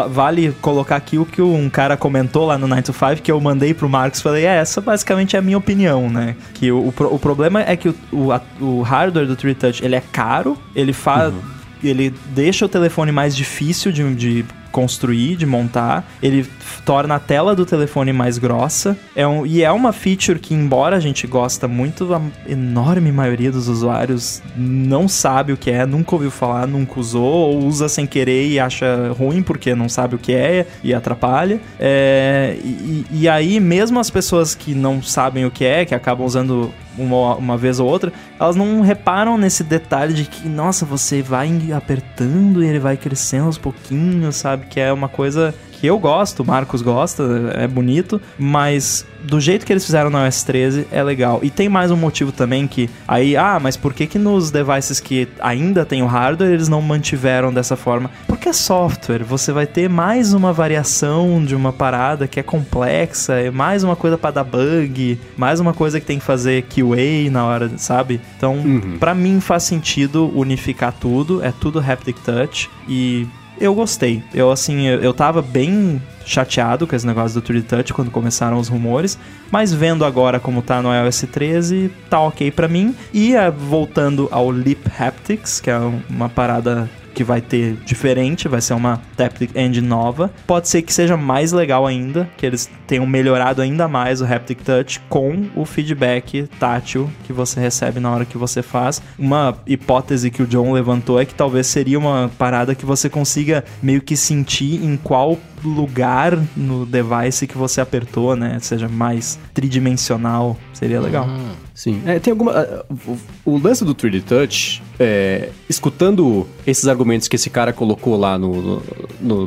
vale 0.09 0.53
colocar 0.63 0.97
aqui 0.97 1.19
o 1.19 1.27
que 1.27 1.43
um 1.43 1.69
cara 1.69 1.97
comentou 1.97 2.47
lá 2.47 2.57
no 2.57 2.67
9 2.67 2.83
to 2.83 2.93
5 2.93 3.17
que 3.23 3.31
eu 3.31 3.41
mandei 3.41 3.75
pro 3.75 3.89
Marcos. 3.89 4.21
Falei, 4.23 4.47
é, 4.47 4.57
essa 4.57 4.81
basicamente 4.81 5.37
é 5.37 5.39
a 5.39 5.43
minha 5.43 5.59
opinião, 5.59 6.09
né? 6.09 6.37
Que 6.55 6.73
o, 6.73 6.79
o, 6.79 6.95
o 7.15 7.19
problema 7.19 7.61
é 7.63 7.77
que 7.77 7.89
o, 7.91 7.95
o, 8.13 8.33
a- 8.33 8.41
o 8.61 8.81
hardware 8.83 9.27
do 9.27 9.37
3D 9.37 9.55
touch 9.57 9.85
ele 9.85 9.95
é 9.95 10.03
caro, 10.13 10.57
ele 10.75 10.93
faz 10.93 11.35
ele 11.83 12.13
deixa 12.35 12.67
o 12.67 12.69
telefone 12.69 13.13
mais 13.13 13.37
difícil 13.37 13.93
de, 13.93 14.15
de 14.15 14.45
construir, 14.79 15.35
de 15.35 15.45
montar. 15.45 16.09
Ele 16.23 16.47
torna 16.85 17.17
a 17.17 17.19
tela 17.19 17.53
do 17.57 17.67
telefone 17.67 18.13
mais 18.13 18.39
grossa. 18.39 18.97
É 19.17 19.27
um, 19.27 19.45
e 19.45 19.65
é 19.65 19.73
uma 19.73 19.93
feature 19.93 20.39
que, 20.39 20.55
embora 20.55 20.95
a 20.95 21.01
gente 21.01 21.27
gosta 21.27 21.67
muito, 21.67 22.15
a 22.15 22.23
enorme 22.49 23.11
maioria 23.11 23.51
dos 23.51 23.67
usuários 23.67 24.41
não 24.57 25.09
sabe 25.09 25.53
o 25.53 25.57
que 25.57 25.69
é, 25.69 25.85
nunca 25.85 26.15
ouviu 26.15 26.31
falar, 26.31 26.69
nunca 26.69 27.01
usou, 27.01 27.25
ou 27.25 27.67
usa 27.67 27.89
sem 27.89 28.07
querer 28.07 28.47
e 28.47 28.61
acha 28.61 29.13
ruim 29.19 29.43
porque 29.43 29.75
não 29.75 29.89
sabe 29.89 30.15
o 30.15 30.19
que 30.19 30.33
é 30.33 30.65
e 30.85 30.95
atrapalha. 30.95 31.61
É, 31.81 32.57
e, 32.63 33.05
e 33.11 33.29
aí, 33.29 33.59
mesmo 33.59 33.99
as 33.99 34.11
pessoas 34.11 34.55
que 34.55 34.77
não 34.77 35.03
sabem 35.03 35.45
o 35.45 35.51
que 35.51 35.65
é, 35.65 35.85
que 35.85 35.95
acabam 35.95 36.25
usando 36.25 36.73
uma, 36.97 37.37
uma 37.37 37.57
vez 37.57 37.81
ou 37.81 37.89
outra, 37.89 38.13
elas 38.39 38.57
não 38.57 38.81
reparam 38.81 39.39
nesse 39.39 39.63
detalhe 39.63 40.13
de 40.13 40.25
que, 40.25 40.49
nossa, 40.49 40.85
você 40.85 41.23
vai 41.23 41.51
apertando 41.73 42.63
e 42.63 42.67
ele 42.67 42.79
vai 42.79 42.97
crescendo 42.97 43.47
aos 43.47 43.59
pouquinhos, 43.59 44.37
sabe? 44.37 44.67
Que 44.69 44.81
é 44.81 44.93
uma 44.93 45.09
coisa 45.09 45.55
que 45.81 45.87
eu 45.87 45.99
gosto, 45.99 46.43
o 46.43 46.47
Marcos 46.47 46.83
gosta, 46.83 47.23
é 47.55 47.67
bonito, 47.67 48.21
mas 48.37 49.07
do 49.23 49.41
jeito 49.41 49.65
que 49.65 49.73
eles 49.73 49.85
fizeram 49.85 50.11
no 50.11 50.19
iOS 50.25 50.43
13 50.43 50.89
é 50.91 51.03
legal. 51.03 51.39
E 51.43 51.51
tem 51.51 51.69
mais 51.69 51.91
um 51.91 51.97
motivo 51.97 52.33
também 52.33 52.67
que 52.67 52.91
aí, 53.07 53.37
ah, 53.37 53.59
mas 53.61 53.77
por 53.77 53.95
que 53.95 54.07
que 54.07 54.19
nos 54.19 54.51
devices 54.51 54.99
que 54.99 55.29
ainda 55.39 55.85
tem 55.85 56.03
o 56.03 56.07
hardware 56.07 56.51
eles 56.51 56.69
não 56.69 56.83
mantiveram 56.83 57.53
dessa 57.53 57.77
forma? 57.77 58.11
Porque 58.27 58.49
é 58.49 58.53
software, 58.53 59.23
você 59.23 59.53
vai 59.53 59.67
ter 59.67 59.89
mais 59.89 60.33
uma 60.33 60.53
variação 60.53 61.45
de 61.45 61.55
uma 61.55 61.73
parada 61.73 62.27
que 62.27 62.41
é 62.41 62.43
complexa, 62.43 63.35
é 63.35 63.51
mais 63.51 63.85
uma 63.85 63.95
coisa 63.95 64.19
para 64.19 64.33
dar 64.33 64.45
bug, 64.45 65.19
mais 65.37 65.61
uma 65.61 65.73
coisa 65.73 66.01
que 66.01 66.07
tem 66.07 66.19
que 66.19 66.25
fazer 66.25 66.65
QA 66.65 67.31
na 67.31 67.45
hora, 67.45 67.71
sabe? 67.77 68.21
Então, 68.37 68.59
pra 68.99 69.15
mim 69.15 69.41
faz 69.41 69.63
sentido 69.63 70.33
unificar 70.35 70.93
tudo, 70.93 71.43
é 71.45 71.53
tudo 71.53 71.79
haptic 71.79 72.19
touch 72.25 72.69
e 72.89 73.29
eu 73.61 73.75
gostei. 73.75 74.23
Eu, 74.35 74.51
assim, 74.51 74.87
eu, 74.87 75.01
eu 75.01 75.13
tava 75.15 75.41
bem 75.43 76.01
chateado 76.25 76.87
com 76.87 76.95
esse 76.95 77.07
negócio 77.07 77.41
do 77.41 77.47
3D 77.47 77.63
Touch 77.65 77.93
quando 77.95 78.11
começaram 78.11 78.59
os 78.59 78.69
rumores, 78.69 79.19
mas 79.51 79.73
vendo 79.73 80.05
agora 80.05 80.39
como 80.39 80.61
tá 80.61 80.83
no 80.83 80.93
iOS 80.95 81.25
13, 81.33 81.91
tá 82.11 82.21
ok 82.21 82.51
pra 82.51 82.69
mim. 82.69 82.95
E 83.15 83.35
eh, 83.35 83.51
voltando 83.51 84.29
ao 84.31 84.53
Lip 84.53 84.91
Haptics, 84.99 85.61
que 85.61 85.71
é 85.71 85.79
um- 85.79 86.01
uma 86.11 86.29
parada 86.29 86.89
que 87.19 87.25
vai 87.25 87.41
ter 87.41 87.75
diferente, 87.85 88.47
vai 88.47 88.61
ser 88.61 88.75
uma 88.75 89.03
Haptic 89.19 89.51
Engine 89.57 89.85
nova. 89.85 90.31
Pode 90.47 90.69
ser 90.69 90.83
que 90.83 90.95
seja 90.95 91.17
mais 91.17 91.51
legal 91.51 91.85
ainda, 91.85 92.31
que 92.37 92.47
eles 92.47 92.71
tenham 92.87 93.05
melhorado 93.05 93.61
ainda 93.61 93.89
mais 93.89 94.21
o 94.21 94.25
Haptic 94.25 94.63
Touch 94.63 95.01
com 95.09 95.47
o 95.57 95.65
feedback 95.65 96.49
tátil 96.61 97.11
que 97.25 97.33
você 97.33 97.59
recebe 97.59 97.99
na 97.99 98.09
hora 98.09 98.25
que 98.25 98.39
você 98.39 98.63
faz. 98.63 99.03
Uma 99.19 99.59
hipótese 99.67 100.31
que 100.31 100.45
o 100.45 100.47
John 100.47 100.73
levantou 100.73 101.21
é 101.21 101.25
que 101.25 101.35
talvez 101.35 101.67
seria 101.67 101.99
uma 101.99 102.31
parada 102.39 102.73
que 102.73 102.87
você 102.87 103.11
consiga 103.11 103.65
meio 103.83 104.01
que 104.01 104.17
sentir 104.17 104.81
em 104.85 104.97
qual 104.97 105.37
lugar 105.65 106.39
no 106.57 106.87
device 106.87 107.49
que 107.49 107.59
você 107.59 107.81
apertou, 107.81 108.37
né? 108.37 108.59
Seja 108.61 108.89
mais 108.89 109.41
tridimensional, 109.53 110.57
seria 110.73 111.01
legal. 111.01 111.27
Hum, 111.27 111.51
Sim. 111.79 112.03
É, 112.05 112.19
tem 112.19 112.33
alguma. 112.33 112.51
ah, 112.51 112.85
O, 113.07 113.53
o 113.53 113.57
lance 113.57 113.85
do 113.85 113.95
3D 113.95 114.21
Touch, 114.25 114.83
é, 114.99 115.51
escutando 115.71 116.45
esses 116.67 116.89
argumentos 116.89 117.29
que 117.29 117.37
esse 117.37 117.49
cara 117.49 117.73
colocou 117.73 118.19
lá 118.19 118.37
no, 118.37 118.61
no, 118.61 118.83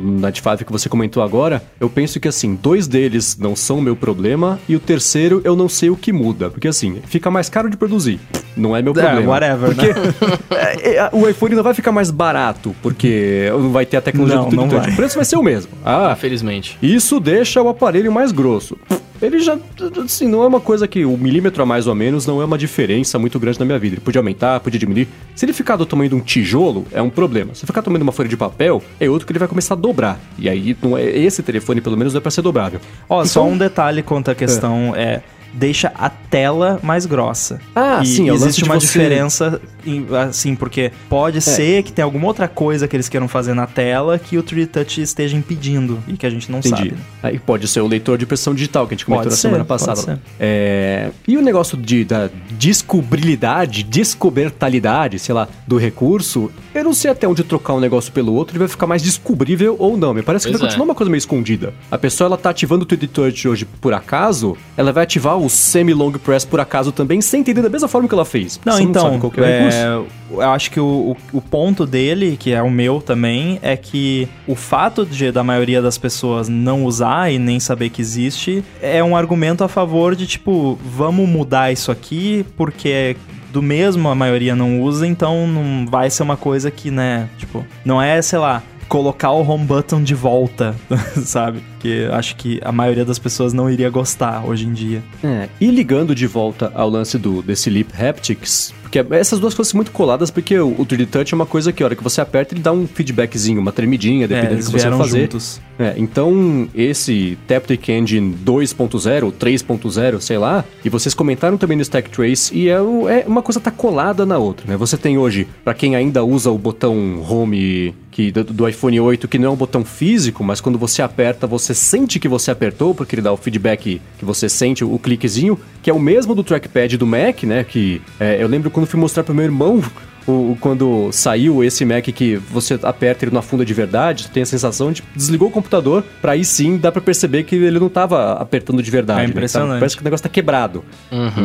Night 0.18 0.40
Five 0.40 0.64
que 0.64 0.72
você 0.72 0.88
comentou 0.88 1.22
agora, 1.22 1.62
eu 1.78 1.90
penso 1.90 2.18
que 2.18 2.26
assim, 2.26 2.54
dois 2.54 2.86
deles 2.88 3.36
não 3.36 3.54
são 3.54 3.80
o 3.80 3.82
meu 3.82 3.94
problema 3.94 4.58
e 4.66 4.74
o 4.74 4.80
terceiro 4.80 5.42
eu 5.44 5.54
não 5.54 5.68
sei 5.68 5.90
o 5.90 5.96
que 5.96 6.10
muda. 6.10 6.48
Porque 6.48 6.68
assim, 6.68 7.02
fica 7.04 7.30
mais 7.30 7.50
caro 7.50 7.68
de 7.68 7.76
produzir. 7.76 8.18
Não 8.56 8.74
é 8.74 8.80
meu 8.80 8.92
É, 8.92 8.94
problema. 8.94 9.30
whatever, 9.30 9.74
Porque 9.74 9.86
é, 10.56 10.94
é, 10.96 11.10
o 11.12 11.28
iPhone 11.28 11.54
não 11.54 11.62
vai 11.62 11.74
ficar 11.74 11.92
mais 11.92 12.10
barato, 12.10 12.74
porque 12.82 13.46
não 13.50 13.70
vai 13.72 13.84
ter 13.84 13.98
a 13.98 14.00
tecnologia 14.00 14.36
Não, 14.38 14.48
do 14.48 14.56
3D 14.56 14.58
não 14.58 14.68
Touch. 14.70 14.90
O 14.90 14.96
preço 14.96 15.16
vai 15.16 15.24
ser 15.26 15.36
o 15.36 15.42
mesmo. 15.42 15.70
Ah, 15.84 16.14
Infelizmente. 16.16 16.78
isso 16.82 17.20
deixa 17.20 17.60
o 17.60 17.68
aparelho 17.68 18.10
mais 18.10 18.32
grosso. 18.32 18.78
Ele 19.22 19.38
já, 19.38 19.56
assim, 20.04 20.26
não 20.26 20.42
é 20.42 20.46
uma 20.46 20.60
coisa 20.60 20.88
que 20.88 21.04
um 21.06 21.16
milímetro 21.16 21.62
a 21.62 21.66
mais 21.66 21.86
ou 21.86 21.94
menos 21.94 22.26
não 22.26 22.42
é 22.42 22.44
uma 22.44 22.58
diferença 22.58 23.18
muito 23.18 23.38
grande 23.38 23.58
na 23.60 23.64
minha 23.64 23.78
vida. 23.78 23.94
Ele 23.94 24.00
podia 24.00 24.18
aumentar, 24.20 24.58
podia 24.60 24.80
diminuir. 24.80 25.06
Se 25.36 25.44
ele 25.44 25.52
ficar 25.52 25.76
do 25.76 25.86
tamanho 25.86 26.10
de 26.10 26.16
um 26.16 26.20
tijolo, 26.20 26.84
é 26.92 27.00
um 27.00 27.08
problema. 27.08 27.54
Se 27.54 27.64
ficar 27.64 27.80
do 27.80 27.84
tamanho 27.84 28.00
de 28.00 28.02
uma 28.04 28.12
folha 28.12 28.28
de 28.28 28.36
papel, 28.36 28.82
é 28.98 29.08
outro 29.08 29.26
que 29.26 29.32
ele 29.32 29.38
vai 29.38 29.46
começar 29.48 29.74
a 29.74 29.76
dobrar. 29.76 30.18
E 30.38 30.48
aí, 30.48 30.76
não 30.82 30.98
é, 30.98 31.04
esse 31.04 31.42
telefone, 31.42 31.80
pelo 31.80 31.96
menos, 31.96 32.12
não 32.12 32.18
é 32.18 32.20
pra 32.22 32.30
ser 32.30 32.42
dobrável. 32.42 32.80
Ó, 33.08 33.24
só 33.24 33.42
Então- 33.42 33.52
um 33.54 33.58
detalhe 33.58 34.02
quanto 34.02 34.30
à 34.30 34.34
questão 34.34 34.92
é. 34.96 35.22
Deixa 35.52 35.92
a 35.94 36.08
tela 36.10 36.80
mais 36.82 37.04
grossa. 37.06 37.60
Ah, 37.74 38.00
e 38.02 38.06
sim, 38.06 38.30
é 38.30 38.32
existe 38.32 38.64
uma 38.64 38.74
você- 38.80 38.86
diferença, 38.86 39.60
em- 39.86 40.06
assim, 40.16 40.54
porque 40.54 40.90
pode 41.08 41.40
ser 41.40 41.82
que 41.82 41.92
tenha 41.92 42.04
alguma 42.04 42.26
outra 42.26 42.48
coisa 42.48 42.88
que 42.88 42.96
eles 42.96 43.08
queiram 43.08 43.28
fazer 43.28 43.54
na 43.54 43.66
tela 43.66 44.18
que 44.18 44.38
o 44.38 44.42
3D 44.42 44.66
Touch 44.66 45.00
esteja 45.00 45.36
impedindo 45.36 45.98
e 46.08 46.14
que 46.16 46.24
a 46.26 46.30
gente 46.30 46.50
não 46.50 46.58
Entendi. 46.60 46.76
sabe. 46.76 46.90
né? 46.92 46.98
Aí 47.22 47.38
pode 47.38 47.68
ser 47.68 47.80
o 47.80 47.86
leitor 47.86 48.16
de 48.18 48.24
impressão 48.24 48.54
digital 48.54 48.86
que 48.86 48.94
a 48.94 48.96
gente 48.96 49.04
comentou 49.04 49.24
Pode 49.24 49.32
na 49.32 49.36
ser, 49.36 49.42
semana 49.42 49.64
pode 49.64 49.84
passada. 49.84 50.14
ser. 50.14 50.18
É, 50.40 51.10
E 51.28 51.36
o 51.36 51.42
negócio 51.42 51.76
de, 51.76 52.04
da 52.04 52.28
descobrilidade, 52.58 53.82
descobertalidade, 53.82 55.18
sei 55.18 55.34
lá, 55.34 55.48
do 55.66 55.76
recurso, 55.76 56.50
eu 56.74 56.84
não 56.84 56.92
sei 56.92 57.10
até 57.10 57.26
onde 57.28 57.42
trocar 57.44 57.74
um 57.74 57.80
negócio 57.80 58.12
pelo 58.12 58.32
outro 58.34 58.52
ele 58.52 58.58
vai 58.60 58.68
ficar 58.68 58.86
mais 58.86 59.02
descobrível 59.02 59.76
ou 59.78 59.96
não. 59.96 60.12
Me 60.14 60.22
parece 60.22 60.46
que 60.46 60.52
Pois 60.52 60.60
vai 60.60 60.68
é. 60.68 60.70
continuar 60.70 60.84
uma 60.86 60.94
coisa 60.94 61.10
meio 61.10 61.18
escondida. 61.18 61.72
A 61.90 61.98
pessoa 61.98 62.26
ela 62.26 62.36
tá 62.36 62.50
ativando 62.50 62.84
o 62.84 62.86
3D 62.86 63.08
Touch 63.08 63.48
hoje 63.48 63.64
por 63.64 63.92
acaso, 63.94 64.56
ela 64.76 64.92
vai 64.92 65.04
ativar 65.04 65.36
o 65.38 65.41
semi-long 65.48 66.12
press 66.12 66.44
por 66.44 66.60
acaso 66.60 66.92
também, 66.92 67.20
sem 67.20 67.40
entender 67.40 67.62
da 67.62 67.68
mesma 67.68 67.88
forma 67.88 68.08
que 68.08 68.14
ela 68.14 68.24
fez. 68.24 68.60
Não, 68.64 68.74
Você 68.74 68.82
então, 68.82 69.02
sabe 69.02 69.18
qual 69.18 69.30
que 69.30 69.40
é 69.40 69.42
o 69.42 69.46
é, 69.46 70.04
eu 70.32 70.40
acho 70.40 70.70
que 70.70 70.80
o, 70.80 71.16
o, 71.32 71.38
o 71.38 71.40
ponto 71.40 71.86
dele, 71.86 72.36
que 72.38 72.52
é 72.52 72.62
o 72.62 72.70
meu 72.70 73.00
também, 73.00 73.58
é 73.62 73.76
que 73.76 74.28
o 74.46 74.54
fato 74.54 75.04
de 75.04 75.30
da 75.30 75.44
maioria 75.44 75.82
das 75.82 75.98
pessoas 75.98 76.48
não 76.48 76.84
usar 76.84 77.30
e 77.30 77.38
nem 77.38 77.60
saber 77.60 77.90
que 77.90 78.00
existe 78.00 78.64
é 78.80 79.02
um 79.04 79.16
argumento 79.16 79.62
a 79.62 79.68
favor 79.68 80.16
de 80.16 80.26
tipo, 80.26 80.78
vamos 80.84 81.28
mudar 81.28 81.72
isso 81.72 81.90
aqui 81.90 82.44
porque 82.56 83.16
do 83.52 83.60
mesmo 83.62 84.08
a 84.08 84.14
maioria 84.14 84.56
não 84.56 84.80
usa, 84.80 85.06
então 85.06 85.46
não 85.46 85.86
vai 85.86 86.08
ser 86.08 86.22
uma 86.22 86.38
coisa 86.38 86.70
que, 86.70 86.90
né, 86.90 87.28
tipo, 87.36 87.64
não 87.84 88.00
é, 88.00 88.20
sei 88.22 88.38
lá, 88.38 88.62
colocar 88.92 89.30
o 89.30 89.40
home 89.40 89.64
button 89.64 90.02
de 90.02 90.14
volta, 90.14 90.76
sabe? 91.24 91.62
Que 91.80 92.04
acho 92.12 92.36
que 92.36 92.60
a 92.62 92.70
maioria 92.70 93.06
das 93.06 93.18
pessoas 93.18 93.54
não 93.54 93.70
iria 93.70 93.88
gostar 93.88 94.44
hoje 94.46 94.66
em 94.66 94.72
dia. 94.74 95.02
É, 95.24 95.48
e 95.58 95.68
ligando 95.70 96.14
de 96.14 96.26
volta 96.26 96.70
ao 96.74 96.90
lance 96.90 97.16
do 97.16 97.40
desse 97.40 97.70
Lip 97.70 97.90
Haptics, 97.98 98.74
porque 98.82 99.02
essas 99.14 99.40
duas 99.40 99.54
coisas 99.54 99.70
são 99.70 99.78
muito 99.78 99.90
coladas, 99.92 100.30
porque 100.30 100.58
o, 100.58 100.72
o 100.72 100.84
3D 100.84 101.06
Touch 101.06 101.32
é 101.32 101.34
uma 101.34 101.46
coisa 101.46 101.72
que 101.72 101.82
a 101.82 101.86
hora 101.86 101.96
que 101.96 102.04
você 102.04 102.20
aperta, 102.20 102.52
ele 102.52 102.60
dá 102.60 102.70
um 102.70 102.86
feedbackzinho, 102.86 103.58
uma 103.58 103.72
tremidinha, 103.72 104.26
É, 104.26 104.28
dependendo 104.28 104.54
eles 104.56 104.66
do 104.66 104.72
que 104.72 104.80
você 104.82 104.90
fazer. 104.90 105.20
juntos. 105.22 105.58
É, 105.78 105.94
então, 105.96 106.68
esse 106.74 107.38
Taptic 107.48 107.88
Engine 107.88 108.36
2.0 108.44 109.24
ou 109.24 109.32
3.0, 109.32 110.20
sei 110.20 110.36
lá, 110.36 110.62
e 110.84 110.90
vocês 110.90 111.14
comentaram 111.14 111.56
também 111.56 111.78
no 111.78 111.82
Stack 111.82 112.10
Trace, 112.10 112.54
e 112.54 112.68
é, 112.68 112.74
é 112.74 113.24
uma 113.26 113.40
coisa 113.40 113.58
tá 113.58 113.70
colada 113.70 114.26
na 114.26 114.36
outra, 114.36 114.66
né? 114.68 114.76
Você 114.76 114.98
tem 114.98 115.16
hoje, 115.16 115.48
pra 115.64 115.72
quem 115.72 115.96
ainda 115.96 116.22
usa 116.22 116.50
o 116.50 116.58
botão 116.58 117.24
Home 117.26 117.94
que, 118.12 118.30
do, 118.30 118.44
do 118.44 118.68
iPhone 118.68 119.00
8, 119.00 119.26
que 119.26 119.38
não 119.38 119.48
é 119.48 119.50
um 119.50 119.56
botão 119.56 119.84
físico, 119.84 120.44
mas 120.44 120.60
quando 120.60 120.78
você 120.78 121.02
aperta, 121.02 121.46
você 121.46 121.74
sente 121.74 122.20
que 122.20 122.28
você 122.28 122.50
apertou, 122.50 122.94
porque 122.94 123.16
ele 123.16 123.22
dá 123.22 123.32
o 123.32 123.36
feedback 123.36 124.00
que 124.18 124.24
você 124.24 124.48
sente, 124.48 124.84
o 124.84 124.98
cliquezinho, 124.98 125.58
que 125.82 125.90
é 125.90 125.94
o 125.94 125.98
mesmo 125.98 126.34
do 126.34 126.44
trackpad 126.44 126.96
do 126.98 127.06
Mac, 127.06 127.42
né? 127.44 127.64
Que 127.64 128.00
é, 128.20 128.40
eu 128.40 128.46
lembro 128.46 128.70
quando 128.70 128.86
fui 128.86 129.00
mostrar 129.00 129.24
pro 129.24 129.34
meu 129.34 129.44
irmão 129.44 129.82
o, 130.26 130.56
quando 130.60 131.10
saiu 131.12 131.62
esse 131.64 131.84
Mac 131.84 132.04
que 132.04 132.36
você 132.36 132.78
aperta 132.82 133.24
ele 133.24 133.32
não 133.32 133.40
afunda 133.40 133.64
de 133.64 133.74
verdade, 133.74 134.28
tem 134.28 134.42
a 134.42 134.46
sensação 134.46 134.92
de 134.92 135.02
desligou 135.14 135.48
o 135.48 135.50
computador, 135.50 136.04
pra 136.20 136.32
aí 136.32 136.44
sim 136.44 136.76
dá 136.76 136.90
pra 136.92 137.00
perceber 137.00 137.42
que 137.44 137.54
ele 137.56 137.78
não 137.78 137.88
tava 137.88 138.34
apertando 138.34 138.82
de 138.82 138.90
verdade. 138.90 139.20
É 139.20 139.24
né? 139.24 139.30
impressionante. 139.30 139.72
Tá- 139.74 139.78
parece 139.78 139.96
que 139.96 140.02
o 140.02 140.04
negócio 140.04 140.22
tá 140.22 140.28
quebrado. 140.28 140.84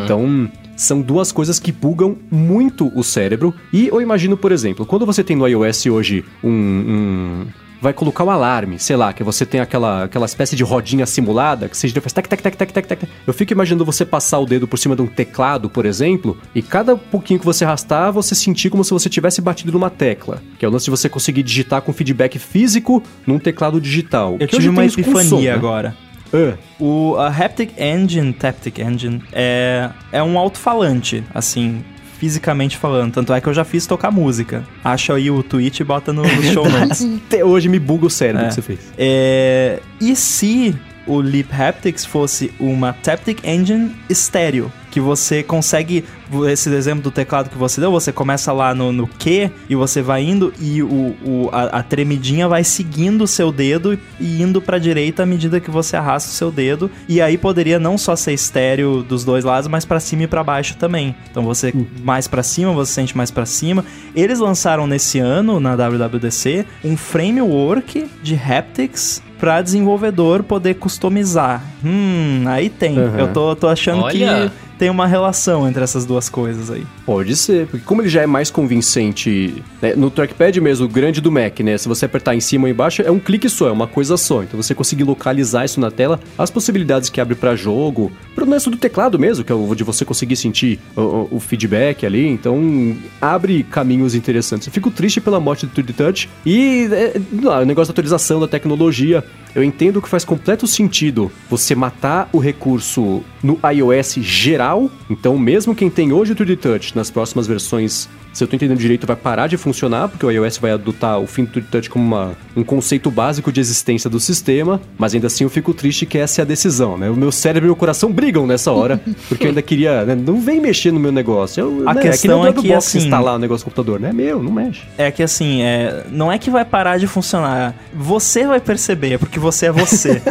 Então, 0.04 0.50
são 0.76 1.02
duas 1.02 1.32
coisas 1.32 1.60
que 1.60 1.72
bugam 1.72 2.16
muito 2.32 2.92
o 2.96 3.04
cérebro. 3.04 3.54
E 3.74 3.88
eu 3.88 4.02
imagino, 4.02 4.38
por 4.38 4.52
exemplo, 4.52 4.86
quando 4.86 5.06
você 5.06 5.24
tem 5.24 5.36
no 5.36 5.48
iOS 5.48 5.86
hoje 5.88 6.24
um. 6.44 6.50
um- 6.52 7.67
Vai 7.82 7.94
colocar 7.94 8.24
um 8.24 8.32
alarme, 8.32 8.80
sei 8.80 8.96
lá, 8.96 9.14
que 9.14 9.24
você 9.24 9.46
tem 9.46 9.60
aquela, 9.60 10.06
aquela 10.06 10.26
espécie 10.26 10.56
de 10.56 10.64
rodinha 10.64 11.06
simulada, 11.06 11.70
que 11.70 11.78
você 11.78 11.88
gira 11.88 12.02
faz 12.02 12.12
tac, 12.14 12.28
tac, 12.28 12.42
tac, 12.42 12.58
tac, 12.58 12.74
tac, 12.74 12.88
tac. 12.88 13.08
Eu 13.26 13.34
fico 13.34 13.54
imaginando 13.54 13.86
você 13.86 14.04
passar 14.06 14.40
o 14.40 14.46
dedo 14.46 14.68
por 14.68 14.78
cima 14.78 14.96
de 14.96 15.02
um 15.02 15.08
teclado, 15.08 15.70
por 15.70 15.86
exemplo, 15.86 16.38
e 16.56 16.62
cada 16.62 16.96
pouquinho 16.96 17.40
que 17.40 17.46
você 17.46 17.66
arrastar, 17.66 18.12
você 18.12 18.34
sentir 18.34 18.70
como 18.70 18.84
se 18.84 18.92
você 18.92 19.10
tivesse 19.10 19.42
batido 19.42 19.72
numa 19.72 19.90
tecla. 19.90 20.42
Que 20.58 20.66
é 20.66 20.68
o 20.68 20.72
lance 20.72 20.86
de 20.86 20.92
você 20.92 21.08
conseguir 21.08 21.44
digitar 21.44 21.82
com 21.82 21.94
feedback 21.94 22.40
físico 22.40 23.04
num 23.26 23.38
teclado 23.38 23.80
digital. 23.80 24.38
Eu 24.40 24.48
Que 24.48 24.56
tive 24.56 24.70
uma 24.70 24.86
epifania 24.86 25.24
som, 25.24 25.40
né? 25.42 25.52
agora. 25.52 25.96
Ah, 26.34 26.58
O 26.80 27.16
a 27.18 27.28
Haptic 27.28 27.72
Engine, 27.78 28.34
Taptic 28.34 28.80
Engine, 28.80 29.22
é, 29.32 29.90
é 30.12 30.22
um 30.22 30.38
alto-falante, 30.38 31.24
assim, 31.34 31.84
fisicamente 32.20 32.78
falando. 32.78 33.14
Tanto 33.14 33.34
é 33.34 33.40
que 33.42 33.48
eu 33.48 33.54
já 33.54 33.64
fiz 33.64 33.86
tocar 33.86 34.12
música. 34.12 34.64
Acha 34.84 35.14
aí 35.14 35.30
o 35.32 35.42
tweet 35.44 35.80
e 35.80 35.84
bota 35.84 36.12
no 36.14 36.24
show 36.54 36.68
notes. 36.70 37.06
até 37.28 37.44
hoje 37.46 37.70
me 37.70 37.80
buga 37.80 38.06
o 38.08 38.10
cérebro 38.10 38.46
É. 38.46 38.48
que 38.50 38.54
você 38.56 38.62
fez. 38.62 38.80
É, 38.98 39.80
e 40.02 40.16
se 40.16 40.76
o 41.06 41.20
Leap 41.22 41.52
Haptics 41.54 42.06
fosse 42.06 42.52
uma 42.60 42.92
Taptic 42.94 43.44
Engine 43.46 43.96
estéreo? 44.10 44.72
Que 44.98 45.02
você 45.02 45.44
consegue, 45.44 46.04
esse 46.52 46.74
exemplo 46.74 47.04
do 47.04 47.12
teclado 47.12 47.52
que 47.52 47.58
você 47.58 47.80
deu, 47.80 47.92
você 47.92 48.12
começa 48.12 48.52
lá 48.52 48.74
no, 48.74 48.92
no 48.92 49.06
Q 49.06 49.52
e 49.70 49.76
você 49.76 50.02
vai 50.02 50.24
indo 50.24 50.52
e 50.60 50.82
o, 50.82 51.16
o- 51.24 51.50
a, 51.52 51.66
a 51.66 51.84
tremidinha 51.84 52.48
vai 52.48 52.64
seguindo 52.64 53.22
o 53.24 53.28
seu 53.28 53.52
dedo 53.52 53.96
e 54.20 54.42
indo 54.42 54.60
pra 54.60 54.80
direita 54.80 55.22
à 55.22 55.26
medida 55.28 55.60
que 55.60 55.70
você 55.70 55.96
arrasta 55.96 56.32
o 56.32 56.34
seu 56.34 56.50
dedo. 56.52 56.90
E 57.08 57.22
aí 57.22 57.38
poderia 57.38 57.78
não 57.78 57.96
só 57.96 58.16
ser 58.16 58.34
estéreo 58.34 59.04
dos 59.04 59.24
dois 59.24 59.46
lados, 59.46 59.70
mas 59.70 59.86
pra 59.86 60.00
cima 60.00 60.24
e 60.24 60.28
pra 60.28 60.44
baixo 60.44 60.76
também. 60.78 61.16
Então 61.30 61.44
você 61.44 61.72
mais 62.04 62.28
pra 62.28 62.42
cima, 62.42 62.74
você 62.74 62.94
sente 62.94 63.16
mais 63.16 63.30
pra 63.30 63.46
cima. 63.46 63.86
Eles 64.16 64.40
lançaram 64.40 64.88
nesse 64.88 65.20
ano 65.20 65.60
na 65.60 65.76
WWDC 65.76 66.66
um 66.84 66.98
framework 66.98 68.10
de 68.24 68.34
haptics 68.34 69.22
para 69.40 69.62
desenvolvedor 69.62 70.42
poder 70.42 70.74
customizar. 70.74 71.62
Hum, 71.86 72.46
aí 72.48 72.68
tem. 72.68 72.98
Uhum. 72.98 73.20
Eu 73.20 73.28
tô, 73.32 73.56
tô 73.56 73.68
achando 73.68 74.02
Olha. 74.02 74.50
que 74.50 74.67
tem 74.78 74.90
uma 74.90 75.08
relação 75.08 75.68
entre 75.68 75.84
essas 75.84 76.06
duas 76.06 76.30
coisas 76.30 76.70
aí. 76.70 76.86
Pode 77.06 77.36
ser, 77.36 77.68
porque 77.68 77.86
como 77.86 78.02
ele 78.02 78.10
já 78.10 78.22
é 78.22 78.28
mais 78.28 78.50
convincente 78.52 79.64
né, 79.82 79.94
no 79.96 80.10
trackpad 80.10 80.60
mesmo, 80.62 80.86
o 80.86 80.90
grande 80.90 81.20
do 81.22 81.32
Mac, 81.32 81.60
né? 81.62 81.78
Se 81.78 81.88
você 81.88 82.06
apertar 82.06 82.36
em 82.36 82.40
cima 82.40 82.66
ou 82.66 82.70
embaixo, 82.70 83.02
é 83.02 83.12
um 83.12 83.20
clique 83.20 83.50
só, 83.50 83.68
é 83.68 83.72
uma 83.72 83.88
coisa 83.88 84.18
só. 84.18 84.44
Então 84.44 84.62
você 84.62 84.74
conseguir 84.76 85.04
localizar 85.04 85.66
isso 85.66 85.80
na 85.80 85.90
tela, 85.92 86.20
as 86.38 86.50
possibilidades 86.52 87.10
que 87.10 87.20
abre 87.20 87.36
pra 87.36 87.56
jogo, 87.56 88.12
pro 88.36 88.48
lance 88.50 88.70
do 88.70 88.78
teclado 88.78 89.18
mesmo, 89.20 89.44
que 89.44 89.52
é 89.52 89.56
o 89.56 89.74
de 89.76 89.84
você 89.84 90.06
conseguir 90.06 90.36
sentir 90.36 90.80
o, 90.96 91.28
o- 91.32 91.40
feedback 91.40 92.06
ali, 92.06 92.26
então 92.28 92.96
abre 93.22 93.64
caminhos 93.64 94.14
interessantes. 94.16 94.68
Eu 94.68 94.74
fico 94.74 94.92
triste 94.92 95.20
pela 95.22 95.40
morte 95.40 95.66
do 95.66 95.72
3D 95.72 95.94
Touch 95.96 96.30
e 96.46 96.88
é, 96.92 97.14
o 97.62 97.66
negócio 97.66 97.88
da 97.92 97.94
atualização 97.94 98.40
da 98.40 98.48
tecnologia. 98.48 99.24
Eu 99.58 99.64
entendo 99.64 100.00
que 100.00 100.08
faz 100.08 100.24
completo 100.24 100.68
sentido 100.68 101.32
você 101.50 101.74
matar 101.74 102.30
o 102.32 102.38
recurso 102.38 103.24
no 103.42 103.60
iOS 103.74 104.18
geral. 104.22 104.88
Então, 105.10 105.36
mesmo 105.36 105.74
quem 105.74 105.90
tem 105.90 106.14
hoje 106.14 106.34
o 106.34 106.36
3D 106.36 106.60
Touch 106.60 106.96
nas 106.96 107.10
próximas 107.10 107.48
versões, 107.48 108.08
se 108.38 108.44
eu 108.44 108.48
tô 108.48 108.56
entendendo 108.56 108.78
direito, 108.78 109.08
vai 109.08 109.16
parar 109.16 109.48
de 109.48 109.58
funcionar, 109.58 110.08
porque 110.10 110.26
o 110.26 110.30
iOS 110.32 110.58
vai 110.60 110.72
adotar 110.72 111.20
o 111.20 111.26
fim 111.26 111.44
do 111.46 111.52
3D 111.52 111.66
Touch 111.72 111.90
como 111.90 112.06
uma- 112.06 112.34
um 112.56 112.64
conceito 112.64 113.10
básico 113.10 113.52
de 113.52 113.60
existência 113.60 114.10
do 114.10 114.20
sistema. 114.20 114.80
Mas 114.98 115.16
ainda 115.16 115.26
assim 115.28 115.44
eu 115.44 115.50
fico 115.50 115.74
triste 115.74 116.06
que 116.06 116.18
essa 116.18 116.42
é 116.42 116.44
a 116.44 116.46
decisão, 116.46 116.98
né? 116.98 117.10
O 117.10 117.16
meu 117.16 117.32
cérebro 117.32 117.66
e 117.68 117.70
meu 117.70 117.76
coração 117.76 118.12
brigam 118.12 118.46
nessa 118.46 118.72
hora, 118.72 119.02
porque 119.28 119.46
eu 119.46 119.50
ainda 119.50 119.62
queria. 119.62 120.06
né, 120.06 120.14
Não 120.16 120.40
vem 120.40 120.62
mexer 120.62 120.92
no 120.92 121.00
meu 121.00 121.12
negócio. 121.12 121.62
Eu, 121.62 121.90
A 121.90 121.94
né, 121.96 122.02
questão 122.02 122.44
nem 122.44 122.54
o 122.54 122.60
é 122.60 122.62
que, 122.62 122.72
assim- 122.74 123.00
instalar 123.00 123.36
o 123.36 123.40
negócio 123.40 123.66
no 123.66 123.72
computador, 123.74 124.00
né? 124.00 124.10
É 124.10 124.14
meu, 124.14 124.42
não 124.44 124.52
mexe. 124.52 124.82
É 124.98 125.10
que 125.10 125.24
assim, 125.24 125.64
é, 125.64 126.04
não 126.12 126.32
é 126.32 126.38
que 126.38 126.50
vai 126.52 126.64
parar 126.64 126.98
de 126.98 127.08
funcionar. 127.08 127.74
Você 127.94 128.46
vai 128.46 128.60
perceber, 128.60 129.18
porque 129.18 129.40
você 129.40 129.66
é 129.68 129.72
você. 129.72 130.22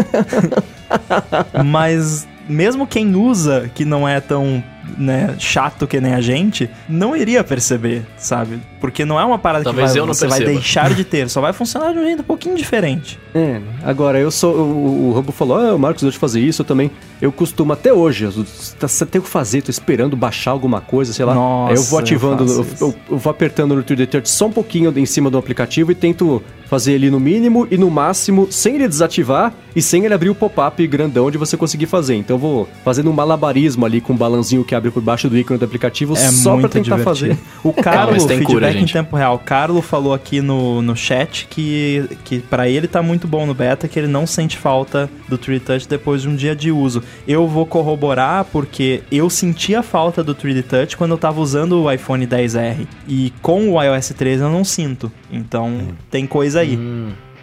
Mas 1.65 2.27
mesmo 2.49 2.87
quem 2.87 3.15
usa, 3.17 3.71
que 3.75 3.85
não 3.85 4.09
é 4.09 4.21
tão 4.21 4.63
né, 4.97 5.35
chato 5.39 5.87
que 5.87 6.01
nem 6.01 6.15
a 6.15 6.21
gente, 6.21 6.69
não 6.89 7.17
iria 7.17 7.43
perceber, 7.45 8.03
sabe? 8.17 8.59
Porque 8.81 9.05
não 9.05 9.19
é 9.19 9.25
uma 9.25 9.39
parada 9.39 9.65
Talvez 9.65 9.89
que 9.89 9.93
vai- 9.95 10.01
eu 10.03 10.07
não 10.07 10.15
você 10.15 10.27
vai 10.27 10.39
perceba. 10.39 10.59
deixar 10.61 10.95
de 10.95 11.05
ter, 11.05 11.29
só 11.31 11.41
vai 11.41 11.53
funcionar 11.53 11.93
de 11.93 11.99
um 11.99 12.05
jeito 12.05 12.21
um 12.21 12.25
pouquinho 12.25 12.57
diferente. 12.57 13.19
É, 13.35 13.61
agora 13.83 14.19
eu 14.19 14.31
sou. 14.31 14.55
O, 14.55 15.09
o 15.11 15.13
Rambo 15.13 15.33
falou, 15.33 15.57
ah, 15.59 15.77
Marcos, 15.79 16.03
deixa 16.03 16.17
eu 16.17 16.21
fazer 16.21 16.41
isso, 16.41 16.63
eu 16.63 16.67
também. 16.67 16.91
Eu 17.21 17.31
costumo 17.33 17.73
até 17.73 17.93
hoje. 17.93 18.25
eu- 18.25 18.33
tá- 18.79 18.87
Você 18.89 19.05
tem 19.07 19.19
o 19.21 19.25
que 19.25 19.29
fazer, 19.31 19.63
tô 19.63 19.71
esperando 19.71 20.17
baixar 20.17 20.51
alguma 20.53 20.81
coisa, 20.81 21.13
sei 21.13 21.25
lá. 21.25 21.35
Nossa, 21.35 21.73
Aí 21.73 21.77
eu 21.79 21.83
vou 21.85 21.99
ativando, 21.99 22.45
eu 22.45 22.57
eu, 22.59 22.67
eu- 22.81 22.95
eu 23.11 23.19
vou 23.19 23.31
apertando 23.31 23.75
no 23.75 23.83
3D 23.83 24.07
Touch 24.07 24.29
só 24.31 24.47
um 24.47 24.53
pouquinho 24.53 24.93
em 24.97 25.07
cima 25.07 25.31
do 25.31 25.37
aplicativo 25.39 25.91
e 25.91 25.95
tento 25.95 26.43
fazer 26.67 26.93
ele 26.93 27.11
no 27.11 27.21
mínimo 27.21 27.67
e 27.71 27.79
no 27.79 27.91
máximo, 27.91 28.49
sem 28.51 28.75
ele 28.75 28.89
desativar 28.89 29.53
e 29.75 29.81
sem 29.83 30.05
ele 30.05 30.13
abrir 30.15 30.31
o 30.31 30.35
pop-up 30.35 30.85
grandão 30.87 31.31
de 31.31 31.39
você 31.39 31.57
conseguir 31.57 31.87
fazer. 31.87 32.15
Então 32.17 32.35
eu 32.37 32.41
vou 32.41 32.69
fazendo 32.85 33.09
um 33.11 33.13
malabarismo 33.13 33.85
ali 33.87 34.01
com 34.01 34.13
um 34.15 34.17
balanzinho 34.17 34.65
que 34.65 34.75
abre 34.77 34.91
por 34.91 35.03
baixo 35.03 35.29
do 35.29 35.37
ícone 35.37 35.59
do 35.59 35.65
aplicativo 35.65 36.15
É 36.15 36.31
só 36.31 36.57
pra 36.57 36.69
tentar 36.69 36.97
divertido. 36.97 37.05
fazer. 37.05 37.39
O 37.65 37.73
Carlo, 37.83 38.13
mas 38.13 38.25
tem 38.25 38.39
feedback 38.39 38.73
cura, 38.73 38.81
em 38.81 38.87
tempo 38.87 39.17
real. 39.17 39.35
O 39.35 39.39
Carlo 39.39 39.83
falou 39.83 40.15
aqui 40.15 40.41
no, 40.41 40.81
no 40.83 40.95
chat 40.97 41.47
que, 41.49 42.09
que 42.25 42.39
para 42.39 42.69
ele 42.69 42.87
tá 42.87 43.03
muito 43.03 43.27
bom 43.27 43.47
no 43.47 43.55
beta, 43.55 43.89
que 43.89 43.99
ele 43.99 44.07
não 44.09 44.27
sente 44.27 44.57
falta 44.57 45.11
do 45.29 45.39
3D 45.39 45.61
Touch 45.61 45.89
depois 45.89 46.23
de 46.23 46.29
um 46.29 46.37
dia 46.37 46.55
de 46.55 46.71
uso. 46.71 47.03
Eu 47.27 47.47
vou 47.49 47.67
corroborar 47.67 48.45
porque 48.47 49.03
eu 49.11 49.29
sentia 49.31 49.83
falta 49.83 50.23
do 50.23 50.35
3D 50.35 50.63
Touch 50.63 50.97
quando 50.97 51.13
eu 51.13 51.19
tava 51.19 51.41
usando 51.41 51.83
o 51.83 51.91
iPhone 51.93 52.27
10R. 52.27 52.87
E 53.09 53.33
com 53.43 53.71
o 53.73 53.83
iOS 53.83 54.09
13 54.17 54.43
eu 54.43 54.51
não 54.51 54.65
sinto. 54.65 55.11
Então 55.31 55.89
tem 56.11 56.27
coisa 56.27 56.61
aí. 56.61 56.79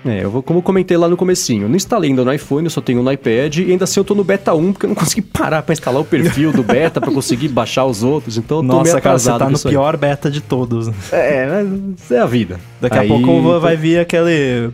É, 0.05 0.23
eu 0.23 0.29
vou, 0.29 0.43
como 0.43 0.59
eu 0.59 0.63
comentei 0.63 0.97
lá 0.97 1.07
no 1.07 1.15
comecinho, 1.15 1.63
eu 1.63 1.69
não 1.69 1.75
instalei 1.77 2.09
ainda 2.09 2.25
no 2.25 2.33
iPhone, 2.33 2.65
eu 2.65 2.69
só 2.69 2.81
tenho 2.81 3.01
no 3.01 3.09
iPad 3.11 3.57
e 3.59 3.71
ainda 3.71 3.85
assim 3.85 3.99
eu 4.01 4.03
tô 4.03 4.13
no 4.13 4.23
beta 4.23 4.53
1 4.53 4.73
porque 4.73 4.85
eu 4.85 4.89
não 4.89 4.95
consegui 4.95 5.21
parar 5.21 5.61
pra 5.61 5.71
instalar 5.71 6.01
o 6.01 6.05
perfil 6.05 6.51
do 6.51 6.61
beta 6.61 6.99
pra 6.99 7.09
conseguir 7.11 7.47
baixar 7.47 7.85
os 7.85 8.03
outros, 8.03 8.37
então 8.37 8.57
eu 8.57 8.61
tô 8.63 8.67
meio 8.67 8.79
Nossa, 8.85 8.99
cara, 8.99 9.17
você 9.17 9.29
tá 9.31 9.47
no 9.47 9.53
isso 9.55 9.67
aí. 9.67 9.73
pior 9.73 9.95
beta 9.95 10.29
de 10.29 10.41
todos. 10.41 10.89
É, 11.11 11.47
mas 11.47 12.11
é 12.11 12.19
a 12.19 12.25
vida. 12.25 12.59
Daqui 12.81 12.97
Aí, 12.97 13.05
a 13.05 13.09
pouco 13.09 13.29
então- 13.31 13.59
vai 13.61 13.77
vir 13.77 13.99
aquele. 13.99 14.71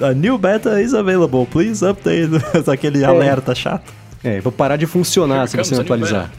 A 0.00 0.14
new 0.14 0.38
beta 0.38 0.80
is 0.80 0.94
available, 0.94 1.46
please 1.46 1.84
update. 1.84 2.30
aquele 2.70 3.04
alerta 3.04 3.54
chato. 3.54 3.92
É, 4.22 4.38
vou 4.40 4.52
parar 4.52 4.76
de 4.76 4.86
funcionar 4.86 5.48
se 5.48 5.56
você 5.56 5.74
não 5.74 5.80
atualizar. 5.82 6.30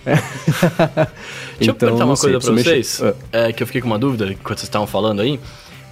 Deixa 1.58 1.72
eu 1.72 1.76
perguntar 1.76 2.06
uma 2.06 2.14
Então, 2.14 2.32
coisa 2.40 2.52
mexer. 2.52 2.84
vocês, 2.84 3.02
é, 3.32 3.52
que 3.52 3.62
eu 3.64 3.68
fiquei 3.68 3.82
com 3.82 3.88
uma 3.88 4.00
dúvida 4.00 4.26
enquanto 4.32 4.60
vocês 4.60 4.68
estavam 4.68 4.88
falando 4.88 5.22
aí. 5.22 5.40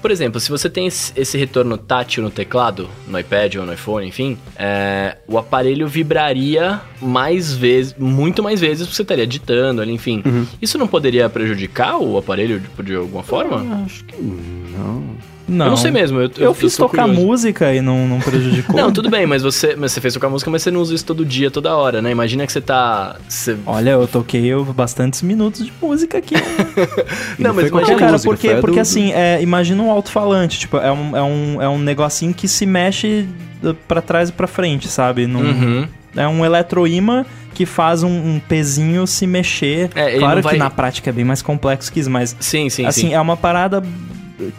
Por 0.01 0.11
exemplo, 0.11 0.39
se 0.39 0.49
você 0.49 0.69
tem 0.69 0.87
esse 0.87 1.37
retorno 1.37 1.77
tátil 1.77 2.23
no 2.23 2.29
teclado, 2.29 2.89
no 3.07 3.19
iPad 3.19 3.55
ou 3.55 3.65
no 3.65 3.73
iPhone, 3.73 4.07
enfim, 4.07 4.37
é, 4.55 5.17
o 5.27 5.37
aparelho 5.37 5.87
vibraria 5.87 6.79
mais 7.01 7.53
vezes, 7.53 7.95
muito 7.97 8.41
mais 8.41 8.61
vezes, 8.61 8.83
porque 8.83 8.95
você 8.95 9.01
estaria 9.01 9.27
digitando 9.27 9.81
ali, 9.81 9.91
enfim. 9.91 10.21
Uhum. 10.25 10.45
Isso 10.61 10.77
não 10.77 10.87
poderia 10.87 11.29
prejudicar 11.29 11.97
o 11.97 12.17
aparelho 12.17 12.59
de, 12.59 12.83
de 12.83 12.95
alguma 12.95 13.23
forma? 13.23 13.57
Ah, 13.57 13.83
Acho 13.85 14.05
que 14.05 14.15
não. 14.21 15.03
Não. 15.49 15.65
Eu 15.65 15.69
não 15.71 15.77
sei 15.77 15.91
mesmo. 15.91 16.19
Eu, 16.19 16.31
Eu, 16.37 16.53
fiz 16.53 16.73
sou 16.73 16.87
tocar 16.87 17.03
curioso. 17.03 17.25
música 17.27 17.73
e 17.73 17.81
não, 17.81 18.07
não 18.07 18.19
prejudicou. 18.19 18.75
Não, 18.75 18.91
tudo 18.91 19.09
bem, 19.09 19.25
mas 19.25 19.41
você, 19.41 19.75
mas 19.75 19.91
você 19.91 19.99
fez 20.01 20.13
tocar 20.13 20.29
música, 20.29 20.49
mas 20.51 20.61
você 20.61 20.71
não 20.71 20.79
usa 20.79 20.93
isso 20.93 21.05
todo 21.05 21.25
dia, 21.25 21.49
toda 21.51 21.75
hora, 21.75 22.01
né? 22.01 22.11
Imagina 22.11 22.45
que 22.45 22.51
você 22.53 22.61
tá. 22.61 23.15
Você... 23.27 23.57
Olha, 23.65 23.91
eu 23.91 24.07
toquei 24.07 24.45
eu- 24.45 24.63
bastantes 24.65 25.21
minutos 25.21 25.65
de 25.65 25.73
música 25.81 26.17
aqui. 26.19 26.35
Não, 27.39 27.53
mas 27.53 27.67
imagina, 27.67 27.97
cara, 27.97 28.11
música, 28.13 28.29
porque, 28.29 28.49
a 28.49 28.57
porque 28.59 28.75
do- 28.77 28.81
assim, 28.81 29.11
é, 29.11 29.41
imagina 29.41 29.81
um 29.83 29.89
alto-falante, 29.91 30.59
tipo, 30.59 30.77
é 30.77 30.91
um, 30.91 31.15
é, 31.17 31.21
um, 31.23 31.61
é 31.61 31.69
um 31.69 31.79
negocinho 31.79 32.33
que 32.33 32.47
se 32.47 32.65
mexe 32.65 33.27
uh, 33.63 33.73
pra 33.87 34.01
trás 34.01 34.29
e 34.29 34.31
pra 34.31 34.47
frente, 34.47 34.87
sabe? 34.87 35.25
Num- 35.27 35.39
Uhum. 35.39 35.87
É 36.15 36.27
um 36.27 36.43
eletroímã 36.43 37.23
que 37.53 37.65
faz 37.67 38.01
um, 38.01 38.09
um 38.09 38.39
pezinho 38.39 39.05
se 39.05 39.27
mexer. 39.27 39.89
É, 39.93 40.17
claro 40.17 40.35
não 40.35 40.41
que 40.41 40.47
vai- 40.49 40.57
na 40.57 40.69
prática 40.69 41.09
é 41.09 41.13
bem 41.13 41.23
mais 41.23 41.41
complexo 41.41 41.91
que 41.91 41.99
isso, 41.99 42.09
mas 42.09 42.35
Sim, 42.39 42.67
sim, 42.69 42.85
assim, 42.85 43.01
sim. 43.09 43.13
é 43.13 43.21
uma 43.21 43.37
parada 43.37 43.83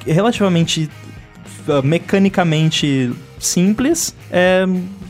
relativamente 0.06 0.88
uh, 1.68 1.82
mecanicamente 1.86 3.12
simples, 3.38 4.14
é, 4.30 4.66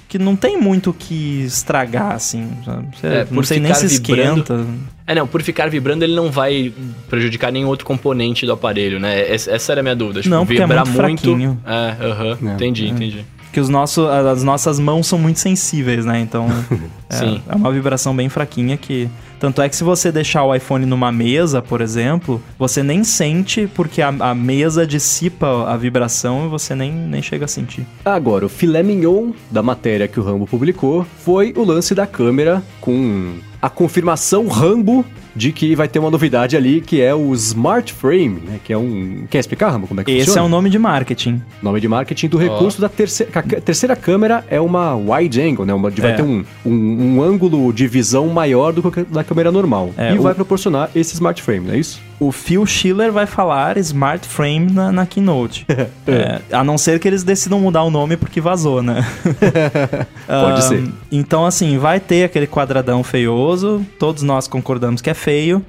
que 0.09 0.18
não 0.18 0.34
tem 0.36 0.56
muito 0.60 0.90
o 0.90 0.92
que 0.94 1.42
estragar, 1.44 2.12
assim. 2.12 2.48
Você- 2.94 3.06
É, 3.06 3.18
não 3.20 3.26
por 3.36 3.47
sei 3.47 3.60
nem 3.60 3.72
se 3.74 3.86
vibrando. 3.86 4.40
esquenta. 4.40 4.66
É, 5.06 5.14
não, 5.14 5.26
por 5.26 5.42
ficar 5.42 5.68
vibrando, 5.68 6.05
ele 6.05 6.14
não 6.14 6.30
vai 6.30 6.72
prejudicar 7.09 7.51
nenhum 7.52 7.66
outro 7.68 7.84
componente 7.84 8.47
do 8.47 8.52
aparelho, 8.52 9.01
né? 9.01 9.28
Essa, 9.32 9.51
essa 9.52 9.72
era 9.72 9.80
a 9.80 9.82
minha 9.82 9.97
dúvida. 9.97 10.22
Tipo, 10.22 10.34
Não, 10.34 10.47
porque 10.47 10.60
é 10.62 10.66
vibrar 10.66 10.84
muito 10.86 10.97
fraquinho. 10.97 11.60
É, 11.66 12.06
aham, 12.06 12.38
É, 12.48 12.55
entendi, 12.55 12.88
entendi. 12.88 13.24
Que 13.52 13.59
os 13.59 13.68
nossos, 13.68 14.06
as 14.09 14.44
nossas 14.44 14.78
mãos 14.78 15.09
são 15.09 15.18
muito 15.18 15.40
sensíveis, 15.40 16.05
né? 16.05 16.20
Então, 16.20 16.47
é, 17.10 17.14
Sim. 17.16 17.42
é 17.48 17.55
uma 17.56 17.72
vibração 17.72 18.14
bem 18.14 18.28
fraquinha 18.28 18.76
que... 18.76 19.09
Tanto 19.40 19.62
é 19.62 19.68
que 19.70 19.74
se 19.74 19.82
você 19.82 20.12
deixar 20.12 20.44
o 20.44 20.54
iPhone 20.54 20.84
numa 20.84 21.10
mesa, 21.10 21.62
por 21.62 21.80
exemplo, 21.80 22.42
você 22.58 22.82
nem 22.82 23.02
sente 23.02 23.66
porque 23.66 24.02
a, 24.02 24.08
a 24.08 24.34
mesa 24.34 24.86
dissipa 24.86 25.64
a 25.66 25.78
vibração 25.78 26.44
e 26.44 26.48
você 26.48 26.74
nem, 26.74 26.92
nem 26.92 27.22
chega 27.22 27.46
a 27.46 27.48
sentir. 27.48 27.86
Agora, 28.04 28.44
o 28.44 28.50
filé 28.50 28.82
mignon 28.82 29.32
da 29.50 29.62
matéria 29.62 30.06
que 30.06 30.20
o 30.20 30.22
Rambo 30.22 30.46
publicou 30.46 31.06
foi 31.24 31.54
o 31.56 31.64
lance 31.64 31.94
da 31.94 32.06
câmera 32.06 32.62
com 32.82 33.32
a 33.62 33.70
confirmação 33.70 34.46
Rambo 34.46 35.06
de 35.40 35.52
que 35.52 35.74
vai 35.74 35.88
ter 35.88 35.98
uma 35.98 36.10
novidade 36.10 36.54
ali, 36.54 36.82
que 36.82 37.00
é 37.00 37.14
o 37.14 37.32
Smart 37.34 37.92
Frame, 37.94 38.42
né? 38.46 38.60
Que 38.62 38.74
é 38.74 38.76
um... 38.76 39.24
Quer 39.30 39.38
explicar, 39.38 39.70
Rambo, 39.70 39.86
como 39.86 40.00
é 40.00 40.04
que 40.04 40.10
Esse 40.10 40.26
funciona? 40.26 40.40
é 40.44 40.46
o 40.46 40.50
nome 40.50 40.68
de 40.68 40.78
marketing. 40.78 41.40
Nome 41.62 41.80
de 41.80 41.88
marketing 41.88 42.28
do 42.28 42.36
recurso 42.36 42.78
da 42.78 42.90
terceira... 42.90 43.32
A 43.34 43.42
terceira 43.60 43.96
câmera 43.96 44.44
é 44.50 44.60
uma 44.60 44.94
wide 44.94 45.40
angle, 45.40 45.64
né? 45.64 45.72
Uma, 45.72 45.88
vai 45.88 46.10
É. 46.12 46.14
ter 46.16 46.22
um, 46.22 46.44
um, 46.66 47.16
um 47.16 47.22
ângulo 47.22 47.72
de 47.72 47.86
visão 47.88 48.26
maior 48.28 48.70
do 48.74 48.82
que 48.92 49.02
da 49.04 49.24
câmera 49.24 49.50
normal. 49.50 49.94
É, 49.96 50.14
e 50.14 50.18
o- 50.18 50.22
vai 50.22 50.34
proporcionar 50.34 50.90
esse 50.94 51.14
Smart 51.14 51.40
Frame, 51.42 51.66
não 51.68 51.74
é 51.74 51.78
isso? 51.78 52.02
O 52.20 52.30
Phil 52.30 52.64
Schiller 52.66 53.10
vai 53.10 53.24
falar 53.26 53.78
Smart 53.78 54.28
Frame 54.28 54.70
na, 54.70 54.92
na 54.92 55.06
keynote. 55.06 55.66
É, 56.06 56.40
a 56.52 56.62
não 56.62 56.76
ser 56.76 56.98
que 57.01 57.09
eles 57.09 57.22
decidam 57.24 57.59
mudar 57.60 57.82
o 57.84 57.90
nome 57.90 58.16
porque 58.16 58.40
vazou, 58.40 58.82
né? 58.82 59.05
Pode 60.26 60.59
Ah, 60.59 60.60
ser. 60.62 60.84
Então, 61.10 61.47
assim, 61.47 61.78
vai 61.78 61.98
ter 62.01 62.24
aquele 62.24 62.47
quadradão 62.47 63.02
feioso. 63.02 63.84
Todos 63.98 64.22
nós 64.22 64.47
concordamos 64.48 65.01
que 65.01 65.09
é 65.10 65.14
feio. 65.14 65.64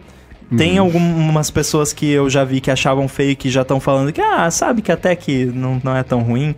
Tem 0.58 0.80
Uhum. 0.80 0.86
algumas 0.88 1.50
pessoas 1.50 1.94
que 1.94 2.10
eu 2.12 2.30
já 2.30 2.44
vi 2.44 2.60
que 2.60 2.70
achavam 2.70 3.08
feio 3.08 3.38
que 3.38 3.50
já 3.50 3.62
estão 3.62 3.80
falando 3.80 4.12
que, 4.12 4.20
ah, 4.20 4.52
sabe 4.52 4.82
que 4.82 4.92
até 4.92 5.16
que 5.16 5.46
não, 5.46 5.80
não 5.82 5.96
é 5.96 6.04
tão 6.04 6.20
ruim. 6.22 6.54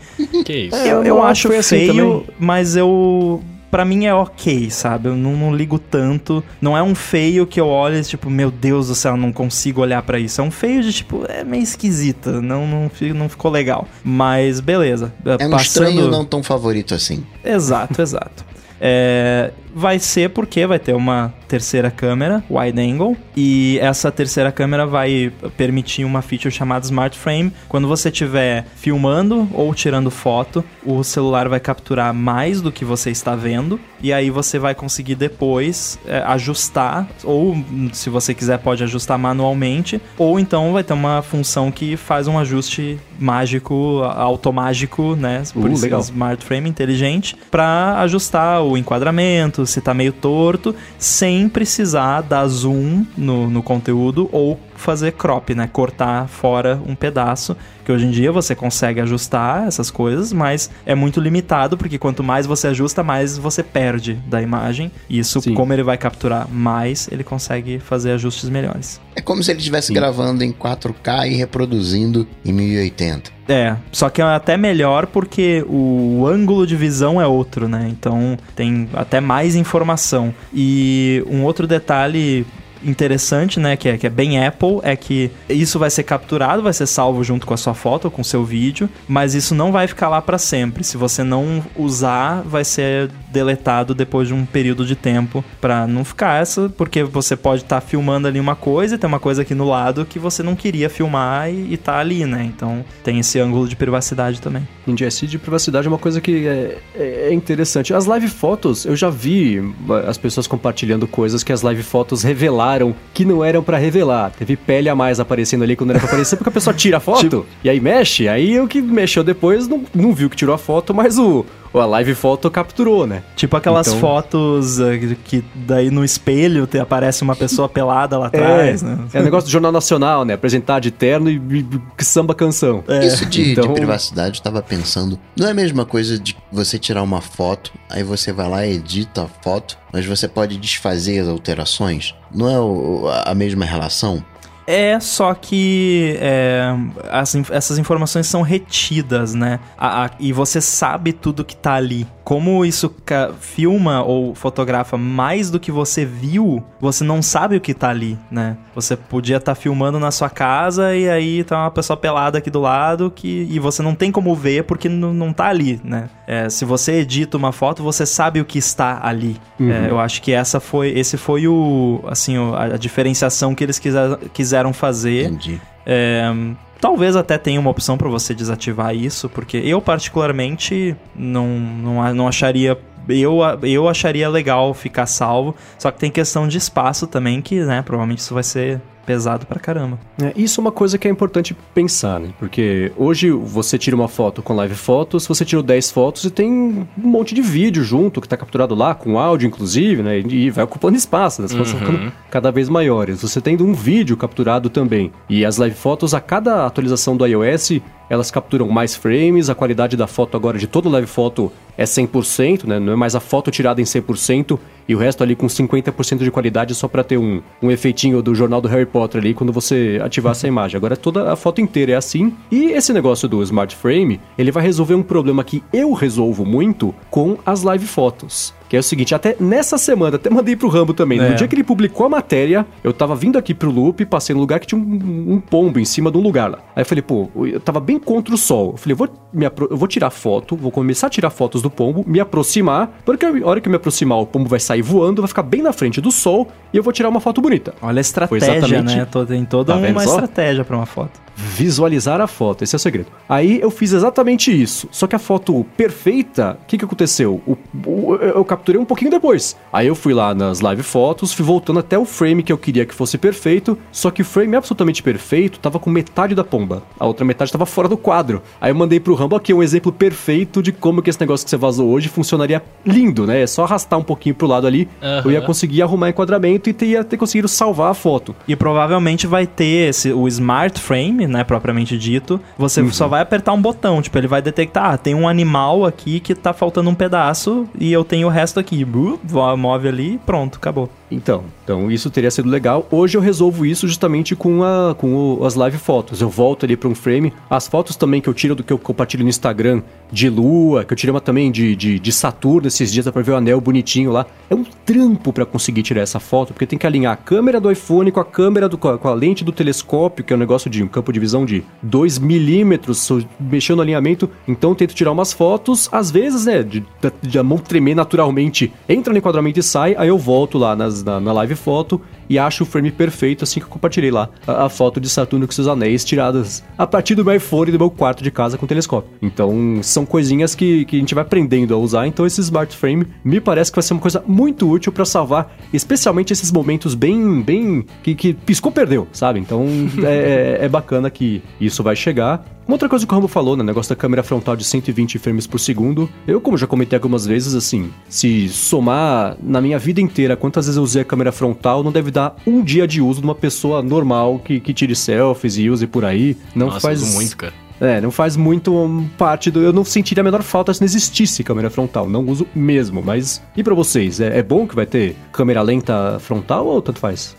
Que 0.45 0.53
isso? 0.67 0.75
É, 0.75 0.87
eu 0.87 0.97
eu 0.97 1.03
eu 1.05 1.15
não 1.17 1.23
acho 1.23 1.51
assim 1.53 1.77
feio, 1.77 1.93
também. 2.21 2.25
mas 2.39 2.75
eu. 2.75 3.43
Pra 3.73 3.83
mim 3.83 4.05
é 4.05 4.13
ok, 4.13 4.69
sabe? 4.69 5.09
Eu 5.09 5.15
não, 5.15 5.35
não 5.35 5.55
ligo 5.55 5.79
tanto. 5.79 6.43
Não 6.61 6.77
é 6.77 6.83
um 6.83 6.93
feio 6.93 7.47
que 7.47 7.59
eu 7.59 7.67
olho 7.67 7.97
e, 7.97 8.03
tipo, 8.03 8.29
meu 8.29 8.51
Deus 8.51 8.89
do 8.89 8.93
céu, 8.93 9.17
não 9.17 9.33
consigo 9.33 9.81
olhar 9.81 9.99
pra 10.03 10.19
isso. 10.19 10.39
É 10.39 10.43
um 10.43 10.51
feio 10.51 10.83
de, 10.83 10.93
tipo, 10.93 11.25
é 11.27 11.43
meio 11.43 11.63
esquisita. 11.63 12.39
Não, 12.39 12.67
não, 12.67 12.91
não 13.15 13.27
ficou 13.27 13.49
legal. 13.49 13.87
Mas 14.03 14.59
beleza. 14.59 15.11
É 15.25 15.47
um 15.47 15.57
estranho 15.57 16.07
não 16.07 16.23
tão 16.23 16.43
favorito 16.43 16.93
assim. 16.93 17.25
Exato, 17.43 17.99
exato. 17.99 18.45
É, 18.79 19.51
vai 19.73 19.99
ser 19.99 20.29
porque 20.29 20.65
vai 20.65 20.79
ter 20.79 20.93
uma 20.93 21.33
terceira 21.47 21.91
câmera, 21.91 22.43
wide 22.49 22.79
angle, 22.79 23.15
e 23.35 23.77
essa 23.81 24.11
terceira 24.11 24.51
câmera 24.51 24.85
vai 24.85 25.31
permitir 25.55 26.03
uma 26.03 26.21
feature 26.21 26.53
chamada 26.53 26.85
Smart 26.85 27.17
Frame. 27.17 27.51
Quando 27.67 27.87
você 27.87 28.09
estiver 28.09 28.65
filmando 28.75 29.47
ou 29.53 29.73
tirando 29.73 30.09
foto, 30.09 30.63
o 30.83 31.03
celular 31.03 31.47
vai 31.47 31.59
capturar 31.59 32.13
mais 32.13 32.61
do 32.61 32.71
que 32.71 32.83
você 32.83 33.11
está 33.11 33.35
vendo, 33.35 33.79
e 34.01 34.11
aí 34.11 34.29
você 34.29 34.59
vai 34.59 34.75
conseguir 34.75 35.15
depois 35.15 35.99
é, 36.05 36.19
ajustar, 36.25 37.07
ou 37.23 37.55
se 37.93 38.09
você 38.09 38.33
quiser 38.33 38.57
pode 38.59 38.83
ajustar 38.83 39.17
manualmente, 39.17 40.01
ou 40.17 40.39
então 40.39 40.73
vai 40.73 40.83
ter 40.83 40.93
uma 40.93 41.21
função 41.21 41.71
que 41.71 41.95
faz 41.95 42.27
um 42.27 42.37
ajuste 42.39 42.99
mágico, 43.19 44.01
automágico, 44.03 45.15
né? 45.15 45.43
Por 45.53 45.69
Uh, 45.69 45.73
isso 45.73 45.83
legal. 45.83 46.01
smart 46.01 46.43
frame 46.43 46.69
inteligente 46.69 47.35
para 47.49 47.99
ajustar 47.99 48.61
o 48.61 48.77
enquadramento, 48.77 49.62
se 49.65 49.81
tá 49.81 49.93
meio 49.93 50.13
torto, 50.13 50.75
sem 50.97 51.47
precisar 51.49 52.21
dar 52.21 52.47
zoom 52.47 53.05
no, 53.17 53.49
no 53.49 53.63
conteúdo 53.63 54.29
ou 54.31 54.59
fazer 54.83 55.13
crop, 55.13 55.55
né? 55.55 55.69
Cortar 55.71 56.27
fora 56.27 56.79
um 56.85 56.93
pedaço, 56.95 57.55
que 57.83 57.91
hoje 57.91 58.05
em 58.05 58.11
dia 58.11 58.31
você 58.31 58.55
consegue 58.55 58.99
ajustar 59.01 59.67
essas 59.67 59.89
coisas, 59.89 60.31
mas 60.31 60.69
é 60.85 60.93
muito 60.93 61.19
limitado 61.19 61.77
porque 61.77 61.97
quanto 61.97 62.23
mais 62.23 62.45
você 62.45 62.67
ajusta, 62.67 63.03
mais 63.03 63.37
você 63.37 63.63
perde 63.63 64.13
da 64.27 64.41
imagem. 64.41 64.91
E 65.09 65.19
isso, 65.19 65.41
Sim. 65.41 65.53
como 65.53 65.73
ele 65.73 65.83
vai 65.83 65.97
capturar 65.97 66.47
mais, 66.49 67.07
ele 67.11 67.23
consegue 67.23 67.79
fazer 67.79 68.11
ajustes 68.11 68.49
melhores. 68.49 68.99
É 69.15 69.21
como 69.21 69.43
se 69.43 69.51
ele 69.51 69.59
estivesse 69.59 69.93
gravando 69.93 70.43
em 70.43 70.51
4K 70.51 71.29
e 71.31 71.35
reproduzindo 71.35 72.27
em 72.43 72.51
1080. 72.51 73.31
É, 73.47 73.75
só 73.91 74.09
que 74.09 74.21
é 74.21 74.25
até 74.25 74.55
melhor 74.55 75.07
porque 75.07 75.65
o 75.67 76.25
ângulo 76.25 76.65
de 76.65 76.75
visão 76.75 77.21
é 77.21 77.27
outro, 77.27 77.67
né? 77.67 77.87
Então 77.89 78.37
tem 78.55 78.89
até 78.93 79.19
mais 79.19 79.55
informação. 79.55 80.33
E 80.53 81.23
um 81.27 81.43
outro 81.43 81.67
detalhe 81.67 82.45
interessante, 82.83 83.59
né, 83.59 83.75
que 83.75 83.89
é, 83.89 83.97
que 83.97 84.07
é 84.07 84.09
bem 84.09 84.45
Apple, 84.45 84.79
é 84.83 84.95
que 84.95 85.31
isso 85.49 85.79
vai 85.79 85.89
ser 85.89 86.03
capturado, 86.03 86.61
vai 86.61 86.73
ser 86.73 86.87
salvo 86.87 87.23
junto 87.23 87.45
com 87.45 87.53
a 87.53 87.57
sua 87.57 87.73
foto 87.73 88.05
ou 88.05 88.11
com 88.11 88.21
o 88.21 88.25
seu 88.25 88.43
vídeo, 88.43 88.89
mas 89.07 89.33
isso 89.33 89.55
não 89.55 89.71
vai 89.71 89.87
ficar 89.87 90.09
lá 90.09 90.21
para 90.21 90.37
sempre. 90.37 90.83
Se 90.83 90.97
você 90.97 91.23
não 91.23 91.63
usar, 91.75 92.41
vai 92.43 92.63
ser 92.63 93.09
deletado 93.33 93.93
depois 93.93 94.27
de 94.27 94.33
um 94.33 94.45
período 94.45 94.85
de 94.85 94.95
tempo 94.95 95.43
pra 95.59 95.87
não 95.87 96.05
ficar 96.05 96.39
essa, 96.41 96.69
porque 96.77 97.03
você 97.03 97.35
pode 97.35 97.63
estar 97.63 97.81
filmando 97.81 98.27
ali 98.27 98.39
uma 98.39 98.55
coisa 98.55 98.95
e 98.95 98.97
tem 98.97 99.07
uma 99.07 99.19
coisa 99.19 99.41
aqui 99.41 99.55
no 99.55 99.67
lado 99.67 100.05
que 100.05 100.19
você 100.19 100.43
não 100.43 100.55
queria 100.55 100.89
filmar 100.89 101.49
e, 101.49 101.73
e 101.73 101.77
tá 101.77 101.97
ali, 101.97 102.25
né? 102.25 102.43
Então 102.55 102.85
tem 103.03 103.19
esse 103.19 103.39
ângulo 103.39 103.67
de 103.67 103.75
privacidade 103.75 104.39
também. 104.39 104.67
Em 104.87 104.93
GSC 104.95 105.27
de 105.27 105.37
privacidade 105.39 105.87
é 105.87 105.89
uma 105.89 105.97
coisa 105.97 106.21
que 106.21 106.47
é, 106.47 106.77
é- 106.95 107.27
é 107.29 107.33
interessante. 107.33 107.93
As 107.93 108.05
live 108.05 108.27
fotos, 108.27 108.85
eu 108.85 108.95
já 108.95 109.09
vi 109.09 109.57
eh, 109.57 110.05
as 110.07 110.17
pessoas 110.17 110.45
compartilhando 110.45 111.07
coisas 111.07 111.43
que 111.43 111.51
as 111.51 111.61
live 111.61 111.81
fotos 111.83 112.21
revelaram 112.23 112.93
que 113.13 113.25
não 113.25 113.43
eram 113.43 113.63
pra 113.63 113.77
revelar. 113.77 114.31
Teve 114.31 114.55
pele 114.55 114.89
a 114.89 114.95
mais 114.95 115.19
aparecendo 115.19 115.63
ali 115.63 115.75
quando 115.75 115.89
era 115.91 115.99
pra 115.99 116.07
aparecer, 116.07 116.35
porque 116.35 116.49
a 116.49 116.51
pessoa 116.53 116.73
tira 116.73 116.97
a 116.97 116.99
foto 116.99 117.45
e 117.63 117.69
aí 117.69 117.79
mexe. 117.79 118.27
Aí 118.27 118.59
o 118.59 118.67
que 118.67 118.81
mexeu 118.81 119.23
depois 119.23 119.67
não, 119.67 119.83
não 119.95 120.13
viu 120.13 120.29
que 120.29 120.35
tirou 120.35 120.53
a 120.53 120.57
foto, 120.57 120.93
mas 120.93 121.17
o, 121.17 121.45
a 121.79 121.85
live 121.85 122.13
foto 122.15 122.49
capturou, 122.51 123.05
né? 123.07 123.23
Tipo 123.35 123.57
aquelas 123.57 123.87
Então- 123.87 123.99
fotos 123.99 124.79
eh, 124.79 125.15
que 125.23 125.43
daí 125.55 125.89
no 125.89 126.03
espelho 126.03 126.65
te 126.67 126.77
aparece 126.79 127.23
uma 127.23 127.35
pessoa 127.35 127.67
pelada 127.69 128.17
lá 128.17 128.27
atrás, 128.27 128.83
é, 128.83 128.85
né? 128.85 128.99
é 129.13 129.21
negócio 129.23 129.47
do 129.47 129.51
Jornal 129.51 129.71
Nacional, 129.71 130.23
né? 130.25 130.33
Apresentar 130.33 130.79
de 130.79 130.91
terno 130.91 131.29
e, 131.29 131.35
e- 131.37 131.65
e 131.99 132.03
samba 132.03 132.33
canção. 132.35 132.83
Isso 133.03 133.25
de, 133.25 133.43
de 133.43 133.51
então- 133.51 133.73
privacidade, 133.73 134.39
eu 134.39 134.43
tava 134.43 134.61
pensando. 134.61 135.19
Não 135.37 135.47
é 135.47 135.51
a 135.51 135.53
mesma 135.53 135.85
coisa 135.85 136.17
de 136.19 136.35
você 136.51 136.77
tirar 136.77 137.01
uma 137.01 137.21
foto, 137.21 137.71
aí 137.89 138.03
você 138.03 138.31
vai 138.31 138.49
lá 138.49 138.65
e 138.65 138.73
edita 138.75 139.23
a 139.23 139.27
foto, 139.43 139.77
mas 139.91 140.05
você 140.05 140.27
pode 140.27 140.57
desfazer 140.57 141.19
as 141.19 141.27
alterações. 141.27 142.13
Não 142.33 142.49
é 142.49 142.59
o- 142.59 143.07
a 143.25 143.33
mesma 143.35 143.65
relação? 143.65 144.23
É, 144.65 144.99
só 144.99 145.33
que 145.33 146.15
é, 146.21 146.73
as 147.11 147.35
essas 147.51 147.77
informações 147.77 148.27
são 148.27 148.41
retidas, 148.41 149.33
né? 149.33 149.59
A- 149.77 150.05
a- 150.05 150.09
e 150.19 150.31
você 150.31 150.61
sabe 150.61 151.11
tudo 151.11 151.43
que 151.43 151.55
tá 151.55 151.73
ali. 151.73 152.07
Como 152.23 152.63
isso 152.65 152.93
filma 153.39 154.01
ou 154.03 154.33
fotografa 154.33 154.97
mais 154.97 155.49
do 155.49 155.59
que 155.59 155.71
você 155.71 156.05
viu, 156.05 156.63
você 156.79 157.03
não 157.03 157.21
sabe 157.21 157.57
o 157.57 157.61
que 157.61 157.73
tá 157.73 157.89
ali, 157.89 158.17
né? 158.31 158.57
Você 158.73 158.95
podia 158.95 159.37
estar 159.37 159.55
filmando 159.55 159.99
na 159.99 160.09
sua 160.11 160.29
casa 160.29 160.95
e 160.95 161.09
aí 161.09 161.43
tá 161.43 161.59
uma 161.63 161.71
pessoa 161.71 161.97
pelada 161.97 162.37
aqui 162.37 162.49
do 162.49 162.61
lado 162.61 163.11
que, 163.13 163.47
e 163.49 163.59
você 163.59 163.81
não 163.83 163.93
tem 163.93 164.11
como 164.11 164.33
ver 164.35 164.63
porque 164.63 164.87
não, 164.87 165.13
tá 165.33 165.47
ali, 165.47 165.81
né? 165.83 166.09
É, 166.25 166.49
se 166.49 166.63
você 166.65 166.93
edita 166.93 167.35
uma 167.37 167.51
foto, 167.51 167.83
você 167.83 168.05
sabe 168.05 168.39
o 168.39 168.45
que 168.45 168.57
está 168.57 168.99
ali. 169.03 169.35
É, 169.59 169.89
eu 169.89 169.99
acho 169.99 170.21
que 170.21 170.31
essa 170.31 170.59
foi, 170.59 170.89
esse 170.97 171.17
foi 171.17 171.47
o, 171.47 172.01
assim, 172.07 172.37
a, 172.53 172.75
a 172.75 172.77
diferenciação 172.77 173.53
que 173.53 173.63
eles 173.63 173.79
quiser- 173.79 174.17
quiseram 174.33 174.71
fazer. 174.71 175.25
Entendi. 175.25 175.61
É, 175.85 176.31
talvez 176.79 177.15
até 177.15 177.37
tenha 177.37 177.59
uma 177.59 177.69
opção 177.69 177.97
para 177.97 178.09
você 178.09 178.33
desativar 178.33 178.95
isso, 178.95 179.29
porque 179.29 179.57
eu 179.57 179.81
particularmente 179.81 180.95
não, 181.15 181.47
não, 181.47 182.13
não 182.13 182.27
acharia. 182.27 182.77
Eu, 183.07 183.39
eu 183.63 183.89
acharia 183.89 184.29
legal 184.29 184.73
ficar 184.73 185.05
salvo, 185.05 185.55
só 185.77 185.91
que 185.91 185.99
tem 185.99 186.09
questão 186.09 186.47
de 186.47 186.57
espaço 186.57 187.05
também, 187.05 187.41
que, 187.41 187.59
né, 187.61 187.81
provavelmente 187.81 188.19
isso 188.19 188.33
vai 188.33 188.43
ser 188.43 188.81
pesado 189.05 189.45
pra 189.45 189.59
caramba. 189.59 189.99
É, 190.21 190.33
isso 190.35 190.59
é 190.59 190.61
uma 190.61 190.71
coisa 190.71 190.97
que 190.97 191.07
é 191.07 191.11
importante 191.11 191.55
pensar, 191.73 192.19
né? 192.19 192.29
Porque 192.39 192.91
hoje 192.97 193.29
você 193.31 193.77
tira 193.77 193.95
uma 193.95 194.07
foto 194.07 194.41
com 194.41 194.53
live 194.53 194.75
fotos, 194.75 195.27
você 195.27 195.45
tirou 195.45 195.63
10 195.63 195.91
fotos 195.91 196.23
e 196.25 196.29
tem 196.29 196.51
um 196.51 196.87
monte 196.97 197.35
de 197.35 197.41
vídeo 197.41 197.83
junto 197.83 198.21
que 198.21 198.27
tá 198.27 198.37
capturado 198.37 198.75
lá, 198.75 198.95
com 198.95 199.19
áudio 199.19 199.47
inclusive, 199.47 200.01
né? 200.01 200.19
E 200.19 200.49
vai 200.49 200.63
ocupando 200.63 200.97
espaço, 200.97 201.41
né? 201.41 201.45
As 201.45 201.53
fotos 201.53 201.71
vão 201.71 201.81
ficando 201.81 202.11
cada 202.29 202.51
vez 202.51 202.69
maiores. 202.69 203.21
Você 203.21 203.41
tendo 203.41 203.65
um 203.65 203.73
vídeo 203.73 204.15
capturado 204.17 204.69
também. 204.69 205.11
E 205.29 205.45
as 205.45 205.57
live 205.57 205.75
fotos, 205.75 206.13
a 206.13 206.21
cada 206.21 206.65
atualização 206.65 207.15
do 207.17 207.25
iOS, 207.25 207.81
elas 208.09 208.29
capturam 208.29 208.67
mais 208.69 208.95
frames, 208.95 209.49
a 209.49 209.55
qualidade 209.55 209.97
da 209.97 210.07
foto 210.07 210.37
agora 210.37 210.57
de 210.57 210.67
toda 210.67 210.89
live 210.89 211.07
foto 211.07 211.51
é 211.77 211.83
100%, 211.83 212.65
né? 212.65 212.79
Não 212.79 212.93
é 212.93 212.95
mais 212.95 213.15
a 213.15 213.19
foto 213.19 213.49
tirada 213.49 213.81
em 213.81 213.83
100% 213.83 214.59
e 214.87 214.93
o 214.93 214.97
resto 214.97 215.23
ali 215.23 215.35
com 215.35 215.47
50% 215.47 216.19
de 216.19 216.31
qualidade 216.31 216.75
só 216.75 216.87
pra 216.87 217.03
ter 217.03 217.17
um, 217.17 217.41
um 217.61 217.71
efeitinho 217.71 218.21
do 218.21 218.35
jornal 218.35 218.61
do 218.61 218.67
Harry 218.67 218.85
Potter 218.93 219.19
ali 219.19 219.33
quando 219.33 219.51
você 219.51 219.99
ativar 220.03 220.33
essa 220.33 220.47
imagem. 220.47 220.77
Agora 220.77 220.95
toda 220.95 221.33
a 221.33 221.35
foto 221.35 221.59
inteira 221.59 221.93
é 221.93 221.95
assim. 221.95 222.31
E 222.51 222.65
esse 222.65 222.93
negócio 222.93 223.27
do 223.27 223.41
Smart 223.41 223.75
Frame, 223.75 224.21
ele 224.37 224.51
vai 224.51 224.63
resolver 224.63 224.93
um 224.93 225.01
problema 225.01 225.43
que 225.43 225.63
eu 225.73 225.93
resolvo 225.93 226.45
muito 226.45 226.93
com 227.09 227.37
as 227.43 227.63
live 227.63 227.87
fotos. 227.87 228.53
Que 228.73 228.77
é 228.77 228.79
o 228.79 228.81
seguinte, 228.81 229.13
até 229.13 229.35
nessa 229.39 229.77
semana, 229.77 230.15
até 230.15 230.31
mandei 230.31 230.55
pro 230.55 230.67
Rambo 230.67 230.95
também. 230.95 231.19
É. 231.19 231.29
No 231.29 231.35
dia 231.35 231.47
que 231.47 231.53
ele 231.53 231.63
publicou 231.63 232.07
a 232.07 232.09
matéria, 232.09 232.65
eu 232.83 232.91
tava 232.91 233.15
vindo 233.15 233.37
aqui 233.37 233.53
pro 233.53 233.69
loop, 233.69 234.03
passei 234.03 234.33
num 234.33 234.41
lugar 234.41 234.59
que 234.59 234.65
tinha 234.65 234.81
um, 234.81 235.33
um 235.35 235.39
pombo 235.39 235.79
em 235.79 235.85
cima 235.85 236.09
de 236.11 236.17
um 236.17 236.21
lugar 236.21 236.49
lá. 236.49 236.57
Aí 236.75 236.81
eu 236.81 236.85
falei, 236.87 237.03
pô, 237.03 237.29
eu 237.35 237.59
tava 237.59 237.79
bem 237.79 237.99
contra 237.99 238.33
o 238.33 238.37
sol. 238.37 238.71
Eu 238.71 238.77
falei, 238.77 238.93
eu 238.93 238.97
vou, 238.97 239.09
me 239.31 239.45
eu 239.45 239.77
vou 239.77 239.87
tirar 239.87 240.09
foto, 240.09 240.55
vou 240.55 240.71
começar 240.71 241.05
a 241.05 241.09
tirar 241.11 241.29
fotos 241.29 241.61
do 241.61 241.69
pombo, 241.69 242.03
me 242.07 242.19
aproximar, 242.19 242.99
porque 243.05 243.23
a 243.27 243.47
hora 243.47 243.61
que 243.61 243.67
eu 243.67 243.69
me 243.69 243.75
aproximar, 243.75 244.17
o 244.17 244.25
pombo 244.25 244.49
vai 244.49 244.59
sair 244.59 244.81
voando, 244.81 245.21
vai 245.21 245.27
ficar 245.29 245.43
bem 245.43 245.61
na 245.61 245.71
frente 245.71 246.01
do 246.01 246.09
sol 246.11 246.47
e 246.73 246.77
eu 246.77 246.81
vou 246.81 246.91
tirar 246.91 247.09
uma 247.09 247.19
foto 247.19 247.41
bonita. 247.41 247.75
Olha 247.79 247.99
a 247.99 248.01
estratégia, 248.01 248.57
exatamente- 248.57 248.95
né? 248.97 249.07
Tem 249.27 249.45
toda 249.45 249.73
Tá 249.73 249.79
uma 249.87 250.01
só? 250.01 250.09
estratégia 250.15 250.65
pra 250.65 250.77
uma 250.77 250.87
foto. 250.87 251.21
Visualizar 251.35 252.21
a 252.21 252.27
foto, 252.27 252.63
esse 252.63 252.75
é 252.75 252.77
o 252.77 252.79
segredo. 252.79 253.07
Aí 253.27 253.59
eu 253.61 253.71
fiz 253.71 253.91
exatamente 253.93 254.51
isso, 254.51 254.87
só 254.91 255.07
que 255.07 255.15
a 255.15 255.19
foto 255.19 255.65
perfeita, 255.75 256.57
o 256.61 256.65
que, 256.65 256.77
que 256.77 256.85
aconteceu? 256.85 257.41
O- 257.47 257.57
o- 257.85 258.15
eu 258.15 258.43
capturei 258.45 258.79
um 258.79 258.85
pouquinho 258.85 259.11
depois. 259.11 259.55
Aí 259.71 259.87
eu 259.87 259.95
fui 259.95 260.13
lá 260.13 260.33
nas 260.33 260.59
live 260.61 260.83
fotos, 260.83 261.33
fui 261.33 261.45
voltando 261.45 261.79
até 261.79 261.97
o 261.97 262.05
frame 262.05 262.43
que 262.43 262.51
eu 262.51 262.57
queria 262.57 262.85
que 262.85 262.93
fosse 262.93 263.17
perfeito, 263.17 263.77
só 263.91 264.09
que 264.11 264.21
o 264.21 264.25
frame 264.25 264.55
absolutamente 264.55 265.01
perfeito 265.03 265.59
tava 265.59 265.79
com 265.79 265.89
metade 265.89 266.35
da 266.35 266.43
pomba, 266.43 266.83
a 266.99 267.05
outra 267.05 267.25
metade 267.25 267.51
tava 267.51 267.65
fora 267.65 267.87
do 267.87 267.97
quadro. 267.97 268.41
Aí 268.59 268.71
eu 268.71 268.75
mandei 268.75 268.99
pro 268.99 269.13
Rambo 269.15 269.35
aqui 269.35 269.53
um 269.53 269.63
exemplo 269.63 269.91
perfeito 269.91 270.61
de 270.61 270.71
como 270.71 271.01
que 271.01 271.09
esse 271.09 271.19
negócio 271.19 271.43
que 271.45 271.49
você 271.49 271.57
vazou 271.57 271.89
hoje 271.89 272.09
funcionaria 272.09 272.61
lindo, 272.85 273.25
né? 273.25 273.41
É 273.41 273.47
só 273.47 273.63
arrastar 273.63 273.99
um 273.99 274.03
pouquinho 274.03 274.35
pro 274.35 274.47
lado 274.47 274.67
ali, 274.67 274.87
eu 275.25 275.31
ia 275.31 275.41
conseguir 275.41 275.81
arrumar 275.81 276.09
enquadramento 276.09 276.69
e 276.69 276.73
ter- 276.73 276.87
ia 276.87 277.03
ter 277.03 277.17
conseguido 277.17 277.47
salvar 277.47 277.91
a 277.91 277.93
foto. 277.93 278.35
E 278.47 278.55
provavelmente 278.55 279.27
vai 279.27 279.45
ter 279.47 279.89
esse, 279.89 280.11
o 280.11 280.27
Smart 280.27 280.79
Frame, 280.79 281.22
né, 281.27 281.43
propriamente 281.43 281.97
dito. 281.97 282.39
Você 282.57 282.81
Uhum. 282.81 282.91
só 282.91 283.07
vai 283.07 283.21
apertar 283.21 283.53
um 283.53 283.61
botão, 283.61 284.01
tipo, 284.01 284.17
ele 284.17 284.27
vai 284.27 284.41
detectar, 284.41 284.93
ah, 284.93 284.97
tem 284.97 285.13
um 285.15 285.27
animal 285.27 285.85
aqui 285.85 286.19
que 286.19 286.33
tá 286.35 286.53
faltando 286.53 286.89
um 286.89 286.95
pedaço 286.95 287.67
e 287.79 287.91
eu 287.91 288.03
tenho 288.03 288.27
o 288.27 288.29
resto 288.29 288.59
aqui. 288.59 288.83
Vo- 288.83 289.55
Move 289.57 289.87
ali, 289.87 290.19
pronto, 290.25 290.57
acabou. 290.57 290.89
Então, 291.13 291.43
então 291.63 291.91
isso 291.91 292.09
teria 292.09 292.31
sido 292.31 292.49
legal. 292.49 292.87
Hoje 292.91 293.17
eu 293.17 293.21
resolvo 293.21 293.65
isso 293.65 293.87
justamente 293.87 294.35
com, 294.35 294.63
a, 294.63 294.95
com 294.97 295.13
o- 295.37 295.45
as 295.45 295.55
live 295.55 295.77
fotos. 295.77 296.21
Eu 296.21 296.29
volto 296.29 296.65
ali 296.65 296.75
para 296.75 296.89
um 296.89 296.95
frame. 296.95 297.31
As 297.49 297.67
fotos 297.67 297.95
também 297.95 298.19
que 298.19 298.27
eu 298.27 298.33
tiro 298.33 298.55
do 298.55 298.63
que 298.63 298.73
eu 298.73 298.77
compartilho 298.79 299.23
no 299.23 299.29
Instagram 299.29 299.81
de 300.11 300.29
lua, 300.29 300.83
que 300.83 300.93
eu 300.93 300.97
tirei 300.97 301.11
uma 301.13 301.21
também 301.21 301.51
de, 301.51 301.75
de, 301.75 301.99
de 301.99 302.11
Saturno 302.11 302.67
esses 302.67 302.91
dias, 302.91 303.05
dá 303.05 303.11
pra 303.11 303.21
ver 303.21 303.31
o 303.31 303.35
anel 303.35 303.59
bonitinho 303.61 304.11
lá. 304.11 304.25
É 304.49 304.55
um 304.55 304.63
trampo 304.85 305.31
para 305.33 305.45
conseguir 305.45 305.83
tirar 305.83 306.01
essa 306.01 306.19
foto, 306.19 306.53
porque 306.53 306.65
tem 306.67 306.77
que 306.79 306.85
alinhar 306.87 307.13
a 307.13 307.17
câmera 307.17 307.59
do 307.59 307.71
iPhone 307.71 308.11
com 308.11 308.19
a 308.19 308.25
câmera 308.25 308.67
do, 308.69 308.77
com 308.77 308.89
a, 308.89 308.97
com 308.97 309.07
a 309.07 309.13
lente 309.13 309.43
do 309.43 309.51
telescópio, 309.51 310.23
que 310.23 310.33
é 310.33 310.35
um 310.35 310.39
negócio 310.39 310.69
de 310.69 310.83
um 310.83 310.87
campo 310.87 311.11
de 311.13 311.19
visão 311.19 311.45
de 311.45 311.63
2 311.81 312.17
milímetros, 312.19 313.09
mexendo 313.39 313.77
no 313.77 313.81
alinhamento. 313.83 314.29
Então 314.47 314.71
eu 314.71 314.75
tento 314.75 314.93
tirar 314.93 315.11
umas 315.11 315.33
fotos, 315.33 315.89
às 315.91 316.11
vezes, 316.11 316.45
né, 316.45 316.61
de, 316.63 316.83
da- 317.01 317.11
de 317.21 317.39
a 317.39 317.43
mão 317.43 317.57
tremer 317.57 317.95
naturalmente, 317.95 318.71
entra 318.87 319.11
no 319.11 319.17
enquadramento 319.19 319.59
e 319.59 319.63
sai, 319.63 319.95
aí 319.97 320.07
eu 320.07 320.17
volto 320.17 320.57
lá 320.57 320.75
nas- 320.75 321.02
na, 321.03 321.19
na 321.19 321.33
live 321.33 321.55
foto 321.55 322.01
e 322.29 322.39
acho 322.39 322.63
o 322.63 322.65
frame 322.65 322.91
perfeito, 322.91 323.43
assim 323.43 323.59
que 323.59 323.65
eu 323.65 323.69
compartilhei 323.69 324.09
lá 324.11 324.29
a, 324.47 324.65
a 324.65 324.69
foto 324.69 324.99
de 324.99 325.09
Saturno 325.09 325.45
com 325.45 325.53
seus 325.53 325.67
anéis 325.67 326.03
tiradas 326.05 326.63
a 326.77 326.87
partir 326.87 327.15
do 327.15 327.23
meu 327.25 327.35
iPhone 327.35 327.71
do 327.71 327.77
meu 327.77 327.89
quarto 327.91 328.23
de 328.23 328.31
casa 328.31 328.57
com 328.57 328.65
telescópio. 328.65 329.11
Então 329.21 329.79
são 329.83 330.05
coisinhas 330.05 330.55
que, 330.55 330.85
que 330.85 330.95
a 330.95 330.99
gente 330.99 331.13
vai 331.15 331.23
aprendendo 331.23 331.73
a 331.73 331.77
usar, 331.77 332.07
então 332.07 332.25
esse 332.25 332.39
Smart 332.41 332.75
Frame 332.75 333.05
me 333.23 333.39
parece 333.39 333.71
que 333.71 333.75
vai 333.75 333.83
ser 333.83 333.93
uma 333.93 334.01
coisa 334.01 334.23
muito 334.27 334.69
útil 334.69 334.91
para 334.91 335.05
salvar, 335.05 335.55
especialmente 335.73 336.31
esses 336.33 336.51
momentos 336.51 336.95
bem, 336.95 337.41
bem, 337.41 337.85
que, 338.01 338.15
que 338.15 338.33
piscou, 338.33 338.71
perdeu, 338.71 339.07
sabe? 339.11 339.39
Então 339.39 339.65
é, 340.03 340.57
é- 340.61 340.65
é 340.65 340.69
bacana 340.69 341.09
que 341.09 341.41
isso 341.59 341.83
vai 341.83 341.95
chegar. 341.95 342.43
Uma 342.67 342.75
outra 342.75 342.87
coisa 342.87 343.05
que 343.05 343.11
o 343.11 343.15
Rambo 343.15 343.27
falou, 343.27 343.57
né? 343.57 343.63
Negócio 343.63 343.89
da 343.89 343.95
câmera 343.95 344.23
frontal 344.23 344.55
de 344.55 344.63
120 344.63 345.19
frames 345.19 345.45
por 345.45 345.59
segundo. 345.59 346.09
Eu, 346.25 346.39
como 346.39 346.57
já 346.57 346.65
comentei 346.65 346.95
algumas 346.95 347.25
vezes, 347.25 347.55
assim, 347.55 347.91
se 348.07 348.47
somar 348.49 349.35
na 349.41 349.61
minha 349.61 349.77
vida 349.77 349.99
inteira 349.99 350.37
quantas 350.37 350.65
vezes 350.65 350.77
eu 350.77 350.83
usei 350.83 351.01
a 351.01 351.05
câmera 351.05 351.31
frontal, 351.31 351.83
não 351.83 351.91
deve 351.91 352.09
dar 352.09 352.35
um 352.47 352.63
dia 352.63 352.87
de 352.87 353.01
uso 353.01 353.19
de 353.19 353.27
uma 353.27 353.35
pessoa 353.35 353.81
normal 353.81 354.39
que, 354.39 354.59
que 354.59 354.73
tire 354.73 354.95
selfies 354.95 355.57
e 355.57 355.69
use 355.69 355.85
por 355.87 356.05
aí. 356.05 356.37
Não 356.55 356.67
Nossa, 356.67 356.79
faz 356.79 357.01
uso 357.01 357.13
muito, 357.13 357.35
cara. 357.35 357.53
É, 357.81 357.99
não 357.99 358.11
faz 358.11 358.37
muito 358.37 359.05
parte 359.17 359.51
do. 359.51 359.59
Eu 359.61 359.73
não 359.73 359.83
sentiria 359.83 360.21
a 360.21 360.23
menor 360.23 360.41
falta 360.41 360.73
se 360.73 360.79
não 360.79 360.85
existisse 360.85 361.43
câmera 361.43 361.69
frontal. 361.69 362.07
Não 362.07 362.25
uso 362.25 362.47
mesmo. 362.55 363.01
Mas 363.03 363.41
e 363.57 363.63
pra 363.63 363.73
vocês? 363.73 364.21
É, 364.21 364.39
é 364.39 364.43
bom 364.43 364.65
que 364.65 364.75
vai 364.75 364.85
ter 364.85 365.17
câmera 365.33 365.61
lenta 365.61 366.17
frontal 366.19 366.65
ou 366.65 366.81
tanto 366.81 366.99
faz? 366.99 367.35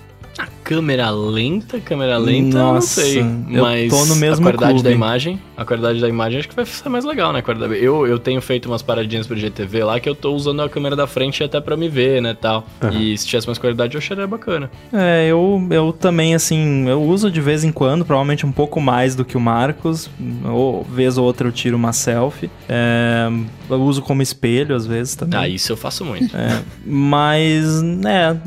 Câmera 0.64 1.10
lenta, 1.10 1.78
câmera 1.78 2.16
lenta, 2.16 2.56
eu 2.56 2.64
não 2.64 2.74
Nossa, 2.74 3.02
sei. 3.02 3.20
eu 3.20 3.62
Mas 3.62 3.90
tô 3.92 4.04
no 4.06 4.16
mesmo 4.16 4.36
a 4.48 4.50
qualidade 4.50 4.72
clube. 4.72 4.82
da 4.88 4.90
imagem, 4.92 5.38
a 5.56 5.64
qualidade 5.64 6.00
da 6.00 6.08
imagem 6.08 6.38
acho 6.40 6.48
que 6.48 6.56
vai 6.56 6.64
ser 6.64 6.88
mais 6.88 7.04
legal, 7.04 7.32
né? 7.32 7.42
qualidade- 7.42 7.76
Eu, 7.84 8.06
eu 8.06 8.18
tenho 8.18 8.40
feito 8.40 8.66
umas 8.66 8.80
paradinhas 8.82 9.26
pro 9.26 9.36
GTV 9.36 9.84
lá 9.84 10.00
que 10.00 10.08
eu 10.08 10.14
tô 10.14 10.32
usando 10.34 10.62
a 10.62 10.68
câmera 10.68 10.96
da 10.96 11.06
frente 11.06 11.44
até 11.44 11.60
pra 11.60 11.76
me 11.76 11.88
ver, 11.88 12.22
né, 12.22 12.34
tal. 12.40 12.66
E 12.92 13.16
se 13.18 13.26
tivesse 13.26 13.46
mais 13.46 13.58
qualidade 13.58 13.94
eu 13.94 13.98
acharia 13.98 14.26
bacana. 14.26 14.70
É, 14.92 15.26
eu, 15.28 15.66
eu 15.70 15.92
também, 15.92 16.34
assim, 16.34 16.88
eu 16.88 17.02
uso 17.02 17.30
de 17.30 17.40
vez 17.40 17.62
em 17.62 17.70
quando, 17.70 18.04
provavelmente 18.04 18.46
um 18.46 18.52
pouco 18.52 18.80
mais 18.80 19.14
do 19.14 19.24
que 19.24 19.36
o 19.36 19.40
Marcos. 19.40 20.08
Ou 20.44 20.82
vez 20.84 21.18
ou 21.18 21.24
outra 21.26 21.46
eu 21.46 21.52
tiro 21.52 21.76
uma 21.76 21.92
selfie. 21.92 22.48
É, 22.68 23.28
eu 23.68 23.82
uso 23.82 24.00
como 24.02 24.22
espelho 24.22 24.74
às 24.74 24.86
vezes 24.86 25.14
também. 25.14 25.38
Ah, 25.38 25.46
isso 25.48 25.70
eu 25.72 25.76
faço 25.76 26.04
muito. 26.04 26.34
É, 26.34 26.62
mas, 26.86 27.82
né, 27.82 28.40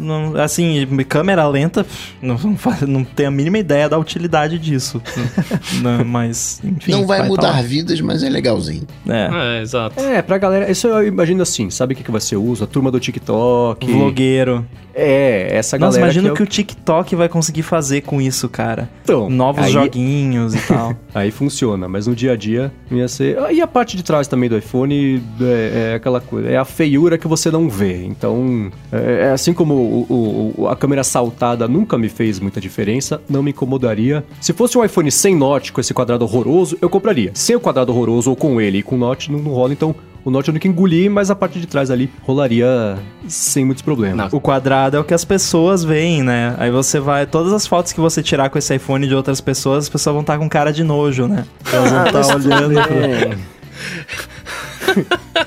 assim, 0.43 0.87
câmera 1.07 1.47
lenta, 1.47 1.85
não, 2.21 2.37
não, 2.37 2.57
faz- 2.57 2.81
não 2.81 3.03
tenho 3.03 3.29
a 3.29 3.31
mínima 3.31 3.57
ideia 3.59 3.87
da 3.89 3.97
utilidade 3.97 4.57
disso. 4.59 5.01
Não, 5.81 6.03
mas, 6.05 6.59
enfim. 6.63 6.91
não 6.91 7.05
vai, 7.05 7.19
tá 7.21 7.25
mudar 7.27 7.51
lá. 7.51 7.61
vidas, 7.61 7.99
mas 8.01 8.23
é 8.23 8.29
legalzinho. 8.29 8.83
É, 9.07 9.57
É, 9.59 9.61
exato. 9.61 9.99
É, 9.99 10.21
pra 10.21 10.37
galera, 10.37 10.69
isso 10.71 10.87
eu 10.87 11.05
imagino 11.07 11.41
assim, 11.43 11.69
sabe 11.69 11.93
o 11.93 11.97
que, 11.97 12.03
que 12.03 12.11
vai 12.11 12.21
ser 12.21 12.35
o 12.37 12.43
uso? 12.43 12.63
A 12.63 12.67
turma 12.67 12.89
do 12.91 12.99
TikTok. 12.99 13.85
vlogueiro. 13.91 14.65
É, 14.99 15.49
essa 15.55 15.77
Nossa, 15.77 15.97
galera. 15.99 16.11
imagina 16.11 16.29
é 16.29 16.31
o 16.31 16.35
que 16.35 16.41
o 16.41 16.45
TikTok 16.47 17.15
vai 17.15 17.29
conseguir 17.29 17.61
fazer 17.61 18.01
com 18.01 18.19
isso, 18.19 18.49
cara. 18.49 18.89
Então, 19.03 19.29
Novos 19.29 19.65
aí- 19.65 19.71
joguinhos 19.71 20.55
e 20.55 20.67
tal. 20.67 20.95
Aí 21.13 21.29
funciona, 21.31 21.87
mas 21.87 22.05
no 22.07 22.15
dia 22.15 22.33
a 22.33 22.35
dia 22.35 22.71
ia 22.91 23.07
ser. 23.07 23.37
Ah, 23.39 23.51
E 23.51 23.59
a 23.61 23.65
parte 23.67 23.95
de 23.97 24.03
trás 24.03 24.27
também 24.27 24.47
do 24.49 24.55
iPhone 24.57 25.21
é, 25.41 25.91
é 25.91 25.95
aquela 25.95 26.19
coisa, 26.21 26.47
é 26.49 26.57
a 26.57 26.65
feiura 26.65 27.17
que 27.17 27.27
você 27.27 27.49
não 27.51 27.67
vê. 27.69 28.03
Então, 28.05 28.71
é, 28.91 29.27
é 29.27 29.31
assim 29.31 29.51
como 29.53 29.73
o- 29.73 30.53
o- 30.57 30.67
a 30.67 30.75
câmera 30.75 31.03
saltada 31.03 31.67
nunca 31.67 31.96
me 31.97 32.09
fez 32.09 32.39
muita 32.39 32.59
diferença, 32.61 33.21
não 33.29 33.41
me 33.43 33.51
incomodaria. 33.51 34.23
Se 34.41 34.53
fosse 34.53 34.77
um 34.77 34.83
iPhone 34.83 35.11
sem 35.11 35.35
Note, 35.35 35.71
com 35.71 35.81
esse 35.81 35.93
quadrado 35.93 36.23
horroroso, 36.25 36.77
eu 36.81 36.89
compraria. 36.89 37.31
Sem 37.33 37.55
o 37.55 37.59
quadrado 37.59 37.91
horroroso 37.91 38.29
ou 38.29 38.35
com 38.35 38.59
ele 38.61 38.79
e 38.79 38.83
com 38.83 38.97
Note, 38.97 39.31
não, 39.31 39.39
não 39.39 39.51
rola. 39.51 39.73
Então, 39.73 39.95
o 40.25 40.29
Note 40.31 40.49
eu 40.49 40.53
nunca 40.53 40.67
engoli, 40.67 41.07
mas 41.07 41.31
a 41.31 41.35
parte 41.35 41.59
de 41.59 41.65
trás 41.67 41.89
ali 41.89 42.09
rolaria 42.23 42.97
sem 43.27 43.63
muitos 43.63 43.81
problemas. 43.81 44.33
O 44.33 44.41
quadrado 44.41 44.97
é 44.97 44.99
o 44.99 45.03
que 45.03 45.13
as 45.13 45.23
pessoas 45.23 45.83
veem, 45.83 46.21
né? 46.23 46.53
Aí 46.57 46.69
você 46.69 46.99
vai. 46.99 47.25
Todas 47.25 47.53
as 47.53 47.65
fotos 47.65 47.93
que 47.93 47.99
você 48.01 48.21
tirar 48.21 48.49
com 48.49 48.57
esse 48.57 48.75
iPhone 48.75 49.07
de 49.07 49.15
outras 49.15 49.39
pessoas, 49.39 49.85
as 49.85 49.89
pessoas 49.89 50.13
vão 50.13 50.21
estar 50.21 50.37
com 50.37 50.49
cara 50.49 50.71
de 50.73 50.83
nojo, 50.83 51.27
né? 51.27 51.45
Elas 51.71 51.91
vão 51.91 52.05
estar 52.05 52.35
olhando. 52.35 52.73
pro- 52.81 53.57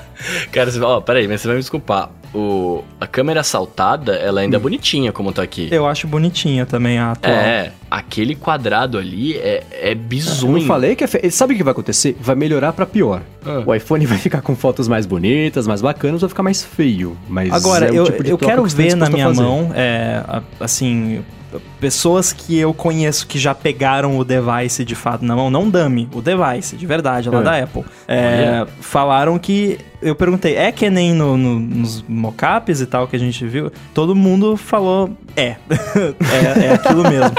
Cara, 0.51 0.71
você, 0.71 0.79
ó, 0.79 0.99
peraí, 1.01 1.27
mas 1.27 1.41
você 1.41 1.47
vai 1.47 1.55
me 1.57 1.61
desculpar. 1.61 2.09
O, 2.33 2.81
a 2.99 3.05
câmera 3.05 3.43
saltada, 3.43 4.13
ela 4.15 4.39
ainda 4.39 4.55
é 4.55 4.59
bonitinha 4.59 5.11
como 5.11 5.33
tá 5.33 5.41
aqui. 5.41 5.67
Eu 5.69 5.85
acho 5.85 6.07
bonitinha 6.07 6.65
também 6.65 6.97
a 6.97 7.11
atual. 7.11 7.33
É, 7.35 7.73
aquele 7.89 8.35
quadrado 8.35 8.97
ali 8.97 9.35
é, 9.37 9.63
é 9.71 9.91
Eu 9.91 9.95
bizonho. 9.97 10.59
não 10.59 10.61
falei 10.61 10.95
que 10.95 11.03
é 11.03 11.07
fe... 11.07 11.29
Sabe 11.29 11.53
o 11.53 11.57
que 11.57 11.63
vai 11.63 11.71
acontecer? 11.73 12.15
Vai 12.21 12.35
melhorar 12.35 12.71
pra 12.71 12.85
pior. 12.85 13.21
Ah. 13.45 13.63
O 13.65 13.75
iPhone 13.75 14.05
vai 14.07 14.17
ficar 14.17 14.41
com 14.41 14.55
fotos 14.55 14.87
mais 14.87 15.05
bonitas, 15.05 15.67
mais 15.67 15.81
bacanas, 15.81 16.21
vai 16.21 16.29
ficar 16.29 16.43
mais 16.43 16.63
feio. 16.63 17.17
Mas 17.27 17.51
Agora, 17.51 17.87
é 17.87 17.91
o 17.91 17.95
eu, 17.95 18.03
tipo 18.05 18.23
de 18.23 18.29
eu 18.29 18.37
quero 18.37 18.63
que 18.63 18.69
tá 18.71 18.77
ver 18.77 18.95
na 18.95 19.09
minha 19.09 19.27
fazer. 19.27 19.41
mão, 19.41 19.71
é, 19.75 20.23
assim, 20.57 21.25
pessoas 21.79 22.31
que 22.33 22.57
eu 22.57 22.73
conheço 22.73 23.25
que 23.27 23.37
já 23.39 23.53
pegaram 23.55 24.17
o 24.17 24.23
device 24.23 24.83
de 24.85 24.95
fato 24.95 25.23
na 25.25 25.35
mão, 25.35 25.49
não 25.49 25.69
dummy, 25.69 26.07
o 26.13 26.21
device, 26.21 26.75
de 26.75 26.85
verdade, 26.85 27.29
lá 27.29 27.39
É. 27.39 27.43
da 27.43 27.57
Apple. 27.63 27.83
É, 28.07 28.65
falaram 28.79 29.37
que. 29.39 29.77
Eu 30.01 30.15
perguntei, 30.15 30.55
é 30.55 30.71
que 30.71 30.89
nem 30.89 31.13
no, 31.13 31.37
no- 31.37 31.59
nos 31.59 32.03
mockups 32.07 32.81
e 32.81 32.87
tal 32.87 33.07
que 33.07 33.15
a 33.15 33.19
gente 33.19 33.45
viu? 33.45 33.71
Todo 33.93 34.15
mundo 34.15 34.57
falou, 34.57 35.11
é. 35.35 35.57
é, 36.59 36.65
é 36.65 36.73
aquilo 36.73 37.03
mesmo. 37.07 37.31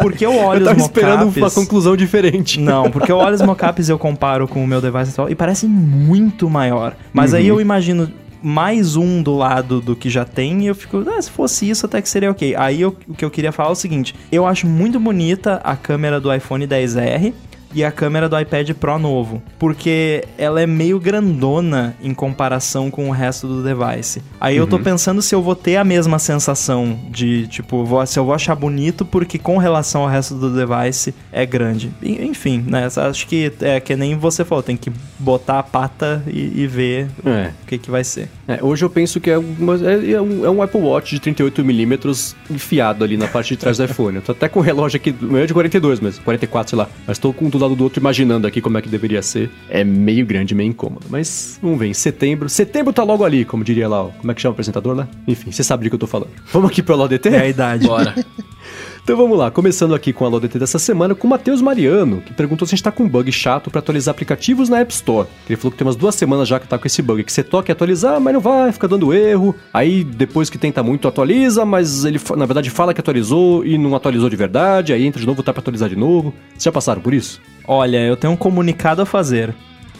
Porque 0.00 0.24
eu 0.24 0.36
olho 0.36 0.60
Eu 0.60 0.64
tava 0.66 0.76
os 0.78 0.82
esperando 0.84 1.22
uma 1.22 1.24
mockups- 1.26 1.54
conclusão 1.54 1.96
diferente. 1.96 2.60
não, 2.60 2.88
porque 2.90 3.10
eu 3.10 3.16
olho 3.16 3.34
os 3.34 3.42
mockups 3.42 3.88
e 3.88 3.92
eu 3.92 3.98
comparo 3.98 4.46
com 4.46 4.62
o 4.62 4.66
meu 4.68 4.80
device 4.80 5.10
atual 5.10 5.28
e 5.30 5.34
parece 5.34 5.66
muito 5.66 6.48
maior. 6.48 6.94
Mas 7.12 7.34
aí 7.34 7.48
eu 7.48 7.60
imagino 7.60 8.08
mais 8.42 8.96
um 8.96 9.22
do 9.22 9.36
lado 9.36 9.80
do 9.80 9.94
que 9.96 10.08
já 10.08 10.24
tem 10.24 10.62
e 10.62 10.66
eu 10.66 10.74
fico, 10.74 11.04
ah, 11.08 11.20
se 11.20 11.30
fosse 11.30 11.68
isso 11.68 11.86
até 11.86 12.00
que 12.00 12.08
seria 12.08 12.30
ok. 12.30 12.54
Aí 12.56 12.80
eu- 12.80 12.96
o 13.08 13.14
que 13.14 13.24
eu 13.24 13.30
queria 13.30 13.52
falar 13.52 13.70
é 13.70 13.72
o 13.72 13.74
seguinte, 13.74 14.14
eu 14.30 14.46
acho 14.46 14.66
muito 14.66 14.98
bonita 15.00 15.60
a 15.64 15.74
câmera 15.76 16.20
do 16.20 16.32
iPhone 16.32 16.66
10R 16.66 17.32
e 17.74 17.84
a 17.84 17.90
câmera 17.92 18.28
do 18.28 18.38
iPad 18.38 18.70
Pro 18.72 18.98
novo, 18.98 19.42
porque 19.58 20.24
ela 20.38 20.60
é 20.60 20.66
meio 20.66 20.98
grandona 20.98 21.94
em 22.02 22.14
comparação 22.14 22.90
com 22.90 23.08
o 23.08 23.12
resto 23.12 23.46
do 23.46 23.62
device. 23.62 24.22
Aí 24.40 24.56
eu 24.56 24.66
tô 24.66 24.78
pensando 24.78 25.20
se 25.22 25.34
eu 25.34 25.42
vou 25.42 25.54
ter 25.54 25.76
a 25.76 25.84
mesma 25.84 26.18
sensação 26.18 26.98
de, 27.10 27.46
tipo, 27.48 27.84
vou- 27.84 28.04
se 28.06 28.18
eu 28.18 28.24
vou 28.24 28.34
achar 28.34 28.54
bonito, 28.54 29.04
porque 29.04 29.38
com 29.38 29.58
relação 29.58 30.02
ao 30.02 30.08
resto 30.08 30.34
do 30.34 30.50
device 30.50 31.14
é 31.32 31.44
grande. 31.44 31.90
Enfim, 32.02 32.64
né? 32.66 32.88
Acho 32.96 33.26
que 33.26 33.52
é 33.60 33.80
que 33.80 33.94
nem 33.96 34.16
você 34.16 34.44
falou, 34.44 34.62
tem 34.62 34.76
que 34.76 34.90
botar 35.18 35.58
a 35.58 35.62
pata 35.62 36.22
e, 36.26 36.62
e 36.62 36.66
ver 36.66 37.08
É. 37.24 37.50
o 37.62 37.66
que, 37.66 37.78
que 37.78 37.90
vai 37.90 38.04
ser. 38.04 38.28
É, 38.46 38.58
hoje 38.62 38.84
eu 38.84 38.90
penso 38.90 39.20
que 39.20 39.30
é, 39.30 39.38
uma- 39.38 39.74
é- 39.76 40.12
é 40.12 40.20
um, 40.20 40.44
é 40.46 40.50
um 40.50 40.62
Apple 40.62 40.80
Watch 40.80 41.14
de 41.14 41.20
38mm 41.20 42.34
enfiado 42.50 43.04
ali 43.04 43.16
na 43.16 43.26
parte 43.28 43.48
de 43.50 43.56
trás 43.56 43.76
do 43.78 43.84
iPhone. 43.84 44.16
Eu 44.16 44.22
tô 44.22 44.32
até 44.32 44.48
com 44.48 44.60
o 44.60 44.62
relógio 44.62 44.96
aqui, 44.96 45.14
meu 45.20 45.38
é 45.42 45.46
de 45.46 45.52
42 45.52 46.00
mesmo, 46.00 46.24
44, 46.24 46.70
sei 46.70 46.78
lá. 46.78 46.88
Mas 47.06 47.18
tô 47.18 47.32
com 47.32 47.50
do 47.58 47.62
lado 47.64 47.76
do 47.76 47.84
outro 47.84 48.00
imaginando 48.00 48.46
aqui 48.46 48.60
como 48.60 48.78
é 48.78 48.82
que 48.82 48.88
deveria 48.88 49.20
ser. 49.22 49.50
É 49.68 49.82
meio 49.84 50.24
grande, 50.24 50.54
meio 50.54 50.68
incômodo. 50.68 51.06
Mas 51.10 51.58
vamos 51.62 51.78
ver, 51.78 51.86
em 51.88 51.94
setembro. 51.94 52.48
Setembro 52.48 52.92
tá 52.92 53.02
logo 53.02 53.24
ali, 53.24 53.44
como 53.44 53.62
diria 53.64 53.88
lá, 53.88 54.04
o- 54.04 54.12
como 54.12 54.30
é 54.30 54.34
que 54.34 54.40
chama 54.40 54.52
o 54.52 54.54
apresentador 54.54 54.96
lá? 54.96 55.08
Enfim, 55.26 55.50
você 55.52 55.62
sabe 55.62 55.84
do 55.84 55.90
que 55.90 55.94
eu 55.94 55.98
tô 56.00 56.06
falando. 56.06 56.30
Vamos 56.52 56.70
aqui 56.70 56.82
pro 56.82 56.96
LODT? 56.96 57.28
É 57.28 57.40
a 57.40 57.48
idade. 57.48 57.86
Bora. 57.86 58.14
Então 59.08 59.16
vamos 59.16 59.38
lá, 59.38 59.50
começando 59.50 59.94
aqui 59.94 60.12
com 60.12 60.26
a 60.26 60.28
LODT 60.28 60.58
dessa 60.58 60.78
semana, 60.78 61.14
com 61.14 61.26
o 61.26 61.30
Matheus 61.30 61.62
Mariano, 61.62 62.20
que 62.20 62.34
perguntou 62.34 62.68
se 62.68 62.74
a 62.74 62.76
gente 62.76 62.84
tá 62.84 62.92
com 62.92 63.04
um 63.04 63.08
bug 63.08 63.32
chato 63.32 63.70
pra 63.70 63.78
atualizar 63.78 64.12
aplicativos 64.12 64.68
na 64.68 64.80
App 64.80 64.92
Store. 64.92 65.26
Ele 65.48 65.56
falou 65.56 65.72
que 65.72 65.78
tem 65.78 65.86
umas 65.86 65.96
duas 65.96 66.14
semanas 66.14 66.46
já 66.46 66.60
que 66.60 66.68
tá 66.68 66.76
com 66.78 66.86
esse 66.86 67.00
bug, 67.00 67.24
que 67.24 67.32
você 67.32 67.42
toca 67.42 67.70
e 67.70 67.72
atualizar, 67.72 68.20
mas 68.20 68.34
não 68.34 68.40
vai, 68.42 68.70
fica 68.70 68.86
dando 68.86 69.14
erro. 69.14 69.54
Aí 69.72 70.04
depois 70.04 70.50
que 70.50 70.58
tenta 70.58 70.82
muito, 70.82 71.08
atualiza, 71.08 71.64
mas 71.64 72.04
ele 72.04 72.20
na 72.36 72.44
verdade 72.44 72.68
fala 72.68 72.92
que 72.92 73.00
atualizou 73.00 73.64
e 73.64 73.78
não 73.78 73.94
atualizou 73.96 74.28
de 74.28 74.36
verdade, 74.36 74.92
aí 74.92 75.06
entra 75.06 75.18
de 75.18 75.26
novo, 75.26 75.42
tá 75.42 75.54
pra 75.54 75.60
atualizar 75.62 75.88
de 75.88 75.96
novo. 75.96 76.34
Vocês 76.50 76.64
já 76.64 76.72
passaram 76.72 77.00
por 77.00 77.14
isso? 77.14 77.40
Olha, 77.66 78.04
eu 78.04 78.14
tenho 78.14 78.34
um 78.34 78.36
comunicado 78.36 79.00
a 79.00 79.06
fazer. 79.06 79.54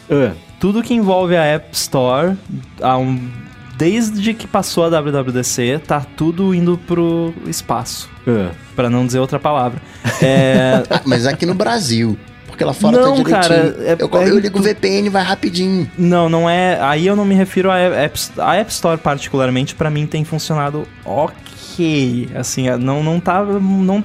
Ah, 0.07 0.33
Tudo 0.59 0.83
que 0.83 0.93
envolve 0.93 1.35
a 1.35 1.43
App 1.43 1.69
Store, 1.71 2.37
há 2.79 2.95
um- 2.95 3.27
desde 3.79 4.33
que 4.33 4.45
passou 4.45 4.83
a 4.83 4.89
WWDC, 4.89 5.79
tá 5.87 6.01
tudo 6.17 6.53
indo 6.53 6.77
pro 6.85 7.33
espaço. 7.47 8.09
ah. 8.27 8.51
Pra 8.75 8.89
não 8.89 9.05
dizer 9.05 9.19
outra 9.19 9.39
palavra. 9.39 9.81
É, 10.21 10.83
mas 11.05 11.25
aqui 11.25 11.45
no 11.45 11.53
Brasil. 11.53 12.17
Porque 12.47 12.63
lá 12.65 12.73
fora 12.73 12.97
Não, 12.97 13.15
tá 13.15 13.23
direitinho. 13.23 13.41
cara, 13.41 13.55
é- 13.55 13.97
eu, 13.99 14.21
é- 14.21 14.29
eu 14.29 14.39
ligo 14.39 14.59
o 14.59 14.61
VPN, 14.61 15.07
vai 15.09 15.23
rapidinho. 15.23 15.89
não, 15.97 16.27
não 16.27 16.49
é. 16.49 16.77
Aí 16.81 17.07
eu 17.07 17.15
não 17.15 17.23
me 17.23 17.33
refiro 17.35 17.71
à 17.71 17.77
App, 17.77 18.19
a 18.37 18.55
App 18.57 18.69
Store, 18.71 18.97
particularmente, 18.99 19.75
pra 19.75 19.89
mim 19.89 20.05
tem 20.05 20.25
funcionado 20.25 20.85
ok. 21.05 21.37
Assim, 22.35 22.69
não, 22.79 23.03
não 23.03 23.19
tá. 23.19 23.43
Não, 23.43 24.01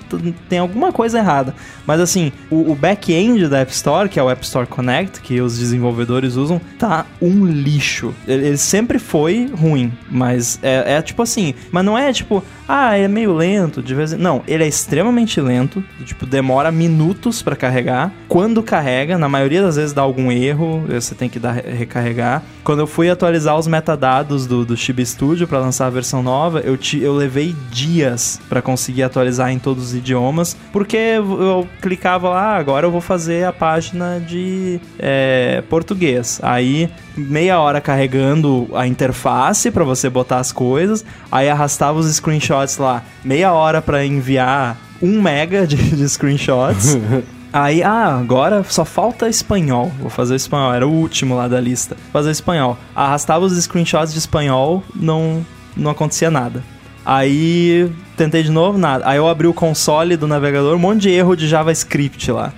tem 0.49 0.59
alguma 0.59 0.93
coisa 0.93 1.19
errada. 1.19 1.55
Mas 1.87 2.01
assim, 2.01 2.33
o, 2.51 2.73
o 2.73 2.75
back-end 2.75 3.49
da 3.49 3.61
App 3.61 3.73
Store, 3.73 4.09
que 4.09 4.19
é 4.19 4.23
o 4.23 4.31
App 4.31 4.45
Store 4.45 4.67
Connect, 4.67 5.21
que 5.21 5.41
os 5.41 5.59
desenvolvedores 5.59 6.37
usam, 6.37 6.61
tá 6.79 7.07
um 7.21 7.47
lixo. 7.47 8.15
Ele, 8.27 8.49
ele 8.49 8.57
sempre 8.57 8.99
foi 8.99 9.51
ruim, 9.55 9.93
mas 10.11 10.59
é, 10.63 10.95
é 10.97 11.03
tipo 11.03 11.23
assim. 11.23 11.55
Mas 11.71 11.85
não 11.85 11.97
é 11.97 12.13
tipo, 12.13 12.43
ah, 12.69 12.97
é 12.97 13.07
meio 13.09 13.35
lento, 13.35 13.83
de 13.83 13.95
vez 13.95 14.13
em... 14.13 14.17
Não, 14.17 14.43
ele 14.47 14.65
é 14.65 14.67
extremamente 14.67 15.41
lento, 15.41 15.85
tipo, 16.05 16.25
demora 16.25 16.73
minutos 16.73 17.43
pra 17.43 17.55
carregar. 17.55 18.13
Quando 18.29 18.63
carrega, 18.63 19.19
na 19.19 19.29
maioria 19.29 19.63
das 19.63 19.77
vezes 19.77 19.93
dá 19.93 20.03
algum 20.03 20.33
erro, 20.33 20.85
você 20.89 21.15
tem 21.15 21.29
que 21.29 21.39
dar, 21.39 21.53
recarregar. 21.53 22.43
Quando 22.63 22.81
eu 22.81 22.87
fui 22.87 23.11
atualizar 23.11 23.59
os 23.59 23.67
metadados 23.67 24.47
do, 24.47 24.65
do 24.65 24.77
Chibi 24.77 25.05
Studio 25.05 25.47
pra 25.47 25.59
lançar 25.59 25.87
a 25.87 25.91
versão 25.91 26.23
nova, 26.23 26.61
eu, 26.61 26.77
ti, 26.77 27.01
eu 27.01 27.15
levei 27.15 27.55
dias 27.70 28.41
pra 28.49 28.62
conseguir 28.62 29.03
atualizar 29.03 29.51
em 29.51 29.59
todos 29.59 29.85
os 29.85 29.95
idiomas, 29.95 30.57
porque 30.73 30.97
eu 30.97 31.66
clicava 31.81 32.28
lá, 32.28 32.55
"Ah, 32.55 32.57
agora 32.57 32.86
eu 32.86 32.91
vou 32.91 33.01
fazer 33.01 33.45
a 33.47 33.53
página 33.53 34.20
de 34.20 34.81
é, 34.99 35.62
português. 35.69 36.41
Aí 36.43 36.89
meia 37.16 37.59
hora 37.61 37.81
carregando 37.81 38.69
a 38.74 38.86
interface 38.86 39.70
pra 39.70 39.85
você 39.85 40.09
botar 40.11 40.39
as 40.39 40.53
coisas, 40.53 41.05
aí 41.31 41.49
arrastava 41.49 41.99
os 41.99 42.07
screenshots 42.15 42.78
lá, 42.78 43.03
meia 43.24 43.53
hora 43.53 43.81
pra 43.82 44.05
enviar 44.05 44.77
um 45.03 45.20
mega 45.20 45.66
de, 45.66 45.77
de 45.77 46.09
screenshots. 46.09 46.97
Aí, 47.55 47.85
ah, 47.85 48.16
agora 48.19 48.65
só 48.65 48.85
falta 48.85 49.28
espanhol. 49.28 49.93
Vou 50.01 50.11
fazer 50.11 50.35
espanhol, 50.35 50.74
era 50.74 50.85
o 50.85 50.91
último 50.91 51.36
lá 51.36 51.47
da 51.47 51.61
lista. 51.61 51.97
Fazer 52.12 52.32
espanhol. 52.32 52.77
Arrastava 52.97 53.45
os 53.45 53.53
screenshots 53.57 54.12
de 54.12 54.19
espanhol, 54.19 54.82
não, 54.93 55.47
não 55.77 55.89
acontecia 55.93 56.32
nada. 56.32 56.65
Aí 57.05 57.91
tentei 58.17 58.43
de 58.43 58.51
novo, 58.51 58.79
nada. 58.79 59.05
Aí 59.07 59.17
eu 59.19 59.29
abri 59.29 59.47
o 59.47 59.55
console 59.55 60.17
do 60.17 60.27
navegador, 60.27 60.75
um 60.75 60.79
monte 60.79 61.03
de 61.03 61.11
erro 61.11 61.37
de 61.37 61.47
JavaScript 61.49 62.31
lá. 62.31 62.53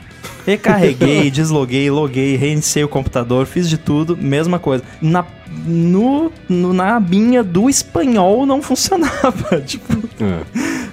Recarreguei, 0.47 1.29
desloguei, 1.33 1.91
loguei, 1.91 2.37
reiniciei 2.37 2.85
o 2.85 2.89
computador, 2.89 3.47
fiz 3.47 3.69
de 3.69 3.77
tudo, 3.77 4.17
mesma 4.17 4.59
coisa. 4.61 4.85
Na, 5.03 5.25
no, 5.67 6.31
no- 6.49 6.73
na 6.73 6.97
abinha 6.97 7.43
do 7.43 7.69
espanhol 7.69 8.47
não 8.47 8.63
funcionava. 8.63 9.61
tipo, 9.67 9.93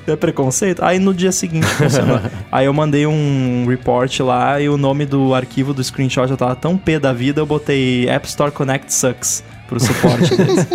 É 0.08 0.16
preconceito? 0.16 0.84
Aí 0.84 0.98
no 0.98 1.14
dia 1.14 1.32
seguinte 1.32 1.68
funcionou. 1.68 2.20
Aí 2.52 2.66
eu 2.66 2.74
mandei 2.74 3.06
um 3.06 3.66
report 3.68 4.20
lá 4.22 4.60
e 4.60 4.68
o 4.68 4.76
nome 4.78 5.06
do 5.06 5.36
arquivo 5.36 5.72
do 5.74 5.84
screenshot 5.84 6.30
eu 6.32 6.38
tava 6.38 6.56
tão 6.56 6.76
pé 6.76 7.00
da 7.00 7.14
vida, 7.14 7.40
eu 7.40 7.46
botei 7.46 8.10
App 8.10 8.28
Store 8.28 8.52
Connect 8.52 8.92
Sucks 8.92 9.44
pro 9.68 9.80
suporte 9.80 10.36
deles. 10.36 10.68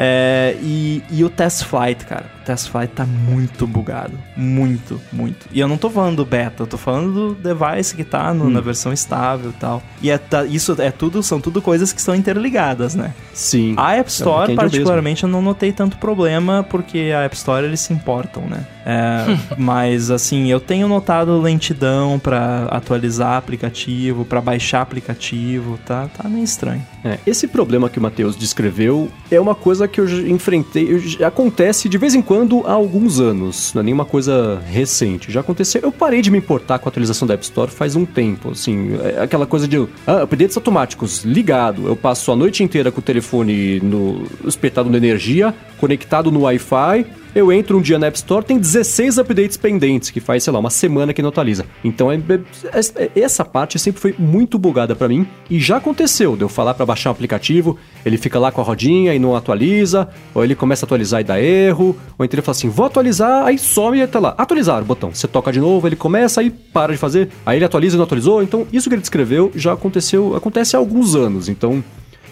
É, 0.00 0.56
e, 0.62 1.02
e 1.10 1.24
o 1.24 1.28
Test 1.28 1.64
Flight, 1.64 2.04
cara. 2.06 2.26
O 2.42 2.46
Test 2.46 2.70
Flight 2.70 2.92
tá 2.94 3.04
muito 3.04 3.66
bugado. 3.66 4.12
Muito, 4.36 5.00
muito. 5.12 5.46
E 5.52 5.58
eu 5.58 5.66
não 5.66 5.76
tô 5.76 5.90
falando 5.90 6.16
do 6.18 6.24
beta, 6.24 6.62
eu 6.62 6.66
tô 6.68 6.78
falando 6.78 7.12
do 7.12 7.34
device 7.34 7.96
que 7.96 8.04
tá 8.04 8.32
no- 8.32 8.48
na 8.48 8.60
versão 8.60 8.92
estável 8.92 9.50
e 9.50 9.54
tal. 9.54 9.82
E 10.00 10.08
é, 10.10 10.16
tá- 10.16 10.44
isso 10.44 10.74
é 10.80 10.90
tudo, 10.92 11.20
são 11.22 11.40
tudo 11.40 11.60
coisas 11.60 11.92
que 11.92 11.98
estão 11.98 12.14
interligadas, 12.14 12.94
né? 12.94 13.12
Sim. 13.34 13.74
A 13.76 13.96
App 13.96 14.08
Store, 14.08 14.52
é 14.52 14.54
o 14.54 14.56
particularmente, 14.56 15.24
eu 15.24 15.28
não 15.28 15.42
notei 15.42 15.72
tanto 15.72 15.98
problema, 15.98 16.64
porque 16.70 17.12
a 17.14 17.24
App 17.24 17.34
Store 17.36 17.66
eles 17.66 17.80
se 17.80 17.92
importam, 17.92 18.44
né? 18.44 18.64
É, 18.86 19.24
mas, 19.58 20.10
assim, 20.10 20.46
eu 20.50 20.60
tenho 20.60 20.86
notado 20.88 21.38
lentidão 21.40 22.18
pra 22.20 22.66
atualizar 22.70 23.36
aplicativo, 23.36 24.24
pra 24.24 24.40
baixar 24.40 24.80
aplicativo, 24.80 25.78
tá, 25.84 26.08
tá 26.16 26.28
meio 26.28 26.44
estranho. 26.44 26.86
É, 27.04 27.18
esse 27.26 27.46
problema 27.48 27.90
que 27.90 27.98
o 27.98 28.02
Matheus 28.02 28.36
descreveu 28.36 29.10
é 29.30 29.38
uma 29.40 29.54
coisa 29.54 29.87
que 29.88 30.00
eu 30.00 30.08
enfrentei, 30.28 31.18
acontece 31.24 31.88
de 31.88 31.98
vez 31.98 32.14
em 32.14 32.22
quando 32.22 32.62
há 32.66 32.72
alguns 32.72 33.20
anos, 33.20 33.72
não 33.74 33.80
é 33.80 33.84
nenhuma 33.84 34.04
coisa 34.04 34.60
recente. 34.70 35.32
Já 35.32 35.40
aconteceu, 35.40 35.80
eu 35.82 35.92
parei 35.92 36.22
de 36.22 36.30
me 36.30 36.38
importar 36.38 36.78
com 36.78 36.88
a 36.88 36.90
atualização 36.90 37.26
da 37.26 37.34
App 37.34 37.44
Store 37.44 37.70
faz 37.70 37.96
um 37.96 38.04
tempo, 38.04 38.50
assim, 38.50 38.98
é 39.02 39.22
aquela 39.22 39.46
coisa 39.46 39.66
de 39.66 39.76
ah, 40.06 40.22
updates 40.22 40.56
automáticos, 40.56 41.24
ligado. 41.24 41.86
Eu 41.86 41.96
passo 41.96 42.30
a 42.30 42.36
noite 42.36 42.62
inteira 42.62 42.90
com 42.90 43.00
o 43.00 43.02
telefone 43.02 43.80
no 43.80 44.26
espetado 44.44 44.90
na 44.90 44.96
energia, 44.96 45.54
conectado 45.78 46.30
no 46.30 46.42
Wi-Fi, 46.42 47.06
eu 47.34 47.52
entro 47.52 47.78
um 47.78 47.80
dia 47.80 47.98
na 47.98 48.06
App 48.06 48.16
Store, 48.16 48.44
tem 48.44 48.58
16 48.58 49.18
updates 49.18 49.56
pendentes, 49.56 50.10
que 50.10 50.20
faz, 50.20 50.42
sei 50.44 50.52
lá, 50.52 50.58
uma 50.58 50.70
semana 50.70 51.12
que 51.12 51.22
não 51.22 51.28
atualiza. 51.28 51.64
Então, 51.84 52.10
é- 52.10 52.16
é- 52.16 53.04
é- 53.04 53.20
essa 53.20 53.44
parte 53.44 53.78
sempre 53.78 54.00
foi 54.00 54.14
muito 54.18 54.58
bugada 54.58 54.94
pra 54.96 55.08
mim. 55.08 55.26
E 55.50 55.58
já 55.60 55.76
aconteceu 55.76 56.36
de 56.36 56.42
eu 56.42 56.48
falar 56.48 56.74
pra 56.74 56.86
baixar 56.86 57.10
um 57.10 57.12
aplicativo, 57.12 57.78
ele 58.04 58.16
fica 58.16 58.38
lá 58.38 58.50
com 58.50 58.60
a 58.60 58.64
rodinha 58.64 59.14
e 59.14 59.18
não 59.18 59.34
atualiza, 59.36 60.08
ou 60.34 60.42
ele 60.44 60.54
começa 60.54 60.84
a 60.84 60.86
atualizar 60.86 61.20
e 61.20 61.24
dá 61.24 61.40
erro, 61.40 61.96
ou 62.18 62.24
então 62.24 62.36
ele 62.38 62.42
fala 62.42 62.56
assim, 62.56 62.68
vou 62.68 62.86
atualizar, 62.86 63.44
aí 63.46 63.58
some 63.58 64.00
e 64.00 64.06
tá 64.06 64.18
lá, 64.18 64.34
atualizar 64.36 64.80
o 64.82 64.84
botão. 64.84 65.10
Você 65.14 65.26
toca 65.28 65.52
de 65.52 65.60
novo, 65.60 65.86
ele 65.86 65.96
começa, 65.96 66.40
aí 66.40 66.50
para 66.50 66.92
de 66.92 66.98
fazer, 66.98 67.28
aí 67.44 67.58
ele 67.58 67.64
atualiza 67.64 67.96
e 67.96 67.98
não 67.98 68.04
atualizou. 68.04 68.42
Então, 68.42 68.66
isso 68.72 68.88
que 68.88 68.94
ele 68.94 69.00
descreveu 69.00 69.50
já 69.54 69.72
aconteceu, 69.72 70.34
acontece 70.34 70.76
há 70.76 70.78
alguns 70.78 71.14
anos. 71.14 71.48
Então, 71.48 71.82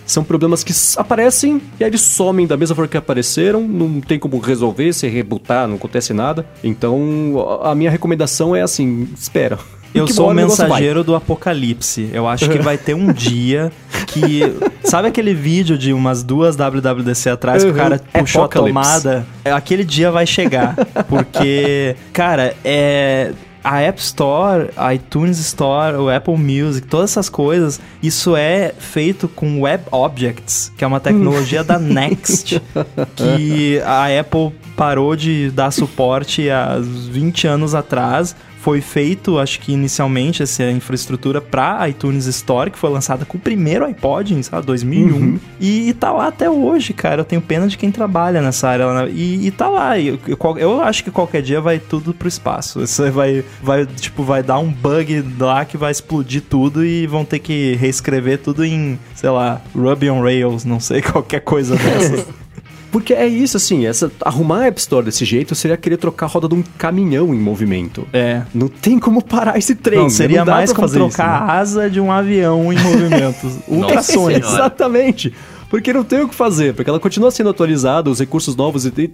são 0.07 0.23
problemas 0.25 0.63
que 0.65 0.73
aparecem 0.97 1.61
e 1.81 1.85
aí 1.85 1.91
eles 1.91 2.01
somem 2.01 2.47
da 2.47 2.57
mesma 2.57 2.75
forma 2.77 2.89
que 2.89 2.97
apareceram, 2.97 3.61
não 3.67 4.01
tem 4.01 4.19
como 4.19 4.39
resolver, 4.39 4.93
se 4.93 5.07
rebutar, 5.09 5.67
não 5.67 5.75
acontece 5.77 6.15
nada. 6.15 6.47
Então, 6.63 7.61
a 7.63 7.75
minha 7.75 7.91
recomendação 7.91 8.55
é 8.55 8.63
assim, 8.63 9.09
espera. 9.17 9.59
Eu 9.95 10.07
sou 10.13 10.31
o 10.31 10.35
mensageiro 10.35 11.03
do 11.03 11.15
apocalipse. 11.15 12.11
Eu 12.13 12.29
acho 12.29 12.49
que 12.51 12.59
vai 12.59 12.77
ter 12.79 12.95
um 12.95 13.11
dia 13.13 13.73
que. 14.07 14.41
Sabe 14.85 15.09
aquele 15.09 15.35
vídeo 15.35 15.77
de 15.77 15.93
umas 15.93 16.23
duas 16.23 16.55
WWDC 16.57 17.31
atrás 17.31 17.65
que 17.65 17.71
o 17.71 17.73
Uhum. 17.73 17.79
cara 17.79 18.01
puxou 18.13 18.45
Apocalypse. 18.45 18.79
a 18.79 18.83
tomada? 18.83 19.27
É, 19.45 19.51
Aquele 19.53 19.85
dia 19.85 20.11
vai 20.13 20.27
chegar. 20.27 20.77
Porque, 21.09 21.97
cara, 22.13 22.55
é. 22.65 23.33
A 23.69 23.81
App 23.81 24.01
Store, 24.01 24.71
a 24.77 24.95
iTunes 24.95 25.41
Store, 25.41 25.97
o 25.97 26.09
Apple 26.09 26.37
Music, 26.37 26.87
todas 26.87 27.11
essas 27.11 27.29
coisas, 27.29 27.81
isso 28.01 28.37
é 28.37 28.73
feito 28.79 29.27
com 29.27 29.63
Web 29.63 29.85
Objects, 29.91 30.73
que 30.79 30.85
é 30.85 30.87
uma 30.87 31.01
tecnologia 31.01 31.65
da 31.65 31.77
Next, 31.77 32.63
que 33.17 33.81
a 33.81 34.21
Apple 34.21 34.53
parou 34.77 35.17
de 35.17 35.51
dar 35.51 35.73
suporte 35.73 36.49
há 36.49 36.79
20 36.79 37.49
anos 37.49 37.75
atrás. 37.75 38.37
Foi 38.67 38.81
feito, 38.81 39.39
acho 39.39 39.61
que 39.61 39.73
inicialmente, 39.73 40.43
essa 40.43 40.69
infraestrutura 40.69 41.41
para 41.41 41.89
iTunes 41.89 42.27
Store, 42.27 42.69
que 42.69 42.77
foi 42.77 42.91
lançada 42.91 43.25
com 43.25 43.39
o 43.39 43.41
primeiro 43.41 43.85
iPod, 43.85 44.35
em 44.35 44.43
sabe, 44.43 44.67
2001. 44.67 45.39
E, 45.61 45.89
e 45.89 45.95
tá 45.95 46.11
lá 46.11 46.27
até 46.27 46.51
hoje, 46.51 46.93
cara. 46.93 47.21
Eu 47.21 47.25
tenho 47.25 47.41
pena 47.41 47.69
de 47.69 47.79
quem 47.79 47.93
trabalha 47.93 48.43
nessa 48.43 48.69
área. 48.69 48.87
lá? 48.87 49.07
E, 49.07 49.47
e 49.47 49.51
tá 49.53 49.69
lá. 49.69 49.97
Eu, 50.01 50.19
eu, 50.27 50.59
eu 50.59 50.83
acho 50.83 51.05
que 51.05 51.13
qualquer 51.13 51.43
dia 51.43 51.61
vai 51.61 51.79
tudo 51.79 52.13
pro 52.13 52.27
espaço. 52.27 52.83
Isso 52.83 53.09
vai, 53.13 53.45
vai, 53.63 53.87
tipo, 53.87 54.25
vai 54.25 54.43
dar 54.43 54.59
um 54.59 54.73
bug 54.73 55.25
lá 55.39 55.65
que 55.65 55.77
vai 55.77 55.93
explodir 55.93 56.43
tudo 56.43 56.85
e 56.85 57.07
vão 57.07 57.25
ter 57.25 57.39
que 57.39 57.77
reescrever 57.77 58.39
tudo 58.39 58.65
em, 58.65 58.99
sei 59.15 59.31
lá, 59.31 59.61
Ruby 59.77 60.11
on 60.11 60.21
Rails, 60.21 60.65
não 60.65 60.81
sei, 60.81 61.03
qualquer 61.07 61.39
coisa 61.39 61.77
dessas. 61.77 62.27
Porque 62.97 63.13
é 63.13 63.27
isso, 63.27 63.59
assim, 63.59 63.85
essa, 63.85 64.11
arrumar 64.23 64.61
a 64.61 64.67
App 64.69 64.81
Store 64.81 65.05
desse 65.05 65.23
jeito 65.23 65.55
seria 65.55 65.77
querer 65.77 65.99
trocar 65.99 66.25
a 66.25 66.29
roda 66.31 66.49
de 66.49 66.55
um 66.55 66.65
caminhão 66.79 67.35
em 67.35 67.39
movimento. 67.39 68.09
É. 68.11 68.41
Não 68.55 68.69
tem 68.69 68.99
como 68.99 69.23
parar 69.23 69.59
esse 69.59 69.75
trem. 69.75 69.99
Não, 69.99 70.09
seria 70.09 70.47
dá 70.47 70.55
mais 70.55 70.73
como 70.73 70.89
fazer 70.89 71.01
isso, 71.01 71.09
trocar 71.11 71.43
né? 71.43 71.53
a 71.53 71.59
asa 71.59 71.91
de 71.91 72.01
um 72.01 72.11
avião 72.11 72.73
em 72.73 72.79
movimentos. 72.79 73.59
Senhora. 74.03 74.39
Exatamente. 74.39 75.31
Porque 75.69 75.93
não 75.93 76.05
tem 76.05 76.23
o 76.23 76.29
que 76.29 76.35
fazer, 76.35 76.73
porque 76.73 76.89
ela 76.89 76.99
continua 76.99 77.31
sendo 77.31 77.51
atualizada, 77.51 78.09
os 78.09 78.19
recursos 78.19 78.57
novos 78.57 78.87
e 78.87 79.09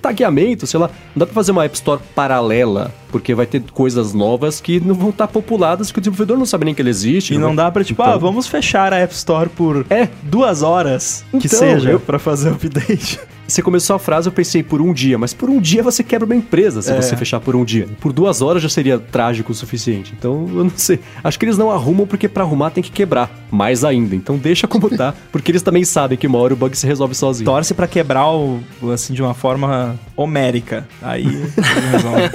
tagueamento, 0.00 0.66
sei 0.66 0.80
lá. 0.80 0.86
Não 1.14 1.20
dá 1.20 1.26
pra 1.26 1.34
fazer 1.34 1.52
uma 1.52 1.66
App 1.66 1.74
Store 1.74 2.00
paralela, 2.14 2.94
porque 3.10 3.34
vai 3.34 3.46
ter 3.46 3.62
coisas 3.72 4.12
novas 4.14 4.60
que 4.60 4.80
não 4.80 4.94
vão 4.94 5.10
estar 5.10 5.28
populadas, 5.28 5.90
que 5.90 5.98
o 5.98 6.00
desenvolvedor 6.00 6.36
não 6.38 6.46
sabe 6.46 6.64
nem 6.66 6.74
que 6.74 6.82
ele 6.82 6.90
existe. 6.90 7.34
E 7.34 7.38
não 7.38 7.54
dá 7.54 7.70
pra, 7.70 7.82
tipo, 7.84 8.02
Então- 8.02 8.14
ah, 8.14 8.16
vamos 8.18 8.46
fechar 8.46 8.92
a 8.92 8.96
App 8.98 9.14
Store 9.14 9.48
por 9.48 9.86
É. 9.90 10.08
duas 10.22 10.62
horas, 10.62 11.24
que 11.30 11.46
Então, 11.46 11.58
seja, 11.58 11.90
eu- 11.90 12.00
pra 12.00 12.18
fazer 12.18 12.50
o 12.50 12.52
update. 12.52 13.18
Você 13.48 13.62
começou 13.62 13.96
a 13.96 13.98
frase, 13.98 14.28
eu 14.28 14.32
pensei 14.32 14.62
por 14.62 14.82
um 14.82 14.92
dia, 14.92 15.16
mas 15.16 15.32
por 15.32 15.48
um 15.48 15.58
dia 15.58 15.82
você 15.82 16.04
quebra 16.04 16.26
uma 16.26 16.36
empresa 16.36 16.82
se 16.82 16.92
É. 16.92 17.00
você 17.00 17.16
fechar 17.16 17.40
por 17.40 17.56
um 17.56 17.64
dia. 17.64 17.88
Por 17.98 18.12
duas 18.12 18.42
horas 18.42 18.62
já 18.62 18.68
seria 18.68 18.98
trágico 18.98 19.52
o 19.52 19.54
suficiente. 19.54 20.12
Então, 20.18 20.46
eu 20.54 20.64
não 20.64 20.72
sei. 20.76 21.00
Acho 21.24 21.38
que 21.38 21.46
eles 21.46 21.56
não 21.56 21.70
arrumam 21.70 22.06
porque 22.06 22.28
pra 22.28 22.44
arrumar 22.44 22.68
tem 22.68 22.82
que 22.82 22.90
quebrar. 22.92 23.30
Mais 23.50 23.84
ainda. 23.84 24.14
Então 24.14 24.36
deixa 24.36 24.68
como 24.68 24.90
tá, 24.90 25.14
porque 25.32 25.50
eles 25.50 25.62
também 25.62 25.82
sabem 25.82 26.18
que 26.18 26.26
uma 26.26 26.36
hora 26.36 26.52
o 26.52 26.56
bug 26.58 26.76
se 26.76 26.86
resolve 26.86 27.14
sozinho. 27.14 27.46
Torce 27.46 27.72
pra 27.72 27.86
quebrar 27.86 28.30
o, 28.30 28.60
assim, 28.92 29.14
de 29.14 29.22
uma 29.22 29.32
forma 29.32 29.98
homérica. 30.14 30.86
Aí 31.00 31.24
resolve. 31.90 32.30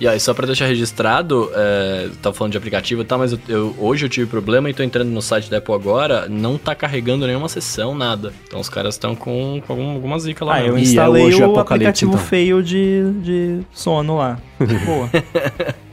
E 0.00 0.06
aí, 0.08 0.18
só 0.20 0.32
pra 0.34 0.46
deixar 0.46 0.66
registrado, 0.66 1.50
é, 1.54 2.08
tava 2.22 2.34
falando 2.34 2.52
de 2.52 2.58
aplicativo 2.58 3.02
e 3.02 3.04
tal, 3.04 3.18
mas 3.18 3.32
eu, 3.32 3.38
eu- 3.48 3.76
hoje 3.78 4.04
eu 4.06 4.08
tive 4.08 4.26
problema 4.26 4.68
e 4.70 4.74
tô 4.74 4.82
entrando 4.82 5.08
no 5.10 5.22
site 5.22 5.50
da 5.50 5.58
Apple 5.58 5.74
agora, 5.74 6.26
não 6.28 6.56
tá 6.58 6.74
carregando 6.74 7.26
nenhuma 7.26 7.48
sessão, 7.48 7.94
nada. 7.94 8.32
Então 8.46 8.60
os 8.60 8.68
caras 8.68 8.94
estão 8.94 9.14
com, 9.14 9.62
com 9.66 9.72
algum- 9.72 9.90
alguma 9.94 10.18
zica 10.18 10.44
lá. 10.44 10.54
Ah, 10.54 10.60
eu 10.60 10.74
mesmo. 10.74 10.78
E 10.78 10.82
é 10.82 10.84
instalei 10.84 11.24
hoje 11.24 11.40
o 11.42 11.44
Apocalipse, 11.46 11.72
aplicativo 12.04 12.12
então. 12.12 12.24
feio 12.24 12.62
de, 12.62 13.12
de 13.22 13.60
sono 13.72 14.16
lá. 14.16 14.38
Boa. 14.86 15.10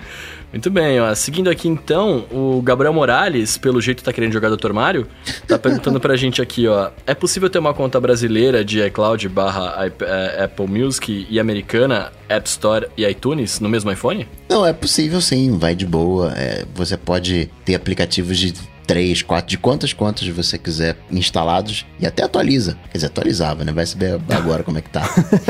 Muito 0.52 0.70
bem, 0.70 1.00
ó. 1.00 1.14
Seguindo 1.16 1.50
aqui 1.50 1.68
então, 1.68 2.26
o 2.32 2.62
Gabriel 2.62 2.94
Morales, 2.94 3.58
pelo 3.58 3.80
jeito 3.82 4.04
tá 4.04 4.12
querendo 4.12 4.34
jogar 4.34 4.50
Dr. 4.50 4.74
Mario, 4.74 5.08
tá 5.48 5.58
perguntando 5.58 6.00
pra 6.00 6.16
gente 6.16 6.42
aqui, 6.42 6.68
ó. 6.68 6.92
É 7.08 7.14
possível 7.14 7.50
ter 7.50 7.60
uma 7.60 7.74
conta 7.74 8.00
brasileira 8.00 8.64
de 8.64 8.86
iCloud 8.86 9.28
barra 9.30 9.92
eh, 10.02 10.44
Apple 10.44 10.68
Music 10.68 11.26
e 11.30 11.40
americana, 11.40 12.12
App 12.28 12.48
Store 12.48 12.88
e 12.98 13.06
iTunes 13.06 13.60
no 13.60 13.70
mesmo 13.70 13.92
iPhone? 13.92 14.28
Não, 14.50 14.66
é 14.66 14.74
possível 14.74 15.22
sim, 15.22 15.58
vai 15.58 15.74
de 15.74 15.86
boa. 15.86 16.34
É, 16.36 16.66
você 16.76 16.98
pode 16.98 17.50
ter 17.64 17.76
aplicativos 17.76 18.38
de 18.38 18.54
3, 18.92 19.22
4, 19.22 19.50
de 19.50 19.58
quantas 19.58 19.94
contas 19.94 20.28
você 20.28 20.58
quiser 20.58 20.98
instalados 21.10 21.86
e 22.00 22.06
até 22.06 22.24
atualiza. 22.24 22.78
Quer 22.92 22.98
dizer, 22.98 23.08
atualizava, 23.08 23.64
né? 23.64 23.72
Vai 23.72 23.86
saber 23.86 24.20
agora 24.30 24.64
como 24.64 24.78
é 24.78 24.82
que 24.82 24.90
tá. 24.90 25.02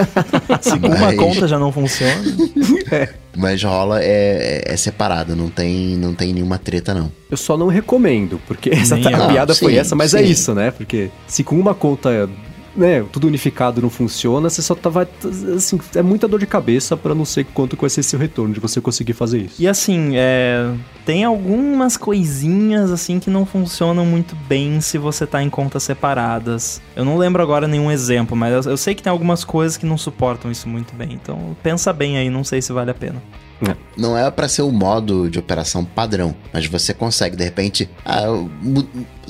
Se 0.62 0.74
uma 0.74 0.90
Mas- 0.90 1.16
conta 1.18 1.48
já 1.48 1.58
não 1.58 1.72
funciona. 1.72 2.14
Mas 3.36 3.64
rola, 3.64 4.04
é, 4.04 4.62
é 4.66 4.76
separado, 4.78 5.36
não 5.36 5.50
tem, 5.50 5.96
não 5.98 6.14
tem 6.14 6.34
nenhuma 6.34 6.58
treta, 6.58 6.94
não. 6.94 7.12
Eu 7.30 7.38
só 7.38 7.56
não 7.58 7.68
recomendo, 7.68 8.40
porque 8.46 8.70
essa 8.70 8.96
Nem 8.98 9.14
a 9.14 9.28
piada 9.28 9.54
Ah, 9.54 9.56
foi 9.56 9.72
sim, 9.72 9.78
essa, 9.80 9.96
mas 9.96 10.14
é 10.14 10.20
sim. 10.22 10.30
isso, 10.30 10.54
né? 10.54 10.70
Porque 10.70 11.10
se 11.28 11.42
com 11.44 11.56
uma 11.58 11.74
conta, 11.74 12.30
né, 12.76 13.04
tudo 13.12 13.28
unificado 13.28 13.82
não 13.82 13.90
funciona, 13.90 14.50
você 14.50 14.62
só 14.62 14.74
tá 14.76 14.90
vai 14.90 15.08
assim, 15.56 15.80
é 15.96 16.02
muita 16.02 16.28
dor 16.28 16.40
de 16.40 16.46
cabeça 16.46 16.96
pra 16.96 17.14
não 17.14 17.26
sei 17.26 17.44
quanto 17.44 17.76
que 17.76 17.82
vai 17.82 17.90
ser 17.90 18.04
seu 18.04 18.20
retorno 18.20 18.54
de 18.54 18.60
você 18.60 18.80
conseguir 18.80 19.14
fazer 19.14 19.40
isso. 19.40 19.62
E 19.62 19.68
assim, 19.68 20.14
é, 20.16 20.72
tem 21.06 21.24
algumas 21.24 21.98
coisinhas 21.98 22.92
assim 22.92 23.20
que 23.20 23.30
não 23.30 23.46
funcionam 23.46 24.06
muito 24.06 24.36
bem 24.48 24.80
se 24.82 24.98
você 24.98 25.26
tá 25.26 25.44
em 25.44 25.50
contas 25.50 25.84
separadas. 25.84 26.82
Eu 26.96 27.04
não 27.04 27.18
lembro 27.18 27.42
agora 27.42 27.68
nenhum 27.68 27.92
exemplo, 27.92 28.36
mas 28.36 28.66
eu, 28.66 28.72
eu 28.72 28.78
sei 28.78 28.96
que 28.96 29.04
tem 29.04 29.12
algumas 29.12 29.44
coisas 29.44 29.78
que 29.78 29.86
não 29.86 29.98
suportam 29.98 30.52
isso 30.52 30.68
muito 30.70 30.96
bem. 30.96 31.14
Então 31.14 31.56
pensa 31.62 31.92
bem 31.92 32.18
aí, 32.18 32.30
não 32.30 32.44
sei 32.44 32.62
se 32.62 32.72
vale 32.72 32.92
a 32.92 32.96
pena. 32.96 33.22
É. 33.68 33.76
não 33.96 34.18
é 34.18 34.30
pra 34.32 34.48
ser 34.48 34.64
o 34.64 34.72
modo 34.72 35.30
de 35.30 35.38
operação 35.38 35.86
padrão, 35.86 36.36
mas 36.52 36.66
você 36.66 36.96
consegue, 36.96 37.36
de 37.36 37.44
repente, 37.44 37.88
ah, 38.04 38.26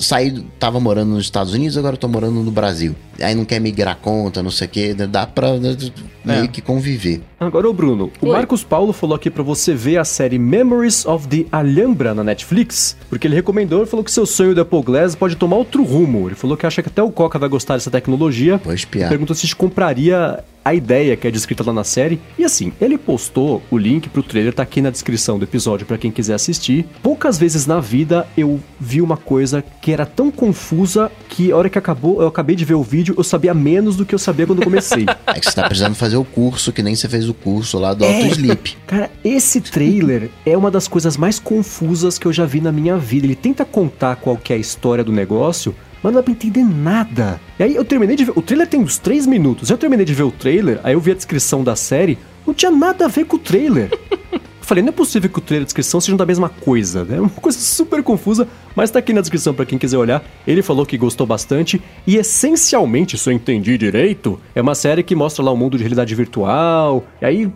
saí, 0.02 0.44
tava 0.58 0.80
morando 0.80 1.10
nos 1.10 1.24
Estados 1.24 1.54
Unidos, 1.54 1.78
agora 1.78 1.94
eu 1.94 1.98
tô 1.98 2.08
morando 2.08 2.42
no 2.42 2.50
Brasil. 2.50 2.94
Aí 3.20 3.34
não 3.34 3.44
quer 3.44 3.60
migrar 3.60 3.96
conta, 3.96 4.42
não 4.42 4.50
sei 4.50 4.66
o 4.66 4.70
que, 4.70 4.94
dá 4.94 5.26
pra 5.26 5.58
né, 5.58 5.76
meio 6.24 6.48
que 6.48 6.60
conviver. 6.60 7.20
Agora, 7.38 7.68
ô 7.68 7.72
Bruno, 7.72 8.10
o 8.20 8.26
Oi. 8.26 8.32
Marcos 8.32 8.64
Paulo 8.64 8.92
falou 8.92 9.16
aqui 9.16 9.30
pra 9.30 9.42
você 9.42 9.74
ver 9.74 9.98
a 9.98 10.04
série 10.04 10.38
Memories 10.38 11.04
of 11.06 11.26
the 11.28 11.44
Alhambra 11.50 12.14
na 12.14 12.24
Netflix, 12.24 12.96
porque 13.08 13.26
ele 13.26 13.34
recomendou 13.34 13.82
e 13.82 13.86
falou 13.86 14.04
que 14.04 14.10
seu 14.10 14.26
sonho 14.26 14.54
do 14.54 14.60
Apple 14.60 14.82
Glass 14.82 15.14
pode 15.14 15.36
tomar 15.36 15.56
outro 15.56 15.82
rumo. 15.82 16.28
Ele 16.28 16.34
falou 16.34 16.56
que 16.56 16.66
acha 16.66 16.82
que 16.82 16.88
até 16.88 17.02
o 17.02 17.10
Coca 17.10 17.38
vai 17.38 17.48
gostar 17.48 17.74
dessa 17.74 17.90
tecnologia. 17.90 18.60
Vou 18.64 18.74
espiar. 18.74 19.08
Perguntou 19.08 19.34
se 19.34 19.40
a 19.40 19.46
gente 19.46 19.56
compraria 19.56 20.42
a 20.64 20.74
ideia 20.74 21.16
que 21.16 21.26
é 21.26 21.30
descrita 21.30 21.64
lá 21.64 21.72
na 21.72 21.84
série. 21.84 22.20
E 22.38 22.44
assim, 22.44 22.72
ele 22.80 22.96
postou 22.96 23.62
o 23.70 23.76
link 23.76 24.08
pro 24.08 24.22
trailer, 24.22 24.52
tá 24.52 24.62
aqui 24.62 24.80
na 24.80 24.90
descrição 24.90 25.38
do 25.38 25.44
episódio 25.44 25.86
pra 25.86 25.98
quem 25.98 26.10
quiser 26.10 26.34
assistir. 26.34 26.86
Poucas 27.02 27.38
vezes 27.38 27.66
na 27.66 27.80
vida 27.80 28.26
eu 28.36 28.60
vi 28.78 29.02
uma 29.02 29.16
coisa 29.16 29.62
que 29.80 29.91
era 29.92 30.06
tão 30.06 30.30
confusa 30.30 31.10
que 31.28 31.52
a 31.52 31.56
hora 31.56 31.68
que 31.70 31.78
acabou, 31.78 32.20
eu 32.20 32.28
acabei 32.28 32.56
de 32.56 32.64
ver 32.64 32.74
o 32.74 32.82
vídeo, 32.82 33.14
eu 33.16 33.24
sabia 33.24 33.52
menos 33.54 33.96
do 33.96 34.04
que 34.04 34.14
eu 34.14 34.18
sabia 34.18 34.46
quando 34.46 34.62
comecei. 34.62 35.06
É 35.26 35.40
que 35.40 35.46
você 35.46 35.54
tá 35.54 35.66
precisando 35.66 35.94
fazer 35.94 36.16
o 36.16 36.24
curso, 36.24 36.72
que 36.72 36.82
nem 36.82 36.94
você 36.94 37.08
fez 37.08 37.28
o 37.28 37.34
curso 37.34 37.78
lá 37.78 37.94
do 37.94 38.04
É. 38.04 38.22
Auto 38.22 38.26
Sleep. 38.34 38.76
Cara, 38.86 39.10
esse 39.24 39.60
trailer 39.60 40.30
é 40.44 40.56
uma 40.56 40.70
das 40.70 40.86
coisas 40.88 41.16
mais 41.16 41.38
confusas 41.38 42.18
que 42.18 42.26
eu 42.26 42.32
já 42.32 42.44
vi 42.44 42.60
na 42.60 42.70
minha 42.72 42.96
vida. 42.96 43.26
Ele 43.26 43.34
tenta 43.34 43.64
contar 43.64 44.16
qual 44.16 44.36
que 44.36 44.52
é 44.52 44.56
a 44.56 44.58
história 44.58 45.02
do 45.02 45.12
negócio, 45.12 45.74
mas 46.02 46.12
não 46.12 46.20
dá 46.20 46.22
pra 46.22 46.32
entender 46.32 46.64
nada. 46.64 47.40
E 47.58 47.62
aí 47.62 47.74
eu 47.74 47.84
terminei 47.84 48.16
de 48.16 48.24
ver. 48.24 48.32
O 48.36 48.42
trailer 48.42 48.66
tem 48.68 48.80
uns 48.80 48.98
3 48.98 49.26
minutos. 49.26 49.70
Eu 49.70 49.78
terminei 49.78 50.04
de 50.04 50.14
ver 50.14 50.24
o 50.24 50.30
trailer, 50.30 50.80
aí 50.82 50.92
eu 50.94 51.00
vi 51.00 51.12
a 51.12 51.14
descrição 51.14 51.62
da 51.64 51.76
série. 51.76 52.18
Não 52.46 52.52
tinha 52.52 52.70
nada 52.70 53.04
a 53.06 53.08
ver 53.08 53.24
com 53.24 53.36
o 53.36 53.38
trailer. 53.38 53.90
Eu 54.62 54.66
falei, 54.66 54.80
não 54.82 54.90
é 54.90 54.92
possível 54.92 55.28
que 55.28 55.38
o 55.38 55.42
trailer 55.42 55.62
e 55.62 55.64
a 55.64 55.66
descrição 55.66 56.00
sejam 56.00 56.16
da 56.16 56.24
mesma 56.24 56.48
coisa, 56.48 57.04
né? 57.04 57.18
Uma 57.20 57.28
coisa 57.28 57.58
super 57.58 58.00
confusa, 58.02 58.46
mas 58.76 58.90
tá 58.92 59.00
aqui 59.00 59.12
na 59.12 59.20
descrição 59.20 59.52
pra 59.52 59.66
quem 59.66 59.76
quiser 59.76 59.98
olhar. 59.98 60.22
Ele 60.46 60.62
falou 60.62 60.86
que 60.86 60.96
gostou 60.96 61.26
bastante 61.26 61.82
e 62.06 62.16
essencialmente, 62.16 63.18
se 63.18 63.28
eu 63.28 63.32
entendi 63.32 63.76
direito, 63.76 64.38
é 64.54 64.60
uma 64.62 64.74
série 64.74 65.02
que 65.02 65.14
mostra 65.14 65.44
lá 65.44 65.50
o 65.50 65.56
mundo 65.56 65.76
de 65.76 65.82
realidade 65.82 66.14
virtual. 66.14 67.04
E 67.20 67.24
aí, 67.24 67.50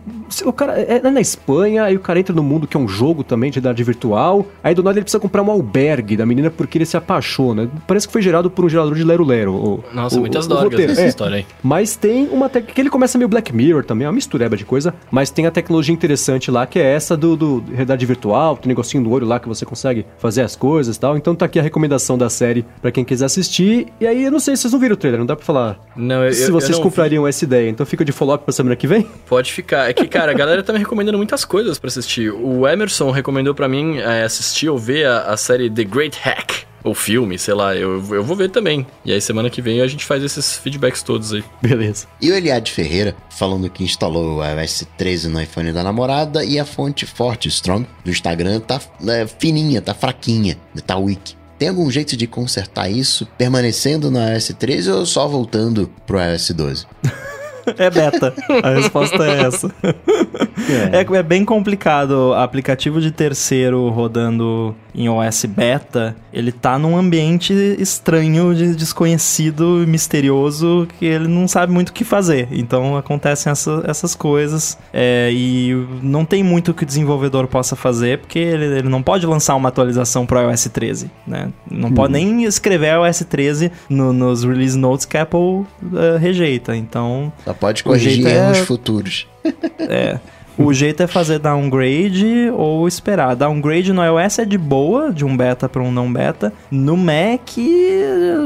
o 0.45 0.51
cara 0.53 0.79
é 0.79 0.97
é 1.03 1.11
na 1.11 1.21
Espanha, 1.21 1.83
aí 1.83 1.95
o 1.95 1.99
cara 1.99 2.19
entra 2.19 2.35
no 2.35 2.43
mundo 2.43 2.67
que 2.67 2.75
é 2.75 2.79
um 2.79 2.87
jogo 2.87 3.23
também 3.23 3.49
de 3.51 3.55
realidade 3.59 3.81
virtual. 3.83 4.45
Aí 4.63 4.75
do 4.75 4.83
nada 4.83 4.97
ele 4.97 5.03
precisa 5.05 5.19
comprar 5.21 5.41
um 5.43 5.49
albergue 5.51 6.17
da 6.17 6.25
menina 6.25 6.49
porque 6.51 6.77
ele 6.77 6.85
se 6.85 6.97
apaixona. 6.97 7.69
Parece 7.87 8.05
que 8.07 8.11
foi 8.13 8.21
gerado 8.21 8.49
por 8.49 8.65
um 8.65 8.69
gerador 8.69 8.95
de 8.95 9.03
Lero 9.03 9.23
Lero. 9.23 9.53
o- 9.53 9.83
Nossa, 9.93 10.17
o- 10.17 10.19
muitas 10.19 10.45
o 10.47 10.53
roteiro. 10.55 10.87
nessa 10.87 11.01
É. 11.03 11.07
história 11.07 11.37
aí. 11.37 11.45
Mas 11.63 11.95
tem 11.95 12.27
uma 12.27 12.49
tec... 12.49 12.65
que 12.73 12.81
ele 12.81 12.89
começa 12.89 13.17
meio 13.17 13.27
Black 13.29 13.53
Mirror 13.55 13.83
também, 13.85 14.05
é 14.05 14.09
uma 14.09 14.15
mistureba 14.15 14.57
de 14.57 14.65
coisa, 14.65 14.93
mas 15.09 15.29
tem 15.29 15.45
a 15.45 15.51
tecnologia 15.51 15.93
interessante 15.93 16.51
lá, 16.51 16.65
que 16.65 16.79
é 16.79 16.96
essa 16.97 17.15
do, 17.15 17.35
do 17.35 17.63
realidade 17.69 18.05
virtual, 18.05 18.57
tem 18.57 18.67
um 18.67 18.69
negocinho 18.69 19.03
do 19.03 19.09
olho 19.11 19.25
lá 19.25 19.39
que 19.39 19.47
você 19.47 19.65
consegue 19.65 20.05
fazer 20.17 20.41
as 20.41 20.55
coisas 20.55 20.95
e 20.95 20.99
tal. 20.99 21.15
Então 21.17 21.33
tá 21.35 21.45
aqui 21.45 21.57
a 21.59 21.61
recomendação 21.63 22.17
da 22.17 22.29
série 22.29 22.65
pra 22.81 22.91
quem 22.91 23.05
quiser 23.05 23.25
assistir. 23.25 23.87
E 23.99 24.05
aí, 24.05 24.23
eu 24.25 24.31
não 24.31 24.39
sei 24.39 24.55
se 24.55 24.63
vocês 24.63 24.73
não 24.73 24.79
viram 24.79 24.93
o 24.93 24.97
trailer, 24.97 25.19
não 25.19 25.25
dá 25.25 25.35
pra 25.35 25.45
falar 25.45 25.79
Não, 25.95 26.25
eu, 26.25 26.33
se 26.33 26.41
eu- 26.43 26.47
eu 26.49 26.53
vocês 26.53 26.77
não 26.77 26.83
comprariam 26.83 27.25
essa 27.27 27.45
ideia. 27.45 27.69
Então 27.69 27.85
fica 27.85 28.03
de 28.03 28.11
follow-up 28.11 28.43
pra 28.43 28.51
semana 28.51 28.75
que 28.75 28.85
vem. 28.87 29.07
Pode 29.27 29.51
ficar. 29.53 29.89
É 29.89 29.93
que, 29.93 30.07
cara, 30.07 30.31
a 30.31 30.35
galera 30.35 30.61
tá 30.61 30.73
me 30.73 30.79
recomendando 30.79 31.17
muitas 31.17 31.45
coisas 31.45 31.79
pra 31.79 31.87
assistir. 31.87 32.31
O 32.31 32.67
Emerson 32.67 33.11
recomendou 33.11 33.55
pra 33.55 33.67
mim 33.69 33.97
é, 33.99 34.23
assistir 34.23 34.69
ou 34.69 34.77
ver 34.77 35.05
a, 35.07 35.21
a 35.31 35.37
série 35.37 35.69
The 35.69 35.83
Great 35.83 36.17
Hack. 36.21 36.66
Ou 36.83 36.93
filme, 36.93 37.37
sei 37.37 37.53
lá, 37.53 37.75
eu, 37.75 38.03
eu 38.13 38.23
vou 38.23 38.35
ver 38.35 38.49
também. 38.49 38.85
E 39.03 39.11
aí 39.11 39.19
semana 39.19 39.49
que 39.49 39.61
vem 39.61 39.81
a 39.81 39.87
gente 39.87 40.05
faz 40.05 40.23
esses 40.23 40.57
feedbacks 40.57 41.03
todos 41.03 41.33
aí. 41.33 41.43
Beleza. 41.61 42.07
E 42.21 42.31
o 42.31 42.35
Eliade 42.35 42.71
Ferreira 42.71 43.15
falando 43.29 43.69
que 43.69 43.83
instalou 43.83 44.37
o 44.37 44.43
iOS 44.43 44.87
13 44.97 45.29
no 45.29 45.41
iPhone 45.41 45.71
da 45.71 45.83
namorada 45.83 46.43
e 46.43 46.59
a 46.59 46.65
fonte 46.65 47.05
forte 47.05 47.47
Strong 47.49 47.87
do 48.03 48.11
Instagram 48.11 48.59
tá 48.59 48.79
é, 49.07 49.27
fininha, 49.27 49.81
tá 49.81 49.93
fraquinha, 49.93 50.57
tá 50.85 50.97
weak. 50.97 51.35
Tem 51.57 51.69
algum 51.69 51.89
jeito 51.89 52.15
de 52.15 52.27
consertar 52.27 52.89
isso 52.89 53.27
permanecendo 53.37 54.11
no 54.11 54.19
iOS 54.19 54.53
13 54.57 54.91
ou 54.91 55.05
só 55.05 55.27
voltando 55.27 55.89
pro 56.05 56.19
iOS 56.19 56.51
12? 56.51 56.85
É 57.77 57.89
beta. 57.89 58.33
A 58.63 58.69
resposta 58.69 59.23
é 59.23 59.41
essa. 59.41 59.69
É. 60.91 61.17
é 61.17 61.23
bem 61.23 61.45
complicado. 61.45 62.33
Aplicativo 62.33 62.99
de 62.99 63.11
terceiro 63.11 63.89
rodando 63.89 64.75
em 64.97 65.07
OS 65.07 65.45
beta, 65.45 66.15
ele 66.33 66.51
tá 66.51 66.77
num 66.79 66.97
ambiente 66.97 67.53
estranho, 67.77 68.53
de 68.55 68.75
desconhecido 68.75 69.83
e 69.83 69.85
misterioso, 69.85 70.87
que 70.97 71.05
ele 71.05 71.27
não 71.27 71.47
sabe 71.47 71.71
muito 71.71 71.89
o 71.89 71.93
que 71.93 72.03
fazer. 72.03 72.47
Então 72.51 72.97
acontecem 72.97 73.51
essa- 73.51 73.83
essas 73.85 74.15
coisas. 74.15 74.77
é, 74.91 75.29
e 75.31 75.73
não 76.01 76.25
tem 76.25 76.41
muito 76.43 76.73
que 76.73 76.81
o 76.83 76.85
desenvolvedor 76.85 77.45
possa 77.47 77.75
fazer, 77.75 78.17
porque 78.19 78.39
ele, 78.39 78.65
ele 78.65 78.89
não 78.89 79.03
pode 79.03 79.25
lançar 79.27 79.55
uma 79.55 79.69
atualização 79.69 80.25
pro 80.25 80.39
iOS 80.41 80.65
13. 80.73 81.11
Né? 81.27 81.49
Não 81.69 81.91
pode 81.91 82.13
nem 82.13 82.43
escrever 82.45 82.93
iOS 82.95 83.19
13 83.29 83.71
no- 83.89 84.11
nos 84.11 84.43
release 84.43 84.77
notes 84.77 85.05
que 85.05 85.15
a 85.17 85.21
Apple 85.21 85.65
eh, 85.93 86.17
rejeita. 86.17 86.75
Então 86.75 87.31
Só 87.45 87.53
pode 87.53 87.83
corrigir 87.83 88.25
é- 88.25 88.35
erros 88.49 88.57
futuros. 88.59 89.27
é. 89.79 90.17
O 90.57 90.73
jeito 90.73 91.03
é 91.03 91.07
fazer 91.07 91.37
downgrade 91.37 92.49
ou 92.51 92.87
esperar. 92.87 93.35
Downgrade 93.35 93.93
no 93.93 94.03
iOS 94.03 94.39
é 94.39 94.45
de 94.45 94.57
boa, 94.57 95.11
de 95.11 95.23
um 95.23 95.37
beta 95.37 95.69
para 95.69 95.83
um 95.83 95.91
não 95.91 96.11
beta. 96.11 96.51
No 96.71 96.97
Mac, 96.97 97.57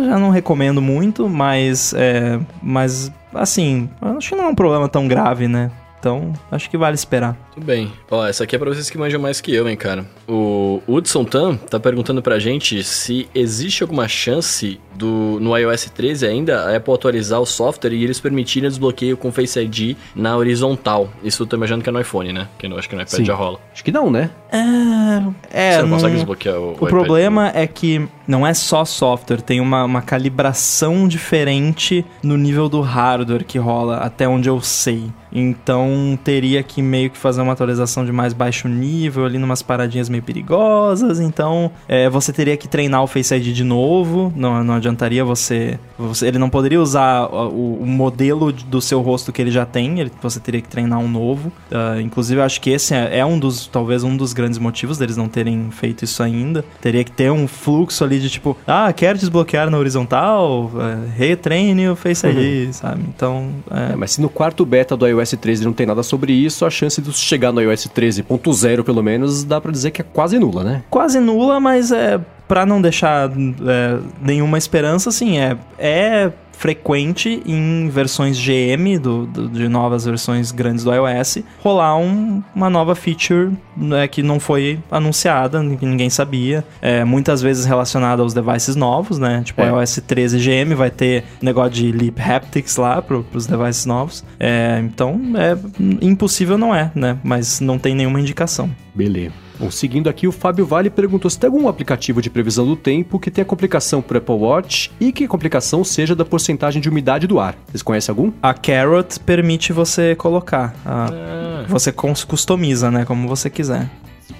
já 0.05 0.19
não 0.19 0.29
recomendo 0.29 0.81
muito, 0.81 1.29
mas, 1.29 1.93
é, 1.95 2.37
mas 2.61 3.11
assim, 3.33 3.89
acho 4.01 4.29
que 4.29 4.35
não 4.35 4.45
é 4.45 4.47
um 4.49 4.55
problema 4.55 4.89
tão 4.89 5.07
grave, 5.07 5.47
né? 5.47 5.71
Então, 5.99 6.33
acho 6.51 6.69
que 6.69 6.77
vale 6.77 6.95
esperar. 6.95 7.37
Bem. 7.63 7.91
Ó, 8.09 8.25
essa 8.25 8.43
aqui 8.43 8.55
é 8.55 8.59
pra 8.59 8.69
vocês 8.69 8.89
que 8.89 8.97
manjam 8.97 9.21
mais 9.21 9.39
que 9.41 9.53
eu, 9.53 9.67
hein, 9.69 9.75
cara. 9.77 10.05
O 10.27 10.81
Hudson 10.87 11.23
Tan 11.23 11.55
tá 11.55 11.79
perguntando 11.79 12.21
pra 12.21 12.39
gente 12.39 12.83
se 12.83 13.27
existe 13.35 13.83
alguma 13.83 14.07
chance 14.07 14.79
do 14.95 15.37
no 15.39 15.57
iOS 15.57 15.85
13 15.85 16.25
ainda 16.27 16.61
a 16.65 16.75
Apple 16.77 16.93
atualizar 16.93 17.39
o 17.39 17.45
software 17.45 17.93
e 17.93 18.03
eles 18.03 18.19
permitirem 18.19 18.67
o 18.67 18.69
desbloqueio 18.69 19.17
com 19.17 19.31
Face 19.31 19.59
ID 19.59 19.95
na 20.15 20.35
horizontal. 20.37 21.09
Isso 21.23 21.43
eu 21.43 21.47
tô 21.47 21.55
imaginando 21.55 21.83
que 21.83 21.89
é 21.89 21.93
no 21.93 21.99
iPhone, 22.01 22.33
né? 22.33 22.47
Que 22.57 22.67
eu 22.67 22.77
acho 22.77 22.87
que 22.89 22.95
no 22.95 23.01
iPad 23.01 23.17
Sim. 23.17 23.25
já 23.25 23.33
rola. 23.35 23.59
Acho 23.73 23.83
que 23.83 23.91
não, 23.91 24.09
né? 24.11 24.29
É, 24.51 25.69
é 25.69 25.75
Você 25.77 25.81
não, 25.83 25.89
consegue 25.89 26.07
não- 26.11 26.15
desbloquear 26.15 26.57
o, 26.57 26.69
O 26.71 26.73
iPad. 26.73 26.89
problema 26.89 27.51
é 27.53 27.65
que 27.67 28.07
não 28.27 28.45
é 28.45 28.53
só 28.53 28.83
software, 28.85 29.41
tem 29.41 29.59
uma, 29.59 29.83
uma 29.83 30.01
calibração 30.01 31.07
diferente 31.07 32.05
no 32.23 32.37
nível 32.37 32.67
do 32.69 32.81
hardware 32.81 33.43
que 33.45 33.57
rola, 33.57 33.97
até 33.97 34.27
onde 34.27 34.49
eu 34.49 34.61
sei. 34.61 35.03
Então 35.33 36.19
teria 36.23 36.61
que 36.61 36.81
meio 36.81 37.09
que 37.09 37.17
fazer 37.17 37.41
uma 37.41 37.50
atualização 37.53 38.05
de 38.05 38.11
mais 38.11 38.33
baixo 38.33 38.67
nível, 38.67 39.25
ali 39.25 39.37
numas 39.37 39.61
paradinhas 39.61 40.09
meio 40.09 40.23
perigosas. 40.23 41.19
Então 41.19 41.71
é, 41.87 42.09
você 42.09 42.31
teria 42.33 42.57
que 42.57 42.67
treinar 42.67 43.03
o 43.03 43.07
Face 43.07 43.33
ID 43.33 43.53
de 43.53 43.63
novo. 43.63 44.31
Não, 44.35 44.63
não 44.63 44.75
adiantaria 44.75 45.23
você, 45.23 45.79
você- 45.97 46.27
Ele 46.27 46.37
não 46.37 46.49
poderia 46.49 46.81
usar 46.81 47.25
o, 47.27 47.79
o 47.81 47.85
modelo 47.85 48.51
do 48.51 48.81
seu 48.81 49.01
rosto 49.01 49.31
que 49.31 49.41
ele 49.41 49.51
já 49.51 49.65
tem, 49.65 49.99
ele- 49.99 50.11
você 50.21 50.39
teria 50.39 50.61
que 50.61 50.67
treinar 50.69 50.99
um 50.99 51.07
novo. 51.07 51.51
Ah, 51.71 51.99
inclusive, 52.01 52.39
eu 52.39 52.45
acho 52.45 52.59
que 52.61 52.69
esse 52.69 52.93
é, 52.93 53.19
é 53.19 53.25
um 53.25 53.37
dos, 53.37 53.67
talvez 53.67 54.03
um 54.03 54.15
dos 54.15 54.33
grandes 54.33 54.57
motivos 54.59 54.97
deles 54.97 55.17
não 55.17 55.27
terem 55.27 55.69
feito 55.71 56.03
isso 56.05 56.21
ainda. 56.23 56.63
Teria 56.81 57.03
que 57.03 57.11
ter 57.11 57.31
um 57.31 57.47
fluxo 57.47 58.03
ali 58.03 58.19
de 58.19 58.29
tipo, 58.29 58.55
ah, 58.67 58.91
quero 58.93 59.17
desbloquear 59.17 59.69
na 59.69 59.77
horizontal, 59.77 60.71
é, 60.79 61.17
retreine 61.17 61.89
o 61.89 61.95
Face 61.95 62.25
ID, 62.27 62.71
sabe? 62.73 63.01
Então, 63.07 63.49
é, 63.69 63.91
É, 63.91 63.95
mas 63.95 64.11
se 64.11 64.21
no 64.21 64.29
quarto 64.29 64.63
beta 64.65 64.95
do 64.95 65.07
iOS 65.07 65.31
13 65.41 65.65
não 65.65 65.73
tem 65.73 65.85
nada 65.87 66.03
sobre 66.03 66.31
isso, 66.33 66.65
a 66.65 66.69
chance 66.69 67.01
de 67.01 67.09
chegar 67.31 67.51
no 67.51 67.61
iOS 67.61 67.87
13.0 67.87 68.83
pelo 68.83 69.01
menos, 69.01 69.43
dá 69.43 69.59
pra 69.61 69.71
dizer 69.71 69.91
que 69.91 70.01
é 70.01 70.05
quase 70.05 70.37
nula, 70.37 70.63
né? 70.63 70.83
quase 70.89 71.19
nula, 71.19 71.59
mas 71.59 71.91
é 71.91 72.19
para 72.47 72.65
não 72.65 72.81
deixar 72.81 73.29
é, 73.29 73.99
nenhuma 74.21 74.57
esperança, 74.57 75.09
assim, 75.09 75.37
é, 75.37 75.57
é 75.79 76.31
frequente 76.61 77.41
em 77.43 77.89
versões 77.89 78.37
GM 78.37 78.99
do, 79.01 79.25
do- 79.25 79.49
de 79.49 79.67
novas 79.67 80.05
versões 80.05 80.51
grandes 80.51 80.83
do 80.83 80.93
iOS 80.93 81.39
rolar 81.63 81.97
um- 81.97 82.43
uma 82.55 82.69
nova 82.69 82.93
feature 82.93 83.49
né, 83.75 84.07
que 84.07 84.21
não 84.21 84.39
foi 84.39 84.77
anunciada, 84.91 85.59
que 85.75 85.85
ninguém 85.87 86.09
sabia, 86.09 86.63
é, 86.79 87.03
muitas 87.03 87.41
vezes 87.41 87.65
relacionada 87.65 88.21
aos 88.21 88.31
devices 88.33 88.75
novos, 88.75 89.17
né? 89.17 89.41
Tipo, 89.43 89.61
É. 89.61 89.73
o 89.73 89.79
iOS 89.79 90.01
13 90.05 90.37
GM 90.37 90.75
vai 90.75 90.91
ter 90.91 91.23
negócio 91.41 91.71
de 91.71 91.91
lip 91.91 92.21
haptics 92.21 92.77
lá 92.77 93.01
pro, 93.01 93.23
pros 93.23 93.47
devices 93.47 93.87
novos. 93.87 94.23
É, 94.39 94.79
então, 94.83 95.19
é 95.35 95.57
impossível 96.05 96.59
não 96.59 96.75
é, 96.75 96.91
né? 96.93 97.17
Mas 97.23 97.59
não 97.59 97.79
tem 97.79 97.95
nenhuma 97.95 98.19
indicação. 98.19 98.69
Beleza. 98.93 99.33
Bom, 99.61 99.69
seguindo 99.69 100.09
aqui, 100.09 100.27
o 100.27 100.31
Fábio 100.31 100.65
Vale 100.65 100.89
perguntou 100.89 101.29
se 101.29 101.37
tem 101.37 101.47
algum 101.47 101.67
aplicativo 101.67 102.19
de 102.19 102.31
previsão 102.31 102.65
do 102.65 102.75
tempo 102.75 103.19
que 103.19 103.29
tenha 103.29 103.45
complicação 103.45 104.01
pro 104.01 104.17
Apple 104.17 104.33
Watch 104.35 104.91
e 104.99 105.11
que 105.11 105.25
a 105.25 105.27
complicação 105.27 105.83
seja 105.83 106.15
da 106.15 106.25
porcentagem 106.25 106.81
de 106.81 106.89
umidade 106.89 107.27
do 107.27 107.39
ar. 107.39 107.55
Vocês 107.67 107.83
conhecem 107.83 108.11
algum? 108.11 108.31
A 108.41 108.55
Carrot 108.55 109.19
permite 109.19 109.71
você 109.71 110.15
colocar. 110.15 110.73
a- 110.83 111.09
Ah, 111.11 111.65
Você 111.67 111.91
customiza, 111.91 112.89
né? 112.89 113.05
Como 113.05 113.27
você 113.27 113.49
quiser. 113.51 113.87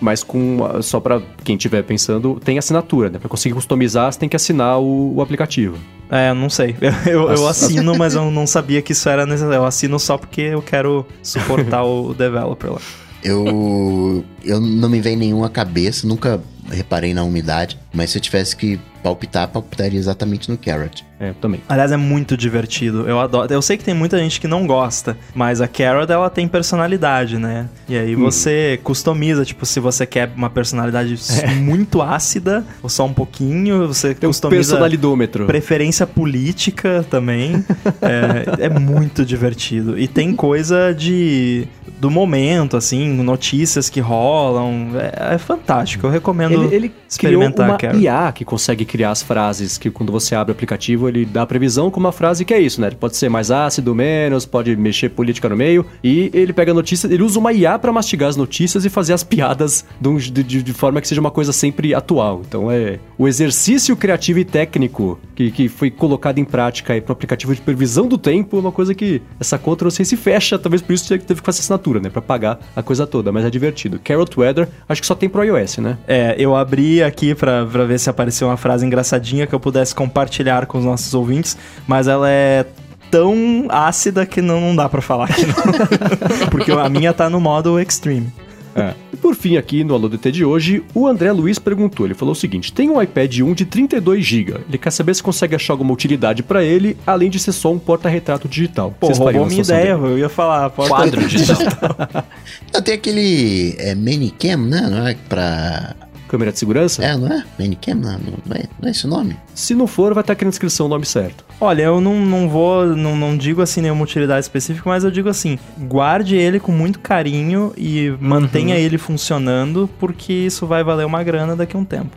Mas 0.02 0.24
com 0.24 0.58
só 0.82 1.00
pra 1.00 1.22
quem 1.44 1.56
estiver 1.56 1.84
pensando, 1.84 2.40
tem 2.44 2.58
assinatura, 2.58 3.10
né? 3.12 3.20
Pra 3.20 3.30
conseguir 3.30 3.54
customizar, 3.54 4.12
você 4.12 4.18
tem 4.18 4.28
que 4.28 4.36
assinar 4.36 4.80
o, 4.80 5.14
o 5.16 5.22
aplicativo. 5.22 5.78
É, 6.10 6.32
eu 6.32 6.36
não 6.36 6.50
sei. 6.50 6.76
Eu, 6.82 6.92
eu- 7.06 7.22
eu 7.32 7.48
As- 7.48 7.64
assino, 7.64 7.96
mas 7.96 8.16
eu 8.16 8.30
não 8.32 8.48
sabia 8.48 8.82
que 8.82 8.92
isso 8.94 9.08
era 9.08 9.26
necessário. 9.28 9.54
Eu 9.58 9.66
assino 9.66 10.00
só 10.00 10.18
porque 10.18 10.42
eu 10.42 10.62
quero 10.64 11.06
suportar 11.22 11.84
o 11.84 12.12
developer 12.18 12.72
lá. 12.74 12.80
Eu, 13.24 14.24
eu 14.44 14.60
não 14.60 14.90
me 14.90 15.00
vem 15.00 15.16
nenhuma 15.16 15.50
cabeça, 15.50 16.08
nunca 16.08 16.42
reparei 16.70 17.14
na 17.14 17.24
umidade, 17.24 17.78
mas 17.94 18.12
se 18.12 18.18
eu 18.18 18.22
tivesse 18.22 18.56
que 18.56 18.80
palpitar, 19.02 19.48
palpitaria 19.48 20.00
exatamente 20.00 20.50
no 20.50 20.58
Carrot. 20.58 21.04
É, 21.20 21.34
também. 21.40 21.62
Aliás, 21.70 21.92
é 21.92 21.98
muito 21.98 22.36
divertido. 22.36 23.08
Eu 23.08 23.20
adoro. 23.20 23.52
Eu 23.54 23.62
sei 23.62 23.78
que 23.78 23.84
tem 23.84 23.94
muita 23.94 24.18
gente 24.18 24.40
que 24.40 24.48
não 24.48 24.66
gosta, 24.66 25.16
mas 25.36 25.62
a 25.62 25.68
Carrot 25.68 26.12
ela 26.12 26.30
tem 26.32 26.48
personalidade, 26.48 27.38
né? 27.38 27.70
E 27.88 27.96
aí 27.96 28.16
você 28.16 28.80
customiza, 28.84 29.46
tipo, 29.46 29.64
se 29.66 29.80
você 29.80 30.06
quer 30.06 30.32
uma 30.36 30.50
personalidade 30.50 31.16
muito 31.62 32.02
ácida 32.02 32.66
ou 32.82 32.90
só 32.90 33.06
um 33.06 33.14
pouquinho, 33.14 33.88
você 33.88 34.16
Tem 34.16 34.28
um 34.28 34.32
customiza 34.32 34.70
personalidômetro. 34.70 35.46
preferência 35.46 36.08
política 36.08 37.06
também. 37.10 37.64
é, 38.02 38.66
é 38.66 38.70
muito 38.70 39.24
divertido. 39.24 40.00
E 40.00 40.08
tem 40.08 40.34
coisa 40.34 40.92
de 40.92 41.68
do 42.00 42.10
momento, 42.10 42.76
assim, 42.76 43.14
notícias 43.14 43.88
que 43.88 44.00
rolam. 44.00 44.90
É, 44.96 45.36
é 45.36 45.38
fantástico. 45.38 46.08
Eu 46.08 46.10
recomendo 46.10 46.51
Ele, 46.54 46.66
ele 46.76 46.90
criou 46.90 46.94
experimentar 47.10 47.66
uma 47.68 47.76
a 47.76 47.78
Carrot. 47.78 48.04
IA 48.04 48.32
que 48.32 48.46
consegue 48.46 48.86
criar 48.86 49.12
as 49.12 49.22
frases 49.22 49.78
que 49.78 49.90
quando 49.90 50.12
você 50.12 50.36
abre 50.36 50.52
o 50.52 50.56
aplicativo 50.56 51.08
ele 51.08 51.26
dá 51.26 51.42
a 51.44 51.46
previsão 51.46 51.90
com 51.92 52.00
uma 52.00 52.12
frase 52.12 52.44
que 52.46 52.54
é 52.54 52.60
isso, 52.60 52.80
né? 52.82 52.88
Ele 52.88 52.96
pode 52.96 53.16
ser 53.18 53.30
mais 53.30 53.52
ácido, 53.52 53.94
menos, 53.96 54.46
pode 54.46 54.76
mexer 54.76 55.10
política 55.10 55.48
no 55.50 55.56
meio 55.56 55.86
e 56.04 56.30
ele 56.34 56.54
pega 56.54 56.72
a 56.72 56.76
notícia, 56.76 57.08
ele 57.08 57.24
usa 57.24 57.40
uma 57.40 57.52
IA 57.54 57.78
pra 57.80 57.92
mastigar 57.92 58.30
as 58.30 58.36
notícias 58.36 58.86
e 58.86 58.90
fazer 58.90 59.14
as 59.14 59.24
piadas 59.24 59.86
de, 60.00 60.44
de- 60.44 60.64
de- 60.64 60.74
forma 60.74 61.02
que 61.02 61.08
seja 61.08 61.22
uma 61.22 61.32
coisa 61.32 61.52
sempre 61.54 61.94
atual. 61.94 62.42
Então 62.48 62.72
é 62.72 63.00
o 63.18 63.28
exercício 63.28 63.96
criativo 63.96 64.40
e 64.40 64.46
técnico 64.46 65.20
que, 65.36 65.52
que 65.52 65.68
foi 65.68 65.92
colocado 65.92 66.38
em 66.40 66.46
prática 66.46 66.94
aí 66.94 67.02
pro 67.02 67.14
aplicativo 67.14 67.54
de 67.54 67.62
previsão 67.62 68.08
do 68.08 68.18
tempo, 68.18 68.58
é 68.58 68.60
uma 68.60 68.72
coisa 68.72 68.94
que 68.96 69.22
essa 69.40 69.58
conta 69.58 69.84
não 69.86 69.92
sei 69.92 70.06
se 70.06 70.16
fecha, 70.18 70.58
talvez 70.58 70.82
por 70.82 70.94
isso 70.94 71.08
teve 71.20 71.40
que 71.42 71.46
fazer 71.46 71.60
assinatura, 71.60 72.00
né? 72.00 72.10
Pra 72.10 72.22
pagar 72.22 72.60
a 72.76 72.82
coisa 72.82 73.06
toda, 73.06 73.32
mas 73.32 73.46
é 73.46 73.50
divertido. 73.50 74.00
Carrot 74.04 74.40
Weather, 74.40 74.68
acho 74.88 75.02
que 75.02 75.08
só 75.08 75.16
tem 75.16 75.28
pro 75.30 75.44
iOS, 75.44 75.78
né? 75.78 75.98
É, 76.08 76.36
eu 76.42 76.56
abri 76.56 77.02
aqui 77.04 77.34
pra, 77.36 77.66
pra 77.66 77.86
ver 77.86 78.00
se 78.00 78.10
apareceu 78.10 78.48
uma 78.48 78.58
frase 78.58 78.86
engraçadinha 78.86 79.46
que 79.48 79.54
eu 79.54 79.60
pudesse 79.60 79.94
compartilhar 79.96 80.66
com 80.66 80.78
os 80.78 80.86
nossos 80.86 81.14
ouvintes, 81.14 81.58
mas 81.88 82.08
ela 82.08 82.30
é 82.30 82.66
tão 83.10 83.66
ácida 83.70 84.26
que 84.26 84.42
não, 84.42 84.60
não 84.62 84.76
dá 84.76 84.88
pra 84.88 85.02
falar 85.02 85.26
aqui, 85.26 85.46
não. 85.46 86.48
Porque 86.50 86.72
a 86.72 86.88
minha 86.90 87.14
tá 87.14 87.30
no 87.30 87.40
modo 87.42 87.80
extreme. 87.80 88.28
É. 88.74 88.94
E 89.12 89.18
por 89.18 89.36
fim, 89.36 89.58
aqui 89.58 89.84
no 89.84 89.94
Alô 89.94 90.08
DT 90.08 90.32
de 90.32 90.46
hoje, 90.46 90.82
o 90.94 91.06
André 91.06 91.30
Luiz 91.34 91.60
perguntou. 91.60 92.06
Ele 92.06 92.14
falou 92.14 92.32
o 92.32 92.36
seguinte: 92.36 92.72
tem 92.72 92.90
um 92.90 93.02
iPad 93.02 93.40
1 93.42 93.54
de 93.54 93.66
32 93.66 94.24
GB. 94.26 94.54
Ele 94.70 94.78
quer 94.78 94.92
saber 94.92 95.14
se 95.14 95.22
consegue 95.22 95.54
achar 95.56 95.74
alguma 95.74 95.92
utilidade 95.92 96.42
pra 96.42 96.64
ele, 96.64 96.96
além 97.06 97.30
de 97.30 97.38
ser 97.38 97.52
só 97.52 97.70
um 97.74 97.78
porta-retrato 97.78 98.48
digital. 98.48 98.96
Pô, 98.98 99.08
Vocês 99.08 99.18
roubou 99.18 99.46
minha 99.46 99.62
ideia, 99.62 99.98
dele? 99.98 100.14
eu 100.14 100.18
ia 100.20 100.30
falar. 100.30 100.70
porta- 100.70 100.96
Quadro 100.96 101.28
digital. 101.28 101.58
Tem 102.82 102.96
aquele 102.96 103.76
é, 103.78 103.94
Manicam, 103.94 104.58
né? 104.62 104.88
Não 104.90 105.06
é 105.06 105.16
pra... 105.28 105.94
Câmera 106.32 106.54
de 106.54 106.60
segurança? 106.60 107.04
É, 107.04 107.18
não 107.18 107.28
é? 107.28 107.44
Manicam, 107.60 107.94
não, 107.94 108.14
não, 108.14 108.56
é, 108.56 108.64
não 108.80 108.88
é 108.88 108.92
esse 108.92 109.06
o 109.06 109.10
nome? 109.10 109.36
Se 109.54 109.76
não 109.76 109.86
for, 109.86 110.14
vai 110.14 110.22
estar 110.22 110.32
aqui 110.32 110.46
na 110.46 110.50
descrição 110.50 110.86
o 110.86 110.90
nome 110.90 111.06
certo. 111.06 111.44
Olha, 111.60 111.84
eu 111.84 112.00
não, 112.00 112.26
não 112.26 112.48
vou, 112.48 112.86
não, 112.96 113.18
não 113.18 113.36
digo 113.36 113.62
assim 113.62 113.82
nenhuma 113.82 114.02
utilidade 114.02 114.46
específica, 114.46 114.90
mas 114.90 115.04
eu 115.04 115.12
digo 115.12 115.28
assim, 115.28 115.60
guarde 115.78 116.38
ele 116.38 116.58
com 116.58 116.72
muito 116.72 117.00
carinho 117.00 117.74
e 117.76 118.16
mantenha 118.22 118.78
ele 118.78 118.98
funcionando, 118.98 119.90
porque 120.00 120.32
isso 120.32 120.66
vai 120.66 120.86
valer 120.86 121.06
uma 121.06 121.22
grana 121.22 121.54
daqui 121.54 121.76
a 121.76 121.80
um 121.80 121.84
tempo. 121.84 122.16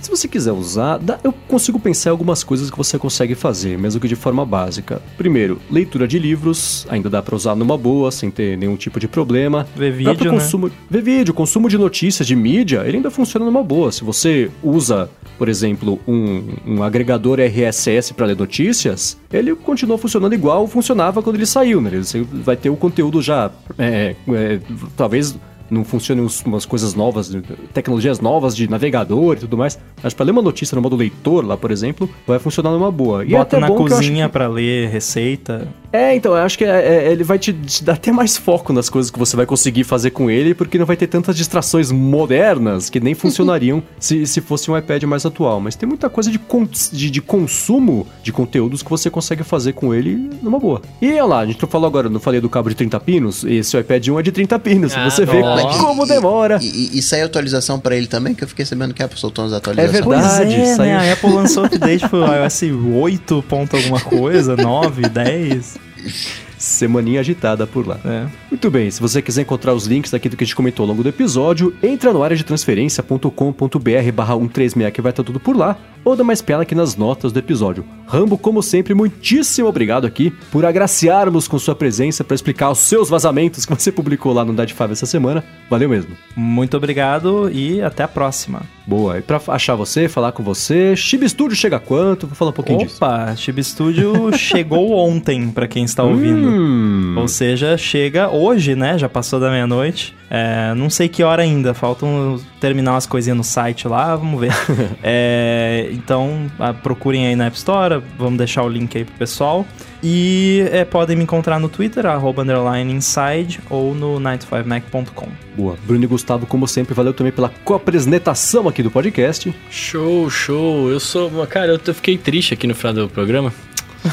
Se 0.00 0.10
você 0.10 0.28
quiser 0.28 0.52
usar, 0.52 0.98
dá- 0.98 1.18
eu 1.24 1.32
consigo 1.32 1.78
pensar 1.80 2.10
em 2.10 2.12
algumas 2.12 2.44
coisas 2.44 2.70
que 2.70 2.76
você 2.76 2.98
consegue 2.98 3.34
fazer, 3.34 3.78
mesmo 3.78 4.00
que 4.00 4.06
de 4.06 4.14
forma 4.14 4.44
básica. 4.44 5.00
Primeiro, 5.16 5.58
leitura 5.70 6.06
de 6.06 6.18
livros, 6.18 6.86
ainda 6.88 7.08
dá 7.10 7.22
pra 7.22 7.34
usar 7.34 7.54
numa 7.56 7.76
boa, 7.78 8.10
sem 8.12 8.30
ter 8.30 8.56
nenhum 8.58 8.76
tipo 8.76 9.00
de 9.00 9.08
problema. 9.08 9.66
Ver 9.74 9.90
vídeo, 9.92 10.24
né? 10.32 10.38
consumo, 10.38 10.70
Ver 10.90 11.02
vídeo, 11.02 11.32
consumo 11.34 11.68
de 11.68 11.78
notícias, 11.78 12.26
de 12.28 12.36
mídia, 12.36 12.82
ele 12.86 12.98
ainda 12.98 13.10
funciona 13.10 13.46
numa 13.46 13.62
boa. 13.62 13.90
Se 13.90 14.04
você 14.04 14.50
usa, 14.62 15.10
por 15.38 15.48
exemplo, 15.48 15.98
um, 16.06 16.44
um 16.66 16.82
agregador 16.82 17.40
RSS 17.40 18.12
para 18.14 18.26
ler 18.26 18.36
notícias, 18.36 19.16
ele 19.32 19.54
continua 19.56 19.96
funcionando 19.98 20.34
igual 20.34 20.66
funcionava 20.68 21.22
quando 21.22 21.36
ele 21.36 21.46
saiu, 21.46 21.80
né? 21.80 21.90
Você 21.98 22.20
vai 22.22 22.56
ter 22.56 22.68
o 22.70 22.76
conteúdo 22.76 23.20
já, 23.22 23.50
é, 23.78 24.14
é, 24.28 24.60
talvez 24.96 25.34
não 25.70 25.84
funcionem 25.84 26.26
umas 26.44 26.64
coisas 26.64 26.94
novas, 26.94 27.30
tecnologias 27.72 28.20
novas 28.20 28.54
de 28.56 28.68
navegador 28.68 29.36
e 29.36 29.40
tudo 29.40 29.56
mais. 29.56 29.78
Mas 30.02 30.14
para 30.14 30.26
ler 30.26 30.32
uma 30.32 30.42
notícia 30.42 30.74
no 30.76 30.82
modo 30.82 30.96
leitor, 30.96 31.44
lá, 31.44 31.56
por 31.56 31.70
exemplo, 31.70 32.08
vai 32.26 32.38
funcionar 32.38 32.70
numa 32.70 32.90
boa. 32.90 33.24
E 33.24 33.34
é 33.34 33.38
Bota 33.38 33.56
até 33.56 33.66
na 33.68 33.74
cozinha 33.74 34.26
que- 34.26 34.32
pra 34.32 34.46
ler 34.48 34.88
receita. 34.88 35.68
É, 35.92 36.14
então, 36.14 36.32
eu 36.36 36.38
acho 36.42 36.58
que 36.58 36.64
é- 36.64 36.68
é- 37.08 37.12
ele 37.12 37.24
vai 37.24 37.38
te, 37.38 37.52
te 37.52 37.82
dar 37.82 37.94
até 37.94 38.12
mais 38.12 38.36
foco 38.36 38.72
nas 38.72 38.88
coisas 38.90 39.10
que 39.10 39.18
você 39.18 39.36
vai 39.36 39.46
conseguir 39.46 39.84
fazer 39.84 40.10
com 40.10 40.30
ele, 40.30 40.54
porque 40.54 40.78
não 40.78 40.84
vai 40.86 40.96
ter 40.96 41.06
tantas 41.06 41.36
distrações 41.36 41.90
modernas 41.90 42.90
que 42.90 43.00
nem 43.00 43.14
funcionariam 43.14 43.82
se, 43.98 44.26
se 44.26 44.40
fosse 44.40 44.70
um 44.70 44.76
iPad 44.76 45.02
mais 45.04 45.24
atual. 45.24 45.60
Mas 45.60 45.74
tem 45.76 45.88
muita 45.88 46.08
coisa 46.10 46.30
de, 46.30 46.38
con- 46.38 46.66
de, 46.92 47.10
de 47.10 47.20
consumo 47.22 48.06
de 48.22 48.32
conteúdos 48.32 48.82
que 48.82 48.90
você 48.90 49.08
consegue 49.08 49.42
fazer 49.42 49.72
com 49.72 49.94
ele 49.94 50.30
numa 50.42 50.58
boa. 50.58 50.82
E 51.00 51.10
olha 51.12 51.24
lá, 51.24 51.38
a 51.40 51.46
gente 51.46 51.64
falou 51.66 51.86
agora, 51.86 52.08
não 52.08 52.20
falei 52.20 52.40
do 52.40 52.48
cabo 52.48 52.68
de 52.68 52.74
30 52.74 52.98
pinos, 53.00 53.44
esse 53.44 53.76
iPad 53.78 54.08
1 54.08 54.20
é 54.20 54.22
de 54.22 54.32
30 54.32 54.58
pinos. 54.58 54.94
Ah, 54.94 55.08
você 55.08 55.24
vê 55.24 55.40
como 55.78 56.04
E- 56.04 56.08
demora. 56.08 56.58
E, 56.60 56.66
e, 56.94 56.98
e 56.98 57.02
saiu 57.02 57.26
atualização 57.26 57.78
pra 57.80 57.96
ele 57.96 58.06
também, 58.06 58.34
que 58.34 58.44
eu 58.44 58.48
fiquei 58.48 58.64
sabendo 58.66 58.92
que 58.92 59.02
a 59.02 59.06
Apple 59.06 59.18
soltou 59.18 59.44
umas 59.44 59.52
É 59.54 59.56
atualizações. 59.56 59.92
verdade. 60.04 60.32
pois 60.54 60.56
é, 60.58 60.74
saiu- 60.74 60.86
né? 60.86 60.96
A 61.10 61.12
Apple 61.12 61.32
lançou 61.32 61.64
update 61.66 62.08
pro 62.08 62.20
iOS 62.26 62.62
8 63.00 63.44
ponto 63.48 63.76
alguma 63.76 64.00
coisa, 64.00 64.56
9, 64.56 65.02
10. 65.08 65.85
Peace. 66.06 66.40
Semaninha 66.66 67.20
agitada 67.20 67.66
por 67.66 67.86
lá. 67.86 67.98
É. 68.04 68.26
Muito 68.50 68.70
bem, 68.70 68.90
se 68.90 69.00
você 69.00 69.22
quiser 69.22 69.42
encontrar 69.42 69.74
os 69.74 69.86
links 69.86 70.10
daquilo 70.10 70.36
que 70.36 70.44
a 70.44 70.46
gente 70.46 70.56
comentou 70.56 70.84
ao 70.84 70.88
longo 70.88 71.02
do 71.02 71.08
episódio, 71.08 71.74
entra 71.82 72.12
no 72.12 72.22
área 72.22 72.36
de 72.36 72.44
transferência.com.br 72.44 74.12
barra 74.14 74.34
136 74.34 74.92
que 74.92 75.00
vai 75.00 75.10
estar 75.10 75.22
tudo 75.22 75.40
por 75.40 75.56
lá, 75.56 75.76
ou 76.04 76.14
dá 76.14 76.22
mais 76.22 76.40
pela 76.40 76.62
aqui 76.62 76.74
nas 76.74 76.96
notas 76.96 77.32
do 77.32 77.38
episódio. 77.38 77.84
Rambo, 78.06 78.38
como 78.38 78.62
sempre, 78.62 78.94
muitíssimo 78.94 79.68
obrigado 79.68 80.06
aqui 80.06 80.32
por 80.52 80.64
agraciarmos 80.64 81.48
com 81.48 81.58
sua 81.58 81.74
presença 81.74 82.22
para 82.22 82.34
explicar 82.34 82.70
os 82.70 82.78
seus 82.78 83.08
vazamentos 83.08 83.66
que 83.66 83.74
você 83.74 83.90
publicou 83.90 84.32
lá 84.32 84.44
no 84.44 84.52
Dad 84.52 84.70
Five 84.70 84.92
essa 84.92 85.06
semana. 85.06 85.44
Valeu 85.68 85.88
mesmo. 85.88 86.16
Muito 86.36 86.76
obrigado 86.76 87.50
e 87.50 87.82
até 87.82 88.04
a 88.04 88.08
próxima. 88.08 88.62
Boa, 88.86 89.18
e 89.18 89.22
pra 89.22 89.40
achar 89.48 89.74
você, 89.74 90.08
falar 90.08 90.30
com 90.30 90.44
você, 90.44 90.94
Chib 90.94 91.28
Studio 91.28 91.56
chega 91.56 91.80
quanto? 91.80 92.28
Vou 92.28 92.36
falar 92.36 92.52
um 92.52 92.54
pouquinho 92.54 92.78
disso. 92.78 92.96
Opa, 92.98 93.34
Chib 93.34 93.62
Studio 93.64 94.32
chegou 94.38 94.92
ontem, 94.92 95.50
pra 95.50 95.66
quem 95.66 95.84
está 95.84 96.04
ouvindo. 96.04 96.48
Hum, 96.56 97.14
Ou 97.18 97.28
seja, 97.28 97.76
chega 97.76 98.28
hoje, 98.30 98.74
né? 98.74 98.96
Já 98.98 99.08
passou 99.08 99.38
da 99.38 99.50
meia-noite. 99.50 100.14
É, 100.30 100.74
não 100.74 100.90
sei 100.90 101.08
que 101.08 101.22
hora 101.22 101.42
ainda, 101.42 101.72
faltam 101.72 102.40
terminar 102.58 102.92
umas 102.94 103.06
coisinhas 103.06 103.36
no 103.36 103.44
site 103.44 103.86
lá, 103.86 104.16
vamos 104.16 104.40
ver. 104.40 104.52
É, 105.02 105.88
então, 105.92 106.50
ah, 106.58 106.72
procurem 106.74 107.26
aí 107.28 107.36
na 107.36 107.46
App 107.46 107.56
Store, 107.56 108.02
vamos 108.18 108.38
deixar 108.38 108.62
o 108.64 108.68
link 108.68 108.96
aí 108.96 109.04
pro 109.04 109.14
pessoal. 109.14 109.64
E 110.02 110.66
é, 110.72 110.84
podem 110.84 111.16
me 111.16 111.22
encontrar 111.22 111.58
no 111.60 111.68
Twitter, 111.68 112.06
arroba 112.06 112.42
underline 112.42 112.92
inside, 112.92 113.60
ou 113.70 113.94
no 113.94 114.18
95mac.com. 114.18 115.28
boa. 115.56 115.76
Bruno 115.86 116.04
e 116.04 116.06
Gustavo, 116.06 116.46
como 116.46 116.66
sempre, 116.66 116.94
valeu 116.94 117.12
também 117.12 117.32
pela 117.32 117.50
coapresentação 117.64 118.68
aqui 118.68 118.82
do 118.82 118.90
podcast. 118.90 119.54
Show, 119.70 120.28
show. 120.28 120.90
Eu 120.90 120.98
sou. 121.00 121.30
Cara, 121.46 121.72
eu, 121.72 121.80
eu 121.86 121.94
fiquei 121.94 122.18
triste 122.18 122.52
aqui 122.54 122.66
no 122.66 122.74
final 122.74 122.92
do 122.92 123.08
programa. 123.08 123.52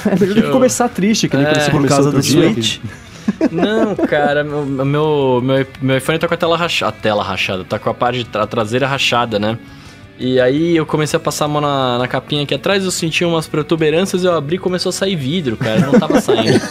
É 0.05 0.19
melhor 0.19 0.35
do 0.35 0.41
que 0.41 0.49
começar 0.49 0.89
triste, 0.89 1.27
que 1.30 1.38
nem 1.38 1.45
É, 1.45 1.69
Por 1.69 1.88
causa 1.88 2.11
do 2.11 2.22
Switch. 2.22 2.80
Não, 3.51 3.95
cara, 3.95 4.43
meu, 4.43 4.65
meu, 4.65 5.41
meu, 5.41 5.68
meu 5.81 5.97
iPhone 5.97 6.19
tá 6.19 6.27
com 6.27 6.34
a 6.34 6.38
tela 6.38 6.57
rachada. 6.57 6.89
A 6.89 7.01
tela 7.01 7.23
rachada, 7.23 7.64
tá 7.64 7.80
com 7.80 7.89
a 7.89 7.93
parte 7.93 8.27
a 8.34 8.47
traseira 8.47 8.88
rachada, 8.88 9.39
né? 9.39 9.57
E 10.19 10.39
aí 10.39 10.76
eu 10.76 10.85
comecei 10.85 11.18
a 11.18 11.19
passar 11.19 11.45
a 11.45 11.47
mão 11.47 11.61
na, 11.61 11.97
na 11.97 12.07
capinha 12.07 12.43
aqui 12.43 12.53
atrás, 12.53 12.84
eu 12.84 12.91
senti 12.91 13.26
umas 13.26 13.47
protuberâncias, 13.47 14.23
eu 14.23 14.34
abri 14.34 14.57
e 14.57 14.60
começou 14.60 14.89
a 14.89 14.93
sair 14.93 15.15
vidro, 15.15 15.57
cara. 15.57 15.80
Não 15.80 15.99
tava 15.99 16.22
saindo. 16.22 16.61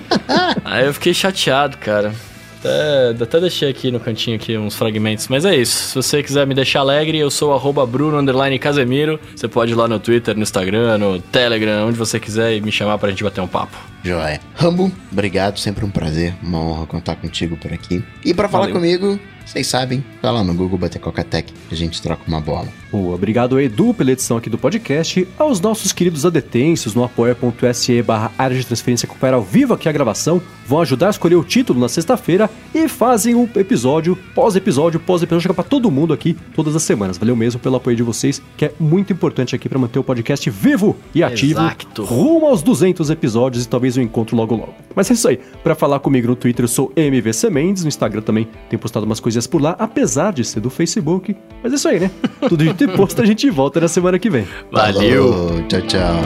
aí 0.64 0.86
eu 0.86 0.94
fiquei 0.94 1.14
chateado, 1.14 1.76
cara. 1.78 2.12
Até, 2.60 3.24
até 3.24 3.40
deixei 3.40 3.70
aqui 3.70 3.90
no 3.90 3.98
cantinho 3.98 4.36
aqui 4.36 4.56
uns 4.56 4.76
fragmentos. 4.76 5.28
Mas 5.28 5.44
é 5.44 5.56
isso. 5.56 5.88
Se 5.88 5.94
você 5.94 6.22
quiser 6.22 6.46
me 6.46 6.54
deixar 6.54 6.80
alegre, 6.80 7.18
eu 7.18 7.30
sou 7.30 7.54
arroba 7.54 7.86
Bruno 7.86 8.18
underline 8.18 8.58
Casemiro. 8.58 9.18
Você 9.34 9.48
pode 9.48 9.72
ir 9.72 9.74
lá 9.74 9.88
no 9.88 9.98
Twitter, 9.98 10.36
no 10.36 10.42
Instagram, 10.42 10.98
no 10.98 11.20
Telegram, 11.20 11.88
onde 11.88 11.98
você 11.98 12.20
quiser 12.20 12.56
e 12.56 12.60
me 12.60 12.70
chamar 12.70 12.98
pra 12.98 13.08
gente 13.08 13.24
bater 13.24 13.40
um 13.40 13.48
papo. 13.48 13.76
Joia. 14.04 14.40
Rambo, 14.54 14.92
obrigado, 15.10 15.58
sempre 15.58 15.84
um 15.84 15.90
prazer, 15.90 16.34
uma 16.42 16.58
honra 16.58 16.86
contar 16.86 17.16
contigo 17.16 17.56
por 17.56 17.72
aqui. 17.72 18.04
E 18.24 18.32
pra 18.32 18.48
falar 18.48 18.68
comigo, 18.68 19.18
vocês 19.50 19.66
sabem, 19.66 20.04
vai 20.22 20.32
lá 20.32 20.44
no 20.44 20.54
Google 20.54 20.78
bater 20.78 21.00
Cocatec, 21.00 21.52
a 21.72 21.74
gente 21.74 22.00
troca 22.00 22.22
uma 22.28 22.40
bola. 22.40 22.68
Boa, 22.92 23.14
obrigado 23.14 23.60
Edu 23.60 23.92
pela 23.92 24.12
edição 24.12 24.36
aqui 24.36 24.48
do 24.48 24.56
podcast, 24.58 25.26
aos 25.36 25.60
nossos 25.60 25.92
queridos 25.92 26.24
adetensos 26.24 26.94
no 26.94 27.02
apoia.se 27.02 28.02
barra 28.02 28.32
área 28.38 28.56
de 28.56 28.64
transferência 28.64 29.06
que 29.06 29.12
acompanhar 29.12 29.34
ao 29.34 29.42
vivo 29.42 29.74
aqui 29.74 29.88
a 29.88 29.92
gravação, 29.92 30.40
vão 30.66 30.80
ajudar 30.80 31.08
a 31.08 31.10
escolher 31.10 31.34
o 31.34 31.42
título 31.42 31.80
na 31.80 31.88
sexta-feira 31.88 32.48
e 32.72 32.88
fazem 32.88 33.34
um 33.34 33.48
episódio, 33.56 34.16
pós-episódio, 34.34 35.00
pós-episódio, 35.00 35.42
chega 35.42 35.54
pra 35.54 35.64
todo 35.64 35.90
mundo 35.90 36.12
aqui 36.12 36.36
todas 36.54 36.76
as 36.76 36.82
semanas. 36.82 37.18
Valeu 37.18 37.34
mesmo 37.34 37.60
pelo 37.60 37.76
apoio 37.76 37.96
de 37.96 38.02
vocês, 38.04 38.40
que 38.56 38.66
é 38.66 38.72
muito 38.78 39.12
importante 39.12 39.54
aqui 39.54 39.68
pra 39.68 39.78
manter 39.78 39.98
o 39.98 40.04
podcast 40.04 40.48
vivo 40.48 40.96
e 41.12 41.24
ativo, 41.24 41.60
Exato. 41.60 42.04
rumo 42.04 42.46
aos 42.46 42.62
200 42.62 43.10
episódios 43.10 43.64
e 43.64 43.68
talvez 43.68 43.96
um 43.96 44.02
encontro 44.02 44.36
logo 44.36 44.54
logo. 44.54 44.74
Mas 44.94 45.10
é 45.10 45.14
isso 45.14 45.26
aí, 45.26 45.40
pra 45.62 45.74
falar 45.74 45.98
comigo 46.00 46.28
no 46.28 46.36
Twitter 46.36 46.64
eu 46.64 46.68
sou 46.68 46.92
MVC 46.96 47.50
Mendes, 47.50 47.82
no 47.82 47.88
Instagram 47.88 48.22
também 48.22 48.48
tenho 48.68 48.80
postado 48.80 49.06
umas 49.06 49.18
coisinhas 49.40 49.46
por 49.46 49.60
lá, 49.62 49.76
apesar 49.78 50.32
de 50.32 50.44
ser 50.44 50.60
do 50.60 50.70
Facebook. 50.70 51.34
Mas 51.62 51.72
é 51.72 51.76
isso 51.76 51.88
aí, 51.88 52.00
né? 52.00 52.10
Tudo 52.48 52.64
de 52.64 52.74
ter 52.74 52.94
posto, 52.94 53.22
a 53.22 53.26
gente 53.26 53.48
volta 53.50 53.80
na 53.80 53.88
semana 53.88 54.18
que 54.18 54.28
vem. 54.28 54.46
Valeu! 54.70 55.32
Falou, 55.32 55.62
tchau, 55.68 55.80
tchau. 55.82 56.20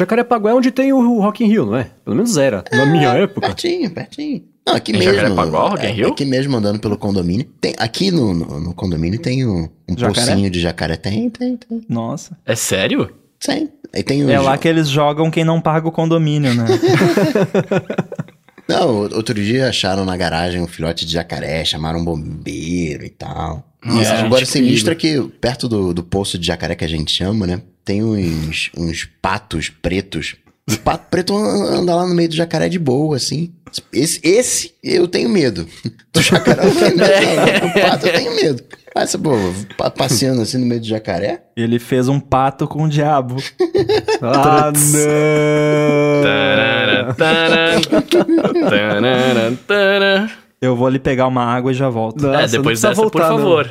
Jacarepaguá 0.00 0.50
é 0.50 0.54
onde 0.54 0.70
tem 0.70 0.92
o 0.92 1.20
Rock 1.20 1.44
in 1.44 1.48
Rio, 1.48 1.66
não 1.66 1.76
é? 1.76 1.86
Pelo 2.04 2.16
menos 2.16 2.36
era, 2.36 2.64
na 2.72 2.86
minha 2.86 3.08
época. 3.10 3.40
Pertinho, 3.48 3.90
pertinho. 3.90 4.42
Não, 4.66 4.74
aqui 4.74 4.92
Em 4.92 4.98
mesmo. 4.98 5.14
Jacarepaguá, 5.14 5.68
Rock 5.68 5.84
in 5.84 5.88
é, 5.88 5.92
Rio? 5.92 6.08
Aqui 6.08 6.24
mesmo 6.24 6.56
andando 6.56 6.78
pelo 6.80 6.96
condomínio. 6.96 7.46
Tem, 7.60 7.74
aqui 7.78 8.10
no, 8.10 8.32
no, 8.34 8.60
no 8.60 8.74
condomínio 8.74 9.18
tem 9.20 9.46
um, 9.46 9.68
um 9.88 9.94
pocinho 9.94 10.50
de 10.50 10.60
jacaré. 10.60 10.96
Tem, 10.96 11.28
tem, 11.30 11.56
tem. 11.56 11.82
Nossa. 11.88 12.36
É 12.46 12.54
sério? 12.56 13.10
Os- 13.42 14.30
É 14.30 14.38
lá 14.38 14.56
que 14.58 14.68
eles 14.68 14.88
jogam 14.88 15.30
quem 15.30 15.44
não 15.44 15.60
paga 15.60 15.88
o 15.88 15.92
condomínio, 15.92 16.54
né? 16.54 16.64
Não, 18.70 19.00
outro 19.00 19.34
dia 19.34 19.68
acharam 19.68 20.04
na 20.04 20.16
garagem 20.16 20.62
um 20.62 20.66
filhote 20.68 21.04
de 21.04 21.12
jacaré, 21.12 21.64
chamaram 21.64 22.00
um 22.00 22.04
bombeiro 22.04 23.04
e 23.04 23.10
tal. 23.10 23.66
Nossa, 23.84 24.16
gente, 24.16 24.24
agora 24.26 24.42
é 24.42 24.94
que 24.94 25.20
perto 25.40 25.68
do, 25.68 25.92
do 25.92 26.04
poço 26.04 26.38
de 26.38 26.46
jacaré 26.46 26.76
que 26.76 26.84
a 26.84 26.88
gente 26.88 27.10
chama, 27.10 27.46
né? 27.46 27.60
Tem 27.84 28.04
uns, 28.04 28.70
uns 28.76 29.08
patos 29.20 29.68
pretos. 29.68 30.36
O 30.72 30.78
pato 30.80 31.06
preto 31.10 31.36
anda 31.36 31.94
lá 31.94 32.06
no 32.06 32.14
meio 32.14 32.28
do 32.28 32.34
jacaré 32.34 32.68
de 32.68 32.78
boa, 32.78 33.16
assim. 33.16 33.52
Esse, 33.92 34.20
esse 34.24 34.74
eu 34.82 35.06
tenho 35.06 35.28
medo. 35.28 35.66
Do 36.12 36.20
jacaré 36.20 36.66
eu 36.66 36.74
tenho 36.74 36.96
medo. 36.96 37.06
não. 37.62 37.68
Do 37.70 37.80
pato 37.80 38.06
eu 38.08 38.12
tenho 38.12 38.34
medo. 38.34 38.62
Mas, 38.92 39.14
pô, 39.14 39.30
pa- 39.78 39.90
passeando 39.90 40.42
assim 40.42 40.58
no 40.58 40.66
meio 40.66 40.80
do 40.80 40.86
jacaré. 40.88 41.42
Ele 41.56 41.78
fez 41.78 42.08
um 42.08 42.18
pato 42.18 42.66
com 42.66 42.82
o 42.84 42.88
diabo. 42.88 43.36
Ah, 44.22 44.72
não! 49.68 50.28
Eu 50.60 50.76
vou 50.76 50.86
ali 50.86 50.98
pegar 50.98 51.26
uma 51.26 51.42
água 51.42 51.70
e 51.70 51.74
já 51.74 51.88
volto. 51.88 52.20
Nossa, 52.26 52.42
É, 52.44 52.48
depois 52.48 52.80
dessa, 52.80 52.94
por 52.94 53.02
voltar, 53.10 53.30
não. 53.30 53.38
favor. 53.38 53.70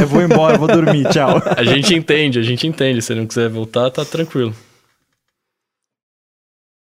eu 0.00 0.06
vou 0.08 0.20
embora, 0.22 0.54
eu 0.54 0.58
vou 0.58 0.66
dormir, 0.68 1.08
tchau. 1.10 1.40
A 1.56 1.62
gente 1.62 1.94
entende, 1.94 2.38
a 2.40 2.42
gente 2.42 2.66
entende. 2.66 3.00
Se 3.02 3.14
não 3.14 3.24
quiser 3.26 3.48
voltar, 3.48 3.88
tá 3.90 4.04
tranquilo. 4.04 4.52